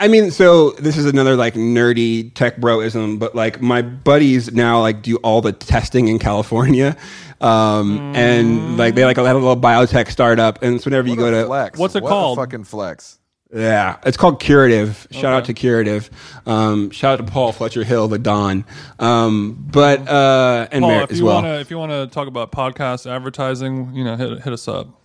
I 0.01 0.09
mean, 0.09 0.31
so 0.31 0.71
this 0.73 0.97
is 0.97 1.05
another 1.05 1.37
like 1.37 1.55
nerdy 1.55 2.35
tech 2.35 2.57
broism, 2.57 3.19
but 3.19 3.37
like 3.37 3.61
my 3.61 3.83
buddies 3.83 4.51
now 4.51 4.81
like 4.81 5.03
do 5.03 5.17
all 5.19 5.41
the 5.41 5.53
testing 5.53 6.09
in 6.09 6.19
California, 6.19 6.97
um, 7.41 8.15
and 8.15 8.77
like 8.77 8.95
they 8.95 9.05
like 9.05 9.17
had 9.17 9.27
a 9.27 9.33
little 9.35 9.57
biotech 9.57 10.11
startup, 10.11 10.63
and 10.63 10.77
it's 10.77 10.85
whenever 10.85 11.09
you 11.09 11.17
go 11.17 11.31
to 11.31 11.47
flex. 11.47 11.79
What's 11.79 11.95
it 11.97 12.03
What 12.03 12.09
a 12.09 12.11
called? 12.11 12.39
fucking 12.39 12.65
flex. 12.65 13.19
yeah, 13.53 13.97
it's 14.05 14.17
called 14.17 14.41
Curative. 14.41 15.07
Shout 15.11 15.33
out 15.33 15.45
to 15.47 15.55
Curative. 15.55 16.11
Um, 16.47 16.91
shout 16.91 17.19
out 17.21 17.27
to 17.27 17.33
Paul 17.33 17.53
Fletcher 17.53 17.83
Hill, 17.85 18.09
the 18.09 18.19
Don, 18.19 18.65
um, 18.99 19.67
but 19.71 20.07
uh, 20.09 20.69
and 20.71 20.83
Paul, 20.83 20.91
Merritt 20.91 21.05
if 21.05 21.11
as 21.13 21.19
you 21.19 21.25
well. 21.25 21.37
wanna 21.37 21.55
if 21.61 21.71
you 21.71 21.79
wanna 21.79 22.07
talk 22.07 22.29
about 22.29 22.53
podcast 22.53 23.11
advertising, 23.11 23.95
you 23.95 24.05
know, 24.05 24.17
hit 24.17 24.43
hit 24.43 24.53
us 24.53 24.69
up. 24.69 25.00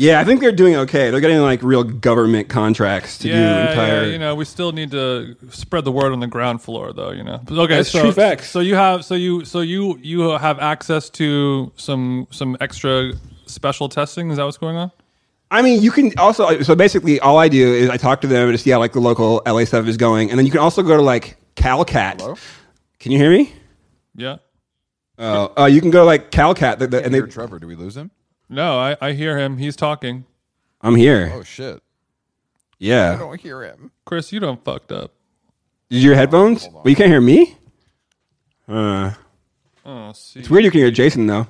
Yeah, 0.00 0.20
I 0.20 0.24
think 0.24 0.40
they're 0.40 0.52
doing 0.52 0.76
okay. 0.76 1.10
They're 1.10 1.18
getting 1.20 1.40
like 1.40 1.60
real 1.60 1.82
government 1.82 2.48
contracts 2.48 3.18
to 3.18 3.24
do 3.24 3.30
Yeah, 3.30 3.70
entire. 3.70 4.04
yeah, 4.04 4.12
you 4.12 4.18
know, 4.18 4.36
we 4.36 4.44
still 4.44 4.70
need 4.70 4.92
to 4.92 5.34
spread 5.50 5.84
the 5.84 5.90
word 5.90 6.12
on 6.12 6.20
the 6.20 6.28
ground 6.28 6.62
floor, 6.62 6.92
though. 6.92 7.10
You 7.10 7.24
know, 7.24 7.40
But 7.42 7.58
okay, 7.62 7.76
That's 7.78 7.90
so 7.90 8.02
true 8.02 8.12
facts. 8.12 8.48
so 8.48 8.60
you 8.60 8.76
have 8.76 9.04
so 9.04 9.16
you 9.16 9.44
so 9.44 9.58
you 9.58 9.98
you 10.00 10.20
have 10.38 10.60
access 10.60 11.10
to 11.10 11.72
some 11.74 12.28
some 12.30 12.56
extra 12.60 13.12
special 13.46 13.88
testing. 13.88 14.30
Is 14.30 14.36
that 14.36 14.44
what's 14.44 14.56
going 14.56 14.76
on? 14.76 14.92
I 15.50 15.62
mean, 15.62 15.82
you 15.82 15.90
can 15.90 16.16
also. 16.16 16.62
So 16.62 16.76
basically, 16.76 17.18
all 17.18 17.38
I 17.38 17.48
do 17.48 17.74
is 17.74 17.90
I 17.90 17.96
talk 17.96 18.20
to 18.20 18.28
them 18.28 18.52
to 18.52 18.56
see 18.58 18.70
how 18.70 18.78
like 18.78 18.92
the 18.92 19.00
local 19.00 19.42
LA 19.46 19.64
stuff 19.64 19.88
is 19.88 19.96
going, 19.96 20.30
and 20.30 20.38
then 20.38 20.46
you 20.46 20.52
can 20.52 20.60
also 20.60 20.84
go 20.84 20.96
to 20.96 21.02
like 21.02 21.38
CalCat. 21.56 22.20
Hello? 22.20 22.36
Can 23.00 23.10
you 23.10 23.18
hear 23.18 23.32
me? 23.32 23.52
Yeah. 24.14 24.36
Uh, 25.18 25.48
uh, 25.58 25.64
you 25.64 25.80
can 25.80 25.90
go 25.90 26.02
to 26.02 26.04
like 26.04 26.30
CalCat, 26.30 26.78
the, 26.78 26.86
the, 26.86 27.04
and 27.04 27.12
they. 27.12 27.20
Trevor, 27.22 27.58
do 27.58 27.66
we 27.66 27.74
lose 27.74 27.96
him? 27.96 28.12
No, 28.48 28.78
I, 28.78 28.96
I 29.00 29.12
hear 29.12 29.38
him. 29.38 29.58
He's 29.58 29.76
talking. 29.76 30.24
I'm 30.80 30.94
here. 30.96 31.30
Oh 31.34 31.42
shit! 31.42 31.82
Yeah. 32.78 33.08
I 33.08 33.12
Yeah. 33.12 33.18
don't 33.18 33.40
hear 33.40 33.62
him. 33.62 33.90
Chris, 34.04 34.32
you 34.32 34.40
don't 34.40 34.64
fucked 34.64 34.92
up. 34.92 35.12
Did 35.90 36.02
your 36.02 36.14
headphones? 36.14 36.68
Well, 36.70 36.82
you 36.86 36.96
can't 36.96 37.10
hear 37.10 37.20
me. 37.20 37.56
Uh, 38.68 39.12
Oh, 39.84 40.12
see. 40.12 40.40
it's 40.40 40.50
weird 40.50 40.64
you 40.64 40.70
can 40.70 40.80
hear 40.80 40.90
Jason 40.90 41.26
though. 41.26 41.46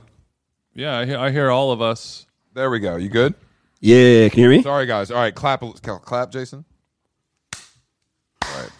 Yeah, 0.75 0.97
I 0.99 1.05
hear, 1.07 1.19
I 1.19 1.31
hear 1.33 1.51
all 1.51 1.73
of 1.73 1.83
us. 1.83 2.27
There 2.55 2.71
we 2.71 2.79
go. 2.79 2.95
You 2.97 3.09
good? 3.09 3.35
Yeah, 3.81 4.29
can 4.29 4.39
you 4.41 4.49
hear 4.49 4.59
me? 4.59 4.63
Sorry, 4.63 4.87
guys. 4.87 5.11
All 5.11 5.19
right, 5.19 5.35
clap, 5.35 5.61
clap, 5.61 6.03
clap 6.03 6.31
Jason. 6.31 6.65
All 8.45 8.61
right. 8.61 8.71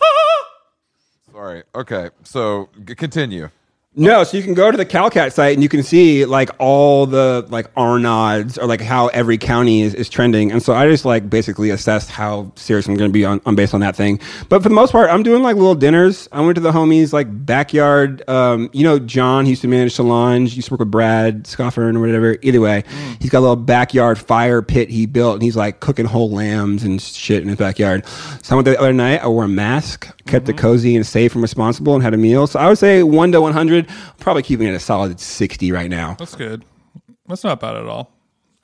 Sorry. 1.33 1.63
Okay, 1.75 2.11
so 2.25 2.69
g- 2.85 2.95
continue. 2.95 3.49
No, 3.95 4.23
so 4.23 4.37
you 4.37 4.45
can 4.45 4.55
go 4.55 4.71
to 4.71 4.77
the 4.77 4.87
CalCat 4.87 5.33
site 5.33 5.55
and 5.55 5.63
you 5.63 5.69
can 5.69 5.83
see 5.83 6.25
like 6.27 6.51
all 6.59 7.07
the 7.07 7.45
like 7.49 7.69
R 7.75 7.99
naughts 7.99 8.59
or 8.59 8.67
like 8.67 8.83
how 8.83 9.09
every 9.09 9.39
county 9.39 9.81
is, 9.81 9.93
is 9.95 10.11
trending. 10.11 10.53
And 10.53 10.63
so 10.63 10.75
I 10.75 10.87
just 10.89 11.07
like 11.07 11.29
basically 11.29 11.71
assessed 11.71 12.11
how 12.11 12.53
serious 12.55 12.87
I'm 12.87 12.97
going 12.97 13.09
to 13.11 13.13
be 13.13 13.25
on, 13.25 13.41
on 13.47 13.57
based 13.57 13.73
on 13.73 13.81
that 13.81 13.97
thing. 13.97 14.21
But 14.51 14.63
for 14.63 14.69
the 14.69 14.75
most 14.75 14.93
part, 14.93 15.11
I'm 15.11 15.23
doing 15.23 15.43
like 15.43 15.57
little 15.57 15.75
dinners. 15.75 16.29
I 16.33 16.43
went 16.43 16.55
to 16.57 16.61
the 16.61 16.71
homies 16.71 17.15
like 17.15 17.27
backyard. 17.47 18.23
Um, 18.29 18.69
you 18.75 18.85
know, 18.85 19.01
John 19.01 19.47
he 19.47 19.51
used 19.51 19.63
to 19.63 19.69
manage 19.69 19.95
Solange, 19.95 20.55
used 20.55 20.69
to 20.69 20.75
work 20.75 20.81
with 20.81 20.91
Brad 20.91 21.45
Scoffern 21.45 21.97
or 21.97 22.01
whatever. 22.01 22.37
Either 22.43 22.61
way, 22.61 22.85
he's 23.21 23.31
got 23.31 23.39
a 23.39 23.41
little 23.41 23.57
backyard 23.57 24.19
fire 24.19 24.61
pit 24.63 24.91
he 24.91 25.07
built 25.07 25.35
and 25.35 25.43
he's 25.43 25.57
like 25.57 25.81
cooking 25.81 26.07
whole 26.07 26.31
lambs 26.31 26.85
and 26.85 27.01
shit 27.03 27.43
in 27.43 27.49
his 27.49 27.57
backyard. 27.59 28.07
So 28.43 28.55
I 28.55 28.57
went 28.57 28.67
there 28.67 28.75
the 28.75 28.81
other 28.81 28.93
night. 28.93 29.23
I 29.23 29.29
wore 29.29 29.45
a 29.45 29.49
mask, 29.49 30.09
kept 30.29 30.49
it 30.49 30.57
cozy 30.57 30.95
and 30.97 31.07
safe 31.07 31.35
and 31.35 31.43
responsible, 31.43 31.95
and 31.95 32.03
had 32.03 32.15
a 32.15 32.19
meal. 32.19 32.47
So 32.47 32.59
I 32.61 32.69
would 32.69 32.79
say 32.79 33.03
one 33.03 33.33
to 33.33 33.41
100, 33.41 33.89
probably 34.19 34.43
keeping 34.43 34.69
it 34.69 34.75
a 34.75 34.81
solid 34.81 35.19
60 35.19 35.73
right 35.73 35.91
now. 35.91 36.15
That's 36.19 36.35
good. 36.35 36.65
That's 37.27 37.45
not 37.45 37.61
bad 37.61 37.77
at 37.77 37.87
all. 37.87 38.13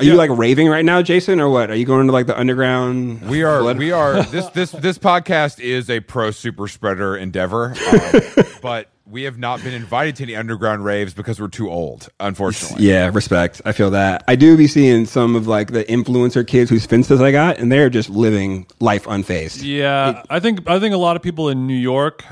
Are 0.00 0.04
you 0.04 0.14
like 0.14 0.30
raving 0.30 0.68
right 0.68 0.84
now, 0.84 1.02
Jason, 1.02 1.38
or 1.38 1.48
what? 1.48 1.70
Are 1.70 1.76
you 1.76 1.84
going 1.86 2.08
to 2.08 2.12
like 2.12 2.26
the 2.26 2.36
underground? 2.38 3.28
We 3.28 3.44
are 3.44 3.60
blood- 3.60 3.78
we 3.78 3.92
are 3.92 4.24
this 4.24 4.46
this 4.48 4.72
this 4.72 4.98
podcast 4.98 5.60
is 5.60 5.88
a 5.88 6.00
pro 6.00 6.32
super 6.32 6.66
spreader 6.66 7.16
endeavor, 7.16 7.74
um, 7.92 8.20
but 8.62 8.90
we 9.14 9.22
have 9.22 9.38
not 9.38 9.62
been 9.62 9.72
invited 9.72 10.16
to 10.16 10.24
any 10.24 10.34
underground 10.34 10.84
raves 10.84 11.14
because 11.14 11.40
we're 11.40 11.46
too 11.46 11.70
old, 11.70 12.08
unfortunately. 12.18 12.84
Yeah, 12.84 13.10
respect. 13.14 13.62
I 13.64 13.70
feel 13.70 13.90
that. 13.92 14.24
I 14.26 14.34
do 14.34 14.56
be 14.56 14.66
seeing 14.66 15.06
some 15.06 15.36
of 15.36 15.46
like 15.46 15.70
the 15.70 15.84
influencer 15.84 16.44
kids 16.44 16.68
whose 16.68 16.84
finstas 16.84 17.22
I 17.22 17.30
got, 17.30 17.58
and 17.58 17.70
they're 17.70 17.88
just 17.88 18.10
living 18.10 18.66
life 18.80 19.04
unfazed. 19.04 19.62
Yeah, 19.62 20.24
I 20.28 20.40
think 20.40 20.68
I 20.68 20.80
think 20.80 20.94
a 20.96 20.98
lot 20.98 21.14
of 21.14 21.22
people 21.22 21.48
in 21.48 21.68
New 21.68 21.76
York 21.76 22.24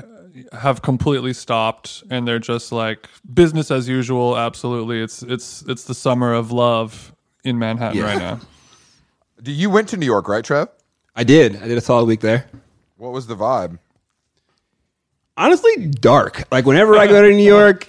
have 0.51 0.81
completely 0.81 1.31
stopped, 1.31 2.03
and 2.09 2.27
they're 2.27 2.37
just 2.37 2.73
like 2.73 3.07
business 3.33 3.71
as 3.71 3.87
usual. 3.87 4.37
Absolutely, 4.37 5.01
it's 5.01 5.23
it's 5.23 5.61
it's 5.69 5.85
the 5.85 5.95
summer 5.95 6.33
of 6.33 6.51
love 6.51 7.13
in 7.45 7.57
Manhattan 7.57 7.97
Yeah. 7.97 8.03
right 8.03 8.17
now. 8.19 8.39
Do 9.41 9.53
you 9.53 9.69
went 9.69 9.87
to 9.89 9.97
New 9.97 10.05
York, 10.05 10.27
right, 10.27 10.43
Trev? 10.43 10.67
I 11.15 11.23
did. 11.23 11.55
I 11.63 11.67
did 11.69 11.77
a 11.77 11.81
solid 11.81 12.07
week 12.07 12.19
there. 12.19 12.45
What 12.97 13.13
was 13.13 13.27
the 13.27 13.37
vibe? 13.37 13.79
Honestly 15.37 15.87
dark. 15.87 16.43
Like 16.51 16.65
whenever 16.65 16.95
I 16.97 17.07
go 17.07 17.21
to 17.21 17.29
New 17.35 17.43
York, 17.43 17.87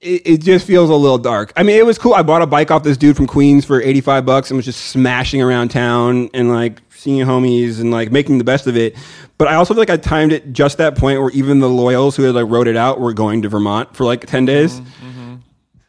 it, 0.00 0.22
it 0.26 0.40
just 0.40 0.66
feels 0.66 0.88
a 0.90 0.94
little 0.94 1.18
dark. 1.18 1.52
I 1.56 1.62
mean, 1.62 1.76
it 1.76 1.84
was 1.86 1.98
cool. 1.98 2.14
I 2.14 2.22
bought 2.22 2.42
a 2.42 2.46
bike 2.46 2.70
off 2.70 2.82
this 2.82 2.96
dude 2.96 3.16
from 3.16 3.26
Queens 3.26 3.64
for 3.64 3.80
eighty 3.82 4.00
five 4.00 4.24
bucks 4.24 4.50
and 4.50 4.56
was 4.56 4.64
just 4.64 4.86
smashing 4.86 5.42
around 5.42 5.68
town 5.70 6.30
and 6.34 6.48
like 6.50 6.80
seeing 6.90 7.24
homies 7.26 7.80
and 7.80 7.90
like 7.90 8.10
making 8.10 8.38
the 8.38 8.44
best 8.44 8.66
of 8.66 8.76
it. 8.76 8.96
But 9.38 9.48
I 9.48 9.54
also 9.54 9.72
feel 9.74 9.80
like 9.80 9.90
I 9.90 9.96
timed 9.96 10.32
it 10.32 10.52
just 10.52 10.78
that 10.78 10.96
point 10.96 11.20
where 11.20 11.30
even 11.30 11.60
the 11.60 11.68
loyals 11.68 12.16
who 12.16 12.22
had 12.24 12.34
like 12.34 12.46
wrote 12.48 12.66
it 12.68 12.76
out 12.76 13.00
were 13.00 13.12
going 13.14 13.42
to 13.42 13.48
Vermont 13.48 13.94
for 13.96 14.04
like 14.04 14.26
ten 14.26 14.44
days. 14.44 14.80
Mm-hmm, 14.80 15.08
mm-hmm. 15.08 15.34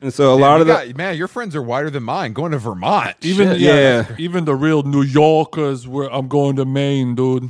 And 0.04 0.12
so 0.14 0.34
a 0.34 0.36
lot 0.36 0.56
You 0.56 0.62
of 0.62 0.68
the 0.68 0.74
got- 0.74 0.98
man, 0.98 1.16
your 1.16 1.28
friends 1.28 1.56
are 1.56 1.62
wider 1.62 1.90
than 1.90 2.04
mine. 2.04 2.34
Going 2.34 2.54
to 2.54 2.58
Vermont, 2.58 3.16
Even 3.22 3.50
Shit. 3.50 3.60
yeah, 3.60 3.76
Yeah. 4.10 4.16
even 4.18 4.46
the 4.46 4.56
real 4.56 4.82
New 4.84 5.04
Yorkers. 5.04 5.88
Where 5.88 6.12
I'm 6.12 6.28
going 6.28 6.56
to 6.56 6.66
Maine, 6.66 7.14
dude. 7.16 7.50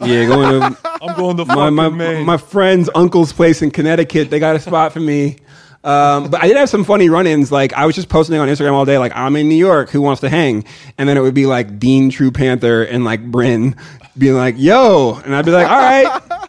Yeah 0.00 0.26
going 0.26 0.60
to 0.72 0.78
I'm 1.02 1.16
going 1.16 1.36
to 1.38 1.44
my 1.46 1.70
my, 1.70 1.88
Maine. 1.88 2.26
my 2.26 2.36
friend's 2.36 2.90
uncle's 2.94 3.32
place 3.32 3.62
in 3.62 3.70
Connecticut. 3.70 4.30
They 4.30 4.38
got 4.38 4.56
a 4.56 4.60
spot 4.60 4.92
for 4.92 5.00
me. 5.00 5.38
Um, 5.84 6.30
but 6.30 6.42
I 6.42 6.48
did 6.48 6.56
have 6.56 6.68
some 6.68 6.82
funny 6.82 7.08
run-ins. 7.08 7.52
Like 7.52 7.72
I 7.74 7.86
was 7.86 7.94
just 7.94 8.08
posting 8.08 8.36
on 8.38 8.48
Instagram 8.48 8.72
all 8.72 8.84
day, 8.84 8.98
like 8.98 9.12
I'm 9.14 9.36
in 9.36 9.48
New 9.48 9.54
York. 9.54 9.90
Who 9.90 10.02
wants 10.02 10.20
to 10.22 10.28
hang? 10.28 10.64
And 10.98 11.08
then 11.08 11.16
it 11.16 11.20
would 11.20 11.34
be 11.34 11.46
like 11.46 11.78
Dean 11.78 12.10
True 12.10 12.32
Panther 12.32 12.82
and 12.82 13.04
like 13.04 13.24
Bryn 13.30 13.76
being 14.18 14.34
like, 14.34 14.56
"Yo," 14.58 15.20
and 15.24 15.34
I'd 15.34 15.44
be 15.44 15.52
like, 15.52 15.68
"All 15.68 15.78
right." 15.78 16.22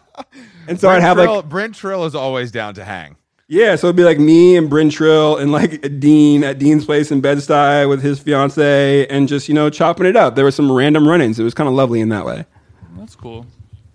And 0.66 0.78
so 0.78 0.90
I'd 0.90 1.00
have 1.00 1.16
Trill, 1.16 1.36
like, 1.36 1.48
Brent 1.48 1.74
Trill 1.74 2.04
is 2.04 2.14
always 2.14 2.50
down 2.50 2.74
to 2.74 2.84
hang. 2.84 3.16
yeah, 3.46 3.74
so 3.76 3.86
it'd 3.86 3.96
be 3.96 4.04
like 4.04 4.18
me 4.18 4.54
and 4.54 4.68
Bryn 4.68 4.90
Trill 4.90 5.38
and 5.38 5.50
like 5.50 5.98
Dean 5.98 6.44
at 6.44 6.58
Dean's 6.58 6.84
place 6.84 7.10
in 7.10 7.22
Bed-Stuy 7.22 7.88
with 7.88 8.02
his 8.02 8.18
fiance 8.18 9.06
and 9.06 9.28
just 9.28 9.48
you 9.48 9.54
know 9.54 9.70
chopping 9.70 10.04
it 10.04 10.14
up. 10.14 10.34
There 10.34 10.44
were 10.44 10.50
some 10.50 10.70
random 10.70 11.08
run-ins. 11.08 11.38
It 11.38 11.42
was 11.44 11.54
kind 11.54 11.68
of 11.68 11.74
lovely 11.74 12.00
in 12.00 12.10
that 12.10 12.26
way. 12.26 12.44
That's 12.98 13.14
cool. 13.14 13.46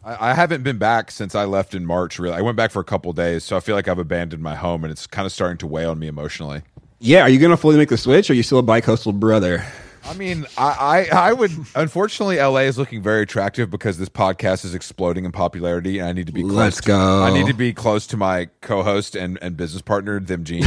I, 0.03 0.31
I 0.31 0.33
haven't 0.33 0.63
been 0.63 0.77
back 0.77 1.11
since 1.11 1.35
I 1.35 1.45
left 1.45 1.75
in 1.75 1.85
March. 1.85 2.19
Really, 2.19 2.35
I 2.35 2.41
went 2.41 2.57
back 2.57 2.71
for 2.71 2.79
a 2.79 2.83
couple 2.85 3.11
days, 3.13 3.43
so 3.43 3.55
I 3.57 3.59
feel 3.59 3.75
like 3.75 3.87
I've 3.87 3.99
abandoned 3.99 4.41
my 4.41 4.55
home, 4.55 4.83
and 4.83 4.91
it's 4.91 5.07
kind 5.07 5.25
of 5.25 5.31
starting 5.31 5.57
to 5.59 5.67
weigh 5.67 5.85
on 5.85 5.99
me 5.99 6.07
emotionally. 6.07 6.61
Yeah, 6.99 7.21
are 7.21 7.29
you 7.29 7.39
gonna 7.39 7.57
fully 7.57 7.77
make 7.77 7.89
the 7.89 7.97
switch? 7.97 8.29
Or 8.29 8.33
are 8.33 8.35
you 8.35 8.43
still 8.43 8.59
a 8.59 8.63
bi-coastal 8.63 9.13
brother? 9.13 9.65
I 10.05 10.13
mean, 10.15 10.45
I, 10.57 11.07
I, 11.11 11.29
I 11.29 11.33
would. 11.33 11.51
Unfortunately, 11.75 12.37
LA 12.37 12.59
is 12.59 12.77
looking 12.77 13.01
very 13.01 13.21
attractive 13.23 13.69
because 13.69 13.97
this 13.97 14.09
podcast 14.09 14.65
is 14.65 14.75
exploding 14.75 15.23
in 15.23 15.31
popularity, 15.31 15.99
and 15.99 16.09
I 16.09 16.11
need 16.11 16.27
to 16.27 16.33
be 16.33 16.41
close. 16.41 16.53
Let's 16.53 16.81
to- 16.81 16.87
go. 16.87 17.23
I 17.23 17.31
need 17.33 17.47
to 17.47 17.53
be 17.53 17.73
close 17.73 18.05
to 18.07 18.17
my 18.17 18.49
co-host 18.61 19.15
and, 19.15 19.39
and 19.41 19.55
business 19.55 19.81
partner, 19.81 20.19
them 20.19 20.43
Gene. 20.45 20.63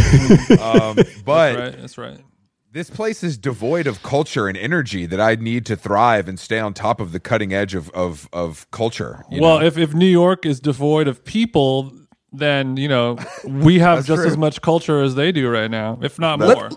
um, 0.60 0.96
but 1.24 1.56
Right, 1.56 1.78
that's 1.78 1.98
right. 1.98 2.18
This 2.76 2.90
place 2.90 3.24
is 3.24 3.38
devoid 3.38 3.86
of 3.86 4.02
culture 4.02 4.48
and 4.48 4.56
energy 4.58 5.06
that 5.06 5.18
I 5.18 5.34
need 5.36 5.64
to 5.66 5.76
thrive 5.76 6.28
and 6.28 6.38
stay 6.38 6.58
on 6.58 6.74
top 6.74 7.00
of 7.00 7.12
the 7.12 7.18
cutting 7.18 7.54
edge 7.54 7.74
of 7.74 7.88
of, 7.90 8.28
of 8.34 8.70
culture. 8.70 9.24
you 9.30 9.40
Well, 9.40 9.60
know? 9.60 9.66
if 9.66 9.78
if 9.78 9.94
New 9.94 10.04
York 10.06 10.44
is 10.44 10.60
devoid 10.60 11.08
of 11.08 11.24
people, 11.24 11.90
then 12.32 12.76
you 12.76 12.86
know 12.88 13.16
we 13.46 13.78
have 13.86 14.04
just 14.04 14.20
true. 14.20 14.30
as 14.30 14.36
much 14.36 14.60
culture 14.60 15.02
as 15.02 15.14
they 15.14 15.32
do 15.32 15.48
right 15.48 15.70
now, 15.70 15.98
if 16.02 16.18
not 16.18 16.38
Let- 16.38 16.58
more. 16.58 16.70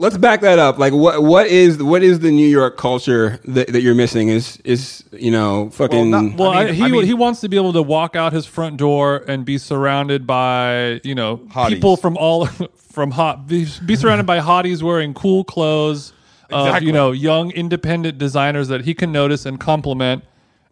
Let's 0.00 0.16
back 0.16 0.42
that 0.42 0.60
up. 0.60 0.78
Like, 0.78 0.92
what 0.92 1.24
what 1.24 1.48
is 1.48 1.82
what 1.82 2.04
is 2.04 2.20
the 2.20 2.30
New 2.30 2.46
York 2.46 2.76
culture 2.76 3.40
that, 3.46 3.72
that 3.72 3.82
you're 3.82 3.96
missing? 3.96 4.28
Is 4.28 4.58
is 4.58 5.02
you 5.10 5.32
know 5.32 5.70
fucking 5.70 6.10
not- 6.10 6.36
Well, 6.36 6.50
I 6.50 6.66
I 6.66 6.72
he 6.72 6.84
I 6.84 6.88
mean- 6.88 7.04
he 7.04 7.14
wants 7.14 7.40
to 7.40 7.48
be 7.48 7.56
able 7.56 7.72
to 7.72 7.82
walk 7.82 8.14
out 8.14 8.32
his 8.32 8.46
front 8.46 8.76
door 8.76 9.24
and 9.26 9.44
be 9.44 9.58
surrounded 9.58 10.24
by 10.24 11.00
you 11.02 11.16
know 11.16 11.38
Hotties. 11.52 11.70
people 11.70 11.96
from 11.96 12.16
all 12.16 12.46
from 12.76 13.10
hot 13.10 13.48
be, 13.48 13.66
be 13.84 13.96
surrounded 13.96 14.24
by 14.24 14.38
hotties 14.38 14.84
wearing 14.84 15.14
cool 15.14 15.42
clothes 15.42 16.12
of 16.50 16.66
Exactly. 16.68 16.86
you 16.86 16.92
know 16.92 17.10
young 17.10 17.50
independent 17.50 18.18
designers 18.18 18.68
that 18.68 18.84
he 18.84 18.94
can 18.94 19.10
notice 19.10 19.46
and 19.46 19.58
compliment, 19.58 20.22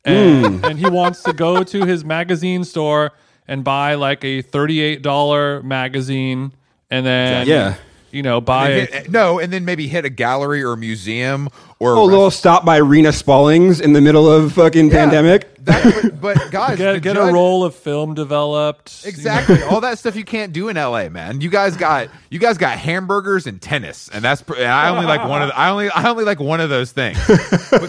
and 0.04 0.46
hmm. 0.60 0.64
and 0.64 0.78
he 0.78 0.88
wants 0.88 1.24
to 1.24 1.32
go 1.32 1.64
to 1.64 1.84
his 1.84 2.04
magazine 2.04 2.62
store 2.62 3.10
and 3.48 3.64
buy 3.64 3.94
like 3.94 4.24
a 4.24 4.40
thirty 4.42 4.80
eight 4.80 5.02
dollar 5.02 5.64
magazine, 5.64 6.52
and 6.92 7.04
then 7.04 7.48
Yeah. 7.48 7.74
You 8.12 8.22
know 8.22 8.40
buy 8.40 8.70
And 8.70 8.88
a, 8.88 8.96
eh, 8.96 9.04
no, 9.08 9.38
and 9.38 9.52
then 9.52 9.64
maybe 9.64 9.88
hit 9.88 10.04
a 10.04 10.10
gallery 10.10 10.62
or 10.62 10.72
a 10.72 10.76
museum 10.76 11.48
or 11.80 11.92
a 11.94 11.98
oh, 11.98 12.04
a 12.04 12.06
little 12.06 12.30
stop 12.30 12.64
by 12.64 12.80
Reena 12.80 13.12
Spaulings 13.12 13.80
in 13.80 13.92
the 13.92 14.00
middle 14.00 14.30
of 14.30 14.52
fucking 14.52 14.86
Yeah, 14.86 14.92
pandemic? 14.92 15.54
that- 15.64 16.12
but, 16.20 16.20
but 16.20 16.50
guys, 16.52 16.78
get, 16.78 17.02
get 17.02 17.16
judge- 17.16 17.30
a 17.30 17.32
roll 17.32 17.64
of 17.64 17.74
film 17.74 18.14
developed. 18.14 19.02
Exactly. 19.04 19.60
All 19.64 19.80
that 19.80 19.98
stuff 19.98 20.14
you 20.16 20.24
can't 20.24 20.52
do 20.52 20.68
in 20.68 20.76
LA, 20.76 21.08
man. 21.08 21.40
You 21.40 21.50
guys 21.50 21.76
got 21.76 22.08
you 22.30 22.38
guys 22.38 22.56
got 22.56 22.78
hamburgers 22.78 23.46
and 23.46 23.60
tennis, 23.60 24.08
and 24.08 24.24
that's 24.24 24.42
and 24.42 24.64
I 24.64 24.88
only 24.88 25.06
like 25.06 25.28
one 25.28 25.42
of 25.42 25.48
the, 25.48 25.58
I 25.58 25.70
only 25.70 25.90
I 25.90 26.08
only 26.08 26.24
like 26.24 26.40
one 26.40 26.60
of 26.60 26.70
those 26.70 26.92
things. 26.92 27.18
but, 27.26 27.40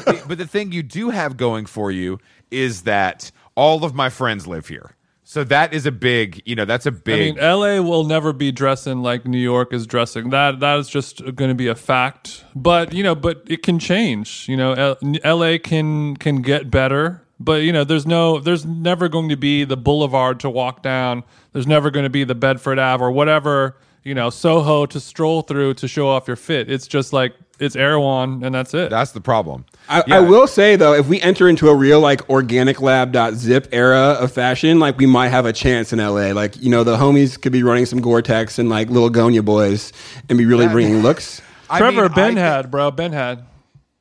the, 0.06 0.24
but 0.28 0.38
the 0.40 0.48
thing 0.48 0.72
you 0.72 0.82
do 0.84 1.12
have 1.12 1.38
going 1.38 1.68
for 1.68 1.92
you 1.92 2.20
is 2.52 2.82
that 2.84 3.32
all 3.56 3.86
of 3.86 3.94
my 3.94 4.10
friends 4.10 4.48
live 4.48 4.68
here. 4.68 4.92
So 5.30 5.44
that 5.44 5.74
is 5.74 5.86
a 5.86 5.92
big, 5.92 6.42
you 6.46 6.56
know, 6.56 6.64
that's 6.64 6.86
a 6.86 6.92
big. 6.92 7.38
I 7.38 7.58
mean, 7.58 7.60
LA 7.60 7.82
will 7.86 8.06
never 8.06 8.32
be 8.32 8.54
dressing 8.54 9.04
like 9.04 9.26
New 9.26 9.38
York 9.38 9.74
is 9.74 9.86
dressing. 9.86 10.30
That 10.30 10.62
that 10.62 10.80
is 10.80 10.88
just 10.88 11.18
going 11.36 11.50
to 11.50 11.54
be 11.54 11.68
a 11.68 11.76
fact. 11.76 12.46
But 12.56 12.94
you 12.94 13.04
know, 13.04 13.14
but 13.14 13.44
it 13.46 13.62
can 13.62 13.78
change. 13.78 14.48
You 14.48 14.56
know, 14.56 14.72
L- 14.72 15.38
LA 15.38 15.58
can 15.62 16.16
can 16.16 16.42
get 16.42 16.72
better. 16.72 17.28
But 17.42 17.64
you 17.64 17.74
know, 17.74 17.84
there's 17.84 18.08
no, 18.08 18.40
there's 18.40 18.66
never 18.66 19.10
going 19.10 19.28
to 19.28 19.36
be 19.36 19.66
the 19.66 19.76
boulevard 19.76 20.40
to 20.40 20.50
walk 20.50 20.82
down. 20.82 21.26
There's 21.52 21.68
never 21.68 21.92
going 21.92 22.06
to 22.06 22.10
be 22.10 22.24
the 22.24 22.34
Bedford 22.34 22.80
Ave 22.80 23.04
or 23.04 23.12
whatever. 23.12 23.76
You 24.06 24.16
know, 24.16 24.30
Soho 24.30 24.86
to 24.86 25.00
stroll 25.02 25.42
through 25.42 25.74
to 25.74 25.90
show 25.90 26.08
off 26.08 26.28
your 26.28 26.38
fit. 26.38 26.72
It's 26.72 26.88
just 26.88 27.12
like 27.12 27.34
it's 27.60 27.76
Erewhon, 27.76 28.44
and 28.44 28.54
that's 28.54 28.74
it. 28.74 28.90
that's 28.90 29.12
the 29.12 29.22
problem. 29.22 29.66
I, 29.90 30.04
Yeah. 30.08 30.18
I 30.18 30.20
will 30.22 30.48
say 30.48 30.76
though, 30.76 30.94
if 30.94 31.08
we 31.08 31.20
enter 31.22 31.48
into 31.50 31.70
a 31.70 31.76
real 31.76 32.00
like 32.00 32.30
organic 32.30 32.82
lab.zip 32.82 33.68
era 33.72 34.18
of 34.20 34.32
fashion, 34.32 34.80
like 34.80 34.98
we 34.98 35.06
might 35.06 35.30
have 35.30 35.46
a 35.46 35.54
chance 35.54 35.92
in 35.94 36.00
LA. 36.00 36.32
Like 36.34 36.56
you 36.62 36.70
know, 36.70 36.84
the 36.84 36.98
homies 36.98 37.42
could 37.42 37.52
be 37.52 37.64
running 37.64 37.86
some 37.86 38.00
Gore-Tex 38.02 38.60
and 38.60 38.70
like 38.70 38.90
little 38.90 39.10
Gonya 39.10 39.44
boys 39.44 39.94
and 40.30 40.38
be 40.38 40.46
really 40.46 40.68
bringing 40.68 41.02
looks. 41.02 41.42
I 41.70 41.80
Trevor 41.80 42.04
mean, 42.04 42.12
Ben 42.14 42.38
I- 42.38 42.42
had, 42.42 42.72
bro. 42.72 42.92
Ben 42.92 43.12
had. 43.14 43.44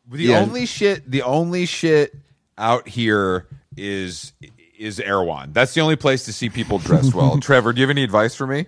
The 0.09 0.25
Yeah. 0.25 0.41
only 0.41 0.67
shit, 0.67 1.11
the 1.11 1.23
only 1.23 1.67
shit 1.67 2.15
out 2.57 2.87
here 2.89 3.47
is 3.77 4.33
is 4.79 5.01
Erewhon. 5.01 5.53
That's 5.53 5.75
the 5.75 5.81
only 5.81 5.97
place 5.97 6.25
to 6.27 6.33
see 6.33 6.49
people 6.49 6.79
dressed 6.79 7.15
well. 7.15 7.39
Trevor, 7.41 7.73
do 7.73 7.81
you 7.81 7.87
have 7.87 7.91
any 7.91 8.03
advice 8.05 8.35
for 8.35 8.47
me? 8.47 8.67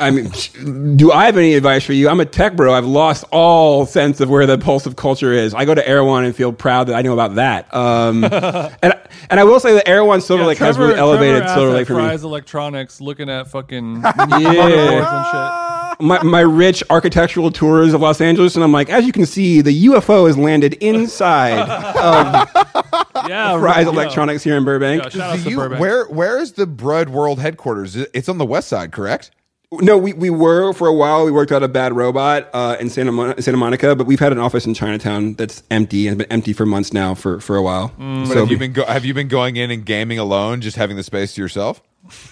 I 0.00 0.10
mean, 0.10 0.96
do 0.96 1.12
I 1.12 1.26
have 1.26 1.36
any 1.36 1.54
advice 1.54 1.84
for 1.84 1.92
you? 1.92 2.08
I'm 2.08 2.20
a 2.20 2.24
tech 2.24 2.56
bro. 2.56 2.72
I've 2.72 2.86
lost 2.86 3.24
all 3.30 3.84
sense 3.84 4.20
of 4.20 4.30
where 4.30 4.46
the 4.46 4.56
pulse 4.58 4.86
of 4.86 4.96
culture 4.96 5.32
is. 5.32 5.52
I 5.54 5.64
go 5.66 5.74
to 5.74 5.86
Erewhon 5.86 6.24
and 6.24 6.34
feel 6.34 6.52
proud 6.52 6.88
that 6.88 6.94
I 6.94 7.02
know 7.02 7.12
about 7.12 7.34
that. 7.34 7.72
Um, 7.74 8.24
and 8.82 8.94
and 9.30 9.38
I 9.40 9.44
will 9.44 9.60
say 9.60 9.74
that 9.74 9.86
Erewhon 9.86 10.20
Silver 10.22 10.42
Yeah, 10.42 10.48
Lake 10.48 10.58
has 10.58 10.76
Trevor- 10.76 10.88
really 10.88 10.98
elevated 11.00 11.42
Trevor 11.42 11.54
Silver 11.54 11.68
asked 11.68 11.76
Lake 11.76 11.86
for 11.86 11.92
me. 11.94 11.98
Fry's 12.00 12.24
Electronics, 12.24 13.00
looking 13.00 13.28
at 13.28 13.48
fucking 13.48 14.02
motherboards 14.02 15.12
and 15.12 15.26
shit. 15.26 15.61
My, 16.02 16.22
my 16.22 16.40
rich 16.40 16.82
architectural 16.90 17.50
tours 17.50 17.94
of 17.94 18.00
Los 18.00 18.20
Angeles, 18.20 18.54
and 18.56 18.64
I'm 18.64 18.72
like, 18.72 18.90
as 18.90 19.06
you 19.06 19.12
can 19.12 19.24
see, 19.24 19.60
the 19.60 19.86
UFO 19.86 20.26
has 20.26 20.36
landed 20.36 20.74
inside 20.74 21.58
of 21.96 23.28
Yeah, 23.28 23.58
Fry's 23.58 23.86
yeah. 23.86 23.92
Electronics 23.92 24.42
here 24.42 24.56
in 24.56 24.64
Burbank. 24.64 25.02
Yeah, 25.04 25.08
shout 25.10 25.20
out 25.38 25.42
to 25.44 25.50
you- 25.50 25.56
Burbank. 25.56 25.80
where 25.80 26.04
where 26.06 26.38
is 26.38 26.52
the 26.52 26.66
Brud 26.66 27.08
World 27.08 27.38
headquarters? 27.40 27.94
It's 27.96 28.28
on 28.28 28.38
the 28.38 28.44
west 28.44 28.68
side, 28.68 28.90
correct? 28.92 29.30
No, 29.80 29.96
we, 29.96 30.12
we 30.12 30.28
were 30.28 30.74
for 30.74 30.86
a 30.86 30.92
while. 30.92 31.24
We 31.24 31.30
worked 31.30 31.50
out 31.50 31.62
a 31.62 31.68
Bad 31.68 31.94
Robot 31.94 32.50
uh, 32.52 32.76
in 32.78 32.90
Santa, 32.90 33.10
Mon- 33.10 33.40
Santa 33.40 33.56
Monica, 33.56 33.96
but 33.96 34.06
we've 34.06 34.20
had 34.20 34.30
an 34.32 34.38
office 34.38 34.66
in 34.66 34.74
Chinatown 34.74 35.32
that's 35.34 35.62
empty 35.70 36.08
and 36.08 36.20
it's 36.20 36.26
been 36.28 36.32
empty 36.32 36.52
for 36.52 36.66
months 36.66 36.92
now 36.92 37.14
for, 37.14 37.40
for 37.40 37.56
a 37.56 37.62
while. 37.62 37.88
But 37.96 38.26
So 38.26 38.34
have 38.40 38.50
you 38.50 38.58
been 38.58 38.74
go- 38.74 38.84
have 38.84 39.06
you 39.06 39.14
been 39.14 39.28
going 39.28 39.56
in 39.56 39.70
and 39.70 39.86
gaming 39.86 40.18
alone, 40.18 40.60
just 40.60 40.76
having 40.76 40.96
the 40.96 41.02
space 41.02 41.32
to 41.36 41.40
yourself? 41.40 41.80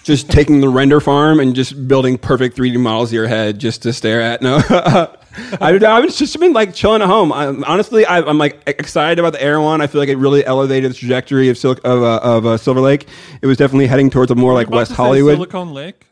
Just 0.03 0.29
taking 0.29 0.61
the 0.61 0.69
render 0.69 0.99
farm 0.99 1.39
and 1.39 1.55
just 1.55 1.87
building 1.87 2.17
perfect 2.17 2.57
3D 2.57 2.79
models 2.79 3.09
of 3.09 3.13
your 3.13 3.27
head 3.27 3.59
just 3.59 3.83
to 3.83 3.93
stare 3.93 4.21
at. 4.21 4.41
No, 4.41 4.61
I, 4.69 5.79
I've 5.79 6.13
just 6.13 6.39
been 6.39 6.53
like 6.53 6.73
chilling 6.73 7.01
at 7.01 7.07
home. 7.07 7.31
I'm, 7.31 7.63
honestly, 7.63 8.05
I, 8.05 8.19
I'm 8.19 8.37
like 8.37 8.61
excited 8.67 9.17
about 9.17 9.33
the 9.33 9.41
Erewhon. 9.41 9.81
I 9.81 9.87
feel 9.87 9.99
like 10.01 10.09
it 10.09 10.17
really 10.17 10.45
elevated 10.45 10.91
the 10.91 10.95
trajectory 10.95 11.49
of 11.49 11.57
Sil- 11.57 11.81
of, 11.83 12.03
uh, 12.03 12.19
of 12.21 12.45
uh, 12.45 12.57
Silver 12.57 12.81
Lake. 12.81 13.07
It 13.41 13.47
was 13.47 13.57
definitely 13.57 13.87
heading 13.87 14.09
towards 14.09 14.29
a 14.31 14.35
more 14.35 14.53
like 14.53 14.69
West 14.69 14.91
Hollywood. 14.91 15.35
Silicon 15.35 15.73
Lake. 15.73 16.05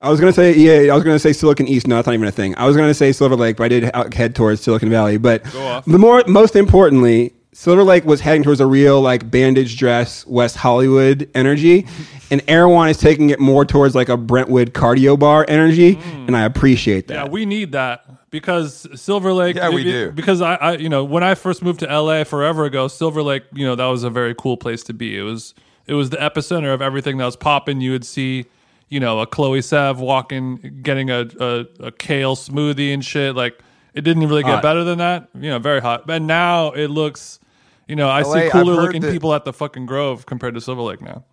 I 0.00 0.10
was 0.10 0.20
gonna 0.20 0.32
say 0.32 0.54
yeah. 0.54 0.92
I 0.92 0.94
was 0.94 1.04
gonna 1.04 1.18
say 1.18 1.32
Silicon 1.32 1.66
East. 1.68 1.86
No, 1.86 1.96
that's 1.96 2.06
not 2.06 2.12
even 2.14 2.28
a 2.28 2.32
thing. 2.32 2.54
I 2.58 2.66
was 2.66 2.76
gonna 2.76 2.92
say 2.92 3.12
Silver 3.12 3.34
Lake, 3.36 3.56
but 3.56 3.64
I 3.64 3.68
did 3.68 4.14
head 4.14 4.34
towards 4.34 4.60
Silicon 4.60 4.90
Valley. 4.90 5.16
But 5.16 5.42
the 5.86 5.98
more, 5.98 6.22
most 6.26 6.54
importantly, 6.54 7.32
Silver 7.56 7.84
Lake 7.84 8.04
was 8.04 8.20
heading 8.20 8.42
towards 8.42 8.60
a 8.60 8.66
real 8.66 9.00
like 9.00 9.30
bandage 9.30 9.78
dress 9.78 10.26
West 10.26 10.58
Hollywood 10.58 11.30
energy, 11.34 11.86
and 12.30 12.42
Erewhon 12.48 12.90
is 12.90 12.98
taking 12.98 13.30
it 13.30 13.40
more 13.40 13.64
towards 13.64 13.94
like 13.94 14.10
a 14.10 14.16
Brentwood 14.18 14.74
cardio 14.74 15.18
bar 15.18 15.46
energy, 15.48 15.96
mm. 15.96 16.26
and 16.26 16.36
I 16.36 16.44
appreciate 16.44 17.08
that. 17.08 17.14
Yeah, 17.14 17.28
we 17.28 17.46
need 17.46 17.72
that 17.72 18.04
because 18.28 18.86
Silver 19.00 19.32
Lake. 19.32 19.56
Yeah, 19.56 19.70
we 19.70 19.80
it- 19.80 19.84
do. 19.84 20.12
Because 20.12 20.42
I, 20.42 20.56
I, 20.56 20.72
you 20.74 20.90
know, 20.90 21.02
when 21.02 21.22
I 21.22 21.34
first 21.34 21.62
moved 21.62 21.80
to 21.80 21.86
LA 21.86 22.24
forever 22.24 22.66
ago, 22.66 22.88
Silver 22.88 23.22
Lake, 23.22 23.44
you 23.54 23.64
know, 23.64 23.74
that 23.74 23.86
was 23.86 24.04
a 24.04 24.10
very 24.10 24.34
cool 24.34 24.58
place 24.58 24.82
to 24.84 24.92
be. 24.92 25.18
It 25.18 25.22
was, 25.22 25.54
it 25.86 25.94
was 25.94 26.10
the 26.10 26.18
epicenter 26.18 26.74
of 26.74 26.82
everything 26.82 27.16
that 27.16 27.24
was 27.24 27.36
popping. 27.36 27.80
You 27.80 27.92
would 27.92 28.04
see, 28.04 28.44
you 28.90 29.00
know, 29.00 29.20
a 29.20 29.26
Chloe 29.26 29.62
Sav 29.62 29.98
walking, 29.98 30.80
getting 30.82 31.08
a, 31.08 31.26
a, 31.40 31.66
a 31.80 31.90
kale 31.90 32.36
smoothie 32.36 32.92
and 32.92 33.02
shit. 33.02 33.34
Like 33.34 33.58
it 33.94 34.02
didn't 34.02 34.28
really 34.28 34.42
get 34.42 34.56
Hot. 34.56 34.62
better 34.62 34.84
than 34.84 34.98
that. 34.98 35.30
You 35.34 35.48
know, 35.48 35.58
very 35.58 35.80
hot. 35.80 36.04
And 36.10 36.26
now 36.26 36.72
it 36.72 36.88
looks, 36.88 37.40
you 37.86 37.96
know, 37.96 38.08
I 38.08 38.22
LA, 38.22 38.32
see 38.32 38.38
I've 38.40 38.52
cooler 38.52 38.74
looking 38.82 39.02
that- 39.02 39.12
people 39.12 39.34
at 39.34 39.44
the 39.44 39.52
fucking 39.52 39.86
Grove 39.86 40.26
compared 40.26 40.54
to 40.54 40.60
Silver 40.60 40.82
Lake 40.82 41.00
now. 41.00 41.24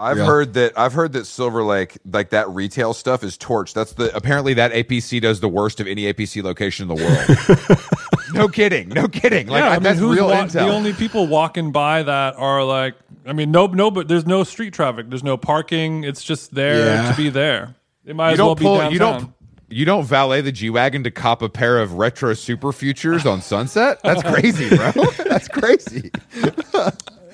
I've 0.00 0.18
Yeah. 0.18 0.26
heard 0.26 0.54
that 0.54 0.78
I've 0.78 0.92
heard 0.92 1.12
that 1.14 1.26
Silver 1.26 1.64
Lake, 1.64 1.98
like 2.08 2.30
that 2.30 2.48
retail 2.50 2.94
stuff, 2.94 3.24
is 3.24 3.36
torched. 3.36 3.72
That's 3.74 3.94
the 3.94 4.14
apparently 4.14 4.54
that 4.54 4.72
APC 4.72 5.20
does 5.20 5.40
the 5.40 5.48
worst 5.48 5.80
of 5.80 5.88
any 5.88 6.04
APC 6.12 6.40
location 6.40 6.88
in 6.88 6.96
the 6.96 7.02
world. 7.04 7.78
no 8.34 8.46
kidding, 8.46 8.90
no 8.90 9.08
kidding. 9.08 9.48
Like 9.48 9.60
yeah, 9.64 9.70
I 9.70 9.70
I 9.70 9.74
mean, 9.74 9.82
that's 9.82 9.98
who's 9.98 10.16
real 10.16 10.28
wa- 10.28 10.44
intel. 10.44 10.52
the 10.52 10.60
only 10.68 10.92
people 10.92 11.26
walking 11.26 11.72
by 11.72 12.04
that 12.04 12.36
are 12.36 12.62
like, 12.62 12.94
I 13.26 13.32
mean, 13.32 13.50
no, 13.50 13.66
no, 13.66 13.90
but 13.90 14.06
there's 14.06 14.24
no 14.24 14.44
street 14.44 14.72
traffic, 14.72 15.08
there's 15.10 15.24
no 15.24 15.36
parking. 15.36 16.04
It's 16.04 16.22
just 16.22 16.54
there 16.54 16.78
Yeah. 17.02 17.10
to 17.10 17.16
be 17.16 17.28
there. 17.28 17.74
It 18.06 18.14
might 18.14 18.28
you 18.28 18.32
as 18.34 18.38
well 18.38 18.48
don't 18.54 18.58
be 18.60 18.64
pull. 18.66 18.74
downtown. 18.76 18.92
You 18.92 18.98
don't. 19.00 19.32
You 19.70 19.84
don't 19.84 20.04
valet 20.04 20.40
the 20.40 20.52
G 20.52 20.70
wagon 20.70 21.04
to 21.04 21.10
cop 21.10 21.42
a 21.42 21.48
pair 21.48 21.78
of 21.78 21.94
retro 21.94 22.34
super 22.34 22.72
futures 22.72 23.26
on 23.26 23.42
Sunset. 23.42 24.00
That's 24.02 24.22
crazy, 24.34 24.68
bro. 24.70 24.92
That's 25.26 25.48
crazy. 25.48 26.10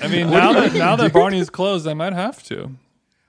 I 0.03 0.09
mean, 0.09 0.31
now 0.31 0.53
that 0.53 0.75
now 0.75 0.97
that 0.97 1.13
Barney's 1.13 1.49
closed, 1.49 1.87
I 1.87 1.95
might 1.95 2.13
have 2.13 2.43
to. 2.45 2.73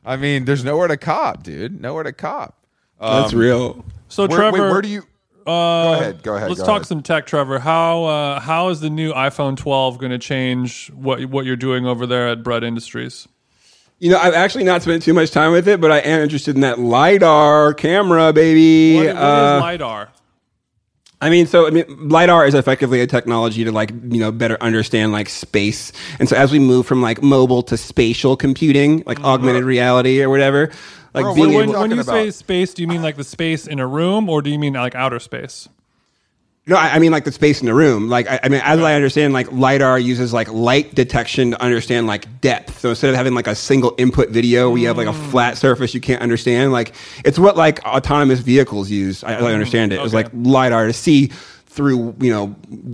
I 0.03 0.15
mean, 0.17 0.45
there's 0.45 0.63
nowhere 0.63 0.87
to 0.87 0.97
cop, 0.97 1.43
dude. 1.43 1.79
Nowhere 1.79 2.03
to 2.03 2.13
cop. 2.13 2.57
That's 2.99 3.33
real. 3.33 3.85
So 4.07 4.27
Where, 4.27 4.37
Trevor, 4.37 4.63
wait, 4.63 4.69
where 4.71 4.81
do 4.81 4.89
you? 4.89 5.01
uh, 5.45 5.45
go 5.45 5.93
ahead. 5.93 6.23
Go 6.23 6.35
ahead. 6.35 6.49
Let's 6.49 6.61
go 6.61 6.65
talk 6.65 6.75
ahead. 6.77 6.87
some 6.87 7.03
tech, 7.03 7.25
Trevor. 7.27 7.59
How 7.59 8.03
uh, 8.05 8.39
how 8.39 8.69
is 8.69 8.79
the 8.79 8.89
new 8.89 9.13
iPhone 9.13 9.55
12 9.57 9.97
going 9.99 10.11
to 10.11 10.17
change 10.17 10.89
what 10.91 11.25
what 11.25 11.45
you're 11.45 11.55
doing 11.55 11.85
over 11.85 12.07
there 12.07 12.27
at 12.27 12.43
Brud 12.43 12.63
Industries? 12.63 13.27
You 13.99 14.11
know, 14.11 14.17
I've 14.17 14.33
actually 14.33 14.65
not 14.65 14.81
spent 14.81 15.03
too 15.03 15.13
much 15.13 15.31
time 15.31 15.51
with 15.53 15.67
it, 15.67 15.79
but 15.79 15.91
I 15.91 15.99
am 15.99 16.21
interested 16.21 16.55
in 16.55 16.61
that 16.61 16.79
lidar 16.79 17.73
camera, 17.73 18.33
baby. 18.33 18.95
What, 18.97 19.05
what 19.05 19.15
is 19.15 19.17
Uh, 19.21 19.59
lidar? 19.61 20.09
I 21.21 21.29
mean, 21.29 21.47
so 21.47 21.65
I 21.65 21.69
mean, 21.69 21.85
lidar 22.09 22.45
is 22.45 22.53
effectively 22.53 22.99
a 22.99 23.07
technology 23.07 23.63
to 23.63 23.71
like 23.71 23.89
you 23.91 24.19
know 24.19 24.31
better 24.31 24.57
understand 24.61 25.13
like 25.13 25.29
space, 25.29 25.93
and 26.19 26.27
so 26.27 26.35
as 26.35 26.51
we 26.51 26.59
move 26.59 26.85
from 26.85 27.01
like 27.01 27.23
mobile 27.23 27.63
to 27.63 27.77
spatial 27.77 28.35
computing, 28.35 29.01
like 29.05 29.23
augmented 29.23 29.63
reality 29.63 30.21
or 30.21 30.29
whatever, 30.29 30.71
like 31.13 31.23
Bro, 31.23 31.35
being 31.35 31.47
When, 31.47 31.53
you 31.53 31.61
able. 31.63 31.81
when 31.81 31.91
you 31.91 32.03
talking 32.03 32.25
say 32.25 32.31
space, 32.31 32.73
do 32.73 32.81
you 32.81 32.87
mean 32.89 33.01
like 33.01 33.15
the 33.15 33.23
space 33.23 33.65
in 33.65 33.79
a 33.79 33.87
room, 33.87 34.29
or 34.29 34.41
do 34.41 34.49
you 34.49 34.59
mean 34.59 34.73
like 34.73 34.93
outer 34.93 35.19
space? 35.19 35.69
No, 36.67 36.75
I 36.75 36.95
I 36.95 36.99
mean 36.99 37.11
like 37.11 37.25
the 37.25 37.31
space 37.31 37.59
in 37.59 37.67
the 37.67 37.75
room. 37.75 38.09
Like 38.09 38.27
I, 38.27 38.39
I 38.43 38.49
mean, 38.49 38.61
as 38.63 38.79
I 38.79 38.95
understand, 38.95 39.33
like 39.33 39.51
lidar 39.51 39.99
uses 39.99 40.33
like 40.33 40.51
light 40.51 40.95
detection 40.95 41.51
to 41.51 41.61
understand 41.61 42.07
like 42.07 42.41
depth. 42.41 42.79
So 42.79 42.89
instead 42.89 43.11
of 43.11 43.15
having 43.15 43.35
like 43.35 43.45
a 43.45 43.53
single 43.53 43.93
input 43.99 44.29
video, 44.29 44.69
where 44.71 44.79
you 44.79 44.87
have 44.87 44.97
like 44.97 45.07
a 45.07 45.11
mm. 45.11 45.29
flat 45.29 45.57
surface 45.57 45.93
you 45.93 46.01
can't 46.01 46.23
understand. 46.23 46.71
Like 46.71 46.95
it's 47.23 47.37
what 47.37 47.55
like 47.55 47.83
autonomous 47.85 48.39
vehicles 48.39 48.89
use. 48.89 49.23
I, 49.23 49.35
as 49.35 49.43
I 49.43 49.53
understand 49.53 49.93
it. 49.93 50.01
It's 50.01 50.13
like 50.13 50.29
lidar 50.33 50.87
to 50.87 50.93
see 50.93 51.27
through 51.67 52.15
you 52.19 52.31
know 52.31 52.47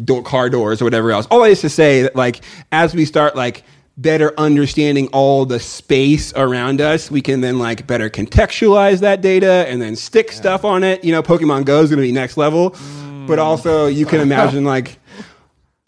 door, 0.04 0.22
car 0.24 0.50
doors 0.50 0.82
or 0.82 0.86
whatever 0.86 1.12
else. 1.12 1.26
All 1.32 1.44
is 1.46 1.62
to 1.62 1.70
say 1.70 2.02
that 2.02 2.16
like 2.16 2.42
as 2.74 2.94
we 2.94 3.06
start 3.06 3.38
like 3.38 3.64
better 3.96 4.34
understanding 4.38 5.08
all 5.10 5.46
the 5.46 5.60
space 5.60 6.34
around 6.34 6.82
us, 6.82 7.10
we 7.10 7.22
can 7.22 7.40
then 7.40 7.58
like 7.58 7.88
better 7.88 8.10
contextualize 8.10 9.00
that 9.00 9.22
data 9.22 9.66
and 9.70 9.82
then 9.82 9.96
stick 9.96 10.32
stuff 10.32 10.66
on 10.66 10.84
it. 10.84 11.04
You 11.06 11.12
know, 11.14 11.24
Pokemon 11.24 11.66
Go 11.66 11.82
is 11.82 11.90
going 11.90 12.02
to 12.02 12.08
be 12.08 12.12
next 12.12 12.36
level, 12.36 12.72
mm. 12.72 13.11
But 13.32 13.40
also 13.40 13.88
you 13.88 14.06
can 14.06 14.20
imagine 14.20 14.66
like 14.66 15.00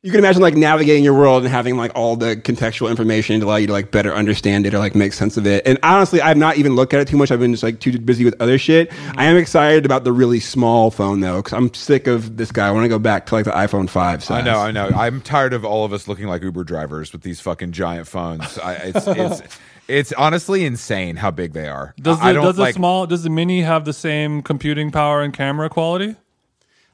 you 0.01 0.11
can 0.11 0.19
imagine 0.19 0.41
like 0.41 0.55
navigating 0.55 1.03
your 1.03 1.13
world 1.13 1.43
and 1.43 1.51
having 1.51 1.75
like 1.75 1.91
all 1.93 2.15
the 2.15 2.37
contextual 2.37 2.89
information 2.89 3.41
to 3.41 3.45
allow 3.45 3.57
you 3.57 3.67
to 3.67 3.73
like 3.73 3.91
better 3.91 4.13
understand 4.13 4.65
it 4.65 4.73
or 4.73 4.79
like 4.79 4.95
make 4.95 5.11
sense 5.11 5.35
of 5.35 5.45
it. 5.45 5.65
And 5.65 5.77
honestly, 5.83 6.21
I've 6.21 6.37
not 6.37 6.55
even 6.55 6.75
looked 6.75 6.93
at 6.93 7.01
it 7.01 7.07
too 7.09 7.17
much. 7.17 7.31
I've 7.31 7.39
been 7.39 7.51
just 7.51 7.63
like 7.63 7.81
too 7.81 7.97
busy 7.99 8.23
with 8.23 8.35
other 8.41 8.57
shit. 8.57 8.89
Mm-hmm. 8.89 9.19
I 9.19 9.25
am 9.25 9.35
excited 9.35 9.85
about 9.85 10.05
the 10.05 10.13
really 10.13 10.39
small 10.39 10.89
phone 10.89 11.19
though, 11.19 11.37
because 11.37 11.53
I'm 11.53 11.73
sick 11.73 12.07
of 12.07 12.37
this 12.37 12.51
guy. 12.51 12.67
I 12.67 12.71
want 12.71 12.85
to 12.85 12.89
go 12.89 12.99
back 12.99 13.25
to 13.25 13.35
like 13.35 13.45
the 13.45 13.51
iPhone 13.51 13.89
five. 13.89 14.23
Size. 14.23 14.41
I 14.41 14.45
know, 14.45 14.59
I 14.59 14.71
know. 14.71 14.87
I'm 14.87 15.19
tired 15.19 15.53
of 15.53 15.65
all 15.65 15.83
of 15.83 15.91
us 15.91 16.07
looking 16.07 16.27
like 16.27 16.43
Uber 16.43 16.63
drivers 16.63 17.11
with 17.11 17.23
these 17.23 17.41
fucking 17.41 17.73
giant 17.73 18.07
phones. 18.07 18.57
I, 18.57 18.73
it's 18.73 19.07
it's 19.07 19.59
it's 19.89 20.13
honestly 20.13 20.65
insane 20.65 21.17
how 21.17 21.31
big 21.31 21.53
they 21.53 21.67
are. 21.67 21.93
Does 21.97 22.19
I 22.19 22.27
the, 22.27 22.33
don't 22.33 22.43
does 22.43 22.55
the 22.57 22.61
like. 22.63 22.75
small 22.75 23.07
does 23.07 23.23
the 23.23 23.29
mini 23.29 23.61
have 23.61 23.85
the 23.85 23.93
same 23.93 24.41
computing 24.41 24.91
power 24.91 25.21
and 25.21 25.33
camera 25.33 25.69
quality? 25.69 26.17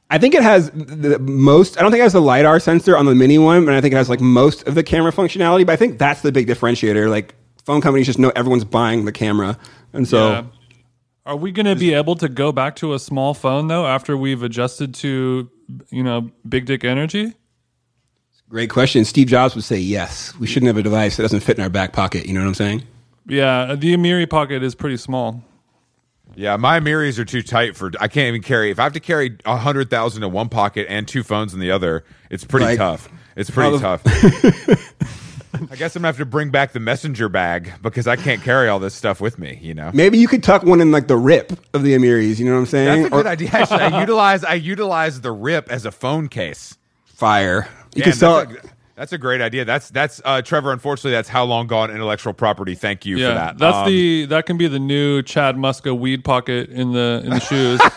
I 0.09 0.17
think 0.17 0.33
it 0.33 0.41
has 0.41 0.71
the 0.71 1.19
most. 1.19 1.77
I 1.77 1.81
don't 1.81 1.91
think 1.91 1.99
it 1.99 2.03
has 2.03 2.13
the 2.13 2.21
lidar 2.21 2.59
sensor 2.59 2.97
on 2.97 3.05
the 3.05 3.13
mini 3.13 3.37
one, 3.37 3.65
but 3.65 3.75
I 3.75 3.81
think 3.81 3.93
it 3.93 3.97
has 3.97 4.09
like 4.09 4.21
most 4.21 4.67
of 4.67 4.75
the 4.75 4.83
camera 4.83 5.11
functionality. 5.11 5.65
But 5.65 5.73
I 5.73 5.75
think 5.75 5.99
that's 5.99 6.21
the 6.21 6.31
big 6.31 6.47
differentiator. 6.47 7.09
Like 7.09 7.35
phone 7.63 7.81
companies 7.81 8.07
just 8.07 8.19
know 8.19 8.31
everyone's 8.35 8.65
buying 8.65 9.05
the 9.05 9.11
camera, 9.11 9.57
and 9.93 10.07
so. 10.07 10.29
Yeah. 10.29 10.43
Are 11.25 11.35
we 11.35 11.51
going 11.51 11.67
to 11.67 11.75
be 11.75 11.93
able 11.93 12.15
to 12.15 12.27
go 12.27 12.51
back 12.51 12.75
to 12.77 12.95
a 12.95 12.99
small 12.99 13.35
phone 13.35 13.67
though 13.67 13.85
after 13.85 14.17
we've 14.17 14.41
adjusted 14.41 14.95
to 14.95 15.47
you 15.91 16.01
know 16.01 16.31
big 16.47 16.65
dick 16.65 16.83
energy? 16.83 17.35
Great 18.49 18.71
question. 18.71 19.05
Steve 19.05 19.27
Jobs 19.27 19.53
would 19.53 19.63
say 19.63 19.77
yes. 19.77 20.35
We 20.39 20.47
shouldn't 20.47 20.67
have 20.67 20.77
a 20.77 20.81
device 20.81 21.17
that 21.17 21.23
doesn't 21.23 21.41
fit 21.41 21.57
in 21.57 21.63
our 21.63 21.69
back 21.69 21.93
pocket. 21.93 22.25
You 22.25 22.33
know 22.33 22.39
what 22.39 22.47
I'm 22.47 22.55
saying? 22.55 22.83
Yeah, 23.27 23.75
the 23.75 23.95
Amiri 23.95 24.27
pocket 24.27 24.63
is 24.63 24.73
pretty 24.73 24.97
small. 24.97 25.43
Yeah, 26.39 26.55
my 26.55 26.79
Miris 26.79 27.19
are 27.19 27.25
too 27.25 27.41
tight 27.41 27.75
for. 27.75 27.91
I 27.99 28.07
can't 28.07 28.29
even 28.29 28.41
carry. 28.41 28.71
If 28.71 28.79
I 28.79 28.83
have 28.83 28.93
to 28.93 29.01
carry 29.01 29.37
a 29.43 29.57
hundred 29.57 29.89
thousand 29.89 30.23
in 30.23 30.31
one 30.31 30.47
pocket 30.47 30.85
and 30.87 31.05
two 31.05 31.21
phones 31.21 31.53
in 31.53 31.59
the 31.59 31.71
other, 31.71 32.05
it's 32.29 32.45
pretty 32.45 32.77
tough. 32.77 33.09
It's 33.35 33.49
pretty 33.49 33.77
tough. 33.79 34.01
I 35.69 35.75
guess 35.75 35.97
I'm 35.97 36.01
gonna 36.01 36.07
have 36.07 36.17
to 36.17 36.25
bring 36.25 36.49
back 36.49 36.71
the 36.71 36.79
messenger 36.79 37.27
bag 37.27 37.73
because 37.81 38.07
I 38.07 38.15
can't 38.15 38.41
carry 38.41 38.69
all 38.69 38.79
this 38.79 38.93
stuff 38.93 39.19
with 39.19 39.37
me. 39.37 39.59
You 39.61 39.73
know, 39.73 39.91
Maybe 39.93 40.17
you 40.17 40.29
could 40.29 40.41
tuck 40.41 40.63
one 40.63 40.79
in 40.79 40.93
like 40.93 41.07
the 41.09 41.17
rip 41.17 41.51
of 41.73 41.83
the 41.83 41.93
Amiris. 41.93 42.39
You 42.39 42.45
know 42.45 42.53
what 42.53 42.59
I'm 42.59 42.65
saying? 42.67 42.85
that's 43.01 43.07
a 43.07 43.09
good 43.17 43.25
Or 43.25 43.29
idea. 43.29 43.49
Actually, 43.51 43.81
I 43.81 43.99
utilize 43.99 44.43
I 44.45 44.53
utilize 44.53 45.19
the 45.19 45.33
rip 45.33 45.69
as 45.69 45.85
a 45.85 45.91
phone 45.91 46.29
case. 46.29 46.77
Fire. 47.03 47.67
You 47.93 48.01
Damn, 48.01 48.11
could 48.11 48.17
sell 48.17 48.39
it. 48.39 48.65
A, 48.99 49.01
that's 49.01 49.13
a 49.13 49.17
great 49.17 49.41
idea. 49.41 49.65
That's 49.65 49.89
that's 49.89 50.21
uh, 50.25 50.41
Trevor. 50.41 50.71
Unfortunately, 50.73 51.11
that's 51.11 51.29
how 51.29 51.45
long 51.45 51.67
gone 51.67 51.91
intellectual 51.91 52.33
property. 52.33 52.75
Thank 52.75 53.05
you 53.05 53.17
Yeah, 53.17 53.29
for 53.29 53.33
that. 53.35 53.57
that's 53.57 53.77
Um, 53.77 53.85
the 53.87 54.25
that 54.25 54.45
can 54.45 54.57
be 54.57 54.67
the 54.67 54.79
new 54.79 55.21
Chad 55.21 55.55
Muska 55.55 55.97
weed 55.97 56.23
pocket 56.23 56.69
in 56.69 56.91
the 56.93 57.21
in 57.23 57.31
the 57.31 57.39
shoes. 57.39 57.79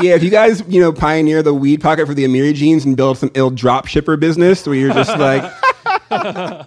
Yeah, 0.00 0.14
if 0.14 0.22
you 0.22 0.30
guys, 0.30 0.62
you 0.68 0.80
know, 0.80 0.92
pioneer 0.92 1.42
the 1.42 1.52
weed 1.54 1.80
pocket 1.80 2.06
for 2.06 2.14
the 2.14 2.24
Amiri 2.24 2.54
jeans 2.54 2.84
and 2.84 2.96
build 2.96 3.18
some 3.18 3.30
ill 3.34 3.50
drop 3.50 3.86
shipper 3.86 4.16
business 4.16 4.66
where 4.66 4.76
you're 4.76 4.92
just 4.92 5.16
like, 5.18 5.42
I'd 6.10 6.66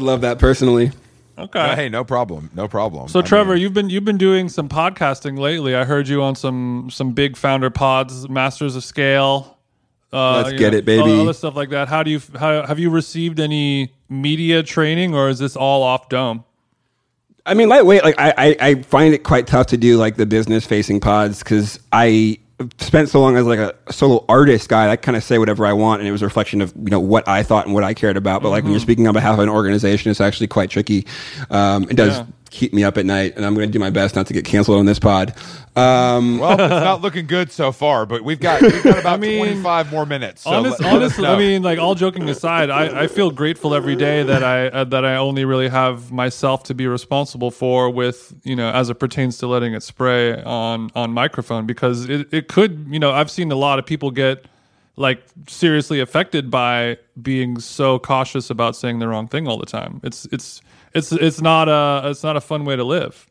love 0.00 0.22
that 0.22 0.38
personally. 0.38 0.90
Okay. 1.38 1.58
Uh, 1.60 1.76
hey, 1.76 1.88
no 1.88 2.04
problem, 2.04 2.50
no 2.54 2.68
problem. 2.68 3.08
So 3.08 3.20
I 3.20 3.22
Trevor, 3.22 3.54
mean, 3.54 3.62
you've 3.62 3.74
been 3.74 3.90
you've 3.90 4.04
been 4.04 4.18
doing 4.18 4.48
some 4.48 4.68
podcasting 4.68 5.38
lately. 5.38 5.74
I 5.74 5.84
heard 5.84 6.08
you 6.08 6.22
on 6.22 6.34
some 6.34 6.88
some 6.90 7.12
big 7.12 7.36
founder 7.36 7.70
pods, 7.70 8.28
Masters 8.28 8.76
of 8.76 8.84
Scale. 8.84 9.56
Uh, 10.12 10.42
Let's 10.42 10.58
get 10.58 10.72
know, 10.72 10.78
it, 10.78 10.84
baby. 10.84 11.02
all 11.02 11.20
Other 11.20 11.32
stuff 11.32 11.54
like 11.54 11.70
that. 11.70 11.88
How 11.88 12.02
do 12.02 12.10
you 12.10 12.20
how, 12.38 12.66
have 12.66 12.78
you 12.78 12.90
received 12.90 13.38
any 13.38 13.92
media 14.08 14.62
training, 14.62 15.14
or 15.14 15.28
is 15.28 15.38
this 15.38 15.56
all 15.56 15.82
off 15.82 16.08
dome? 16.08 16.44
I 17.46 17.54
mean, 17.54 17.68
lightweight. 17.68 18.02
Like 18.02 18.16
I, 18.18 18.34
I, 18.36 18.56
I 18.60 18.82
find 18.82 19.14
it 19.14 19.22
quite 19.22 19.46
tough 19.46 19.68
to 19.68 19.76
do 19.76 19.96
like 19.96 20.16
the 20.16 20.26
business 20.26 20.66
facing 20.66 21.00
pods 21.00 21.38
because 21.38 21.78
I 21.92 22.38
spent 22.78 23.08
so 23.08 23.20
long 23.20 23.36
as 23.36 23.46
like 23.46 23.58
a 23.58 23.74
solo 23.92 24.24
artist 24.28 24.68
guy. 24.68 24.90
I 24.90 24.96
kind 24.96 25.16
of 25.16 25.24
say 25.24 25.38
whatever 25.38 25.64
I 25.64 25.72
want, 25.72 26.00
and 26.00 26.08
it 26.08 26.12
was 26.12 26.22
a 26.22 26.26
reflection 26.26 26.60
of 26.60 26.72
you 26.76 26.90
know 26.90 27.00
what 27.00 27.26
I 27.28 27.42
thought 27.42 27.66
and 27.66 27.74
what 27.74 27.84
I 27.84 27.94
cared 27.94 28.16
about. 28.16 28.42
But 28.42 28.50
like 28.50 28.64
when 28.64 28.72
you're 28.72 28.80
speaking 28.80 29.06
on 29.06 29.14
behalf 29.14 29.34
of 29.34 29.40
an 29.40 29.48
organization, 29.48 30.10
it's 30.10 30.20
actually 30.20 30.48
quite 30.48 30.70
tricky. 30.70 31.06
Um, 31.50 31.84
it 31.84 31.96
does 31.96 32.18
Yeah. 32.18 32.26
Keep 32.50 32.72
me 32.72 32.84
up 32.84 32.98
at 32.98 33.06
night, 33.06 33.36
and 33.36 33.46
I'm 33.46 33.54
going 33.54 33.68
to 33.68 33.72
do 33.72 33.78
my 33.78 33.90
best 33.90 34.16
not 34.16 34.26
to 34.26 34.32
get 34.34 34.44
canceled 34.44 34.78
on 34.78 34.86
this 34.86 34.98
pod. 34.98 35.34
Um, 35.76 36.38
well, 36.38 36.52
it's 36.52 36.68
not 36.68 37.00
looking 37.00 37.26
good 37.26 37.52
so 37.52 37.70
far, 37.70 38.04
but 38.04 38.22
we've 38.22 38.40
got 38.40 38.60
we've 38.60 38.82
got 38.82 38.98
about 38.98 39.20
mean, 39.20 39.38
25 39.38 39.90
more 39.90 40.04
minutes. 40.04 40.42
So 40.42 40.50
Honest, 40.50 40.80
let- 40.80 40.86
let 40.86 40.94
honestly, 40.96 41.22
know. 41.22 41.34
I 41.34 41.38
mean, 41.38 41.62
like 41.62 41.78
all 41.78 41.94
joking 41.94 42.28
aside, 42.28 42.68
I, 42.70 43.02
I 43.02 43.06
feel 43.06 43.30
grateful 43.30 43.74
every 43.74 43.94
day 43.96 44.22
that 44.24 44.42
I 44.42 44.66
uh, 44.66 44.84
that 44.84 45.04
I 45.04 45.16
only 45.16 45.44
really 45.44 45.68
have 45.68 46.10
myself 46.10 46.64
to 46.64 46.74
be 46.74 46.86
responsible 46.86 47.50
for 47.50 47.88
with 47.88 48.34
you 48.42 48.56
know 48.56 48.70
as 48.70 48.90
it 48.90 48.96
pertains 48.96 49.38
to 49.38 49.46
letting 49.46 49.72
it 49.74 49.82
spray 49.82 50.42
on 50.42 50.90
on 50.94 51.12
microphone 51.12 51.66
because 51.66 52.08
it, 52.08 52.32
it 52.32 52.48
could 52.48 52.86
you 52.90 52.98
know 52.98 53.12
I've 53.12 53.30
seen 53.30 53.52
a 53.52 53.56
lot 53.56 53.78
of 53.78 53.86
people 53.86 54.10
get 54.10 54.46
like 54.96 55.22
seriously 55.46 56.00
affected 56.00 56.50
by 56.50 56.98
being 57.22 57.58
so 57.58 57.98
cautious 57.98 58.50
about 58.50 58.76
saying 58.76 58.98
the 58.98 59.08
wrong 59.08 59.28
thing 59.28 59.46
all 59.48 59.56
the 59.56 59.66
time. 59.66 60.00
It's 60.02 60.26
it's 60.32 60.60
it's 60.94 61.12
it's 61.12 61.40
not 61.40 61.68
a 61.68 62.10
it's 62.10 62.22
not 62.22 62.36
a 62.36 62.40
fun 62.40 62.64
way 62.64 62.76
to 62.76 62.84
live. 62.84 63.26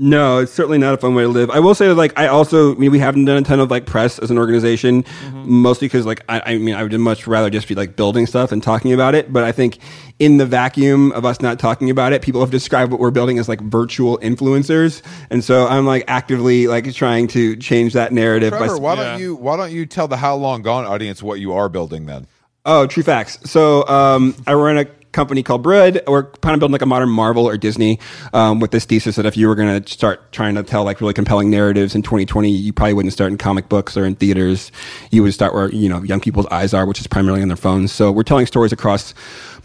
No, 0.00 0.38
it's 0.38 0.52
certainly 0.52 0.78
not 0.78 0.94
a 0.94 0.96
fun 0.96 1.16
way 1.16 1.24
to 1.24 1.28
live. 1.28 1.50
I 1.50 1.58
will 1.58 1.74
say, 1.74 1.88
that, 1.88 1.96
like, 1.96 2.16
I 2.16 2.28
also, 2.28 2.72
I 2.72 2.78
mean, 2.78 2.92
we 2.92 3.00
haven't 3.00 3.24
done 3.24 3.36
a 3.36 3.42
ton 3.42 3.58
of 3.58 3.68
like 3.68 3.84
press 3.84 4.20
as 4.20 4.30
an 4.30 4.38
organization, 4.38 5.04
mostly 5.32 5.86
because, 5.88 6.06
like, 6.06 6.22
I, 6.28 6.40
I 6.52 6.58
mean, 6.58 6.76
I 6.76 6.84
would 6.84 6.92
much 7.00 7.26
rather 7.26 7.50
just 7.50 7.66
be 7.66 7.74
like 7.74 7.96
building 7.96 8.24
stuff 8.24 8.52
and 8.52 8.62
talking 8.62 8.92
about 8.92 9.16
it. 9.16 9.32
But 9.32 9.42
I 9.42 9.50
think 9.50 9.78
in 10.20 10.36
the 10.36 10.46
vacuum 10.46 11.10
of 11.12 11.24
us 11.24 11.40
not 11.40 11.58
talking 11.58 11.90
about 11.90 12.12
it, 12.12 12.22
people 12.22 12.40
have 12.42 12.52
described 12.52 12.92
what 12.92 13.00
we're 13.00 13.10
building 13.10 13.40
as 13.40 13.48
like 13.48 13.60
virtual 13.60 14.18
influencers, 14.18 15.02
and 15.30 15.42
so 15.42 15.66
I'm 15.66 15.84
like 15.84 16.04
actively 16.06 16.68
like 16.68 16.94
trying 16.94 17.26
to 17.28 17.56
change 17.56 17.92
that 17.94 18.12
narrative. 18.12 18.50
Trevor, 18.50 18.74
s- 18.74 18.78
why 18.80 18.94
Yeah. 18.94 19.02
don't 19.02 19.20
you 19.20 19.34
why 19.34 19.56
don't 19.56 19.72
you 19.72 19.84
tell 19.84 20.06
the 20.06 20.16
how 20.16 20.36
long 20.36 20.62
gone 20.62 20.84
audience 20.86 21.24
what 21.24 21.40
you 21.40 21.54
are 21.54 21.68
building 21.68 22.06
then? 22.06 22.28
Oh, 22.64 22.86
true 22.86 23.02
facts. 23.02 23.38
So 23.50 23.84
um, 23.88 24.36
I 24.46 24.54
run 24.54 24.78
a 24.78 24.84
company 25.18 25.42
called 25.42 25.64
Brud. 25.64 26.00
We're 26.06 26.22
kind 26.22 26.54
of 26.54 26.60
building 26.60 26.72
like 26.72 26.82
a 26.82 26.86
modern 26.86 27.08
Marvel 27.08 27.48
or 27.48 27.56
Disney 27.56 27.98
um, 28.32 28.60
with 28.60 28.70
this 28.70 28.84
thesis 28.84 29.16
that 29.16 29.26
if 29.26 29.36
you 29.36 29.48
were 29.48 29.56
going 29.56 29.82
to 29.82 29.92
start 29.92 30.30
trying 30.30 30.54
to 30.54 30.62
tell 30.62 30.84
like 30.84 31.00
really 31.00 31.12
compelling 31.12 31.50
narratives 31.50 31.96
in 31.96 32.02
2020, 32.02 32.48
you 32.48 32.72
probably 32.72 32.94
wouldn't 32.94 33.12
start 33.12 33.32
in 33.32 33.36
comic 33.36 33.68
books 33.68 33.96
or 33.96 34.04
in 34.04 34.14
theaters. 34.14 34.70
You 35.10 35.24
would 35.24 35.34
start 35.34 35.54
where 35.54 35.70
you 35.72 35.88
know 35.88 36.04
young 36.04 36.20
people's 36.20 36.46
eyes 36.46 36.72
are, 36.72 36.86
which 36.86 37.00
is 37.00 37.08
primarily 37.08 37.42
on 37.42 37.48
their 37.48 37.56
phones. 37.56 37.90
So 37.90 38.12
we're 38.12 38.22
telling 38.22 38.46
stories 38.46 38.70
across 38.70 39.12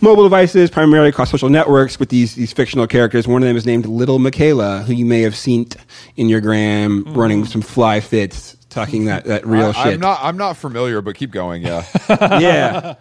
mobile 0.02 0.24
devices, 0.24 0.72
primarily 0.72 1.10
across 1.10 1.30
social 1.30 1.50
networks 1.50 2.00
with 2.00 2.10
these 2.10 2.34
these 2.34 2.52
fictional 2.52 2.88
characters. 2.88 3.28
One 3.28 3.44
of 3.44 3.48
them 3.48 3.56
is 3.56 3.68
named 3.68 3.86
Lil 3.86 4.18
Miquela, 4.18 4.84
who 4.86 4.94
you 4.94 5.06
may 5.06 5.22
have 5.22 5.36
seen 5.36 5.68
in 6.16 6.30
your 6.30 6.42
gram 6.42 7.04
running 7.14 7.46
some 7.46 7.62
fly 7.62 8.00
fits. 8.00 8.58
Talking 8.70 9.06
that, 9.06 9.26
that 9.26 9.46
real 9.46 9.68
I, 9.68 9.72
shit. 9.72 9.94
I'm 9.94 10.00
not 10.00 10.20
I'm 10.24 10.36
not 10.36 10.58
familiar, 10.58 11.00
but 11.02 11.16
keep 11.16 11.30
going. 11.30 11.62
Yeah, 11.62 11.86
yeah. 12.10 12.96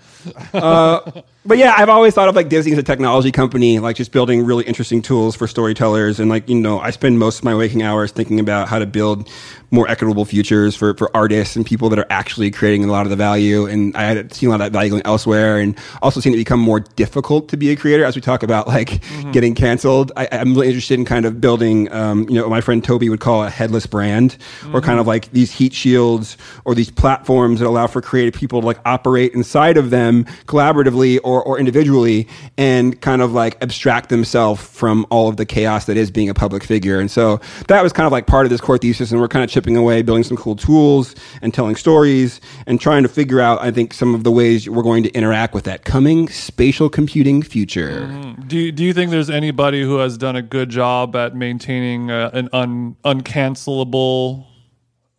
Uh, 0.52 1.22
but 1.44 1.58
yeah, 1.58 1.74
I've 1.76 1.88
always 1.88 2.14
thought 2.14 2.28
of 2.28 2.36
like 2.36 2.48
Disney 2.48 2.72
as 2.72 2.78
a 2.78 2.82
technology 2.82 3.32
company, 3.32 3.78
like 3.78 3.96
just 3.96 4.12
building 4.12 4.44
really 4.44 4.64
interesting 4.64 5.02
tools 5.02 5.34
for 5.34 5.48
storytellers. 5.48 6.20
And 6.20 6.30
like, 6.30 6.48
you 6.48 6.54
know, 6.54 6.78
I 6.78 6.90
spend 6.90 7.18
most 7.18 7.38
of 7.38 7.44
my 7.44 7.54
waking 7.54 7.82
hours 7.82 8.12
thinking 8.12 8.38
about 8.38 8.68
how 8.68 8.78
to 8.78 8.86
build 8.86 9.28
more 9.72 9.88
equitable 9.88 10.24
futures 10.26 10.76
for, 10.76 10.94
for 10.94 11.10
artists 11.16 11.56
and 11.56 11.64
people 11.64 11.88
that 11.88 11.98
are 11.98 12.06
actually 12.10 12.50
creating 12.50 12.84
a 12.84 12.92
lot 12.92 13.06
of 13.06 13.10
the 13.10 13.16
value. 13.16 13.64
And 13.64 13.96
I 13.96 14.02
had 14.02 14.32
seen 14.32 14.48
a 14.48 14.50
lot 14.50 14.60
of 14.60 14.66
that 14.66 14.72
value 14.72 14.90
going 14.90 15.02
elsewhere 15.06 15.58
and 15.58 15.76
also 16.02 16.20
seen 16.20 16.34
it 16.34 16.36
become 16.36 16.60
more 16.60 16.80
difficult 16.80 17.48
to 17.48 17.56
be 17.56 17.70
a 17.70 17.76
creator 17.76 18.04
as 18.04 18.14
we 18.14 18.20
talk 18.20 18.42
about 18.42 18.68
like 18.68 19.02
getting 19.32 19.54
canceled. 19.54 20.12
I, 20.14 20.28
I'm 20.30 20.52
really 20.54 20.68
interested 20.68 20.98
in 20.98 21.06
kind 21.06 21.24
of 21.24 21.40
building, 21.40 21.90
um, 21.90 22.28
you 22.28 22.34
know, 22.34 22.42
what 22.42 22.50
my 22.50 22.60
friend 22.60 22.84
Toby 22.84 23.08
would 23.08 23.20
call 23.20 23.42
a 23.42 23.50
headless 23.50 23.86
brand 23.86 24.36
or 24.74 24.80
kind 24.82 25.00
of 25.00 25.06
like 25.06 25.32
these 25.32 25.50
heat 25.50 25.72
shields 25.72 26.36
or 26.66 26.74
these 26.74 26.90
platforms 26.90 27.58
that 27.60 27.66
allow 27.66 27.86
for 27.86 28.02
creative 28.02 28.38
people 28.38 28.60
to 28.60 28.66
like 28.66 28.78
operate 28.84 29.32
inside 29.32 29.78
of 29.78 29.88
them 29.90 30.24
collaboratively 30.46 31.18
or, 31.24 31.31
or 31.40 31.56
individually 31.60 32.26
and 32.58 33.00
kind 33.00 33.22
of 33.22 33.32
like 33.32 33.56
abstract 33.62 34.08
themselves 34.08 34.60
from 34.60 35.06
all 35.08 35.28
of 35.28 35.36
the 35.36 35.46
chaos 35.46 35.86
that 35.86 35.96
is 35.96 36.10
being 36.10 36.28
a 36.28 36.34
public 36.34 36.64
figure. 36.64 36.98
And 36.98 37.08
so 37.08 37.40
that 37.68 37.80
was 37.80 37.92
kind 37.92 38.06
of 38.06 38.10
like 38.10 38.26
part 38.26 38.44
of 38.46 38.50
this 38.50 38.60
core 38.60 38.76
thesis. 38.78 39.12
And 39.12 39.20
we're 39.20 39.28
kind 39.28 39.44
of 39.44 39.50
chipping 39.50 39.76
away, 39.76 40.02
building 40.02 40.24
some 40.24 40.36
cool 40.36 40.56
tools 40.56 41.14
and 41.40 41.54
telling 41.54 41.76
stories 41.76 42.40
and 42.66 42.80
trying 42.80 43.04
to 43.04 43.08
figure 43.08 43.40
out, 43.40 43.62
I 43.62 43.70
think, 43.70 43.94
some 43.94 44.16
of 44.16 44.24
the 44.24 44.32
ways 44.32 44.68
we're 44.68 44.82
going 44.82 45.04
to 45.04 45.10
interact 45.12 45.54
with 45.54 45.62
that 45.64 45.84
coming 45.84 46.28
spatial 46.28 46.88
computing 46.88 47.42
future. 47.42 48.06
Do 48.48 48.58
you, 48.58 48.72
do 48.72 48.82
you 48.82 48.92
think 48.92 49.12
there's 49.12 49.30
anybody 49.30 49.82
who 49.82 49.98
has 49.98 50.18
done 50.18 50.34
a 50.34 50.42
good 50.42 50.70
job 50.70 51.14
at 51.14 51.36
maintaining 51.36 52.10
uh, 52.10 52.30
an 52.32 52.48
un, 52.52 52.96
uncancelable, 53.04 54.46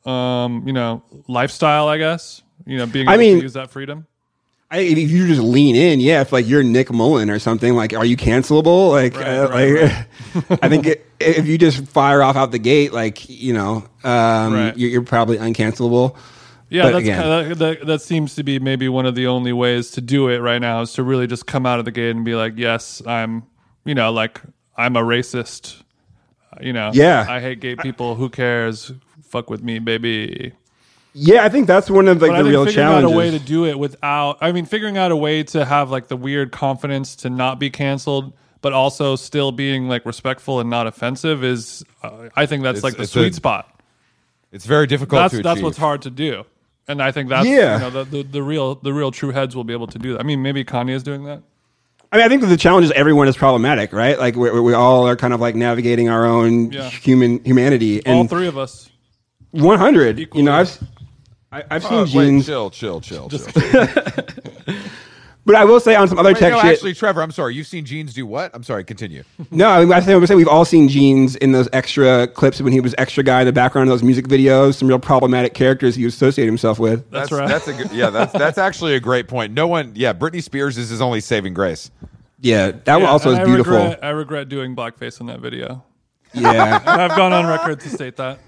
um, 0.06 0.68
you 0.68 0.74
know, 0.74 1.02
lifestyle? 1.28 1.88
I 1.88 1.98
guess 1.98 2.42
you 2.66 2.78
know, 2.78 2.86
being 2.86 3.08
I 3.08 3.14
able 3.14 3.20
mean- 3.22 3.38
to 3.38 3.44
use 3.44 3.54
that 3.54 3.72
freedom. 3.72 4.08
I, 4.74 4.80
if 4.80 5.12
you 5.12 5.28
just 5.28 5.42
lean 5.42 5.76
in, 5.76 6.00
yeah. 6.00 6.22
If 6.22 6.32
like 6.32 6.48
you're 6.48 6.64
Nick 6.64 6.92
Mullen 6.92 7.30
or 7.30 7.38
something, 7.40 7.74
like, 7.76 7.94
are 7.94 8.06
you 8.06 8.18
cancelable? 8.18 8.90
Like, 8.92 9.16
Right, 9.16 9.28
uh, 9.38 9.50
right, 9.50 10.08
like 10.50 10.60
I 10.64 10.70
think 10.70 10.88
it, 10.88 11.06
if 11.20 11.46
you 11.46 11.58
just 11.60 11.86
fire 11.88 12.24
off 12.24 12.36
out 12.36 12.52
the 12.52 12.60
gate, 12.60 12.92
like 12.92 13.30
you 13.30 13.54
know, 13.54 13.86
um, 14.04 14.54
Right. 14.54 14.78
you're, 14.78 14.90
you're 14.90 15.02
probably 15.04 15.38
uncancelable. 15.38 16.18
Yeah, 16.70 16.84
But 16.84 16.92
that's 16.94 17.02
again- 17.04 17.22
kind 17.22 17.52
of, 17.52 17.58
that, 17.60 17.86
that 17.86 18.02
seems 18.02 18.34
to 18.36 18.44
be 18.44 18.58
maybe 18.58 18.90
one 18.90 19.06
of 19.06 19.14
the 19.14 19.28
only 19.28 19.54
ways 19.54 19.92
to 19.92 20.02
do 20.02 20.28
it 20.30 20.40
right 20.40 20.60
now 20.60 20.82
is 20.82 20.94
to 20.94 21.04
really 21.04 21.28
just 21.28 21.46
come 21.46 21.68
out 21.68 21.78
of 21.78 21.86
the 21.86 21.92
gate 21.92 22.16
and 22.16 22.26
be 22.26 22.34
like, 22.34 22.54
yes, 22.58 23.00
I'm, 23.06 23.44
you 23.86 23.94
know, 23.94 24.12
like 24.12 24.42
I'm 24.76 24.96
a 24.96 25.04
racist. 25.04 25.84
You 26.62 26.74
know, 26.74 26.90
Yeah. 26.94 27.28
I 27.30 27.40
hate 27.42 27.60
gay 27.60 27.76
people. 27.76 28.16
Who 28.16 28.28
cares? 28.30 28.92
Fuck 29.24 29.52
with 29.52 29.62
me, 29.62 29.78
baby. 29.78 30.54
Yeah, 31.14 31.44
I 31.46 31.50
think 31.50 31.68
that's 31.68 31.90
one 31.90 32.08
of 32.08 32.22
like 32.22 32.32
but 32.32 32.34
the 32.34 32.40
I 32.40 32.44
think 32.44 32.50
real 32.50 32.66
figuring 32.66 32.88
challenges. 32.88 33.12
out 33.12 33.14
a 33.14 33.18
way 33.18 33.32
to 33.32 33.40
do 33.40 33.66
it 33.66 33.78
without, 33.78 34.38
I 34.42 34.52
mean, 34.52 34.66
figuring 34.66 34.98
out 34.98 35.12
a 35.12 35.16
way 35.16 35.44
to 35.44 35.64
have 35.64 35.92
like 35.92 36.08
the 36.08 36.18
weird 36.18 36.52
confidence 36.52 37.16
to 37.18 37.30
not 37.30 37.60
be 37.60 37.70
canceled, 37.70 38.34
but 38.62 38.74
also 38.74 39.16
still 39.16 39.52
being 39.52 39.88
like 39.88 40.06
respectful 40.06 40.60
and 40.60 40.70
not 40.70 40.88
offensive 40.88 41.44
is, 41.44 41.84
uh, 42.02 42.30
I 42.36 42.46
think 42.48 42.64
that's 42.64 42.80
It's- 42.80 42.84
like 42.84 42.98
the 42.98 43.04
it's 43.04 43.12
sweet 43.12 43.32
a- 43.34 43.36
spot. 43.36 43.70
it's 44.52 44.66
very 44.66 44.88
difficult 44.88 45.22
That's 45.22 45.36
to 45.36 45.42
that's 45.44 45.62
what's 45.62 45.78
hard 45.78 46.02
to 46.04 46.10
do, 46.10 46.46
and 46.88 47.02
I 47.02 47.12
think 47.12 47.30
that's 47.30 47.48
Yeah. 47.48 47.76
you 47.76 47.80
know 47.82 47.90
the, 47.90 48.04
the 48.06 48.24
the 48.24 48.42
real 48.44 48.76
the 48.76 48.94
real 48.94 49.12
true 49.12 49.32
heads 49.32 49.56
will 49.56 49.64
be 49.64 49.74
able 49.74 49.88
to 49.88 50.00
do 50.00 50.14
that. 50.14 50.20
I 50.20 50.24
mean, 50.24 50.42
maybe 50.42 50.64
Kanye 50.64 50.92
is 50.96 51.04
doing 51.04 51.26
that. 51.26 51.42
I 52.12 52.18
mean, 52.18 52.26
I 52.26 52.30
think 52.30 52.42
that 52.42 52.48
the 52.48 52.58
challenge 52.58 52.86
is 52.86 52.92
everyone 52.92 53.28
is 53.28 53.36
problematic, 53.38 53.92
right? 53.94 54.18
Like 54.18 54.36
we, 54.36 54.50
we 54.60 54.74
all 54.74 55.08
are 55.08 55.16
kind 55.16 55.34
of 55.34 55.40
like 55.42 55.56
navigating 55.56 56.10
our 56.10 56.26
own 56.26 56.72
Yeah. 56.72 56.90
human 56.90 57.44
humanity. 57.44 58.04
All 58.06 58.22
And 58.22 58.30
three 58.30 58.48
of 58.48 58.58
us. 58.58 58.90
100, 59.52 60.18
you 60.18 60.24
Equally. 60.24 60.44
know, 60.44 60.54
I've 60.54 60.80
I, 61.54 61.64
I've 61.72 61.84
seen 61.84 61.94
Uh, 61.94 62.02
wait, 62.04 62.12
genes. 62.12 62.46
chill, 62.46 62.70
chill, 62.70 63.00
chill, 63.02 63.30
chill. 63.30 63.48
But 65.46 65.56
I 65.56 65.66
will 65.66 65.80
say 65.80 65.96
on 65.96 66.08
some 66.08 66.18
other 66.18 66.30
Wait, 66.30 66.38
tech 66.38 66.54
no, 66.54 66.62
shit. 66.62 66.72
actually, 66.72 66.94
Trevor, 66.94 67.22
I'm 67.22 67.32
sorry. 67.32 67.54
You've 67.54 67.68
seen 67.68 67.84
Jeans 67.84 68.14
do 68.14 68.26
what? 68.26 68.52
I'm 68.54 68.64
sorry. 68.64 68.84
Continue. 68.86 69.24
No, 69.52 69.70
I, 69.70 69.82
mean, 69.82 69.92
I 69.94 70.00
think 70.00 70.12
I 70.12 70.16
would 70.16 70.28
say 70.28 70.36
we've 70.36 70.48
all 70.48 70.66
seen 70.66 70.88
jeans 70.88 71.36
in 71.36 71.52
those 71.52 71.68
extra 71.74 72.28
clips 72.28 72.60
when 72.62 72.72
he 72.74 72.80
was 72.80 72.96
extra 72.98 73.24
guy 73.24 73.42
in 73.42 73.46
the 73.46 73.52
background 73.54 73.88
of 73.90 73.94
those 73.94 74.04
music 74.04 74.28
videos. 74.28 74.76
Some 74.76 74.88
real 74.88 75.00
problematic 75.00 75.54
characters 75.54 75.96
he 75.96 76.06
associated 76.06 76.50
himself 76.50 76.80
with. 76.80 77.10
That's, 77.12 77.32
right. 77.32 77.48
That's 77.48 77.68
a 77.68 77.74
good, 77.74 77.92
yeah. 77.92 78.10
That's 78.10 78.32
that's 78.34 78.58
actually 78.58 78.96
a 78.96 79.00
great 79.00 79.28
point. 79.28 79.54
No 79.54 79.68
one. 79.68 79.92
Yeah, 79.96 80.14
Britney 80.14 80.42
Spears 80.42 80.78
is 80.78 80.90
his 80.90 81.02
only 81.02 81.20
saving 81.20 81.54
grace. 81.54 81.92
Yeah, 82.40 82.72
that 82.72 82.96
one 82.96 83.06
also 83.06 83.30
and 83.32 83.40
is 83.40 83.44
I 83.44 83.46
beautiful. 83.46 83.74
Regret, 83.74 84.00
I 84.04 84.10
regret 84.10 84.50
doing 84.50 84.76
blackface 84.76 85.20
in 85.20 85.28
that 85.28 85.40
video. 85.40 85.84
Yeah, 86.34 86.82
I've 86.86 87.16
gone 87.16 87.34
on 87.34 87.46
record 87.46 87.80
to 87.82 87.90
state 87.90 88.16
that. 88.16 88.40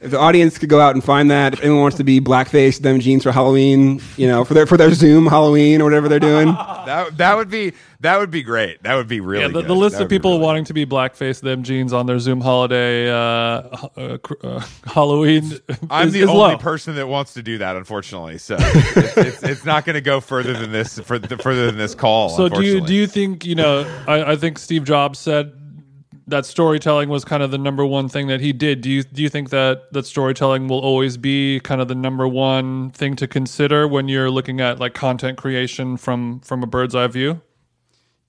If 0.00 0.12
the 0.12 0.18
audience 0.18 0.56
could 0.56 0.70
go 0.70 0.80
out 0.80 0.94
and 0.94 1.04
find 1.04 1.30
that, 1.30 1.52
if 1.52 1.60
anyone 1.60 1.82
wants 1.82 1.98
to 1.98 2.04
be 2.04 2.20
blackface, 2.20 2.80
them 2.80 3.00
jeans 3.00 3.22
for 3.22 3.32
Halloween, 3.32 4.00
you 4.16 4.26
know, 4.26 4.44
for 4.44 4.54
their 4.54 4.66
for 4.66 4.78
their 4.78 4.92
Zoom 4.94 5.26
Halloween 5.26 5.82
or 5.82 5.84
whatever 5.84 6.08
they're 6.08 6.18
doing. 6.18 6.56
That 6.80 7.18
that 7.18 7.36
would 7.36 7.50
be 7.50 7.74
that 8.00 8.18
would 8.18 8.30
be 8.30 8.42
great. 8.42 8.82
That 8.82 8.94
would 8.94 9.06
be 9.06 9.20
really. 9.20 9.42
Yeah, 9.42 9.48
the, 9.48 9.60
good. 9.60 9.68
the 9.68 9.74
list 9.76 9.98
That 9.98 10.04
of 10.04 10.08
people 10.08 10.32
really 10.32 10.42
wanting 10.42 10.64
to 10.64 10.74
be 10.74 10.86
blackface 10.86 11.40
them 11.40 11.62
jeans 11.62 11.92
on 11.92 12.06
their 12.06 12.18
Zoom 12.18 12.40
holiday 12.40 13.10
uh, 13.10 13.14
uh, 13.14 14.18
uh, 14.42 14.64
Halloween. 14.86 15.52
I'm 15.90 16.08
is, 16.08 16.14
the 16.14 16.22
is 16.22 16.28
only 16.28 16.52
low. 16.52 16.56
person 16.56 16.94
that 16.96 17.06
wants 17.06 17.34
to 17.34 17.42
do 17.42 17.58
that, 17.58 17.76
unfortunately. 17.76 18.38
So 18.38 18.56
it's, 18.58 19.16
it's, 19.16 19.42
it's 19.42 19.64
not 19.66 19.84
going 19.84 19.94
to 19.94 20.00
go 20.00 20.20
further 20.20 20.54
than 20.54 20.72
this 20.72 20.98
for 21.00 21.20
further 21.20 21.66
than 21.66 21.76
this 21.76 21.94
call. 21.94 22.30
So 22.30 22.48
do 22.48 22.62
you 22.62 22.80
do 22.80 22.94
you 22.94 23.06
think 23.06 23.44
you 23.44 23.54
know? 23.54 23.86
I, 24.08 24.32
I 24.32 24.36
think 24.36 24.58
Steve 24.58 24.84
Jobs 24.84 25.18
said 25.18 25.52
that 26.30 26.46
storytelling 26.46 27.08
was 27.08 27.24
kind 27.24 27.42
of 27.42 27.50
the 27.50 27.58
number 27.58 27.84
one 27.84 28.08
thing 28.08 28.28
that 28.28 28.40
he 28.40 28.52
did. 28.52 28.80
Do 28.80 28.90
you 28.90 29.02
do 29.02 29.22
you 29.22 29.28
think 29.28 29.50
that 29.50 29.92
that 29.92 30.06
storytelling 30.06 30.68
will 30.68 30.80
always 30.80 31.16
be 31.16 31.60
kind 31.60 31.80
of 31.80 31.88
the 31.88 31.94
number 31.94 32.26
one 32.26 32.90
thing 32.90 33.16
to 33.16 33.28
consider 33.28 33.86
when 33.86 34.08
you're 34.08 34.30
looking 34.30 34.60
at 34.60 34.78
like 34.78 34.94
content 34.94 35.38
creation 35.38 35.96
from 35.96 36.40
from 36.40 36.62
a 36.62 36.66
bird's 36.66 36.94
eye 36.94 37.06
view? 37.06 37.40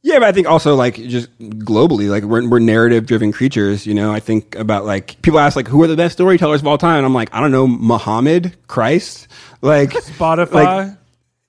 Yeah, 0.03 0.17
but 0.17 0.27
I 0.27 0.31
think 0.31 0.47
also 0.47 0.75
like 0.75 0.95
just 0.95 1.37
globally, 1.39 2.09
like 2.09 2.23
we're, 2.23 2.47
we're 2.47 2.59
narrative 2.59 3.05
driven 3.05 3.31
creatures. 3.31 3.85
You 3.85 3.93
know, 3.93 4.11
I 4.11 4.19
think 4.19 4.55
about 4.55 4.85
like 4.85 5.21
people 5.21 5.39
ask 5.39 5.55
like 5.55 5.67
who 5.67 5.83
are 5.83 5.87
the 5.87 5.95
best 5.95 6.13
storytellers 6.13 6.61
of 6.61 6.67
all 6.67 6.79
time, 6.79 6.97
and 6.97 7.05
I'm 7.05 7.13
like 7.13 7.33
I 7.33 7.39
don't 7.39 7.51
know, 7.51 7.67
Muhammad, 7.67 8.55
Christ, 8.67 9.27
like 9.61 9.91
Spotify. 9.91 10.53
Like, 10.53 10.97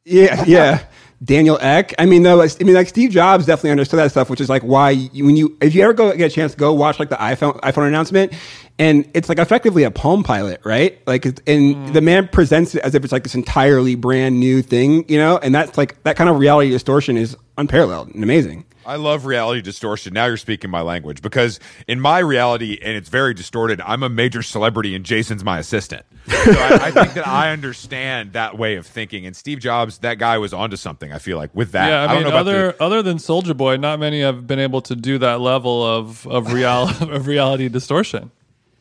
yeah, 0.04 0.44
yeah. 0.46 0.84
Daniel 1.22 1.58
Ek. 1.60 1.94
I 1.98 2.06
mean, 2.06 2.22
though, 2.22 2.36
like, 2.36 2.60
I 2.60 2.64
mean, 2.64 2.74
like 2.74 2.88
Steve 2.88 3.10
Jobs 3.10 3.46
definitely 3.46 3.70
understood 3.70 3.98
that 3.98 4.10
stuff, 4.10 4.28
which 4.28 4.40
is 4.40 4.48
like 4.48 4.62
why 4.62 4.90
you, 4.90 5.24
when 5.24 5.36
you, 5.36 5.56
if 5.60 5.74
you 5.74 5.82
ever 5.82 5.92
go 5.92 6.14
get 6.16 6.32
a 6.32 6.34
chance, 6.34 6.52
to 6.52 6.58
go 6.58 6.72
watch 6.72 6.98
like 6.98 7.10
the 7.10 7.16
iPhone 7.16 7.60
iPhone 7.60 7.86
announcement, 7.86 8.32
and 8.78 9.08
it's 9.14 9.28
like 9.28 9.38
effectively 9.38 9.84
a 9.84 9.90
Palm 9.90 10.24
Pilot, 10.24 10.60
right? 10.64 11.00
Like, 11.06 11.24
and 11.26 11.36
mm. 11.36 11.92
the 11.92 12.00
man 12.00 12.28
presents 12.28 12.74
it 12.74 12.82
as 12.82 12.94
if 12.94 13.04
it's 13.04 13.12
like 13.12 13.22
this 13.22 13.34
entirely 13.34 13.94
brand 13.94 14.40
new 14.40 14.62
thing, 14.62 15.04
you 15.08 15.18
know, 15.18 15.38
and 15.38 15.54
that's 15.54 15.78
like 15.78 16.02
that 16.02 16.16
kind 16.16 16.28
of 16.28 16.38
reality 16.38 16.70
distortion 16.70 17.16
is 17.16 17.36
unparalleled 17.56 18.08
and 18.14 18.24
amazing. 18.24 18.64
I 18.84 18.96
love 18.96 19.26
reality 19.26 19.62
distortion. 19.62 20.14
Now 20.14 20.26
you're 20.26 20.36
speaking 20.36 20.70
my 20.70 20.80
language 20.80 21.22
because 21.22 21.60
in 21.86 22.00
my 22.00 22.18
reality, 22.18 22.78
and 22.82 22.96
it's 22.96 23.08
very 23.08 23.34
distorted, 23.34 23.80
I'm 23.80 24.02
a 24.02 24.08
major 24.08 24.42
celebrity 24.42 24.94
and 24.94 25.04
Jason's 25.04 25.44
my 25.44 25.58
assistant. 25.58 26.04
So 26.26 26.34
I, 26.52 26.78
I 26.82 26.90
think 26.90 27.14
that 27.14 27.26
I 27.26 27.50
understand 27.50 28.32
that 28.34 28.56
way 28.56 28.76
of 28.76 28.86
thinking. 28.86 29.26
And 29.26 29.34
Steve 29.36 29.58
Jobs, 29.58 29.98
that 29.98 30.18
guy 30.18 30.38
was 30.38 30.52
onto 30.52 30.76
something, 30.76 31.12
I 31.12 31.18
feel 31.18 31.36
like, 31.36 31.54
with 31.54 31.72
that. 31.72 31.88
yeah, 31.88 32.02
I, 32.02 32.06
don't 32.06 32.14
mean, 32.16 32.22
know 32.24 32.28
about 32.28 32.40
other 32.40 32.72
the, 32.72 32.82
other 32.82 33.02
than 33.02 33.16
Soulja 33.18 33.56
Boy, 33.56 33.76
not 33.76 33.98
many 33.98 34.20
have 34.20 34.46
been 34.46 34.58
able 34.58 34.80
to 34.82 34.94
do 34.94 35.18
that 35.18 35.40
level 35.40 35.84
of 35.84 36.26
of 36.26 36.52
real 36.52 36.88
of 37.00 37.26
reality 37.26 37.68
distortion. 37.68 38.30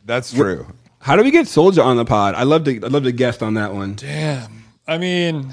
That's 0.05 0.33
true. 0.33 0.67
How 0.99 1.15
do 1.15 1.23
we 1.23 1.31
get 1.31 1.47
Soulja 1.47 1.83
on 1.83 1.97
the 1.97 2.05
pod? 2.05 2.35
I 2.35 2.43
love 2.43 2.63
to, 2.65 2.75
I'd 2.75 2.91
love 2.91 3.03
to 3.03 3.11
guest 3.11 3.41
on 3.41 3.55
that 3.55 3.73
one. 3.73 3.95
Damn. 3.95 4.65
I 4.87 4.99
mean, 4.99 5.51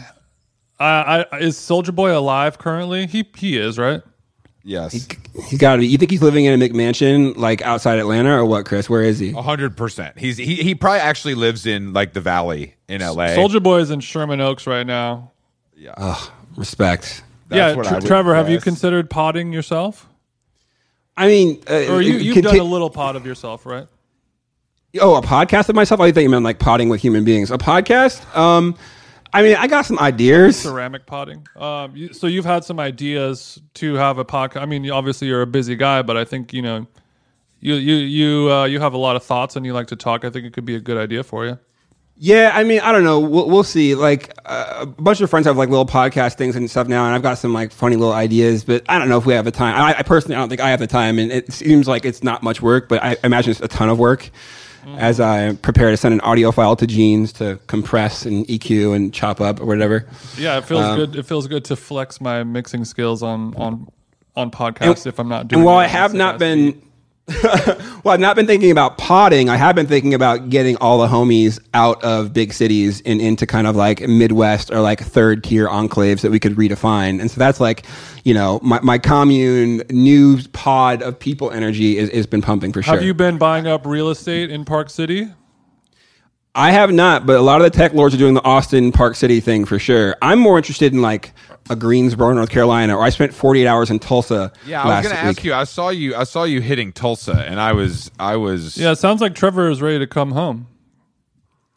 I, 0.79 1.27
I 1.33 1.39
is 1.39 1.57
Soulja 1.57 1.95
Boy 1.95 2.17
alive 2.17 2.59
currently? 2.59 3.07
He 3.07 3.29
he 3.37 3.57
is 3.57 3.79
right. 3.79 4.03
Yes. 4.69 5.09
He's 5.49 5.59
got 5.59 5.77
to 5.77 5.79
be. 5.81 5.87
You 5.87 5.97
think 5.97 6.11
he's 6.11 6.21
living 6.23 6.45
in 6.45 6.61
a 6.61 6.69
McMansion, 6.69 7.39
like 7.39 7.63
outside 7.63 7.99
Atlanta, 7.99 8.37
or 8.37 8.45
what, 8.45 8.67
Chris? 8.67 8.91
Where 8.91 9.03
is 9.03 9.19
he? 9.19 9.31
A 9.31 9.41
hundred 9.41 9.79
percent. 9.79 10.19
He's 10.19 10.37
he, 10.37 10.57
he 10.57 10.75
probably 10.75 11.01
actually 11.01 11.35
lives 11.37 11.65
in 11.65 11.95
like 11.95 12.13
the 12.13 12.21
valley 12.21 12.75
in 12.87 13.01
LA. 13.01 13.29
Soulja 13.29 13.63
Boy 13.63 13.79
is 13.79 13.91
in 13.91 14.01
Sherman 14.01 14.43
Oaks 14.43 14.67
right 14.67 14.87
now. 14.87 15.33
Yeah. 15.75 16.17
Respect. 16.55 17.23
That's 17.49 17.59
yeah, 17.59 17.75
what 17.77 17.87
Tr- 17.87 17.95
I 17.95 17.99
would 17.99 18.07
Trevor, 18.07 18.35
have 18.35 18.51
you 18.51 18.57
guess. 18.57 18.65
consideed 18.65 19.09
potting 19.09 19.55
yourself? 19.55 20.07
I 21.17 21.29
mean, 21.29 21.63
uh, 21.69 21.87
Or 21.91 22.03
you 22.03 22.19
you've 22.19 22.35
conti- 22.35 22.59
done 22.59 22.67
a 22.67 22.71
little 22.71 22.91
pot 22.91 23.17
of 23.17 23.25
yourself, 23.25 23.65
right? 23.65 23.87
Oh, 25.01 25.15
a 25.17 25.23
podcast 25.23 25.71
of 25.71 25.77
myself? 25.77 25.99
I 26.01 26.13
think 26.13 26.25
you 26.25 26.31
meant 26.31 26.45
like 26.45 26.59
potting 26.59 26.91
with 26.91 27.01
human 27.01 27.25
beings. 27.25 27.51
A 27.51 27.57
podcast? 27.57 28.37
Um, 28.37 28.77
I 29.33 29.43
mean, 29.43 29.57
I 29.57 29.67
got 29.67 29.87
some 29.87 29.99
ideas. 29.99 30.59
Ceramic 30.59 31.07
potting. 31.07 31.47
Um, 31.57 31.95
you, 31.95 32.13
so 32.13 32.27
you've 32.27 32.45
had 32.45 32.65
some 32.65 32.81
ideas 32.81 33.61
to 33.75 33.95
have 33.95 34.19
a 34.19 34.25
podcast. 34.25 34.63
I 34.63 34.67
mean, 34.67 34.91
obviously 34.91 35.29
you're 35.29 35.43
a 35.43 35.47
busy 35.47 35.77
guy, 35.77 36.03
but 36.03 36.17
I 36.17 36.25
think 36.25 36.53
you 36.53 36.63
know, 36.63 36.87
you 37.61 37.75
you 37.75 37.95
you 37.97 38.53
uh, 38.53 38.65
you 38.65 38.81
have 38.81 38.95
a 38.95 38.99
lot 38.99 39.17
of 39.17 39.23
thoughts 39.23 39.57
and 39.57 39.67
you 39.67 39.73
like 39.73 39.89
to 39.89 39.97
talk. 39.97 40.25
I 40.25 40.31
think 40.31 40.47
it 40.47 40.53
could 40.53 40.65
be 40.65 40.75
a 40.75 40.81
good 40.81 40.97
idea 40.97 41.23
for 41.23 41.47
you. 41.47 41.59
Yeah, 42.21 42.51
I 42.53 42.65
mean, 42.65 42.81
I 42.81 42.91
don't 42.91 43.05
know. 43.05 43.21
We'll, 43.21 43.49
we'll 43.49 43.63
see. 43.63 43.95
Like 43.95 44.35
uh, 44.45 44.79
a 44.81 44.87
bunch 44.87 45.21
of 45.21 45.31
friends 45.31 45.47
have 45.47 45.57
like 45.57 45.69
little 45.69 45.87
podcast 45.87 46.35
things 46.35 46.57
and 46.57 46.69
stuff 46.69 46.89
now, 46.89 47.07
and 47.07 47.15
I've 47.15 47.23
got 47.23 47.39
some 47.39 47.53
like 47.53 47.71
funny 47.71 47.95
little 47.95 48.15
ideas, 48.15 48.65
but 48.65 48.83
I 48.89 48.99
don't 48.99 49.09
know 49.09 49.19
if 49.19 49.27
we 49.27 49.35
have 49.35 49.45
the 49.45 49.53
time. 49.53 49.81
I, 49.81 49.99
I 49.99 50.03
personally, 50.03 50.35
I 50.35 50.41
don't 50.41 50.49
think 50.49 50.61
I 50.61 50.71
have 50.71 50.81
the 50.81 50.89
time, 50.89 51.21
and 51.21 51.31
it 51.31 51.53
seems 51.53 51.87
like 51.87 52.05
it's 52.05 52.25
not 52.25 52.43
much 52.43 52.61
work, 52.61 52.89
but 52.89 53.03
I 53.05 53.17
imagine 53.23 53.53
it's 53.53 53.61
a 53.61 53.69
ton 53.69 53.89
of 53.89 54.01
work. 54.01 54.31
As 54.97 55.21
I 55.21 55.55
prepare 55.55 55.91
to 55.91 55.97
send 55.97 56.15
an 56.15 56.21
audio 56.21 56.51
file 56.53 56.77
to 56.77 56.87
Jeans 56.87 57.33
to 57.35 57.59
compress 57.67 58.25
and 58.25 58.47
EQ 58.47 58.95
and 58.97 59.13
chop 59.13 59.41
up 59.41 59.61
or 59.61 59.67
whatever. 59.67 60.07
Yeah, 60.37 60.59
it 60.59 60.65
feels 60.65 60.85
Um, 60.85 60.97
good. 60.97 61.17
It 61.17 61.25
feels 61.27 61.47
good 61.47 61.65
to 61.67 61.77
flex 61.77 62.21
my 62.21 62.45
mixing 62.45 62.85
skills 62.85 63.23
on 63.23 63.55
on 63.57 63.89
on 64.37 64.51
podcasts 64.51 65.07
if 65.07 65.19
I'm 65.19 65.29
not 65.29 65.49
doing. 65.49 65.61
And 65.61 65.67
while 65.67 65.79
I 65.79 65.87
have 65.87 66.15
not 66.15 66.39
been, 66.39 66.81
well, 68.05 68.15
I've 68.15 68.21
not 68.21 68.37
been 68.37 68.47
thinking 68.47 68.71
about 68.71 68.97
potting. 68.97 69.51
I 69.51 69.57
have 69.57 69.77
been 69.77 69.87
thinking 69.87 70.15
about 70.15 70.49
getting 70.49 70.77
all 70.77 70.99
the 70.99 71.07
homies 71.07 71.61
out 71.75 72.03
of 72.03 72.33
big 72.33 72.55
cities 72.55 73.03
and 73.05 73.21
into 73.21 73.47
kind 73.47 73.67
of 73.67 73.77
like 73.77 74.01
Midwest 74.01 74.71
or 74.71 74.81
like 74.81 75.01
third 75.01 75.45
tier 75.45 75.69
enclaves 75.69 76.23
that 76.23 76.31
we 76.31 76.41
could 76.41 76.55
redefine. 76.55 77.21
And 77.21 77.31
so 77.31 77.39
that's 77.39 77.61
like, 77.61 77.85
you 78.25 78.33
know, 78.33 78.61
my, 78.63 78.81
my 78.81 78.97
commune 78.97 79.83
new 79.91 80.41
pod 80.53 81.03
of 81.03 81.19
people 81.19 81.51
energy 81.51 81.99
is, 81.99 82.11
has 82.11 82.27
been 82.27 82.41
pumping 82.41 82.73
for 82.73 82.83
sure. 82.83 82.95
Have 82.95 83.05
you 83.05 83.13
been 83.13 83.37
buying 83.37 83.67
up 83.67 83.85
real 83.85 84.09
estate 84.09 84.51
in 84.51 84.65
Park 84.65 84.89
City? 84.89 85.29
I 86.55 86.73
have 86.73 86.93
not, 86.93 87.27
but 87.27 87.37
a 87.37 87.43
lot 87.43 87.61
of 87.61 87.71
the 87.71 87.77
tech 87.77 87.93
lords 87.93 88.15
are 88.15 88.19
doing 88.19 88.35
the 88.35 88.45
Austin 88.45 88.91
Park 88.91 89.15
City 89.15 89.41
thing 89.41 89.65
for 89.65 89.79
sure. 89.79 90.17
I'm 90.21 90.39
more 90.39 90.57
interested 90.57 90.93
in 90.93 91.03
like 91.03 91.33
a 91.71 91.77
Greensboro, 91.77 92.33
North 92.33 92.51
Carolina, 92.51 92.97
or 92.97 93.03
I 93.03 93.11
spent 93.11 93.33
48 93.35 93.67
hours 93.67 93.91
in 93.91 93.99
Tulsa. 93.99 94.53
Yeah, 94.67 94.83
I 94.83 94.97
was 94.97 95.07
going 95.07 95.17
to 95.17 95.23
ask 95.23 95.45
you. 95.45 95.55
I 95.55 95.65
saw 95.65 95.91
you. 95.91 96.17
I 96.17 96.25
saw 96.25 96.45
you 96.45 96.61
hitting 96.61 96.93
Tulsa, 96.93 97.45
and 97.47 97.61
I 97.61 97.73
was. 97.73 98.11
I 98.19 98.37
was. 98.37 98.77
Yeah, 98.77 98.93
it 98.93 98.97
sounds 98.97 99.21
like 99.21 99.35
Trevor 99.35 99.71
is 99.71 99.81
ready 99.83 99.99
to 99.99 100.07
come 100.07 100.33
home. 100.33 100.67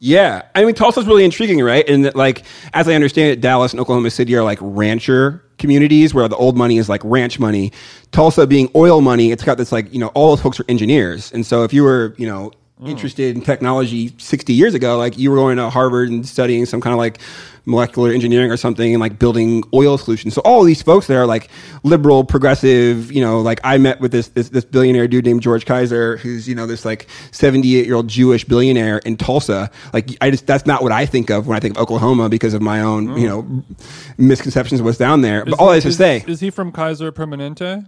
Yeah, 0.03 0.41
I 0.55 0.65
mean 0.65 0.73
Tulsa's 0.73 1.05
really 1.05 1.23
intriguing, 1.23 1.61
right? 1.61 1.87
And 1.87 2.05
that, 2.05 2.15
like, 2.15 2.43
as 2.73 2.87
I 2.87 2.95
understand 2.95 3.33
it, 3.33 3.39
Dallas 3.39 3.71
and 3.71 3.79
Oklahoma 3.79 4.09
City 4.09 4.35
are 4.35 4.43
like 4.43 4.57
rancher 4.59 5.45
communities 5.59 6.11
where 6.11 6.27
the 6.27 6.35
old 6.37 6.57
money 6.57 6.79
is 6.79 6.89
like 6.89 7.01
ranch 7.03 7.37
money. 7.37 7.71
Tulsa 8.11 8.47
being 8.47 8.67
oil 8.73 9.01
money, 9.01 9.31
it's 9.31 9.43
got 9.43 9.59
this 9.59 9.71
like 9.71 9.93
you 9.93 9.99
know 9.99 10.07
all 10.15 10.29
those 10.29 10.41
folks 10.41 10.59
are 10.59 10.65
engineers, 10.67 11.31
and 11.33 11.45
so 11.45 11.63
if 11.63 11.71
you 11.71 11.83
were 11.83 12.15
you 12.17 12.25
know 12.25 12.51
Mm. 12.81 12.89
interested 12.89 13.35
in 13.35 13.43
technology 13.43 14.11
60 14.17 14.53
years 14.53 14.73
ago, 14.73 14.97
like 14.97 15.15
you 15.15 15.29
were 15.29 15.37
going 15.37 15.57
to 15.57 15.69
Harvard 15.69 16.09
and 16.09 16.27
studying 16.27 16.65
some 16.65 16.81
kind 16.81 16.93
of 16.93 16.97
like 16.97 17.19
molecular 17.65 18.11
engineering 18.11 18.49
or 18.49 18.57
something 18.57 18.91
and 18.91 18.99
like 18.99 19.19
building 19.19 19.63
oil 19.71 19.99
solutions. 19.99 20.33
So 20.33 20.41
all 20.41 20.63
these 20.63 20.81
folks 20.81 21.05
there 21.05 21.21
are 21.21 21.27
like 21.27 21.49
liberal, 21.83 22.23
progressive, 22.23 23.11
you 23.11 23.21
know, 23.21 23.39
like 23.39 23.59
I 23.63 23.77
met 23.77 23.99
with 23.99 24.11
this, 24.11 24.29
this, 24.29 24.49
this 24.49 24.65
billionaire 24.65 25.07
dude 25.07 25.25
named 25.25 25.43
George 25.43 25.67
Kaiser, 25.67 26.17
who's, 26.17 26.47
you 26.47 26.55
know, 26.55 26.65
this 26.65 26.83
like 26.83 27.07
78 27.31 27.85
year 27.85 27.93
old 27.93 28.07
Jewish 28.07 28.45
billionaire 28.45 28.97
in 28.99 29.15
Tulsa. 29.15 29.69
Like 29.93 30.17
I 30.19 30.31
just, 30.31 30.47
that's 30.47 30.65
not 30.65 30.81
what 30.81 30.91
I 30.91 31.05
think 31.05 31.29
of 31.29 31.45
when 31.45 31.55
I 31.55 31.59
think 31.59 31.77
of 31.77 31.83
Oklahoma 31.83 32.29
because 32.29 32.55
of 32.55 32.63
my 32.63 32.81
own, 32.81 33.15
you 33.15 33.27
mm. 33.27 33.47
know, 33.47 33.63
misconceptions 34.17 34.79
of 34.79 34.85
what's 34.87 34.97
down 34.97 35.21
there. 35.21 35.45
But 35.45 35.59
all 35.59 35.69
I 35.69 35.75
have 35.75 35.83
to 35.83 35.89
is, 35.89 35.97
say, 35.97 36.23
is 36.27 36.39
he 36.39 36.49
from 36.49 36.71
Kaiser 36.71 37.11
Permanente? 37.11 37.85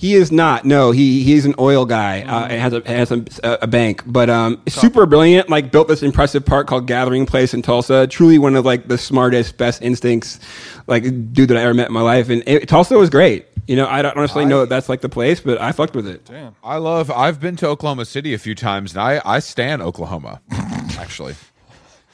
He 0.00 0.14
is 0.14 0.32
not. 0.32 0.64
No, 0.64 0.92
he 0.92 1.22
he's 1.24 1.44
an 1.44 1.54
oil 1.58 1.84
guy. 1.84 2.22
Uh, 2.22 2.46
and 2.46 2.58
has 2.58 2.72
a 2.72 2.80
has 2.86 3.10
a, 3.10 3.58
a 3.60 3.66
bank, 3.66 4.02
but 4.06 4.30
um, 4.30 4.58
super 4.66 5.04
brilliant. 5.04 5.50
Like 5.50 5.70
built 5.70 5.88
this 5.88 6.02
impressive 6.02 6.42
park 6.46 6.68
called 6.68 6.86
Gathering 6.86 7.26
Place 7.26 7.52
in 7.52 7.60
Tulsa. 7.60 8.06
Truly 8.06 8.38
one 8.38 8.56
of 8.56 8.64
like 8.64 8.88
the 8.88 8.96
smartest, 8.96 9.58
best 9.58 9.82
instincts, 9.82 10.40
like 10.86 11.02
dude 11.34 11.50
that 11.50 11.58
I 11.58 11.64
ever 11.64 11.74
met 11.74 11.88
in 11.88 11.92
my 11.92 12.00
life. 12.00 12.30
And 12.30 12.42
it, 12.46 12.66
Tulsa 12.66 12.96
was 12.96 13.10
great. 13.10 13.44
You 13.66 13.76
know, 13.76 13.86
I 13.86 14.00
don't 14.00 14.16
honestly 14.16 14.46
know 14.46 14.60
that 14.60 14.70
that's 14.70 14.88
like 14.88 15.02
the 15.02 15.10
place, 15.10 15.38
but 15.38 15.60
I 15.60 15.72
fucked 15.72 15.94
with 15.94 16.06
it. 16.06 16.24
Damn. 16.24 16.56
I 16.64 16.78
love. 16.78 17.10
I've 17.10 17.38
been 17.38 17.56
to 17.56 17.68
Oklahoma 17.68 18.06
City 18.06 18.32
a 18.32 18.38
few 18.38 18.54
times, 18.54 18.94
and 18.94 19.02
I 19.02 19.20
I 19.22 19.38
stand 19.40 19.82
Oklahoma. 19.82 20.40
actually, 20.98 21.34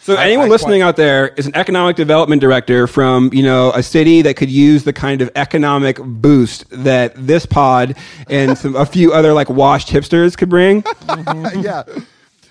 So 0.06 0.14
I- 0.14 0.24
anyone 0.26 0.46
I 0.46 0.50
listening 0.50 0.80
quite- 0.82 0.88
out 0.88 0.96
there 0.96 1.28
is 1.36 1.46
an 1.46 1.56
economic 1.56 1.96
development 1.96 2.40
director 2.40 2.86
from 2.86 3.30
you 3.32 3.42
know 3.42 3.72
a 3.72 3.82
city 3.82 4.22
that 4.22 4.36
could 4.36 4.50
use 4.50 4.84
the 4.84 4.92
kind 4.92 5.20
of 5.20 5.30
economic 5.34 5.98
boost 6.00 6.64
that 6.70 7.12
this 7.16 7.44
pod 7.44 7.96
and 8.30 8.56
some 8.56 8.76
a 8.76 8.86
few 8.86 9.12
other 9.12 9.32
like 9.32 9.50
washed 9.50 9.88
hipsters 9.88 10.36
could 10.38 10.48
bring. 10.48 10.84
yeah. 11.60 11.82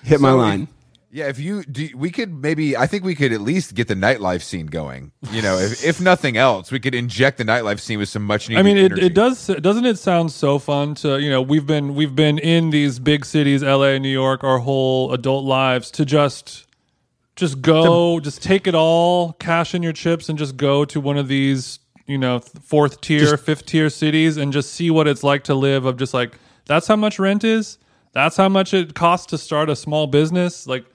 Hit 0.04 0.20
my 0.20 0.32
line. 0.32 0.64
if- 0.64 0.70
Yeah, 1.18 1.30
if 1.30 1.40
you 1.40 1.64
do, 1.64 1.88
we 1.96 2.10
could 2.12 2.34
maybe. 2.42 2.76
I 2.76 2.88
think 2.88 3.06
we 3.06 3.16
could 3.16 3.32
at 3.32 3.40
least 3.40 3.74
get 3.74 3.88
the 3.88 3.96
nightlife 3.96 4.42
scene 4.42 4.66
going. 4.66 5.14
You 5.32 5.42
know, 5.42 5.58
if, 5.58 5.82
if 5.86 6.02
nothing 6.02 6.36
else, 6.36 6.74
we 6.74 6.80
could 6.82 6.94
inject 6.94 7.38
the 7.38 7.46
nightlife 7.46 7.80
scene 7.80 8.00
with 8.00 8.10
some 8.10 8.24
much 8.24 8.50
needed. 8.50 8.60
I 8.60 8.64
mean, 8.64 8.76
it, 8.78 8.98
it 9.00 9.14
does. 9.14 9.48
Doesn't 9.48 9.86
it 9.86 9.98
sound 9.98 10.34
so 10.34 10.60
fun 10.60 10.94
to 10.96 11.18
you 11.22 11.30
know? 11.30 11.42
We've 11.42 11.66
been 11.66 11.96
we've 11.96 12.14
been 12.16 12.38
in 12.38 12.70
these 12.72 13.00
big 13.00 13.24
cities, 13.24 13.64
L.A., 13.64 13.98
New 13.98 14.10
York, 14.10 14.44
our 14.44 14.60
whole 14.60 15.14
adult 15.14 15.46
lives 15.46 15.90
to 15.92 16.04
just 16.04 16.66
just 17.36 17.62
go, 17.62 18.20
just 18.20 18.42
take 18.42 18.68
it 18.68 18.76
all, 18.76 19.34
cash 19.34 19.76
in 19.76 19.84
your 19.84 19.94
chips, 19.94 20.30
and 20.30 20.38
just 20.38 20.58
go 20.58 20.86
to 20.86 21.00
one 21.02 21.18
of 21.18 21.28
these 21.28 21.80
you 22.08 22.18
know 22.18 22.40
fourth 22.40 23.02
tier, 23.02 23.38
fifth 23.38 23.66
tier 23.66 23.90
cities, 23.90 24.38
and 24.38 24.54
just 24.54 24.74
see 24.74 24.92
what 24.92 25.08
it's 25.08 25.24
like 25.24 25.44
to 25.46 25.56
live. 25.56 25.86
Of 25.86 25.98
just 25.98 26.14
like 26.14 26.38
that's 26.66 26.88
how 26.88 26.96
much 26.96 27.20
rent 27.20 27.44
is. 27.44 27.78
That's 28.14 28.38
how 28.38 28.48
much 28.48 28.74
it 28.74 28.96
costs 28.96 29.28
to 29.28 29.38
start 29.38 29.70
a 29.70 29.76
small 29.76 30.08
business. 30.08 30.68
Like 30.68 30.86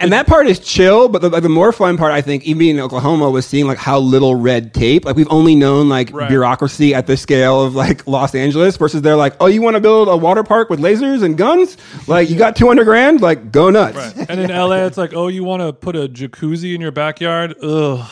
And 0.00 0.12
that 0.12 0.26
part 0.26 0.46
is 0.48 0.58
chill, 0.58 1.08
but 1.08 1.22
the, 1.22 1.28
like, 1.30 1.42
the 1.44 1.48
more 1.48 1.72
fun 1.72 1.96
part, 1.96 2.12
I 2.12 2.20
think, 2.20 2.44
even 2.44 2.66
in 2.66 2.80
Oklahoma, 2.80 3.30
was 3.30 3.46
seeing 3.46 3.66
like 3.66 3.78
how 3.78 3.98
little 4.00 4.34
red 4.34 4.74
tape. 4.74 5.04
Like 5.04 5.14
we've 5.16 5.30
only 5.30 5.54
known 5.54 5.88
like 5.88 6.10
Right. 6.12 6.28
bureaucracy 6.28 6.94
at 6.94 7.06
the 7.06 7.16
scale 7.16 7.62
of 7.62 7.74
like 7.76 8.06
Los 8.06 8.34
Angeles, 8.34 8.76
versus 8.76 9.02
they're 9.02 9.16
like, 9.16 9.34
oh, 9.40 9.46
you 9.46 9.62
want 9.62 9.76
to 9.76 9.80
build 9.80 10.08
a 10.08 10.16
water 10.16 10.42
park 10.42 10.68
with 10.68 10.80
lasers 10.80 11.22
and 11.22 11.38
guns? 11.38 11.76
Like 12.08 12.28
you 12.28 12.36
got 12.36 12.56
two 12.56 12.66
hundred 12.66 12.84
grand? 12.84 13.20
Like 13.20 13.52
go 13.52 13.70
nuts. 13.70 13.96
Right. 13.96 14.28
And 14.28 14.40
in 14.40 14.50
LA, 14.50 14.84
it's 14.84 14.98
like, 14.98 15.14
oh, 15.14 15.28
you 15.28 15.44
want 15.44 15.62
to 15.62 15.72
put 15.72 15.94
a 15.96 16.08
jacuzzi 16.08 16.74
in 16.74 16.80
your 16.80 16.92
backyard? 16.92 17.54
Ugh, 17.62 18.04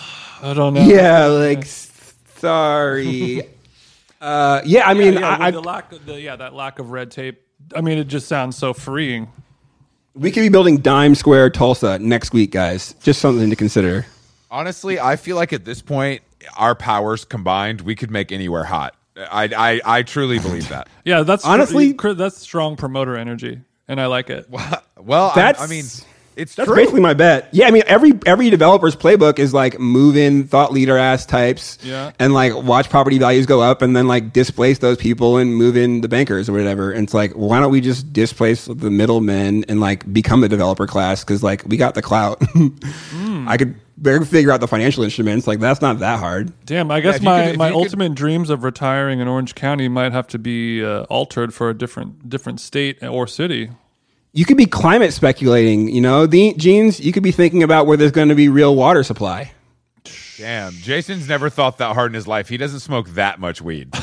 I 0.43 0.55
don't 0.55 0.74
know. 0.74 0.83
Yeah, 0.85 1.26
like 1.26 1.66
sorry. 2.39 3.43
uh, 4.20 4.62
yeah, 4.64 4.89
I 4.89 4.95
mean, 4.95 5.14
yeah, 5.14 5.37
I, 5.37 5.47
I, 5.49 5.51
the 5.51 5.61
lack 5.61 5.93
of 5.93 6.07
the, 6.07 6.20
yeah, 6.20 6.37
that 6.37 6.55
lack 6.55 6.78
of 6.78 6.91
red 6.91 7.11
tape. 7.11 7.41
I 7.74 7.80
mean, 7.80 7.99
it 7.99 8.05
just 8.05 8.28
sounds 8.28 8.57
so 8.57 8.72
freeing. 8.72 9.28
We 10.15 10.31
could 10.31 10.41
be 10.41 10.49
building 10.49 10.79
Dime 10.79 11.15
Square 11.15 11.51
Tulsa 11.51 11.99
next 11.99 12.33
week, 12.33 12.51
guys. 12.51 12.95
Just 13.03 13.21
something 13.21 13.49
to 13.51 13.57
consider. 13.57 14.07
honestly, 14.51 14.99
I 15.01 15.17
feel 15.17 15.37
like 15.37 15.53
at 15.53 15.65
this 15.65 15.81
point, 15.83 16.23
our 16.57 16.75
powers 16.75 17.25
combined, 17.25 17.81
we 17.83 17.95
could 17.95 18.11
make 18.11 18.33
anywhere 18.33 18.65
hot. 18.65 18.95
I 19.17 19.45
I, 19.85 19.99
I 19.99 20.03
truly 20.03 20.39
believe 20.39 20.69
that. 20.71 20.89
Yeah, 21.05 21.23
that's 21.23 21.45
Honestly- 21.45 21.93
that's 21.93 22.39
strong 22.39 22.77
promoter 22.77 23.17
energy, 23.17 23.61
and 23.89 24.01
I 24.01 24.07
like 24.07 24.31
it. 24.31 24.49
Well, 24.51 25.31
I, 25.31 25.35
That's- 25.35 25.63
I 25.63 25.67
mean, 25.67 25.85
it's 26.37 26.55
That's 26.55 26.66
true. 26.66 26.76
basically 26.76 27.01
my 27.01 27.14
bet. 27.14 27.49
Yeah, 27.53 27.66
I 27.66 27.70
mean 27.70 27.83
every 27.87 28.12
every 28.26 28.51
developer's 28.51 28.97
playbook 28.97 29.39
is 29.39 29.53
like 29.55 29.78
move 29.78 30.16
in 30.16 30.47
thought 30.49 30.72
leader 30.72 30.97
ass 30.97 31.26
types, 31.26 31.78
Yeah. 31.83 32.12
and 32.18 32.33
like 32.35 32.55
watch 32.57 32.89
property 32.91 33.18
values 33.18 33.47
go 33.47 33.61
up, 33.61 33.83
and 33.83 33.95
then 33.97 34.07
like 34.09 34.33
displace 34.33 34.78
those 34.78 34.97
people 34.97 35.37
and 35.39 35.55
move 35.57 35.76
in 35.76 36.01
the 36.01 36.09
bankers 36.09 36.49
or 36.49 36.53
whatever. 36.53 36.91
And 36.93 37.05
it's 37.05 37.14
like, 37.14 37.33
why 37.33 37.61
don't 37.61 37.70
we 37.72 37.80
just 37.80 38.12
displace 38.12 38.64
the 38.66 38.91
middlemen 38.91 39.64
and 39.68 39.80
like 39.80 40.11
become 40.12 40.41
the 40.41 40.49
developer 40.49 40.87
class? 40.87 41.22
Because 41.24 41.43
like 41.43 41.64
we 41.66 41.76
got 41.76 41.95
the 41.95 42.03
clout. 42.03 42.43
Hmm. 43.12 43.49
I 43.49 43.57
could 43.57 43.74
better 43.97 44.24
figure 44.24 44.51
out 44.53 44.61
the 44.61 44.68
financial 44.68 45.03
instruments. 45.05 45.47
Like 45.47 45.59
that's 45.61 45.80
not 45.80 45.99
that 46.01 46.18
hard. 46.18 46.53
Damn, 46.66 46.91
I 46.91 47.01
guess 47.01 47.16
if 47.16 47.22
you 47.22 47.26
my, 47.26 47.47
could- 47.51 47.59
my 47.59 47.68
you 47.68 47.74
could- 47.74 47.78
ultimate 47.83 48.14
dreams 48.14 48.51
of 48.51 48.64
retiring 48.64 49.20
in 49.20 49.28
Orange 49.28 49.55
County 49.55 49.89
might 49.89 50.12
have 50.12 50.26
to 50.28 50.39
be 50.39 50.85
uh, 50.85 51.03
altered 51.05 51.53
for 51.55 51.70
a 51.70 51.74
different 51.74 52.28
different 52.28 52.61
state 52.61 53.03
or 53.03 53.26
city. 53.26 53.70
You 54.33 54.45
could 54.47 54.57
be 54.57 54.66
climate 54.66 55.12
speculating. 55.12 55.89
You 55.89 56.01
know, 56.01 56.26
the 56.26 56.55
genes. 56.55 56.99
You 57.01 57.12
could 57.12 57.22
be 57.22 57.33
thinking 57.33 57.62
about 57.62 57.87
where 57.87 57.97
there's 57.97 58.12
going 58.12 58.28
to 58.28 58.35
be 58.35 58.49
real 58.49 58.74
water 58.74 59.03
supply. 59.03 59.53
Damn, 60.39 60.72
Jason's 60.72 61.28
never 61.28 61.49
thought 61.51 61.78
that 61.78 61.95
hard 61.95 62.11
in 62.11 62.14
his 62.14 62.26
life. 62.26 62.49
He 62.49 62.57
doesn't 62.57 62.80
smoke 62.80 63.11
that 63.11 63.39
much 63.39 63.61
weed. 63.62 63.91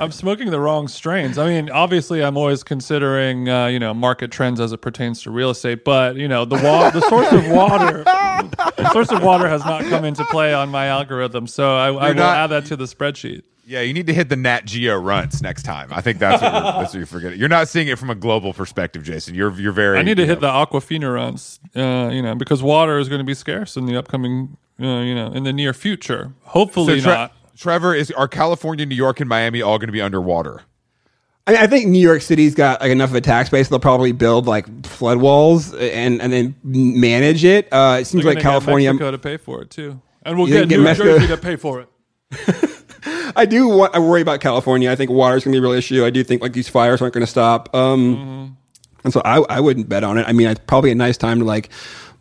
I'm 0.00 0.10
smoking 0.10 0.50
the 0.50 0.58
wrong 0.58 0.88
strains. 0.88 1.38
I 1.38 1.46
mean, 1.46 1.70
obviously, 1.70 2.24
I'm 2.24 2.36
always 2.36 2.64
considering 2.64 3.48
uh, 3.48 3.66
you 3.66 3.78
know 3.78 3.92
market 3.94 4.32
trends 4.32 4.58
as 4.58 4.72
it 4.72 4.78
pertains 4.78 5.22
to 5.22 5.30
real 5.30 5.50
estate, 5.50 5.84
but 5.84 6.16
you 6.16 6.26
know 6.26 6.44
the 6.44 6.56
wa- 6.56 6.90
the 6.90 7.02
source 7.08 7.30
of 7.30 7.46
water, 7.50 8.02
the 8.02 8.90
source 8.92 9.12
of 9.12 9.22
water 9.22 9.46
has 9.48 9.64
not 9.64 9.82
come 9.84 10.04
into 10.04 10.24
play 10.24 10.54
on 10.54 10.70
my 10.70 10.86
algorithm, 10.86 11.46
so 11.46 11.76
I, 11.76 11.88
I 11.88 12.08
will 12.08 12.14
not- 12.14 12.36
add 12.38 12.46
that 12.48 12.64
to 12.66 12.76
the 12.76 12.86
spreadsheet. 12.86 13.42
Yeah, 13.64 13.80
you 13.82 13.94
need 13.94 14.08
to 14.08 14.14
hit 14.14 14.28
the 14.28 14.34
Nat 14.36 14.64
Geo 14.64 14.96
runts 14.96 15.40
next 15.40 15.62
time. 15.62 15.88
I 15.92 16.00
think 16.00 16.18
that's 16.18 16.42
what, 16.42 16.52
you're, 16.52 16.62
that's 16.62 16.92
what 16.92 16.94
you're 16.94 17.06
forgetting. 17.06 17.38
You're 17.38 17.48
not 17.48 17.68
seeing 17.68 17.86
it 17.86 17.96
from 17.98 18.10
a 18.10 18.14
global 18.16 18.52
perspective, 18.52 19.04
Jason. 19.04 19.34
You're 19.36 19.52
you're 19.60 19.72
very. 19.72 19.98
I 19.98 20.02
need 20.02 20.16
to 20.16 20.26
hit 20.26 20.40
know, 20.40 20.48
the 20.48 20.66
Aquafina 20.78 21.14
runs, 21.14 21.60
uh, 21.76 22.10
you 22.12 22.22
know, 22.22 22.34
because 22.34 22.60
water 22.62 22.98
is 22.98 23.08
going 23.08 23.20
to 23.20 23.24
be 23.24 23.34
scarce 23.34 23.76
in 23.76 23.86
the 23.86 23.96
upcoming, 23.96 24.56
uh, 24.80 24.84
you 25.02 25.14
know, 25.14 25.28
in 25.32 25.44
the 25.44 25.52
near 25.52 25.72
future. 25.72 26.32
Hopefully 26.42 26.98
So 26.98 27.04
Tre- 27.04 27.14
not. 27.14 27.32
Trevor 27.56 27.94
is 27.94 28.10
are 28.10 28.26
California, 28.26 28.84
New 28.84 28.96
York, 28.96 29.20
and 29.20 29.28
Miami 29.28 29.62
all 29.62 29.78
going 29.78 29.86
to 29.88 29.92
be 29.92 30.00
underwater? 30.00 30.62
I, 31.46 31.52
mean, 31.52 31.60
I 31.60 31.66
think 31.68 31.86
New 31.88 32.00
York 32.00 32.22
City's 32.22 32.54
got 32.56 32.80
like 32.80 32.90
enough 32.90 33.10
of 33.10 33.16
a 33.16 33.20
tax 33.20 33.48
base. 33.48 33.68
They'll 33.68 33.78
probably 33.78 34.10
build 34.12 34.46
like 34.46 34.86
flood 34.86 35.18
walls 35.18 35.72
and 35.74 36.20
and 36.20 36.32
then 36.32 36.56
manage 36.64 37.44
it. 37.44 37.68
Uh, 37.72 37.98
it 38.00 38.06
seems 38.06 38.24
We're 38.24 38.30
like 38.30 38.38
gonna 38.38 38.42
get 38.42 38.50
California. 38.50 38.92
Mexico 38.92 39.10
to 39.12 39.18
pay 39.18 39.36
for 39.36 39.62
it 39.62 39.70
too, 39.70 40.00
and 40.24 40.36
we'll 40.36 40.48
You 40.48 40.54
get 40.54 40.60
think 40.60 40.70
get 40.70 40.76
New 40.78 40.84
Mexico- 40.84 41.18
Jersey 41.18 41.26
to 41.28 41.36
pay 41.36 41.54
for 41.56 41.80
it. 41.80 41.88
I 43.36 43.44
do 43.46 43.68
want. 43.68 43.94
I 43.94 43.98
worry 43.98 44.20
about 44.22 44.40
California. 44.40 44.90
I 44.90 44.96
think 44.96 45.10
water's 45.10 45.44
gonna 45.44 45.54
be 45.54 45.58
a 45.58 45.62
real 45.62 45.72
issue. 45.72 46.04
I 46.04 46.10
do 46.10 46.22
think 46.24 46.42
like 46.42 46.52
these 46.52 46.68
fires 46.68 47.00
aren't 47.02 47.14
gonna 47.14 47.26
stop. 47.26 47.74
Um, 47.74 48.56
and 49.04 49.12
so 49.12 49.20
I 49.24 49.40
I 49.48 49.60
wouldn't 49.60 49.88
bet 49.88 50.04
on 50.04 50.18
it. 50.18 50.26
I 50.28 50.32
mean, 50.32 50.48
it's 50.48 50.60
probably 50.66 50.90
a 50.90 50.94
nice 50.94 51.16
time 51.16 51.38
to 51.40 51.44
like 51.44 51.70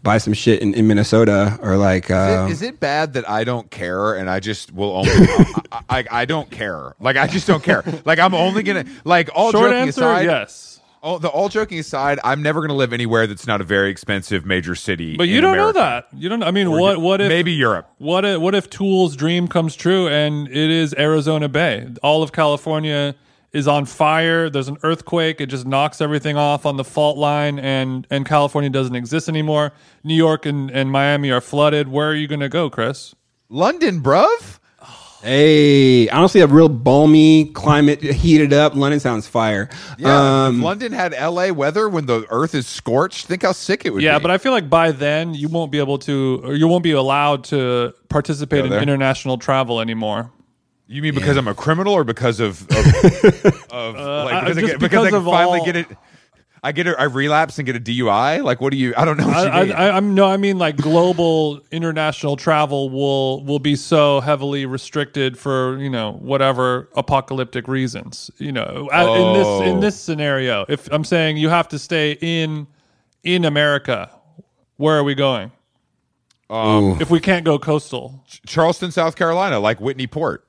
buy 0.03 0.17
some 0.17 0.33
shit 0.33 0.61
in, 0.63 0.73
in 0.73 0.87
Minnesota 0.87 1.59
or 1.61 1.77
like. 1.77 2.05
Is 2.05 2.11
Uh, 2.11 2.45
it, 2.49 2.51
is 2.53 2.61
it 2.63 2.79
bad 2.79 3.13
that 3.13 3.29
I 3.29 3.43
don't 3.43 3.69
care 3.69 4.15
and 4.15 4.29
I 4.29 4.39
just 4.39 4.73
will 4.73 4.91
only? 4.97 5.11
I, 5.71 5.81
I, 5.89 6.05
I 6.11 6.25
don't 6.25 6.49
care. 6.49 6.95
Like 6.99 7.17
I 7.17 7.27
just 7.27 7.45
don't 7.45 7.63
care. 7.63 7.83
Like 8.05 8.17
I'm 8.19 8.33
only 8.33 8.63
gonna 8.63 8.85
like 9.03 9.29
all 9.35 9.51
Short 9.51 9.65
joking 9.69 9.77
answer, 9.87 10.01
aside. 10.01 10.23
yes. 10.23 10.70
All, 11.03 11.17
the 11.17 11.29
all 11.29 11.49
joking 11.49 11.79
aside, 11.79 12.19
I'm 12.23 12.43
never 12.43 12.61
gonna 12.61 12.75
live 12.75 12.93
anywhere 12.93 13.25
that's 13.25 13.47
not 13.47 13.59
a 13.59 13.63
very 13.63 13.89
expensive 13.89 14.45
major 14.45 14.75
city. 14.75 15.17
But 15.17 15.29
you 15.29 15.41
don't 15.41 15.57
know 15.57 15.71
that. 15.71 16.07
You 16.13 16.29
don't. 16.29 16.43
I 16.43 16.51
mean, 16.51 16.69
what? 16.69 16.99
What 17.01 17.21
if 17.21 17.29
maybe 17.29 17.51
Europe? 17.51 17.89
What 17.97 18.23
if, 18.23 18.39
what 18.39 18.53
if 18.53 18.69
Tool's 18.69 19.15
dream 19.15 19.47
comes 19.47 19.75
true 19.75 20.07
and 20.07 20.47
it 20.47 20.69
is 20.69 20.93
Arizona 20.97 21.49
Bay? 21.49 21.87
All 22.03 22.21
of 22.21 22.31
California 22.31 23.15
is 23.51 23.67
on 23.67 23.85
fire. 23.85 24.49
There's 24.49 24.67
an 24.67 24.77
earthquake. 24.83 25.41
It 25.41 25.47
just 25.47 25.65
knocks 25.65 26.01
everything 26.01 26.37
off 26.37 26.65
on 26.65 26.77
the 26.77 26.83
fault 26.83 27.17
line, 27.17 27.57
and 27.57 28.05
and 28.11 28.25
California 28.25 28.69
doesn't 28.69 28.95
exist 28.95 29.27
anymore. 29.27 29.73
New 30.03 30.15
York 30.15 30.45
and, 30.45 30.69
and 30.69 30.91
Miami 30.91 31.31
are 31.31 31.41
flooded. 31.41 31.87
Where 31.87 32.09
are 32.09 32.15
you 32.15 32.27
going 32.27 32.41
to 32.41 32.49
go, 32.49 32.69
Chris? 32.69 33.15
London, 33.49 34.01
bruv. 34.01 34.59
Hey, 35.23 36.09
honestly, 36.09 36.41
a 36.41 36.47
real 36.47 36.69
balmy 36.69 37.45
climate, 37.45 38.01
heated 38.01 38.53
up. 38.53 38.75
London 38.75 38.99
sounds 38.99 39.27
fire. 39.27 39.69
Yeah, 39.97 40.45
Um, 40.45 40.57
if 40.57 40.63
London 40.63 40.91
had 40.91 41.13
L.A. 41.13 41.51
weather 41.51 41.87
when 41.89 42.05
the 42.05 42.25
Earth 42.29 42.55
is 42.55 42.67
scorched. 42.67 43.27
Think 43.27 43.43
how 43.43 43.51
sick 43.51 43.85
it 43.85 43.91
would 43.91 43.99
be. 43.99 44.03
Yeah, 44.05 44.17
be. 44.19 44.23
but 44.23 44.31
I 44.31 44.37
feel 44.37 44.51
like 44.51 44.69
by 44.69 44.91
then 44.91 45.33
you 45.33 45.47
won't 45.47 45.71
be 45.71 45.79
able 45.79 45.97
to, 45.99 46.41
or 46.43 46.53
you 46.55 46.67
won't 46.67 46.83
be 46.83 46.91
allowed 46.91 47.43
to 47.45 47.93
participate 48.09 48.65
in 48.65 48.73
international 48.73 49.37
travel 49.37 49.79
anymore. 49.81 50.31
you 50.87 51.01
mean 51.01 51.13
because 51.15 51.37
I'm 51.37 51.47
a 51.47 51.53
criminal 51.55 51.93
or 51.93 52.03
because 52.03 52.39
of, 52.39 52.61
of, 52.69 52.75
of 53.71 53.95
like 53.95 54.33
I- 54.33 54.41
because, 54.41 54.57
I 54.57 54.61
just 54.61 54.71
get, 54.73 54.79
because 54.79 55.05
I 55.05 55.09
can 55.09 55.19
of 55.19 55.25
finally 55.25 55.59
all- 55.59 55.65
get 55.65 55.75
it? 55.77 55.87
I 56.63 56.71
get 56.73 56.85
it. 56.85 56.95
I 56.99 57.05
relapse 57.05 57.57
and 57.57 57.65
get 57.65 57.75
a 57.75 57.79
DUI. 57.79 58.43
Like, 58.43 58.61
what 58.61 58.69
do 58.71 58.77
you? 58.77 58.93
I 58.95 59.03
don't 59.03 59.17
know. 59.17 59.25
What 59.27 59.35
I, 59.35 59.61
you 59.61 59.67
mean. 59.69 59.75
I, 59.75 59.87
I, 59.87 59.97
I'm 59.97 60.13
no, 60.13 60.27
I 60.27 60.37
mean 60.37 60.59
like 60.59 60.77
global 60.77 61.59
international 61.71 62.35
travel 62.35 62.91
will 62.91 63.43
will 63.43 63.57
be 63.57 63.75
so 63.75 64.19
heavily 64.21 64.67
restricted 64.67 65.39
for 65.39 65.77
you 65.79 65.89
know 65.89 66.13
whatever 66.21 66.87
apocalyptic 66.95 67.67
reasons. 67.67 68.29
You 68.37 68.51
know, 68.51 68.89
uh, 68.93 69.13
in 69.15 69.33
this 69.33 69.69
in 69.71 69.77
Oh. 69.77 69.79
this 69.81 69.99
scenario, 69.99 70.65
if 70.69 70.87
I'm 70.91 71.03
saying 71.03 71.37
you 71.37 71.49
have 71.49 71.67
to 71.69 71.79
stay 71.79 72.15
in 72.21 72.67
in 73.23 73.43
America, 73.45 74.11
where 74.77 74.95
are 74.97 75.03
we 75.03 75.15
going? 75.15 75.51
Um, 76.51 76.97
If 77.01 77.09
we 77.09 77.19
can't 77.21 77.45
go 77.45 77.57
coastal, 77.57 78.23
Charleston, 78.45 78.91
South 78.91 79.15
Carolina, 79.15 79.59
like 79.59 79.79
Whitney 79.79 80.05
Port. 80.05 80.45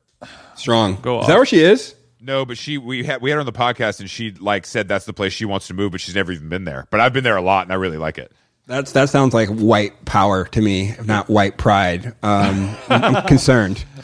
strong. 0.56 0.96
Go 1.00 1.20
Is 1.20 1.26
that 1.28 1.36
where 1.36 1.46
she 1.46 1.60
is? 1.60 1.94
No, 2.22 2.44
but 2.44 2.56
she 2.56 2.78
we 2.78 3.04
had 3.04 3.20
we 3.20 3.30
had 3.30 3.34
her 3.36 3.40
on 3.40 3.46
the 3.46 3.52
podcast 3.52 4.00
and 4.00 4.08
she 4.08 4.30
like 4.32 4.64
said 4.66 4.88
that's 4.88 5.04
the 5.06 5.12
place 5.12 5.32
she 5.32 5.44
wants 5.44 5.66
to 5.68 5.74
move, 5.74 5.92
but 5.92 6.00
she's 6.00 6.14
never 6.14 6.32
even 6.32 6.48
been 6.48 6.64
there. 6.64 6.86
But 6.90 7.00
I've 7.00 7.12
been 7.12 7.24
there 7.24 7.36
a 7.36 7.42
lot 7.42 7.66
and 7.66 7.72
I 7.72 7.76
really 7.76 7.98
like 7.98 8.18
it. 8.18 8.32
That's 8.66 8.92
that 8.92 9.08
sounds 9.10 9.34
like 9.34 9.48
white 9.48 10.04
power 10.04 10.44
to 10.46 10.60
me, 10.60 10.90
if 10.90 11.06
not 11.06 11.28
white 11.28 11.58
pride. 11.58 12.14
Um, 12.22 12.76
I'm 12.88 13.16
I'm 13.16 13.26
concerned. 13.26 13.84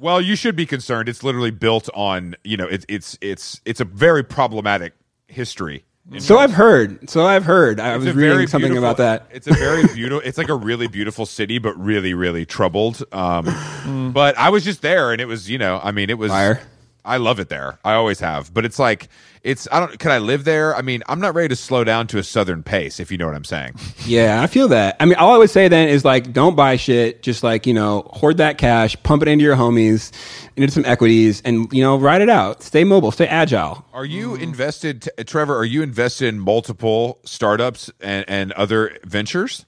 Well, 0.00 0.18
you 0.22 0.34
should 0.34 0.56
be 0.56 0.64
concerned. 0.64 1.10
It's 1.10 1.22
literally 1.22 1.50
built 1.50 1.90
on 1.92 2.34
you 2.42 2.56
know 2.56 2.66
it's 2.66 2.86
it's 2.88 3.18
it's 3.20 3.60
it's 3.66 3.80
a 3.80 3.84
very 3.84 4.24
problematic 4.24 4.94
history. 5.28 5.84
So 6.18 6.38
I've 6.38 6.52
heard. 6.52 7.08
So 7.08 7.24
I've 7.24 7.44
heard. 7.44 7.78
I 7.78 7.96
was 7.96 8.12
reading 8.14 8.48
something 8.48 8.76
about 8.76 8.96
that. 8.96 9.26
It's 9.30 9.46
a 9.46 9.52
very 9.52 9.86
beautiful. 9.94 10.22
It's 10.26 10.38
like 10.38 10.48
a 10.48 10.54
really 10.54 10.88
beautiful 10.88 11.24
city, 11.24 11.58
but 11.58 11.78
really, 11.78 12.14
really 12.14 12.44
troubled. 12.44 13.02
Um, 13.12 14.12
But 14.12 14.36
I 14.36 14.48
was 14.48 14.64
just 14.64 14.82
there, 14.82 15.12
and 15.12 15.20
it 15.20 15.26
was, 15.26 15.48
you 15.48 15.58
know, 15.58 15.78
I 15.82 15.92
mean, 15.92 16.10
it 16.10 16.18
was 16.18 16.32
Fire. 16.32 16.60
I 17.04 17.16
love 17.16 17.40
it 17.40 17.48
there. 17.48 17.78
I 17.84 17.94
always 17.94 18.20
have. 18.20 18.52
But 18.52 18.64
it's 18.64 18.78
like 18.78 19.08
it's 19.42 19.66
I 19.72 19.80
don't 19.80 19.98
can 19.98 20.10
I 20.10 20.18
live 20.18 20.44
there? 20.44 20.74
I 20.76 20.82
mean, 20.82 21.02
I'm 21.08 21.20
not 21.20 21.34
ready 21.34 21.48
to 21.48 21.56
slow 21.56 21.84
down 21.84 22.06
to 22.08 22.18
a 22.18 22.22
southern 22.22 22.62
pace, 22.62 23.00
if 23.00 23.10
you 23.10 23.18
know 23.18 23.26
what 23.26 23.34
I'm 23.36 23.44
saying. 23.44 23.74
Yeah, 24.06 24.42
I 24.42 24.48
feel 24.48 24.66
that. 24.68 24.96
I 24.98 25.04
mean, 25.04 25.14
all 25.16 25.34
I 25.34 25.38
would 25.38 25.50
say 25.50 25.68
then 25.68 25.88
is 25.88 26.04
like, 26.04 26.32
don't 26.32 26.56
buy 26.56 26.76
shit. 26.76 27.22
Just 27.22 27.42
like 27.44 27.66
you 27.66 27.74
know, 27.74 28.02
hoard 28.12 28.38
that 28.38 28.58
cash, 28.58 29.00
pump 29.02 29.22
it 29.22 29.28
into 29.28 29.44
your 29.44 29.54
homies, 29.56 30.10
into 30.56 30.72
some 30.72 30.84
equities, 30.84 31.42
and 31.42 31.72
you 31.72 31.82
know, 31.82 31.96
ride 31.96 32.22
it 32.22 32.30
out. 32.30 32.62
Stay 32.62 32.82
mobile, 32.82 33.12
stay 33.12 33.26
agile. 33.26 33.84
Are 33.92 34.04
you 34.04 34.34
invested, 34.34 35.02
t- 35.02 35.24
Trevor? 35.24 35.56
Are 35.56 35.64
you 35.64 35.82
invested 35.82 36.28
in 36.28 36.40
multiple 36.40 37.20
startups 37.24 37.90
and, 38.00 38.24
and 38.28 38.52
other 38.52 38.98
ventures? 39.04 39.64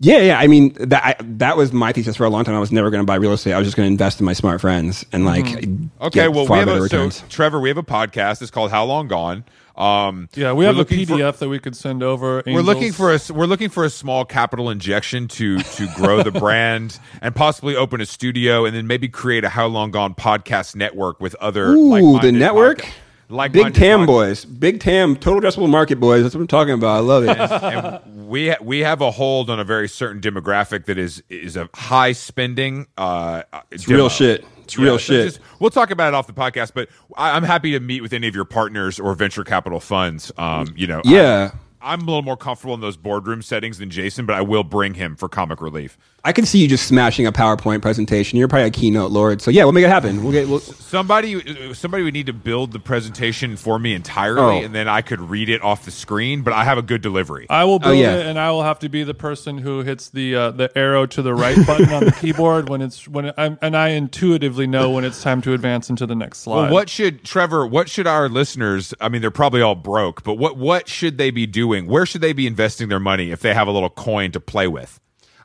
Yeah, 0.00 0.18
yeah. 0.18 0.38
I 0.38 0.48
mean, 0.48 0.72
that 0.88 1.04
I, 1.04 1.14
that 1.22 1.56
was 1.56 1.72
my 1.72 1.92
thesis 1.92 2.16
for 2.16 2.24
a 2.24 2.30
long 2.30 2.44
time. 2.44 2.54
I 2.54 2.58
was 2.60 2.72
never 2.72 2.90
going 2.90 3.00
to 3.02 3.06
buy 3.06 3.14
real 3.14 3.32
estate. 3.32 3.52
I 3.52 3.58
was 3.58 3.66
just 3.66 3.76
going 3.76 3.86
to 3.86 3.92
invest 3.92 4.20
in 4.20 4.26
my 4.26 4.32
smart 4.32 4.60
friends 4.60 5.04
and 5.12 5.24
like. 5.24 5.46
Okay, 5.46 5.66
get 6.10 6.32
well, 6.32 6.46
we 6.46 6.56
have 6.58 6.66
better 6.66 6.72
a, 6.84 6.88
so 6.88 6.96
returns. 6.98 7.22
Trevor, 7.28 7.60
we 7.60 7.68
have 7.68 7.78
a 7.78 7.82
podcast. 7.82 8.42
It's 8.42 8.50
called 8.50 8.70
How 8.70 8.84
Long 8.84 9.08
Gone. 9.08 9.44
Um, 9.76 10.28
Yeah, 10.34 10.52
we 10.52 10.64
have 10.66 10.78
a 10.78 10.84
PDF 10.84 11.32
for- 11.34 11.38
that 11.40 11.48
we 11.48 11.58
could 11.58 11.74
send 11.76 12.02
over. 12.02 12.42
we're 12.46 12.60
looking 12.60 12.92
for 12.92 13.10
a 13.10 13.14
s- 13.16 13.30
we're 13.30 13.46
looking 13.46 13.68
for 13.70 13.84
a 13.84 13.90
small 13.90 14.24
capital 14.24 14.70
injection 14.70 15.26
to 15.28 15.58
to 15.58 15.88
grow 15.96 16.22
the 16.22 16.30
brand 16.40 16.98
and 17.20 17.34
possibly 17.34 17.74
open 17.74 18.00
a 18.00 18.06
studio 18.06 18.64
and 18.66 18.76
then 18.76 18.86
maybe 18.86 19.08
create 19.08 19.42
a 19.44 19.48
How 19.48 19.66
Long 19.66 19.90
Gone 19.90 20.14
podcast 20.14 20.76
network 20.76 21.20
with 21.20 21.34
other 21.36 21.72
Ooh, 21.72 22.18
the 22.20 22.30
network. 22.30 22.82
podca- 22.82 22.92
like 23.28 23.52
Big 23.52 23.74
Tam 23.74 24.06
boys, 24.06 24.44
Big 24.44 24.80
Tam, 24.80 25.16
total 25.16 25.40
addressable 25.40 25.68
market 25.68 26.00
boys. 26.00 26.22
That's 26.22 26.34
what 26.34 26.40
I'm 26.42 26.46
talking 26.46 26.74
about. 26.74 26.96
I 26.96 27.00
love 27.00 27.24
it. 27.24 27.36
and 27.38 28.28
we 28.28 28.48
ha- 28.50 28.56
we 28.62 28.80
have 28.80 29.00
a 29.00 29.10
hold 29.10 29.50
on 29.50 29.58
a 29.60 29.64
very 29.64 29.88
certain 29.88 30.20
demographic 30.20 30.84
that 30.86 30.98
is 30.98 31.22
is 31.28 31.56
a 31.56 31.68
high 31.74 32.12
spending. 32.12 32.86
Uh, 32.96 33.42
It's 33.70 33.88
real 33.88 34.08
shit. 34.08 34.44
It's 34.64 34.78
real 34.78 34.96
shit. 34.96 35.38
we'll 35.60 35.68
talk 35.70 35.90
about 35.90 36.08
it 36.08 36.14
off 36.14 36.26
the 36.26 36.32
podcast, 36.32 36.72
but 36.74 36.88
I, 37.18 37.36
I'm 37.36 37.42
happy 37.42 37.72
to 37.72 37.80
meet 37.80 38.00
with 38.00 38.14
any 38.14 38.28
of 38.28 38.34
your 38.34 38.46
partners 38.46 38.98
or 38.98 39.14
venture 39.14 39.44
capital 39.44 39.78
funds. 39.78 40.32
Um, 40.38 40.72
you 40.74 40.86
know, 40.86 41.02
Yeah. 41.04 41.50
I, 41.52 41.58
I'm 41.84 42.00
a 42.00 42.04
little 42.04 42.22
more 42.22 42.36
comfortable 42.36 42.74
in 42.74 42.80
those 42.80 42.96
boardroom 42.96 43.42
settings 43.42 43.78
than 43.78 43.90
Jason, 43.90 44.24
but 44.24 44.34
I 44.34 44.40
will 44.40 44.64
bring 44.64 44.94
him 44.94 45.16
for 45.16 45.28
comic 45.28 45.60
relief. 45.60 45.98
I 46.26 46.32
can 46.32 46.46
see 46.46 46.58
you 46.58 46.66
just 46.66 46.86
smashing 46.86 47.26
a 47.26 47.32
PowerPoint 47.32 47.82
presentation. 47.82 48.38
You're 48.38 48.48
probably 48.48 48.68
a 48.68 48.70
keynote 48.70 49.10
lord. 49.10 49.42
So 49.42 49.50
yeah, 49.50 49.64
we'll 49.64 49.72
make 49.72 49.84
it 49.84 49.90
happen. 49.90 50.22
We'll 50.22 50.32
get. 50.32 50.48
We'll, 50.48 50.60
Somebody, 50.60 51.74
somebody 51.74 52.02
would 52.02 52.14
need 52.14 52.26
to 52.26 52.32
build 52.32 52.72
the 52.72 52.78
presentation 52.78 53.56
for 53.56 53.78
me 53.78 53.92
entirely, 53.92 54.40
Oh. 54.40 54.64
and 54.64 54.74
then 54.74 54.88
I 54.88 55.02
could 55.02 55.20
read 55.20 55.50
it 55.50 55.60
off 55.62 55.84
the 55.84 55.90
screen. 55.90 56.40
But 56.42 56.54
I 56.54 56.64
have 56.64 56.78
a 56.78 56.82
good 56.82 57.02
delivery. 57.02 57.46
I 57.50 57.64
will 57.64 57.78
build 57.78 57.98
yeah. 57.98 58.14
it, 58.14 58.26
and 58.26 58.38
I 58.38 58.50
will 58.52 58.62
have 58.62 58.78
to 58.78 58.88
be 58.88 59.02
the 59.02 59.12
person 59.12 59.58
who 59.58 59.80
hits 59.82 60.08
the 60.08 60.34
uh, 60.34 60.50
the 60.52 60.76
arrow 60.78 61.04
to 61.04 61.20
the 61.20 61.34
right 61.34 61.66
button 61.66 61.90
on 61.92 62.04
the 62.06 62.12
keyboard 62.20 62.70
when 62.70 62.80
it's 62.80 63.06
when 63.06 63.26
it, 63.26 63.34
I'm, 63.36 63.58
and 63.60 63.76
I 63.76 63.88
intuitively 63.90 64.66
know 64.66 64.90
when 64.90 65.04
it's 65.04 65.22
time 65.22 65.42
to 65.42 65.52
advance 65.52 65.90
into 65.90 66.06
the 66.06 66.14
next 66.14 66.38
slide. 66.38 66.66
Well, 66.66 66.72
what 66.72 66.88
should 66.88 67.24
Trevor? 67.24 67.66
What 67.66 67.90
should 67.90 68.06
our 68.06 68.30
listeners? 68.30 68.94
I 69.00 69.10
mean, 69.10 69.20
they're 69.20 69.30
probably 69.30 69.60
all 69.60 69.74
broke, 69.74 70.22
but 70.22 70.34
what 70.34 70.56
what 70.56 70.88
should 70.88 71.18
they 71.18 71.30
be 71.30 71.46
doing? 71.46 71.73
Where 71.82 72.06
should 72.06 72.20
they 72.20 72.32
be 72.32 72.46
investing 72.46 72.88
their 72.88 73.00
money 73.00 73.30
if 73.30 73.40
they 73.40 73.54
have 73.54 73.68
a 73.68 73.70
little 73.70 73.90
coin 73.90 74.30
to 74.32 74.40
play 74.40 74.66
with? 74.68 75.00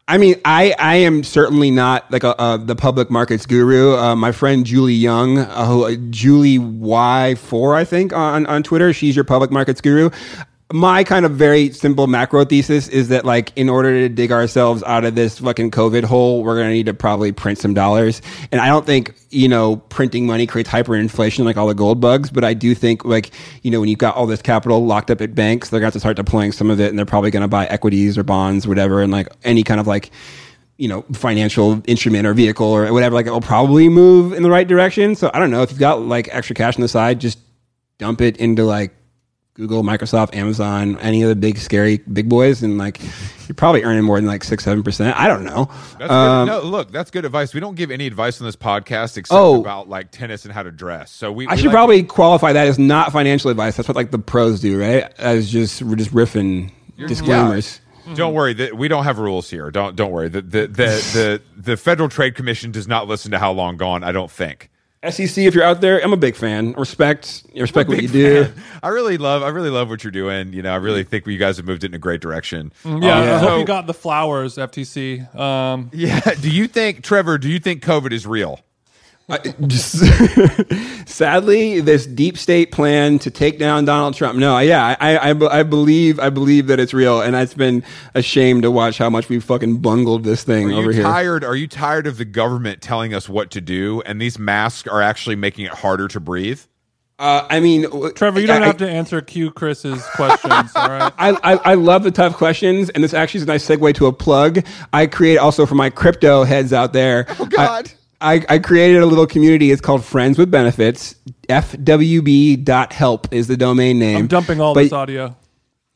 I 0.08 0.18
mean, 0.18 0.42
I, 0.44 0.74
I 0.80 0.96
am 0.96 1.24
certainly 1.24 1.70
not 1.70 2.12
like 2.12 2.24
a, 2.24 2.40
uh, 2.42 2.58
the 2.58 2.76
public 2.76 3.12
markets 3.12 3.46
guru. 3.46 3.96
Uh, 3.96 4.16
my 4.16 4.32
friend 4.32 4.66
Julie 4.66 4.96
Young, 4.96 5.38
uh, 5.38 5.44
uh, 5.46 5.96
Julie 6.10 6.58
Y 6.58 7.36
four, 7.36 7.76
I 7.76 7.84
think 7.84 8.12
on 8.12 8.48
on 8.48 8.64
Twitter, 8.64 8.92
she's 8.92 9.16
your 9.16 9.24
public 9.24 9.52
markets 9.52 9.82
guru. 9.82 10.10
My 10.72 11.04
kind 11.04 11.26
of 11.26 11.32
very 11.32 11.72
simple 11.72 12.06
macro 12.06 12.46
thesis 12.46 12.88
is 12.88 13.08
that 13.08 13.26
like 13.26 13.52
in 13.56 13.70
order 13.70 14.02
to 14.02 14.10
dig 14.10 14.32
ourselves 14.32 14.84
out 14.84 15.04
of 15.04 15.16
this 15.16 15.40
fucking 15.40 15.72
COVID 15.72 16.04
hole, 16.04 16.44
we're 16.44 16.58
gonna 16.58 16.74
need 16.74 16.86
to 16.86 16.94
probably 16.94 17.32
print 17.32 17.58
some 17.58 17.74
dollars. 17.74 18.22
And 18.52 18.62
I 18.62 18.68
don't 18.68 18.86
think 18.86 19.16
you 19.32 19.48
know 19.48 19.78
printing 19.78 20.28
money 20.28 20.46
creates 20.46 20.70
hyperinflation 20.70 21.44
like 21.44 21.58
all 21.58 21.66
the 21.66 21.74
gold 21.74 22.00
bugs, 22.00 22.30
but 22.30 22.44
I 22.44 22.54
do 22.54 22.76
think 22.76 23.04
like 23.04 23.32
you 23.64 23.72
know 23.72 23.80
when 23.80 23.90
you've 23.90 23.98
got 23.98 24.16
all 24.16 24.28
this 24.28 24.44
capital 24.44 24.86
locked 24.86 25.10
up 25.10 25.22
at 25.22 25.34
banks, 25.34 25.70
they're 25.70 25.82
have 25.82 25.94
to 25.94 26.00
start 26.00 26.18
deploying 26.18 26.52
some 26.52 26.70
of 26.70 26.80
it, 26.80 26.90
and 26.90 27.00
they're 27.00 27.06
probably 27.06 27.32
gonna 27.32 27.48
buy 27.48 27.66
equities 27.66 28.16
or 28.16 28.22
bonds, 28.22 28.68
or 28.68 28.70
whatever, 28.70 29.02
and 29.02 29.12
like 29.12 29.28
any 29.44 29.64
kind 29.64 29.80
of 29.80 29.88
like 29.88 30.12
you 30.78 30.88
know, 30.88 31.02
financial 31.12 31.82
instrument 31.88 32.26
or 32.26 32.34
vehicle 32.34 32.68
or 32.68 32.94
whatever, 32.94 33.14
like 33.14 33.26
it 33.26 33.32
will 33.32 33.42
probably 33.42 33.90
move 33.90 34.32
in 34.32 34.44
the 34.44 34.50
right 34.50 34.68
direction. 34.68 35.14
So 35.14 35.30
I 35.34 35.40
don't 35.40 35.52
know 35.52 35.62
if 35.62 35.72
you've 35.72 35.80
got 35.80 36.02
like 36.02 36.30
extra 36.32 36.56
cash 36.56 36.78
on 36.78 36.82
the 36.82 36.88
side, 36.88 37.20
just 37.20 37.38
dump 37.98 38.22
it 38.22 38.38
into 38.38 38.64
like 38.64 38.94
Google, 39.60 39.84
Microsoft, 39.84 40.34
Amazon, 40.36 40.98
any 41.00 41.22
of 41.22 41.28
the 41.30 41.36
big 41.36 41.58
scary 41.58 41.98
big 42.12 42.30
boys, 42.30 42.64
and 42.64 42.78
like 42.78 43.00
you're 43.48 43.56
probably 43.56 43.84
earning 43.84 44.04
more 44.04 44.16
than 44.18 44.26
like 44.26 44.44
six, 44.44 44.64
seven 44.64 44.82
percent. 44.84 45.20
I 45.20 45.28
don't 45.28 45.44
know. 45.44 45.70
That's 46.00 46.10
Um, 46.12 46.48
good. 46.48 46.52
No, 46.64 46.70
look, 46.70 46.92
that's 46.92 47.12
good 47.12 47.26
advice. 47.26 47.54
We 47.54 47.60
don't 47.60 47.76
give 47.76 47.92
any 47.92 48.08
advice 48.08 48.40
on 48.40 48.46
this 48.48 48.56
podcast 48.56 49.18
except 49.18 49.32
Oh. 49.38 49.60
about 49.60 49.90
like 49.90 50.12
tennis 50.12 50.46
and 50.46 50.54
how 50.54 50.64
to 50.64 50.72
dress. 50.72 51.12
So 51.12 51.32
we. 51.32 51.46
I 51.46 51.52
we 51.52 51.58
should 51.58 51.66
like- 51.68 51.74
probably 51.76 52.04
qualify 52.04 52.54
that 52.54 52.68
as 52.68 52.80
not 52.80 53.12
financial 53.12 53.52
advice. 53.52 53.76
That's 53.76 53.90
what 53.90 53.98
like 53.98 54.12
the 54.12 54.20
pros 54.20 54.62
do, 54.62 54.80
right? 54.80 55.12
As 55.20 55.52
just 55.52 55.82
we're 55.82 55.96
just 55.98 56.14
riffing 56.14 56.72
disclaimers. 56.98 57.82
Don't 58.16 58.34
worry, 58.34 58.54
the, 58.54 58.72
we 58.72 58.88
don't 58.88 59.04
have 59.04 59.20
rules 59.20 59.50
here. 59.52 59.70
Don't 59.70 59.96
don't 59.96 60.12
worry. 60.12 60.30
The 60.30 60.42
the, 60.42 60.62
the 60.62 60.68
the 60.68 61.42
the 61.58 61.78
Federal 61.78 62.10
Trade 62.10 62.34
Commission 62.34 62.72
does 62.72 62.88
not 62.88 63.08
listen 63.08 63.30
to 63.32 63.40
How 63.40 63.52
Long 63.52 63.78
Gone. 63.78 64.04
I 64.04 64.12
don't 64.12 64.32
think. 64.32 64.70
SEC, 65.08 65.38
if 65.46 65.56
you're 65.56 65.64
out 65.64 65.80
there, 65.80 66.04
I'm 66.04 66.12
a 66.12 66.18
big 66.18 66.36
fan. 66.36 66.74
Respect, 66.74 67.44
respect 67.56 67.88
what 67.88 68.02
you 68.02 68.10
do. 68.10 68.46
fan. 68.46 68.64
I 68.84 68.90
really 68.90 69.18
love. 69.18 69.44
I 69.44 69.48
really 69.48 69.70
love 69.70 69.90
what 69.90 70.04
you're 70.04 70.12
doing. 70.12 70.52
You 70.52 70.62
know, 70.62 70.74
I 70.74 70.76
really 70.76 71.04
think 71.06 71.26
you 71.26 71.38
guys 71.38 71.56
have 71.58 71.66
moved 71.66 71.84
it 71.86 71.88
in 71.88 71.94
a 71.94 72.00
great 72.00 72.20
direction. 72.20 72.74
Yeah, 72.84 72.92
Um, 72.94 73.04
I 73.04 73.38
hope 73.38 73.50
so- 73.50 73.58
you 73.60 73.66
got 73.66 73.88
the 73.88 73.94
flowers, 73.94 74.56
FTC. 74.58 75.34
Um, 75.36 75.90
Yeah. 75.94 76.20
Do 76.42 76.50
you 76.52 76.68
think, 76.68 77.02
Trevor? 77.04 77.38
Do 77.38 77.48
you 77.50 77.60
think 77.60 77.82
COVID 77.84 78.12
is 78.12 78.28
real? 78.28 78.60
I, 79.30 79.38
just 79.68 80.00
sadly, 81.08 81.82
this 81.82 82.06
deep 82.06 82.38
state 82.38 82.72
plan 82.72 83.20
to 83.20 83.32
take 83.32 83.60
down 83.60 83.86
Donald 83.86 84.16
Trump. 84.16 84.40
No, 84.40 84.58
yeah, 84.60 84.96
I, 85.00 85.18
I, 85.18 85.60
I 85.60 85.64
believe, 85.64 86.20
I 86.20 86.30
believe 86.30 86.68
that 86.68 86.80
it's 86.80 86.94
real, 86.94 87.22
and 87.22 87.36
it's 87.36 87.54
been 87.54 87.84
a 88.16 88.22
shame 88.22 88.62
to 88.64 88.72
watch 88.72 88.98
how 88.98 89.10
much 89.10 89.30
we 89.30 89.40
fucking 89.40 89.78
bungled 89.78 90.24
this 90.24 90.44
thing 90.44 90.72
Are 90.72 90.76
over 90.76 90.88
you 90.92 90.98
here. 90.98 91.04
tired? 91.04 91.44
Are 91.44 91.56
you 91.56 91.68
tired 91.68 92.08
of 92.08 92.18
the 92.18 92.26
government 92.26 92.82
telling 92.82 93.14
us 93.14 93.30
what 93.30 93.52
to 93.52 93.62
do, 93.62 94.02
and 94.06 94.20
these 94.22 94.40
masks 94.40 94.88
are 94.88 95.02
actually 95.02 95.36
making 95.36 95.66
it 95.66 95.72
harder 95.74 96.08
to 96.08 96.20
breathe? 96.20 96.62
Uh, 97.20 97.46
I 97.50 97.60
mean, 97.60 97.86
Trevor, 98.14 98.40
you 98.40 98.48
don't 98.48 98.64
I- 98.64 98.68
have 98.68 98.78
to 98.78 98.90
answer 98.90 99.20
Q 99.20 99.52
Chris's 99.52 100.02
questions. 100.16 100.72
all 100.74 100.88
right. 100.90 101.14
I, 101.18 101.32
I, 101.44 101.54
I 101.72 101.74
love 101.74 102.04
the 102.04 102.12
tough 102.12 102.36
questions, 102.38 102.90
and 102.90 103.04
this 103.04 103.14
actually 103.14 103.40
is 103.40 103.44
a 103.44 103.48
nice 103.48 103.68
segue 103.68 103.94
to 103.96 104.06
a 104.08 104.14
plug. 104.14 104.66
I 104.94 105.06
create 105.06 105.38
also 105.38 105.66
for 105.66 105.76
my 105.76 105.90
crypto 105.90 106.46
heads 106.46 106.72
out 106.72 106.94
there. 106.94 107.26
Oh 107.38 107.46
God. 107.46 107.92
I, 108.22 108.46
I 108.50 108.60
created 108.60 109.02
a 109.02 109.06
little 109.06 109.26
community. 109.28 109.72
It's 109.72 109.82
called 109.82 110.04
Friends 110.04 110.38
with 110.38 110.52
Benefits. 110.52 111.16
FWB.help 111.48 113.34
is 113.34 113.48
the 113.48 113.56
domain 113.58 113.98
name. 114.00 114.18
I'm 114.18 114.28
dumping 114.28 114.60
all 114.60 114.74
But- 114.74 114.84
this 114.84 114.94
audio. 114.94 115.36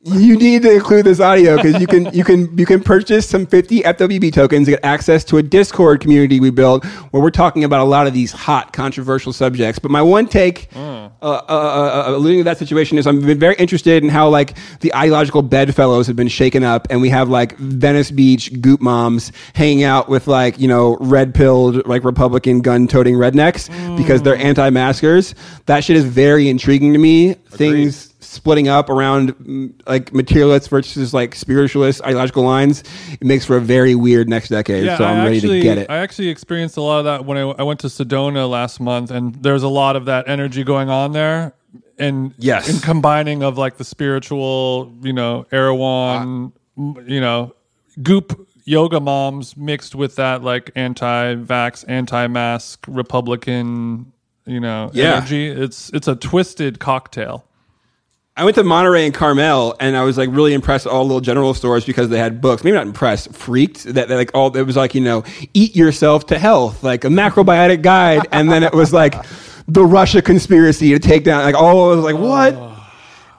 You 0.05 0.35
need 0.37 0.63
to 0.63 0.73
include 0.73 1.05
this 1.05 1.21
audio 1.21 1.55
because 1.55 1.79
you 1.79 1.87
can 1.87 2.13
you 2.13 2.25
can 2.25 2.57
you 2.57 2.65
can 2.65 2.83
purchase 2.83 3.25
some 3.25 3.45
50 3.45 3.83
FWB 3.83 4.33
tokens 4.33 4.67
to 4.67 4.71
get 4.71 4.83
access 4.83 5.23
to 5.25 5.37
a 5.37 5.43
Discord 5.43 6.01
community 6.01 6.41
we 6.41 6.49
built 6.49 6.83
where 6.83 7.23
we're 7.23 7.29
talking 7.29 7.63
about 7.63 7.79
a 7.79 7.85
lot 7.85 8.05
of 8.05 8.13
these 8.13 8.33
hot 8.33 8.73
controversial 8.73 9.31
subjects. 9.31 9.79
But 9.79 9.91
my 9.91 10.01
one 10.01 10.27
take, 10.27 10.67
uh, 10.75 11.09
uh, 11.21 11.25
uh, 11.25 12.03
alluding 12.07 12.41
to 12.41 12.43
that 12.43 12.57
situation, 12.57 12.97
is 12.97 13.07
I've 13.07 13.25
been 13.25 13.39
very 13.39 13.55
interested 13.55 14.03
in 14.03 14.09
how 14.09 14.27
like 14.27 14.57
the 14.81 14.93
ideological 14.93 15.41
bedfellows 15.41 16.07
have 16.07 16.17
been 16.17 16.27
shaken 16.27 16.65
up, 16.65 16.85
and 16.89 17.01
we 17.01 17.07
have 17.09 17.29
like 17.29 17.57
Venice 17.57 18.11
Beach 18.11 18.61
goop 18.61 18.81
moms 18.81 19.31
hanging 19.53 19.85
out 19.85 20.09
with 20.09 20.27
like 20.27 20.59
you 20.59 20.67
know 20.67 20.97
red 20.99 21.33
pilled 21.33 21.87
like 21.87 22.03
Republican 22.03 22.59
gun 22.59 22.89
toting 22.89 23.15
rednecks 23.15 23.69
because 23.95 24.21
they're 24.21 24.35
anti-maskers. 24.35 25.33
That 25.67 25.85
shit 25.85 25.95
is 25.95 26.03
very 26.03 26.49
intriguing 26.49 26.91
to 26.91 26.99
me. 26.99 27.35
Things 27.35 28.12
splitting 28.33 28.67
up 28.67 28.89
around 28.89 29.35
mm, 29.37 29.73
like 29.87 30.13
materialists 30.13 30.67
versus 30.67 31.13
like 31.13 31.35
spiritualist 31.35 32.01
ideological 32.03 32.43
lines, 32.43 32.83
it 33.11 33.23
makes 33.23 33.45
for 33.45 33.57
a 33.57 33.61
very 33.61 33.95
weird 33.95 34.27
next 34.27 34.49
decade. 34.49 34.85
so 34.97 35.03
I'm 35.05 35.19
I 35.21 35.23
ready 35.25 35.37
actually, 35.37 35.59
to 35.59 35.63
get 35.63 35.77
it. 35.77 35.89
I 35.89 35.97
actually 35.97 36.29
experienced 36.29 36.77
a 36.77 36.81
lot 36.81 36.99
of 36.99 37.05
that 37.05 37.25
when 37.25 37.37
I, 37.37 37.41
I 37.41 37.63
went 37.63 37.79
to 37.81 37.87
Sedona 37.87 38.49
last 38.49 38.79
month, 38.79 39.11
and 39.11 39.35
there's 39.35 39.63
a 39.63 39.67
lot 39.69 39.95
of 39.95 40.05
that 40.05 40.27
energy 40.27 40.63
going 40.63 40.89
on 40.89 41.11
there. 41.13 41.53
And 41.99 42.33
Yes. 42.39 42.67
and 42.69 42.81
combining 42.81 43.43
of 43.43 43.57
like 43.57 43.77
the 43.77 43.83
spiritual, 43.83 44.91
you 45.03 45.13
know, 45.13 45.45
Erewhon, 45.51 46.51
Uh, 46.77 47.01
you 47.05 47.21
know, 47.21 47.53
goop 48.01 48.47
yoga 48.65 48.99
moms 48.99 49.55
mixed 49.55 49.93
with 49.93 50.15
that 50.15 50.41
like 50.43 50.71
anti-vax, 50.75 51.85
anti-mask 51.87 52.83
Republican, 52.87 54.11
you 54.45 54.59
know, 54.59 54.89
Yeah. 54.93 55.17
energy. 55.17 55.47
It's 55.47 55.89
it's 55.93 56.07
a 56.07 56.15
twisted 56.15 56.79
cocktail. 56.79 57.45
I 58.35 58.43
went 58.45 58.55
to 58.55 58.63
Monterey 58.63 59.05
and 59.05 59.13
Carmel, 59.13 59.75
and 59.79 59.95
I 59.95 60.03
was 60.03 60.17
like 60.17 60.27
really 60.31 60.53
impressed 60.53 60.87
all 60.87 61.03
little 61.03 61.21
general 61.21 61.53
stores 61.53 61.85
because 61.85 62.09
they 62.09 62.17
had 62.17 62.41
books. 62.41 62.63
Maybe 62.63 62.75
not 62.75 62.87
impressed, 62.87 63.31
freaked 63.31 63.83
that 63.83 64.07
that, 64.07 64.15
like 64.15 64.31
all 64.33 64.55
it 64.57 64.63
was 64.63 64.75
like 64.75 64.95
you 64.95 65.01
know, 65.01 65.23
eat 65.53 65.75
yourself 65.75 66.25
to 66.27 66.39
health, 66.39 66.81
like 66.81 67.03
a 67.03 67.09
macrobiotic 67.09 67.83
guide, 67.83 68.27
and 68.31 68.51
then 68.51 68.63
it 68.63 68.73
was 68.73 68.91
like 68.91 69.13
the 69.67 69.85
Russia 69.85 70.19
conspiracy 70.19 70.89
to 70.89 70.99
take 70.99 71.23
down 71.23 71.43
like 71.43 71.53
all. 71.53 71.91
I 71.91 71.95
was 71.95 72.03
like, 72.03 72.17
what? 72.17 72.72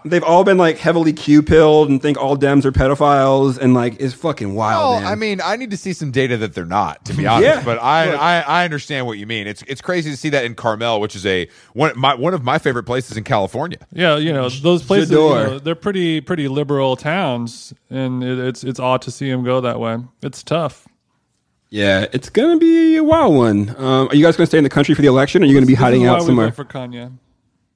They've 0.04 0.22
all 0.22 0.44
been 0.44 0.58
like 0.58 0.78
heavily 0.78 1.12
Q 1.12 1.42
pilled 1.42 1.88
and 1.88 2.00
think 2.00 2.18
all 2.18 2.36
Dems 2.36 2.64
are 2.64 2.72
pedophiles 2.72 3.58
and 3.58 3.74
like 3.74 4.00
is 4.00 4.12
fucking 4.14 4.54
wild. 4.54 4.80
Well, 4.94 5.00
man. 5.00 5.10
I 5.12 5.14
mean, 5.14 5.40
I 5.42 5.56
need 5.56 5.70
to 5.70 5.76
see 5.76 5.92
some 5.92 6.10
data 6.10 6.36
that 6.36 6.54
they're 6.54 6.66
not, 6.66 7.04
to 7.06 7.14
be 7.14 7.26
honest. 7.26 7.46
Yeah. 7.46 7.64
But 7.64 7.78
I, 7.80 8.10
Look. 8.10 8.20
I, 8.20 8.40
I 8.42 8.64
understand 8.64 9.06
what 9.06 9.18
you 9.18 9.26
mean. 9.26 9.46
It's 9.46 9.62
it's 9.66 9.80
crazy 9.80 10.10
to 10.10 10.16
see 10.16 10.28
that 10.30 10.44
in 10.44 10.54
Carmel, 10.54 11.00
which 11.00 11.16
is 11.16 11.24
a 11.26 11.48
one 11.72 11.92
my 11.98 12.14
one 12.14 12.34
of 12.34 12.42
my 12.44 12.58
favorite 12.58 12.84
places 12.84 13.16
in 13.16 13.24
California. 13.24 13.78
Yeah, 13.92 14.16
you 14.16 14.32
know 14.32 14.48
those 14.48 14.82
places. 14.82 15.10
You 15.10 15.16
know, 15.16 15.58
they're 15.58 15.74
pretty 15.74 16.20
pretty 16.20 16.48
liberal 16.48 16.96
towns, 16.96 17.72
and 17.90 18.22
it, 18.22 18.38
it's 18.38 18.62
it's 18.64 18.78
odd 18.80 19.02
to 19.02 19.10
see 19.10 19.30
them 19.30 19.42
go 19.44 19.60
that 19.62 19.80
way. 19.80 19.98
It's 20.22 20.42
tough. 20.42 20.86
yeah, 21.70 22.06
it's 22.12 22.28
gonna 22.30 22.58
be 22.58 22.96
a 22.96 23.02
wild 23.04 23.34
one. 23.34 23.70
Um, 23.78 24.08
are 24.08 24.14
you 24.14 24.24
guys 24.24 24.36
gonna 24.36 24.46
stay 24.46 24.58
in 24.58 24.64
the 24.64 24.70
country 24.70 24.94
for 24.94 25.02
the 25.02 25.08
election? 25.08 25.42
or 25.42 25.46
Are 25.46 25.48
you 25.48 25.54
gonna 25.54 25.66
be 25.66 25.72
This 25.72 25.78
is 25.80 25.84
hiding 25.84 26.02
why 26.02 26.08
out 26.08 26.20
we 26.20 26.26
somewhere? 26.26 26.52
for 26.52 26.64
Kanye. 26.64 27.12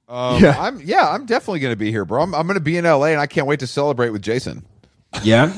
Um, 0.09 0.43
Yeah. 0.43 0.57
I'm 0.59 0.81
yeah, 0.81 1.09
I'm 1.11 1.27
definitely 1.27 1.61
going 1.61 1.73
to 1.73 1.77
be 1.77 1.91
here, 1.91 2.05
bro. 2.05 2.23
I'm, 2.23 2.35
I'm 2.35 2.47
going 2.47 2.55
to 2.57 2.61
be 2.61 2.77
in 2.77 2.85
LA, 2.85 3.07
and 3.07 3.21
I 3.21 3.27
can't 3.27 3.47
wait 3.47 3.61
to 3.61 3.67
celebrate 3.67 4.11
with 4.11 4.23
Jason. 4.23 4.65
yeah, 5.23 5.53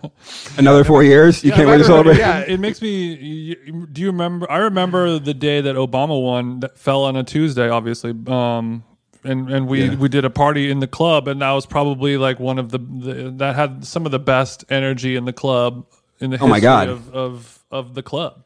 another 0.58 0.84
four 0.84 1.02
years. 1.02 1.42
You 1.44 1.50
Yeah, 1.50 1.56
can't 1.56 1.68
wait 1.68 1.78
to 1.78 1.84
celebrate. 1.84 2.18
Yeah, 2.18 2.40
it 2.40 2.58
makes 2.60 2.80
me. 2.80 3.14
you- 3.14 3.86
Do 3.86 4.00
you 4.00 4.08
remember? 4.08 4.50
I 4.50 4.58
remember 4.58 5.18
the 5.18 5.34
day 5.34 5.60
that 5.60 5.76
Obama 5.76 6.20
won. 6.22 6.60
That 6.60 6.78
fell 6.78 7.04
on 7.04 7.16
a 7.16 7.22
Tuesday, 7.24 7.68
obviously. 7.68 8.14
Um, 8.26 8.84
and 9.24 9.50
and 9.50 9.66
we 9.68 9.90
we 9.96 10.08
did 10.08 10.24
a 10.24 10.30
party 10.30 10.70
in 10.70 10.78
the 10.80 10.86
club, 10.86 11.28
and 11.28 11.42
that 11.42 11.52
was 11.52 11.66
probably 11.66 12.16
like 12.16 12.38
one 12.40 12.58
of 12.58 12.70
the, 12.70 12.78
the 12.78 13.30
that 13.36 13.54
had 13.56 13.84
some 13.84 14.06
of 14.06 14.12
the 14.12 14.18
best 14.18 14.64
energy 14.70 15.16
in 15.16 15.24
the 15.24 15.32
club 15.32 15.86
in 16.20 16.30
the 16.30 16.38
Oh 16.38 16.46
my 16.46 16.56
history 16.56 16.62
God. 16.62 16.88
of 16.88 17.14
of 17.14 17.58
of 17.70 17.94
the 17.94 18.02
club. 18.02 18.44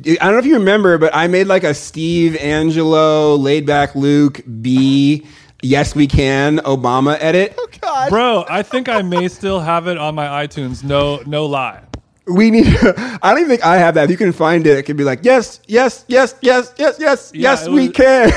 I 0.00 0.14
don't 0.16 0.32
know 0.32 0.38
if 0.38 0.46
you 0.46 0.54
remember, 0.54 0.98
but 0.98 1.14
I 1.14 1.26
made 1.28 1.46
like 1.46 1.64
a 1.64 1.72
Steve 1.74 2.32
Angello, 2.34 3.38
laid 3.40 3.66
back 3.66 3.94
Luke 3.94 4.40
B. 4.60 5.26
Yes, 5.62 5.94
we 5.94 6.06
can 6.06 6.58
Obama 6.58 7.16
edit. 7.20 7.54
Oh 7.58 7.68
God, 7.80 8.10
Bro, 8.10 8.44
I 8.48 8.62
think 8.62 8.88
I 8.88 9.00
may 9.02 9.28
still 9.28 9.60
have 9.60 9.86
it 9.86 9.96
on 9.96 10.14
my 10.14 10.46
iTunes. 10.46 10.84
No, 10.84 11.22
no 11.26 11.46
lie. 11.46 11.80
We 12.26 12.50
need. 12.50 12.64
To, 12.64 13.18
I 13.22 13.30
don't 13.30 13.38
even 13.38 13.48
think 13.50 13.64
I 13.64 13.76
have 13.78 13.94
that. 13.94 14.04
If 14.04 14.10
you 14.10 14.16
can 14.16 14.32
find 14.32 14.66
it, 14.66 14.76
it 14.76 14.82
could 14.82 14.96
be 14.96 15.04
like 15.04 15.20
yes, 15.22 15.60
yes, 15.66 16.04
yes, 16.08 16.34
yes, 16.42 16.72
yes, 16.76 16.96
yes, 16.98 17.30
Yeah, 17.34 17.40
yes, 17.50 17.66
it 17.66 17.70
we 17.72 17.88
was- 17.88 17.96
can. 17.96 18.30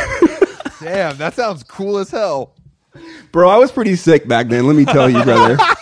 Damn, 0.82 1.18
that 1.18 1.34
sounds 1.34 1.64
cool 1.64 1.98
as 1.98 2.12
hell. 2.12 2.54
Bro, 3.32 3.50
I 3.50 3.58
was 3.58 3.72
pretty 3.72 3.96
sick 3.96 4.28
back 4.28 4.48
then. 4.48 4.66
Let 4.68 4.76
me 4.76 4.86
tell 4.86 5.10
you, 5.10 5.22
brother. 5.24 5.58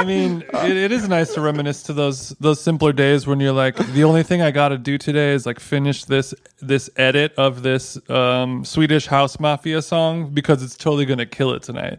I 0.00 0.04
mean, 0.04 0.42
it, 0.54 0.76
it 0.78 0.92
is 0.92 1.06
nice 1.08 1.34
to 1.34 1.42
reminisce 1.42 1.82
to 1.84 1.92
those 1.92 2.30
those 2.40 2.58
simpler 2.58 2.92
days 2.92 3.26
when 3.26 3.38
you're 3.38 3.52
like, 3.52 3.76
the 3.92 4.04
only 4.04 4.22
thing 4.22 4.40
I 4.40 4.50
got 4.50 4.68
to 4.70 4.78
do 4.78 4.96
today 4.96 5.34
is 5.34 5.44
like 5.44 5.60
finish 5.60 6.04
this 6.06 6.32
this 6.60 6.88
edit 6.96 7.34
of 7.36 7.62
this 7.62 7.98
um, 8.08 8.64
Swedish 8.64 9.06
House 9.06 9.38
Mafia 9.38 9.82
song 9.82 10.30
because 10.32 10.62
it's 10.62 10.74
totally 10.76 11.04
gonna 11.04 11.26
kill 11.26 11.52
it 11.52 11.62
tonight. 11.62 11.98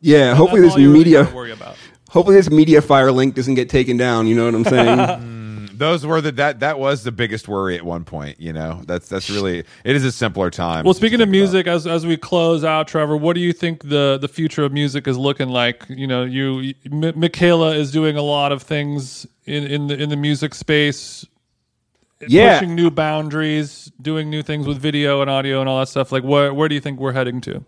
Yeah, 0.00 0.34
hopefully 0.34 0.62
this 0.62 0.76
you 0.76 0.90
really 0.90 0.98
media, 1.04 1.30
worry 1.34 1.52
about. 1.52 1.76
hopefully 2.08 2.36
this 2.36 2.48
MediaFire 2.48 3.14
link 3.14 3.34
doesn't 3.34 3.54
get 3.54 3.68
taken 3.68 3.98
down. 3.98 4.26
You 4.26 4.34
know 4.34 4.46
what 4.46 4.54
I'm 4.54 4.64
saying? 4.64 5.28
Those 5.82 6.06
were 6.06 6.20
the 6.20 6.30
that 6.32 6.60
that 6.60 6.78
was 6.78 7.02
the 7.02 7.10
biggest 7.12 7.48
worry 7.48 7.76
at 7.76 7.84
one 7.84 8.04
point. 8.04 8.40
You 8.40 8.52
know, 8.52 8.82
that's 8.86 9.08
that's 9.08 9.28
really 9.28 9.64
it 9.84 9.96
is 9.96 10.04
a 10.04 10.12
simpler 10.12 10.48
time. 10.48 10.84
Well, 10.84 10.94
speaking 10.94 11.20
of 11.20 11.28
think 11.28 11.30
about. 11.30 11.30
music, 11.30 11.66
as 11.66 11.88
as 11.88 12.06
we 12.06 12.16
close 12.16 12.62
out, 12.64 12.86
Trevor, 12.88 13.16
what 13.16 13.34
do 13.34 13.40
you 13.40 13.52
think 13.52 13.88
the 13.88 14.16
the 14.20 14.28
future 14.28 14.64
of 14.64 14.72
music 14.72 15.08
is 15.08 15.18
looking 15.18 15.48
like? 15.48 15.84
You 15.88 16.06
know, 16.06 16.22
you 16.22 16.74
M- 16.86 17.02
Miquela 17.20 17.76
is 17.76 17.90
doing 17.90 18.16
a 18.16 18.22
lot 18.22 18.52
of 18.52 18.62
things 18.62 19.26
in 19.44 19.64
in 19.64 19.88
the 19.88 20.00
in 20.00 20.08
the 20.10 20.16
music 20.16 20.54
space. 20.54 21.26
Yeah. 22.28 22.60
pushing 22.60 22.76
new 22.76 22.90
boundaries, 22.90 23.90
doing 24.00 24.30
new 24.30 24.42
things 24.42 24.66
with 24.66 24.78
video 24.78 25.22
and 25.22 25.28
audio 25.30 25.60
and 25.60 25.68
all 25.68 25.80
that 25.80 25.88
stuff. 25.88 26.12
Like, 26.12 26.22
where 26.22 26.54
where 26.54 26.68
do 26.68 26.76
you 26.76 26.80
think 26.80 27.00
we're 27.00 27.12
heading 27.12 27.40
to? 27.42 27.64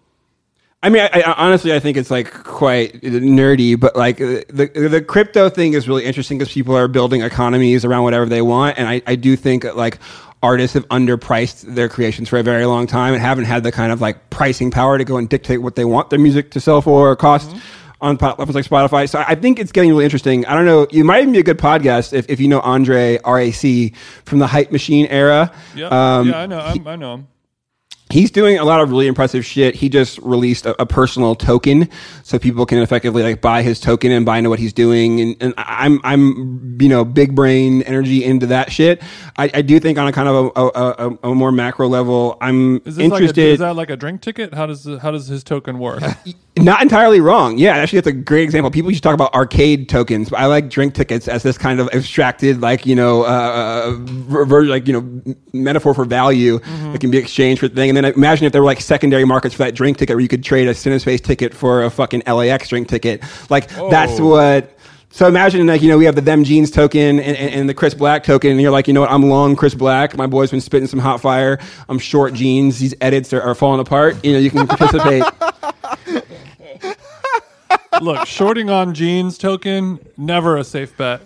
I 0.84 0.90
mean, 0.90 1.00
I, 1.00 1.22
I, 1.22 1.32
honestly, 1.38 1.72
I 1.72 1.80
think 1.80 1.96
it's 1.96 2.10
like 2.10 2.30
quite 2.44 3.00
nerdy, 3.00 3.80
but 3.80 3.96
like 3.96 4.18
the 4.18 4.70
the 4.74 5.00
crypto 5.00 5.48
thing 5.48 5.72
is 5.72 5.88
really 5.88 6.04
interesting 6.04 6.36
because 6.36 6.52
people 6.52 6.76
are 6.76 6.88
building 6.88 7.22
economies 7.22 7.86
around 7.86 8.02
whatever 8.02 8.26
they 8.26 8.42
want, 8.42 8.76
and 8.76 8.86
I, 8.86 9.00
I 9.06 9.14
do 9.14 9.34
think 9.34 9.64
like 9.74 9.98
artists 10.42 10.74
have 10.74 10.86
underpriced 10.88 11.62
their 11.74 11.88
creations 11.88 12.28
for 12.28 12.38
a 12.38 12.42
very 12.42 12.66
long 12.66 12.86
time 12.86 13.14
and 13.14 13.22
haven't 13.22 13.46
had 13.46 13.62
the 13.62 13.72
kind 13.72 13.92
of 13.92 14.02
like 14.02 14.28
pricing 14.28 14.70
power 14.70 14.98
to 14.98 15.04
go 15.04 15.16
and 15.16 15.26
dictate 15.26 15.62
what 15.62 15.74
they 15.74 15.86
want 15.86 16.10
their 16.10 16.18
music 16.18 16.50
to 16.50 16.60
sell 16.60 16.82
for 16.82 17.08
or 17.08 17.16
cost. 17.16 17.56
On 18.00 18.18
platforms 18.18 18.54
like 18.54 18.66
Spotify, 18.66 19.08
so 19.08 19.24
I 19.26 19.34
think 19.34 19.58
it's 19.58 19.72
getting 19.72 19.88
really 19.88 20.04
interesting. 20.04 20.44
I 20.44 20.52
don't 20.52 20.66
know. 20.66 20.86
You 20.90 21.04
might 21.04 21.22
even 21.22 21.32
be 21.32 21.38
a 21.38 21.42
good 21.42 21.56
podcast 21.56 22.12
if, 22.12 22.28
if 22.28 22.38
you 22.38 22.48
know 22.48 22.60
Andre 22.60 23.18
RAC 23.24 23.94
from 24.26 24.40
the 24.40 24.46
Hype 24.46 24.70
Machine 24.70 25.06
era. 25.06 25.50
Yeah, 25.74 25.86
Um, 25.86 26.28
yeah, 26.28 26.40
I 26.40 26.46
know, 26.46 26.58
I'm, 26.58 26.86
I 26.86 26.96
know 26.96 27.14
him. 27.14 27.28
He's 28.14 28.30
doing 28.30 28.58
a 28.60 28.64
lot 28.64 28.80
of 28.80 28.90
really 28.90 29.08
impressive 29.08 29.44
shit. 29.44 29.74
He 29.74 29.88
just 29.88 30.20
released 30.20 30.66
a, 30.66 30.80
a 30.80 30.86
personal 30.86 31.34
token, 31.34 31.90
so 32.22 32.38
people 32.38 32.64
can 32.64 32.78
effectively 32.78 33.24
like 33.24 33.40
buy 33.40 33.62
his 33.62 33.80
token 33.80 34.12
and 34.12 34.24
buy 34.24 34.38
into 34.38 34.50
what 34.50 34.60
he's 34.60 34.72
doing. 34.72 35.20
And, 35.20 35.36
and 35.40 35.54
I'm 35.56 36.00
I'm 36.04 36.80
you 36.80 36.88
know 36.88 37.04
big 37.04 37.34
brain 37.34 37.82
energy 37.82 38.24
into 38.24 38.46
that 38.46 38.70
shit. 38.70 39.02
I, 39.36 39.50
I 39.52 39.62
do 39.62 39.80
think 39.80 39.98
on 39.98 40.06
a 40.06 40.12
kind 40.12 40.28
of 40.28 40.52
a, 40.54 40.60
a, 40.60 41.18
a, 41.28 41.34
more 41.34 41.50
macro 41.50 41.88
level, 41.88 42.38
I'm 42.40 42.76
Is 42.84 42.94
this 42.94 42.98
like 42.98 43.02
a, 43.02 43.14
interested. 43.16 43.46
is 43.46 43.58
that 43.58 43.74
like 43.74 43.90
a 43.90 43.96
drink 43.96 44.20
ticket? 44.20 44.54
How 44.54 44.66
does 44.66 44.88
how 45.02 45.10
does 45.10 45.26
his 45.26 45.42
token 45.42 45.80
work? 45.80 46.04
Not 46.56 46.82
entirely 46.82 47.20
wrong. 47.20 47.58
Yeah, 47.58 47.74
actually, 47.74 47.98
that's 47.98 48.06
a 48.06 48.12
great 48.12 48.44
example. 48.44 48.70
People 48.70 48.92
used 48.92 49.02
to 49.02 49.08
talk 49.08 49.14
about 49.14 49.34
arcade 49.34 49.88
tokens, 49.88 50.30
but 50.30 50.38
I 50.38 50.46
like 50.46 50.70
drink 50.70 50.94
tickets 50.94 51.26
as 51.26 51.42
this 51.42 51.58
kind 51.58 51.80
of 51.80 51.88
abstracted, 51.92 52.60
like 52.60 52.86
you 52.86 52.94
know, 52.94 53.24
uh, 53.24 53.96
ver- 53.98 54.66
like 54.66 54.86
you 54.86 54.92
know, 54.92 55.34
metaphor 55.52 55.94
for 55.94 56.04
value 56.04 56.60
that 56.92 57.00
can 57.00 57.10
be 57.10 57.18
exchanged 57.18 57.58
for 57.58 57.66
thing. 57.66 57.90
And 57.90 57.96
then 57.96 58.03
imagine 58.04 58.46
if 58.46 58.52
there 58.52 58.62
were 58.62 58.66
like 58.66 58.80
secondary 58.80 59.24
markets 59.24 59.54
for 59.54 59.64
that 59.64 59.74
drink 59.74 59.98
ticket, 59.98 60.16
where 60.16 60.22
you 60.22 60.28
could 60.28 60.44
trade 60.44 60.68
a 60.68 60.72
CineSpace 60.72 61.20
ticket 61.20 61.54
for 61.54 61.84
a 61.84 61.90
fucking 61.90 62.22
LAX 62.26 62.68
drink 62.68 62.88
ticket. 62.88 63.22
Like 63.50 63.68
that's 63.68 64.18
oh. 64.20 64.28
what. 64.28 64.70
So 65.10 65.28
imagine 65.28 65.66
like 65.68 65.80
you 65.80 65.88
know 65.88 65.96
we 65.96 66.06
have 66.06 66.16
the 66.16 66.20
them 66.20 66.42
jeans 66.42 66.72
token 66.72 67.20
and, 67.20 67.36
and, 67.36 67.54
and 67.54 67.68
the 67.68 67.74
Chris 67.74 67.94
Black 67.94 68.24
token, 68.24 68.50
and 68.50 68.60
you're 68.60 68.72
like 68.72 68.88
you 68.88 68.94
know 68.94 69.00
what 69.00 69.10
I'm 69.10 69.22
long 69.22 69.54
Chris 69.54 69.74
Black. 69.74 70.16
My 70.16 70.26
boy's 70.26 70.50
been 70.50 70.60
spitting 70.60 70.88
some 70.88 70.98
hot 70.98 71.20
fire. 71.20 71.58
I'm 71.88 71.98
short 71.98 72.34
jeans. 72.34 72.78
These 72.80 72.94
edits 73.00 73.32
are, 73.32 73.40
are 73.40 73.54
falling 73.54 73.80
apart. 73.80 74.24
You 74.24 74.32
know 74.32 74.38
you 74.38 74.50
can 74.50 74.66
participate. 74.66 75.22
Look, 78.02 78.26
shorting 78.26 78.70
on 78.70 78.92
jeans 78.92 79.38
token 79.38 80.04
never 80.16 80.56
a 80.56 80.64
safe 80.64 80.96
bet. 80.96 81.20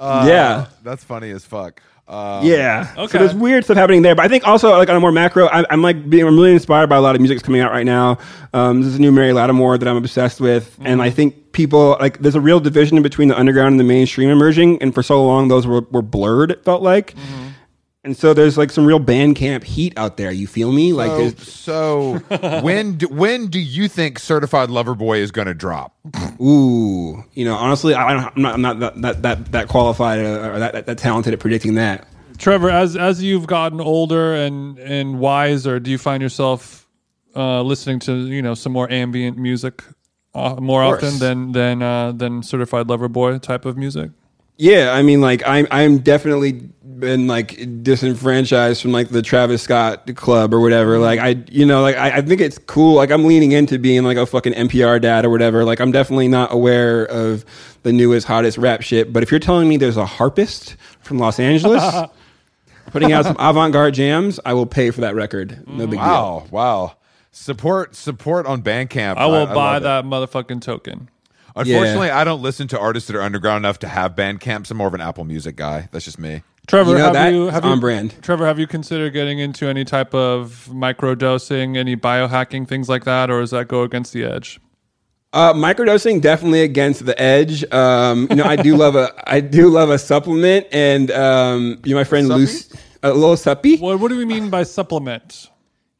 yeah. 0.00 0.66
that's 0.82 1.04
funny 1.04 1.30
as 1.30 1.44
fuck. 1.44 1.82
Uh, 2.08 2.40
Yeah. 2.42 2.90
Okay. 2.96 3.12
So 3.12 3.18
there's 3.18 3.34
weird 3.34 3.64
stuff 3.64 3.76
happening 3.76 4.00
there, 4.02 4.14
but 4.14 4.24
I 4.24 4.28
think 4.28 4.46
also 4.46 4.70
like 4.70 4.88
on 4.88 4.96
a 4.96 5.00
more 5.00 5.12
macro, 5.12 5.46
I'm, 5.48 5.66
I'm 5.68 5.82
like 5.82 6.08
being 6.08 6.26
I'm 6.26 6.34
really 6.36 6.52
inspired 6.52 6.88
by 6.88 6.96
a 6.96 7.00
lot 7.02 7.14
of 7.14 7.20
music 7.20 7.36
that's 7.36 7.44
coming 7.46 7.60
out 7.60 7.70
right 7.70 7.84
now. 7.84 8.18
Um, 8.54 8.80
this 8.80 8.88
is 8.88 8.96
a 8.96 9.00
new 9.00 9.12
Mary 9.12 9.32
Lattimore 9.34 9.76
that 9.76 9.86
I'm 9.86 9.96
obsessed 9.96 10.40
with, 10.40 10.74
and 10.80 11.02
I 11.02 11.10
think 11.10 11.52
people 11.52 11.96
like 12.00 12.18
there's 12.20 12.34
a 12.34 12.40
real 12.40 12.60
division 12.60 13.02
between 13.02 13.28
the 13.28 13.38
underground 13.38 13.74
and 13.74 13.80
the 13.80 13.84
mainstream 13.84 14.30
emerging, 14.30 14.80
and 14.80 14.94
for 14.94 15.02
so 15.02 15.22
long 15.22 15.48
those 15.48 15.66
were, 15.66 15.82
were 15.90 16.02
blurred. 16.02 16.50
It 16.50 16.64
felt 16.64 16.82
like. 16.82 17.14
And 18.04 18.16
so 18.16 18.32
there's 18.32 18.56
like 18.56 18.70
some 18.70 18.86
real 18.86 19.00
Bandcamp 19.00 19.64
heat 19.64 19.92
out 19.98 20.16
there. 20.16 20.30
You 20.30 20.46
feel 20.46 20.72
me? 20.72 20.92
Like, 20.92 21.10
So, 21.10 21.18
there's, 21.18 21.52
so 21.52 22.12
when 22.62 22.96
do, 22.96 23.08
when 23.08 23.48
do 23.48 23.58
you 23.58 23.88
think 23.88 24.18
Certified 24.18 24.70
Lover 24.70 24.94
Boy 24.94 25.18
is 25.18 25.30
going 25.32 25.48
to 25.48 25.54
drop? 25.54 25.96
ooh, 26.40 27.24
you 27.34 27.44
know, 27.44 27.54
honestly, 27.56 27.94
I 27.94 28.12
don't, 28.14 28.36
I'm 28.36 28.42
not, 28.42 28.54
I'm 28.54 28.62
not 28.62 28.78
that, 28.80 29.02
that, 29.02 29.22
that, 29.22 29.52
that 29.52 29.68
qualified 29.68 30.20
uh, 30.20 30.50
or 30.52 30.58
that, 30.60 30.72
that, 30.72 30.86
that 30.86 30.98
talented 30.98 31.32
at 31.34 31.40
predicting 31.40 31.74
that. 31.74 32.06
Trevor, 32.38 32.70
as 32.70 32.96
as 32.96 33.20
you've 33.20 33.48
gotten 33.48 33.80
older 33.80 34.32
and 34.32 34.78
and 34.78 35.18
wiser, 35.18 35.80
do 35.80 35.90
you 35.90 35.98
find 35.98 36.22
yourself 36.22 36.86
uh, 37.34 37.62
listening 37.62 37.98
to 38.00 38.14
you 38.28 38.40
know 38.42 38.54
some 38.54 38.72
more 38.72 38.88
ambient 38.92 39.36
music 39.36 39.82
uh, 40.36 40.54
more 40.60 40.82
course. 40.84 41.02
often 41.02 41.18
than 41.18 41.50
than 41.52 41.82
uh, 41.82 42.12
than 42.12 42.44
certified 42.44 42.88
lover 42.88 43.08
boy 43.08 43.38
type 43.38 43.64
of 43.64 43.76
music? 43.76 44.12
Yeah, 44.58 44.92
I 44.92 45.02
mean, 45.02 45.20
like 45.20 45.42
I'm 45.46 45.68
I'm 45.70 45.98
definitely 45.98 46.52
been 46.52 47.28
like 47.28 47.82
disenfranchised 47.82 48.82
from 48.82 48.90
like 48.90 49.08
the 49.08 49.22
Travis 49.22 49.62
Scott 49.62 50.12
club 50.16 50.52
or 50.52 50.60
whatever. 50.60 50.94
Mm-hmm. 50.94 51.02
Like 51.02 51.20
I, 51.20 51.44
you 51.48 51.64
know, 51.64 51.80
like 51.80 51.96
I, 51.96 52.16
I 52.16 52.22
think 52.22 52.40
it's 52.40 52.58
cool. 52.58 52.96
Like 52.96 53.12
I'm 53.12 53.24
leaning 53.24 53.52
into 53.52 53.78
being 53.78 54.02
like 54.02 54.16
a 54.16 54.26
fucking 54.26 54.54
NPR 54.54 55.00
dad 55.00 55.24
or 55.24 55.30
whatever. 55.30 55.64
Like 55.64 55.80
I'm 55.80 55.92
definitely 55.92 56.26
not 56.26 56.52
aware 56.52 57.04
of 57.04 57.44
the 57.84 57.92
newest 57.92 58.26
hottest 58.26 58.58
rap 58.58 58.82
shit. 58.82 59.12
But 59.12 59.22
if 59.22 59.30
you're 59.30 59.40
telling 59.40 59.68
me 59.68 59.76
there's 59.76 59.96
a 59.96 60.06
harpist 60.06 60.76
from 61.00 61.18
Los 61.18 61.38
Angeles 61.38 62.10
putting 62.86 63.12
out 63.12 63.26
some 63.26 63.36
avant-garde 63.38 63.94
jams, 63.94 64.40
I 64.44 64.54
will 64.54 64.66
pay 64.66 64.90
for 64.90 65.02
that 65.02 65.14
record. 65.14 65.50
No 65.68 65.72
mm-hmm. 65.72 65.78
big 65.78 65.90
deal. 65.90 65.98
Wow, 66.00 66.46
wow. 66.50 66.96
Support 67.30 67.94
support 67.94 68.46
on 68.46 68.62
Bandcamp. 68.62 69.16
I 69.16 69.26
will 69.26 69.46
buy 69.46 69.54
love 69.54 69.76
it. 69.76 69.84
that 69.84 70.04
motherfucking 70.04 70.62
token. 70.62 71.08
Unfortunately, 71.56 72.10
I 72.10 72.24
don't 72.24 72.42
listen 72.42 72.68
to 72.68 72.78
artists 72.78 73.06
that 73.08 73.16
are 73.16 73.22
underground 73.22 73.64
enough 73.64 73.78
to 73.80 73.88
have 73.88 74.14
Bandcamps. 74.14 74.70
I'm 74.70 74.76
more 74.76 74.88
of 74.88 74.94
an 74.94 75.00
Apple 75.00 75.24
Music 75.24 75.56
guy. 75.56 75.88
That's 75.92 76.04
just 76.04 76.18
me. 76.18 76.42
Trevor, 76.68 76.92
You 76.92 76.98
know, 76.98 77.12
have 77.14 77.32
you 77.32 77.46
have 77.46 77.64
on 77.64 77.76
you, 77.76 77.80
brand. 77.80 78.14
Trevor, 78.22 78.44
have 78.44 78.58
you 78.58 78.66
considered 78.66 79.14
getting 79.14 79.38
into 79.38 79.66
any 79.66 79.84
type 79.86 80.14
of 80.14 80.68
microdosing, 80.70 81.78
any 81.78 81.96
biohacking, 81.96 82.68
things 82.68 82.90
like 82.90 83.04
that, 83.04 83.30
or 83.30 83.40
does 83.40 83.52
that 83.52 83.68
go 83.68 83.82
against 83.82 84.12
the 84.12 84.24
edge? 84.24 84.60
Uh, 85.32 85.54
microdosing 85.54 86.20
definitely 86.20 86.62
against 86.62 87.06
the 87.06 87.18
edge. 87.20 87.64
Um, 87.72 88.26
you 88.30 88.36
know, 88.36 88.44
I 88.44 88.56
do 88.56 88.76
love 88.76 88.96
a 88.96 89.12
I 89.26 89.40
do 89.40 89.68
love 89.68 89.88
a 89.88 89.98
supplement, 89.98 90.66
and 90.70 91.10
um, 91.10 91.80
you 91.84 91.94
know, 91.94 92.00
my 92.00 92.04
friend 92.04 92.26
Suppy? 92.26 92.38
Lucy, 92.38 92.78
a 93.02 93.12
little 93.12 93.36
suppy. 93.36 93.78
What 93.80 93.98
What 94.00 94.08
do 94.08 94.18
we 94.18 94.26
mean 94.26 94.50
by 94.50 94.62
supplement? 94.62 95.48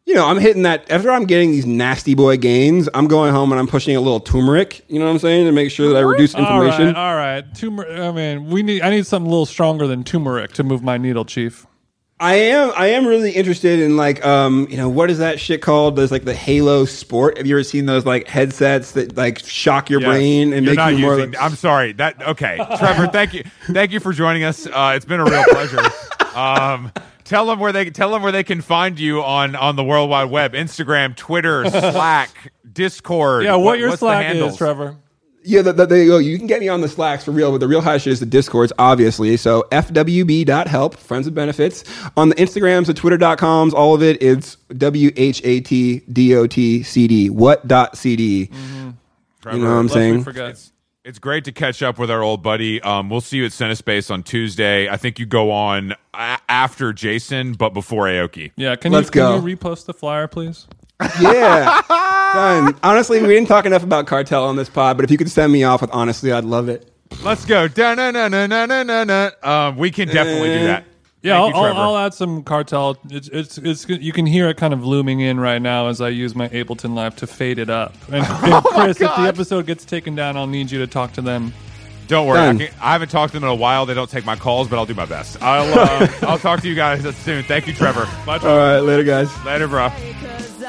You 0.09 0.14
know, 0.14 0.26
I'm 0.26 0.39
hitting 0.39 0.62
that 0.62 0.90
after 0.90 1.10
I'm 1.10 1.26
getting 1.26 1.51
these 1.52 1.66
nasty 1.66 2.14
boy 2.14 2.39
gains. 2.39 2.89
I'm 2.94 3.09
going 3.09 3.32
home 3.32 3.52
and 3.52 3.59
I'm 3.60 3.66
pushing 3.66 3.94
a 3.94 4.01
little 4.01 4.20
turmeric. 4.20 4.82
You 4.89 4.98
know 4.98 5.05
what 5.05 5.10
I'm 5.12 5.18
saying 5.18 5.44
to 5.47 5.52
make 5.52 5.70
sure 5.70 5.89
that 5.90 5.97
I 5.97 6.01
reduce 6.01 6.35
All 6.35 6.40
inflammation. 6.40 6.86
right, 6.86 6.97
all 6.97 7.14
right. 7.14 7.55
Turmeric. 7.55 7.98
I 8.01 8.10
mean, 8.12 8.47
we 8.48 8.62
need. 8.62 8.80
I 8.82 8.89
need 8.90 9.06
something 9.06 9.26
a 9.26 9.30
little 9.30 9.44
stronger 9.47 9.86
than 9.86 10.05
turmeric 10.05 10.52
to 10.55 10.64
move 10.64 10.82
my 10.82 10.97
needle, 10.97 11.24
Chief. 11.26 11.66
I 12.20 12.35
am 12.35 12.72
I 12.76 12.89
am 12.89 13.06
really 13.06 13.30
interested 13.30 13.78
in 13.78 13.97
like 13.97 14.26
um 14.26 14.66
you 14.68 14.76
know 14.76 14.89
what 14.89 15.09
is 15.09 15.18
that 15.18 15.39
shit 15.39 15.62
called? 15.62 15.94
There's 15.94 16.10
like 16.10 16.24
the 16.24 16.35
Halo 16.35 16.85
Sport. 16.85 17.36
Have 17.36 17.47
you 17.47 17.55
ever 17.55 17.62
seen 17.62 17.86
those 17.86 18.05
like 18.06 18.26
headsets 18.26 18.93
that 18.93 19.16
like 19.16 19.39
shock 19.40 19.89
your 19.89 20.01
Yes. 20.01 20.09
brain 20.09 20.52
and 20.52 20.66
You're 20.66 20.74
make 20.74 20.97
you 20.98 21.02
more? 21.06 21.16
using. 21.16 21.30
Like, 21.32 21.40
I'm 21.43 21.55
sorry. 21.55 21.93
That 21.93 22.20
okay, 22.26 22.56
Trevor. 22.78 23.06
Thank 23.06 23.35
you. 23.35 23.44
Thank 23.66 23.93
you 23.93 24.01
for 24.01 24.12
joining 24.12 24.43
us. 24.43 24.66
Uh, 24.66 24.94
it's 24.97 25.05
been 25.05 25.20
a 25.20 25.24
real 25.26 25.44
pleasure. 25.51 25.78
Um, 26.35 26.93
tell 27.28 27.46
them 27.46 27.60
where 27.60 27.72
they 27.72 27.90
tell 27.90 28.10
them 28.10 28.22
where 28.22 28.32
they 28.32 28.42
can 28.42 28.60
find 28.60 28.98
you 28.98 29.22
on 29.22 29.55
on 29.55 29.76
the 29.76 29.84
World 29.84 30.10
Wide 30.10 30.30
Web: 30.30 30.55
Instagram, 30.55 31.14
Twitter, 31.14 31.64
Slack, 31.70 32.52
Discord. 32.70 33.44
Yeah, 33.44 33.56
what, 33.56 33.78
your 33.78 33.90
what's 33.90 34.00
Slack 34.00 34.34
is, 34.34 34.56
Trevor. 34.56 34.96
yeah, 35.44 35.62
the, 35.62 35.72
the, 35.72 35.86
there 35.86 36.02
you 36.02 36.09
go. 36.09 36.18
You 36.18 36.38
can 36.38 36.46
get 36.46 36.60
me 36.60 36.68
on 36.68 36.80
the 36.80 36.88
Slacks 36.88 37.24
for 37.24 37.30
real, 37.30 37.52
but 37.52 37.59
the 37.59 37.68
real 37.68 37.82
high 37.82 37.98
shit 37.98 38.14
is 38.14 38.20
the 38.20 38.26
Discords, 38.26 38.72
obviously. 38.78 39.36
So 39.36 39.66
fwb.help, 39.70 40.96
friends 40.96 41.26
with 41.26 41.34
benefits. 41.34 41.84
On 42.16 42.30
the 42.30 42.34
Instagrams, 42.36 42.86
the 42.86 42.94
twitter.coms, 42.94 43.74
all 43.74 43.94
of 43.94 44.02
it, 44.02 44.22
it's 44.22 44.56
W 44.76 45.10
H 45.16 45.42
A 45.44 45.60
T 45.60 46.00
D 46.10 46.34
O 46.34 46.46
T 46.46 46.82
C 46.82 47.06
D. 47.06 47.30
What 47.30 47.68
dot 47.68 47.96
CD? 47.96 48.46
Trevor, 48.46 48.59
mm-hmm. 48.59 49.56
You 49.56 49.64
know 49.64 49.70
what 49.70 49.78
I'm 49.78 49.86
Lest 49.86 49.94
we 49.96 50.00
saying? 50.00 50.64
Forget. 51.09 51.16
It's 51.16 51.18
great 51.18 51.44
to 51.44 51.52
catch 51.52 51.82
up 51.82 51.98
with 51.98 52.10
our 52.10 52.22
old 52.22 52.43
buddy. 52.43 52.80
Um, 52.82 53.09
we'll 53.10 53.20
see 53.20 53.39
you 53.39 53.44
at 53.47 53.52
Cinespace 53.52 54.10
on 54.10 54.22
Tuesday. 54.22 54.89
I 54.89 54.97
think 54.97 55.18
you 55.18 55.26
go 55.26 55.51
on 55.51 55.93
a- 56.14 56.39
after 56.48 56.93
Jason, 56.93 57.52
but 57.55 57.70
before 57.74 58.06
Aoki. 58.06 58.52
Yeah, 58.56 58.76
can 58.76 58.93
Let's 58.93 59.06
you 59.06 59.12
can 59.12 59.20
go. 59.20 59.47
you 59.47 59.56
repost 59.56 59.86
the 59.86 59.94
flyer, 59.94 60.28
please? 60.28 60.66
Yeah. 61.20 61.82
Done. 62.35 62.78
Honestly, 62.82 63.20
we 63.22 63.28
didn't 63.28 63.48
talk 63.48 63.64
enough 63.64 63.82
about 63.82 64.06
cartel 64.06 64.44
on 64.44 64.56
this 64.56 64.68
pod, 64.68 64.97
but 64.97 65.05
if 65.05 65.10
you 65.10 65.16
could 65.16 65.30
send 65.30 65.52
me 65.52 65.64
off 65.64 65.80
with 65.80 65.90
honestly, 65.93 66.32
I'd 66.32 66.44
love 66.44 66.68
it. 66.68 66.93
Let's 67.22 67.44
go. 67.47 67.64
Um, 69.43 69.76
we 69.78 69.90
can 69.90 70.09
definitely 70.09 70.48
do 70.59 70.64
that. 70.66 70.85
Yeah, 71.23 71.40
Thank 71.43 71.57
I'll, 71.57 71.62
you, 71.62 71.69
I'll, 71.69 71.81
I'll 71.95 72.07
add 72.07 72.15
some 72.15 72.45
cartel. 72.45 72.97
It's, 73.11 73.28
it's 73.28 73.59
it's 73.59 73.89
you 73.89 74.12
can 74.12 74.24
hear 74.24 74.49
it 74.49 74.57
kind 74.57 74.73
of 74.73 74.85
looming 74.85 75.19
in 75.20 75.40
right 75.40 75.61
now 75.61 75.89
as 75.89 76.01
I 76.01 76.11
use 76.11 76.36
my 76.36 76.49
Ableton 76.49 76.95
Live 76.95 77.16
to 77.16 77.27
fade 77.27 77.59
it 77.59 77.69
up. 77.70 77.95
And, 78.07 78.24
and 78.24 78.65
Chris, 78.65 79.01
if 79.01 79.16
the 79.16 79.23
episode 79.23 79.66
gets 79.66 79.85
taken 79.85 80.15
down, 80.15 80.36
I'll 80.36 80.47
need 80.47 80.70
you 80.70 80.78
to 80.78 80.86
talk 80.86 81.12
to 81.15 81.23
them. 81.23 81.53
Don't 82.07 82.27
worry. 82.27 82.39
I, 82.39 82.55
can't- 82.57 82.85
I 82.85 82.93
haven't 82.93 83.11
talked 83.11 83.32
to 83.32 83.40
them 83.40 83.49
in 83.49 83.55
a 83.55 83.61
while. 83.61 83.85
They 83.85 83.95
don't 83.95 84.09
take 84.09 84.24
my 84.24 84.36
calls, 84.36 84.69
but 84.69 84.78
I'll 84.78 84.86
do 84.86 84.95
my 84.95 85.07
best. 85.07 85.43
I'll 85.43 85.78
uh, 85.78 86.09
I'll 86.23 86.39
talk 86.39 86.61
to 86.62 86.69
you 86.69 86.77
guys 86.77 87.03
soon. 87.16 87.43
Thank 87.43 87.66
you, 87.66 87.73
Trevor. 87.74 88.05
Bye, 88.24 88.39
Trevor. 88.39 88.57
right, 88.57 88.78
later, 88.78 89.03
guys. 89.05 89.45
Later, 89.45 89.66
bro. 89.66 89.90
Cause 89.90 90.62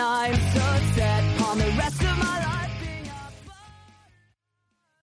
I'm 0.00 0.47